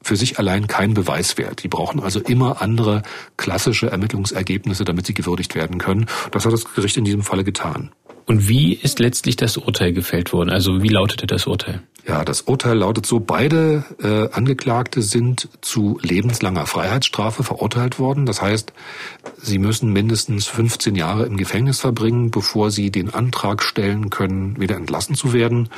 für 0.05 0.15
sich 0.15 0.37
allein 0.37 0.67
kein 0.67 0.93
Beweiswert. 0.93 1.63
Die 1.63 1.67
brauchen 1.67 1.99
also 1.99 2.19
immer 2.19 2.61
andere 2.61 3.01
klassische 3.37 3.89
Ermittlungsergebnisse, 3.89 4.85
damit 4.85 5.07
sie 5.07 5.15
gewürdigt 5.15 5.55
werden 5.55 5.79
können. 5.79 6.05
Das 6.31 6.45
hat 6.45 6.53
das 6.53 6.73
Gericht 6.73 6.97
in 6.97 7.05
diesem 7.05 7.23
Falle 7.23 7.43
getan. 7.43 7.89
Und 8.27 8.47
wie 8.47 8.73
ist 8.73 8.99
letztlich 8.99 9.35
das 9.35 9.57
Urteil 9.57 9.93
gefällt 9.93 10.33
worden? 10.33 10.49
Also 10.49 10.81
wie 10.81 10.89
lautete 10.89 11.27
das 11.27 11.47
Urteil? 11.47 11.81
Ja, 12.07 12.23
das 12.23 12.41
Urteil 12.41 12.77
lautet 12.77 13.07
so, 13.07 13.19
beide 13.19 13.83
äh, 14.01 14.29
Angeklagte 14.31 15.01
sind 15.01 15.49
zu 15.61 15.99
lebenslanger 16.03 16.67
Freiheitsstrafe 16.67 17.43
verurteilt 17.43 17.97
worden. 17.97 18.27
Das 18.27 18.41
heißt, 18.41 18.73
sie 19.37 19.57
müssen 19.57 19.91
mindestens 19.91 20.45
15 20.47 20.95
Jahre 20.95 21.25
im 21.25 21.37
Gefängnis 21.37 21.79
verbringen, 21.79 22.29
bevor 22.29 22.69
sie 22.69 22.91
den 22.91 23.11
Antrag 23.11 23.63
stellen 23.63 24.11
können, 24.11 24.59
wieder 24.59 24.75
entlassen 24.75 25.15
zu 25.15 25.33
werden. 25.33 25.69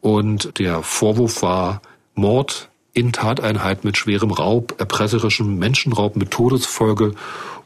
Und 0.00 0.58
der 0.58 0.82
Vorwurf 0.82 1.42
war 1.42 1.82
Mord 2.14 2.70
in 2.96 3.12
Tateinheit 3.12 3.84
mit 3.84 3.98
schwerem 3.98 4.30
Raub, 4.30 4.74
erpresserischem 4.78 5.58
Menschenraub 5.58 6.16
mit 6.16 6.30
Todesfolge 6.30 7.12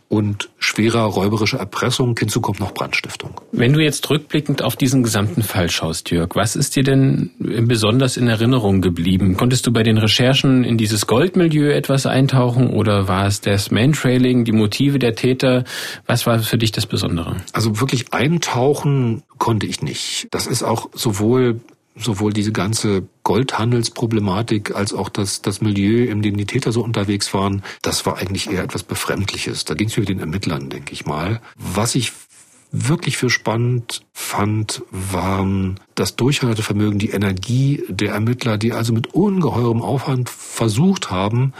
und 0.08 0.48
schwerer 0.58 1.02
räuberischer 1.02 1.60
Erpressung. 1.60 2.16
Hinzu 2.18 2.40
kommt 2.40 2.58
noch 2.58 2.74
Brandstiftung. 2.74 3.40
Wenn 3.52 3.72
du 3.72 3.78
jetzt 3.78 4.10
rückblickend 4.10 4.60
auf 4.60 4.74
diesen 4.74 5.04
gesamten 5.04 5.44
Fall 5.44 5.70
schaust, 5.70 6.10
Jörg, 6.10 6.30
was 6.34 6.56
ist 6.56 6.74
dir 6.74 6.82
denn 6.82 7.30
besonders 7.38 8.16
in 8.16 8.26
Erinnerung 8.26 8.80
geblieben? 8.80 9.36
Konntest 9.36 9.68
du 9.68 9.72
bei 9.72 9.84
den 9.84 9.98
Recherchen 9.98 10.64
in 10.64 10.76
dieses 10.76 11.06
Goldmilieu 11.06 11.70
etwas 11.70 12.06
eintauchen 12.06 12.70
oder 12.70 13.06
war 13.06 13.28
es 13.28 13.40
das 13.40 13.70
Mantrailing, 13.70 14.44
die 14.44 14.50
Motive 14.50 14.98
der 14.98 15.14
Täter? 15.14 15.62
Was 16.06 16.26
war 16.26 16.40
für 16.40 16.58
dich 16.58 16.72
das 16.72 16.86
Besondere? 16.86 17.36
Also 17.52 17.80
wirklich 17.80 18.12
eintauchen 18.12 19.22
konnte 19.38 19.66
ich 19.66 19.80
nicht. 19.80 20.26
Das 20.32 20.48
ist 20.48 20.64
auch 20.64 20.88
sowohl 20.92 21.60
sowohl 21.96 22.32
diese 22.32 22.52
ganze 22.52 23.08
Goldhandelsproblematik 23.24 24.74
als 24.74 24.92
auch 24.92 25.08
das, 25.08 25.42
das 25.42 25.60
Milieu, 25.60 26.04
in 26.04 26.22
dem 26.22 26.36
die 26.36 26.46
Täter 26.46 26.72
so 26.72 26.82
unterwegs 26.82 27.34
waren, 27.34 27.62
das 27.82 28.06
war 28.06 28.18
eigentlich 28.18 28.50
eher 28.50 28.62
etwas 28.62 28.82
Befremdliches. 28.82 29.64
Da 29.64 29.74
ging 29.74 29.88
es 29.88 29.96
mit 29.96 30.08
den 30.08 30.20
Ermittlern, 30.20 30.70
denke 30.70 30.92
ich 30.92 31.06
mal. 31.06 31.40
Was 31.56 31.94
ich 31.94 32.12
wirklich 32.72 33.16
für 33.16 33.30
spannend 33.30 34.02
fand, 34.12 34.82
waren 34.90 35.80
das 35.94 36.16
Durchhaltevermögen, 36.16 36.98
die 36.98 37.10
Energie 37.10 37.82
der 37.88 38.12
Ermittler, 38.12 38.58
die 38.58 38.72
also 38.72 38.92
mit 38.92 39.12
ungeheurem 39.12 39.82
Aufwand 39.82 40.30
versucht 40.30 41.10
haben, 41.10 41.52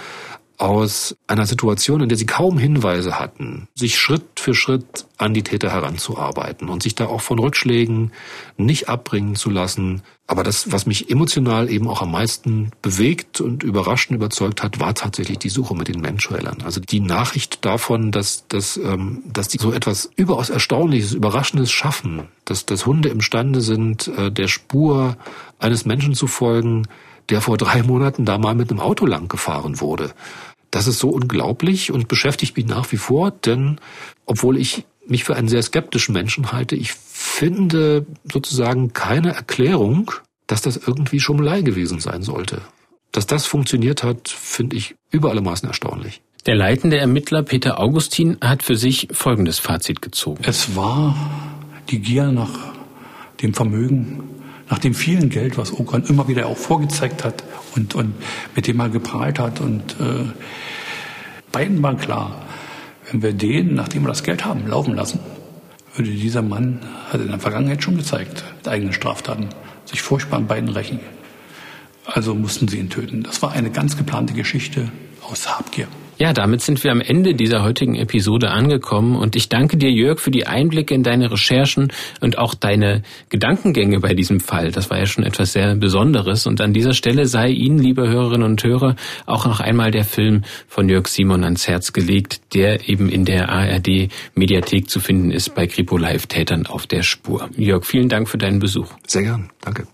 aus 0.61 1.16
einer 1.27 1.47
Situation, 1.47 2.03
in 2.03 2.09
der 2.11 2.19
sie 2.19 2.27
kaum 2.27 2.59
Hinweise 2.59 3.19
hatten, 3.19 3.66
sich 3.74 3.99
Schritt 3.99 4.39
für 4.39 4.55
Schritt 4.55 5.07
an 5.16 5.32
die 5.32 5.43
Täter 5.43 5.73
heranzuarbeiten 5.73 6.69
und 6.69 6.82
sich 6.82 6.95
da 6.95 7.07
auch 7.07 7.23
von 7.23 7.39
Rückschlägen 7.39 8.12
nicht 8.59 8.89
abbringen 8.89 9.37
zu 9.37 9.49
lassen. 9.49 10.03
Aber 10.27 10.43
das, 10.43 10.70
was 10.70 10.85
mich 10.85 11.11
emotional 11.11 11.70
eben 11.70 11.89
auch 11.89 12.03
am 12.03 12.12
meisten 12.12 12.73
bewegt 12.82 13.41
und 13.41 13.62
überrascht 13.62 14.11
und 14.11 14.16
überzeugt 14.16 14.62
hat, 14.62 14.81
war 14.81 14.95
tatsächlich 14.95 15.39
die 15.39 15.49
Suche 15.49 15.74
mit 15.74 15.89
den 15.89 16.01
Menschwellern. 16.01 16.59
Also 16.62 16.81
die 16.81 17.01
Nachricht 17.01 17.65
davon, 17.65 18.12
dass, 18.12 18.47
dass, 18.49 18.77
ähm, 18.77 19.23
dass 19.32 19.49
die 19.49 19.59
so 19.59 19.73
etwas 19.73 20.11
überaus 20.15 20.51
Erstaunliches, 20.51 21.15
Überraschendes 21.15 21.73
schaffen, 21.73 22.28
dass, 22.45 22.66
dass 22.66 22.85
Hunde 22.85 23.09
imstande 23.09 23.62
sind, 23.62 24.09
äh, 24.09 24.31
der 24.31 24.49
Spur 24.49 25.16
eines 25.59 25.87
Menschen 25.87 26.15
zu 26.15 26.27
folgen, 26.27 26.87
der 27.31 27.41
vor 27.41 27.57
drei 27.57 27.82
Monaten 27.82 28.24
da 28.24 28.39
mal 28.39 28.55
mit 28.55 28.70
einem 28.70 28.81
Auto 28.81 29.07
lang 29.07 29.28
gefahren 29.28 29.81
wurde. 29.81 30.12
Das 30.71 30.87
ist 30.87 30.99
so 30.99 31.09
unglaublich 31.09 31.91
und 31.91 32.09
beschäftigt 32.09 32.57
mich 32.57 32.67
nach 32.67 32.91
wie 32.93 32.97
vor, 32.97 33.31
denn 33.31 33.81
obwohl 34.27 34.57
ich 34.57 34.85
mich 35.07 35.25
für 35.25 35.35
einen 35.35 35.49
sehr 35.49 35.63
skeptischen 35.63 36.13
Menschen 36.13 36.53
halte, 36.53 36.77
ich 36.77 36.93
finde 36.93 38.07
sozusagen 38.31 38.93
keine 38.93 39.35
Erklärung, 39.35 40.13
dass 40.47 40.63
das 40.63 40.77
irgendwie 40.77 41.21
Schummelei 41.21 41.63
gewesen 41.63 42.01
sein 42.01 42.23
sollte. 42.23 42.63
Dass 43.13 43.27
das 43.27 43.47
funktioniert 43.47 44.05
hat, 44.05 44.29
finde 44.29 44.77
ich 44.77 44.95
über 45.11 45.31
alle 45.31 45.41
Maßen 45.41 45.69
erstaunlich. 45.69 46.23
Der 46.47 46.55
leitende 46.55 46.97
Ermittler 46.97 47.43
Peter 47.43 47.79
Augustin 47.79 48.39
hat 48.41 48.63
für 48.63 48.77
sich 48.77 49.09
folgendes 49.13 49.59
Fazit 49.59 50.01
gezogen. 50.01 50.43
Es 50.45 50.75
war 50.75 51.17
die 51.91 52.01
Gier 52.01 52.33
nach 52.33 52.73
dem 53.43 53.53
Vermögen, 53.53 54.40
nach 54.71 54.79
dem 54.79 54.95
vielen 54.95 55.29
Geld, 55.29 55.59
was 55.59 55.79
Ogran 55.79 56.05
immer 56.05 56.29
wieder 56.29 56.47
auch 56.47 56.57
vorgezeigt 56.57 57.25
hat 57.25 57.43
und, 57.75 57.95
und 57.95 58.15
mit 58.55 58.67
dem 58.69 58.81
er 58.81 58.89
geprahlt 58.89 59.39
hat. 59.39 59.61
Und 59.61 59.97
äh, 60.01 60.25
beiden 61.51 61.83
war 61.83 61.97
klar, 61.97 62.43
wenn 63.11 63.23
wir 63.23 63.33
den, 63.33 63.75
nachdem 63.75 64.05
wir 64.05 64.09
das 64.09 64.23
Geld 64.23 64.45
haben, 64.45 64.67
laufen 64.69 64.95
lassen, 64.95 65.19
würde 65.97 66.11
dieser 66.11 66.43
Mann, 66.43 66.79
hat 67.13 67.21
in 67.21 67.29
der 67.29 67.41
Vergangenheit 67.41 67.83
schon 67.83 67.97
gezeigt, 67.97 68.45
mit 68.57 68.69
eigenen 68.69 68.93
Straftaten, 68.93 69.49
sich 69.85 70.03
furchtbar 70.03 70.37
an 70.37 70.47
beiden 70.47 70.69
rächen. 70.69 71.01
Also 72.07 72.35
mussten 72.35 72.69
sie 72.69 72.79
ihn 72.79 72.91
töten. 72.91 73.25
Das 73.25 73.43
war 73.43 73.53
eine 73.53 73.71
ganz 73.71 73.97
geplante 73.97 74.35
Geschichte 74.35 74.91
aus 75.23 75.49
Habgier. 75.49 75.89
Ja, 76.21 76.35
damit 76.35 76.61
sind 76.61 76.85
wir 76.85 76.93
am 76.93 77.01
Ende 77.01 77.35
dieser 77.35 77.65
heutigen 77.65 77.95
Episode 77.95 78.51
angekommen 78.51 79.17
und 79.17 79.37
ich 79.37 79.49
danke 79.49 79.79
dir, 79.79 79.91
Jörg, 79.91 80.21
für 80.21 80.31
die 80.31 80.47
Einblicke 80.47 80.93
in 80.93 81.03
deine 81.03 81.33
Recherchen 81.33 81.95
und 82.21 82.37
auch 82.37 82.53
deine 82.53 83.01
Gedankengänge 83.31 84.01
bei 84.01 84.13
diesem 84.13 84.39
Fall. 84.39 84.71
Das 84.71 84.91
war 84.91 84.99
ja 84.99 85.07
schon 85.07 85.25
etwas 85.25 85.55
sehr 85.55 85.75
Besonderes 85.77 86.47
und 86.47 86.61
an 86.61 86.75
dieser 86.75 86.93
Stelle 86.93 87.25
sei 87.25 87.49
Ihnen, 87.49 87.79
liebe 87.79 88.07
Hörerinnen 88.07 88.43
und 88.47 88.63
Hörer, 88.63 88.97
auch 89.25 89.47
noch 89.47 89.61
einmal 89.61 89.93
der 89.93 90.05
Film 90.05 90.43
von 90.69 90.91
Jörg 90.91 91.09
Simon 91.09 91.43
ans 91.43 91.67
Herz 91.67 91.95
gelegt, 91.95 92.43
der 92.53 92.87
eben 92.87 93.09
in 93.09 93.25
der 93.25 93.49
ARD 93.49 94.11
Mediathek 94.35 94.91
zu 94.91 95.01
finden 95.01 95.31
ist 95.31 95.55
bei 95.55 95.67
Kripo 95.67 95.97
Live 95.97 96.27
Tätern 96.27 96.67
auf 96.67 96.87
der 96.87 97.03
Spur. 97.03 97.49
Jörg, 97.57 97.87
vielen 97.87 98.11
Dank 98.11 98.29
für 98.29 98.37
deinen 98.37 98.59
Besuch. 98.59 98.89
Sehr 99.07 99.23
gern, 99.23 99.49
danke. 99.63 99.87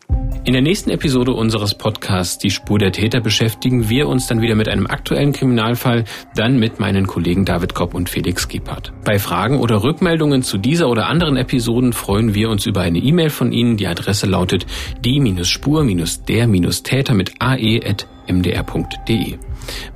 In 0.44 0.52
der 0.52 0.62
nächsten 0.62 0.90
Episode 0.90 1.32
unseres 1.32 1.76
Podcasts 1.76 2.38
Die 2.38 2.50
Spur 2.50 2.80
der 2.80 2.90
Täter 2.90 3.20
beschäftigen 3.20 3.88
wir 3.88 4.08
uns 4.08 4.26
dann 4.26 4.40
wieder 4.40 4.56
mit 4.56 4.68
einem 4.68 4.86
aktuellen 4.86 5.32
Kriminalfall, 5.32 6.04
dann 6.34 6.58
mit 6.58 6.80
meinen 6.80 7.06
Kollegen 7.06 7.44
David 7.44 7.74
Kopp 7.74 7.94
und 7.94 8.08
Felix 8.08 8.48
Gebhardt. 8.48 8.92
Bei 9.04 9.18
Fragen 9.18 9.58
oder 9.58 9.82
Rückmeldungen 9.82 10.42
zu 10.42 10.58
dieser 10.58 10.88
oder 10.88 11.08
anderen 11.08 11.36
Episoden 11.36 11.92
freuen 11.92 12.34
wir 12.34 12.50
uns 12.50 12.66
über 12.66 12.80
eine 12.80 12.98
E-Mail 12.98 13.30
von 13.30 13.52
Ihnen. 13.52 13.76
Die 13.76 13.86
Adresse 13.86 14.26
lautet 14.26 14.66
die-spur-der-täter 15.04 17.14
mit 17.14 17.32
ae.mdr.de. 17.40 19.38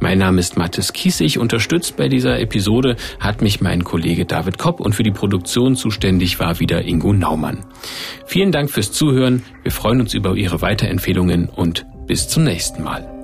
Mein 0.01 0.18
Name 0.18 0.40
ist 0.40 0.56
Mathis 0.56 0.92
Kiesig. 0.92 1.38
Unterstützt 1.38 1.97
bei 1.97 2.09
dieser 2.09 2.40
Episode 2.40 2.97
hat 3.18 3.42
mich 3.42 3.60
mein 3.60 3.84
Kollege 3.84 4.24
David 4.24 4.59
Kopp 4.59 4.80
und 4.80 4.94
für 4.94 5.02
die 5.02 5.10
Produktion 5.10 5.76
zuständig 5.76 6.40
war 6.40 6.60
wieder 6.60 6.84
Ingo 6.84 7.12
Naumann. 7.12 7.64
Vielen 8.26 8.52
Dank 8.52 8.70
fürs 8.70 8.92
Zuhören. 8.92 9.42
Wir 9.62 9.72
freuen 9.72 10.01
uns 10.01 10.14
über 10.14 10.34
Ihre 10.34 10.60
Weiterempfehlungen 10.60 11.48
und 11.48 11.86
bis 12.06 12.28
zum 12.28 12.44
nächsten 12.44 12.82
Mal. 12.82 13.19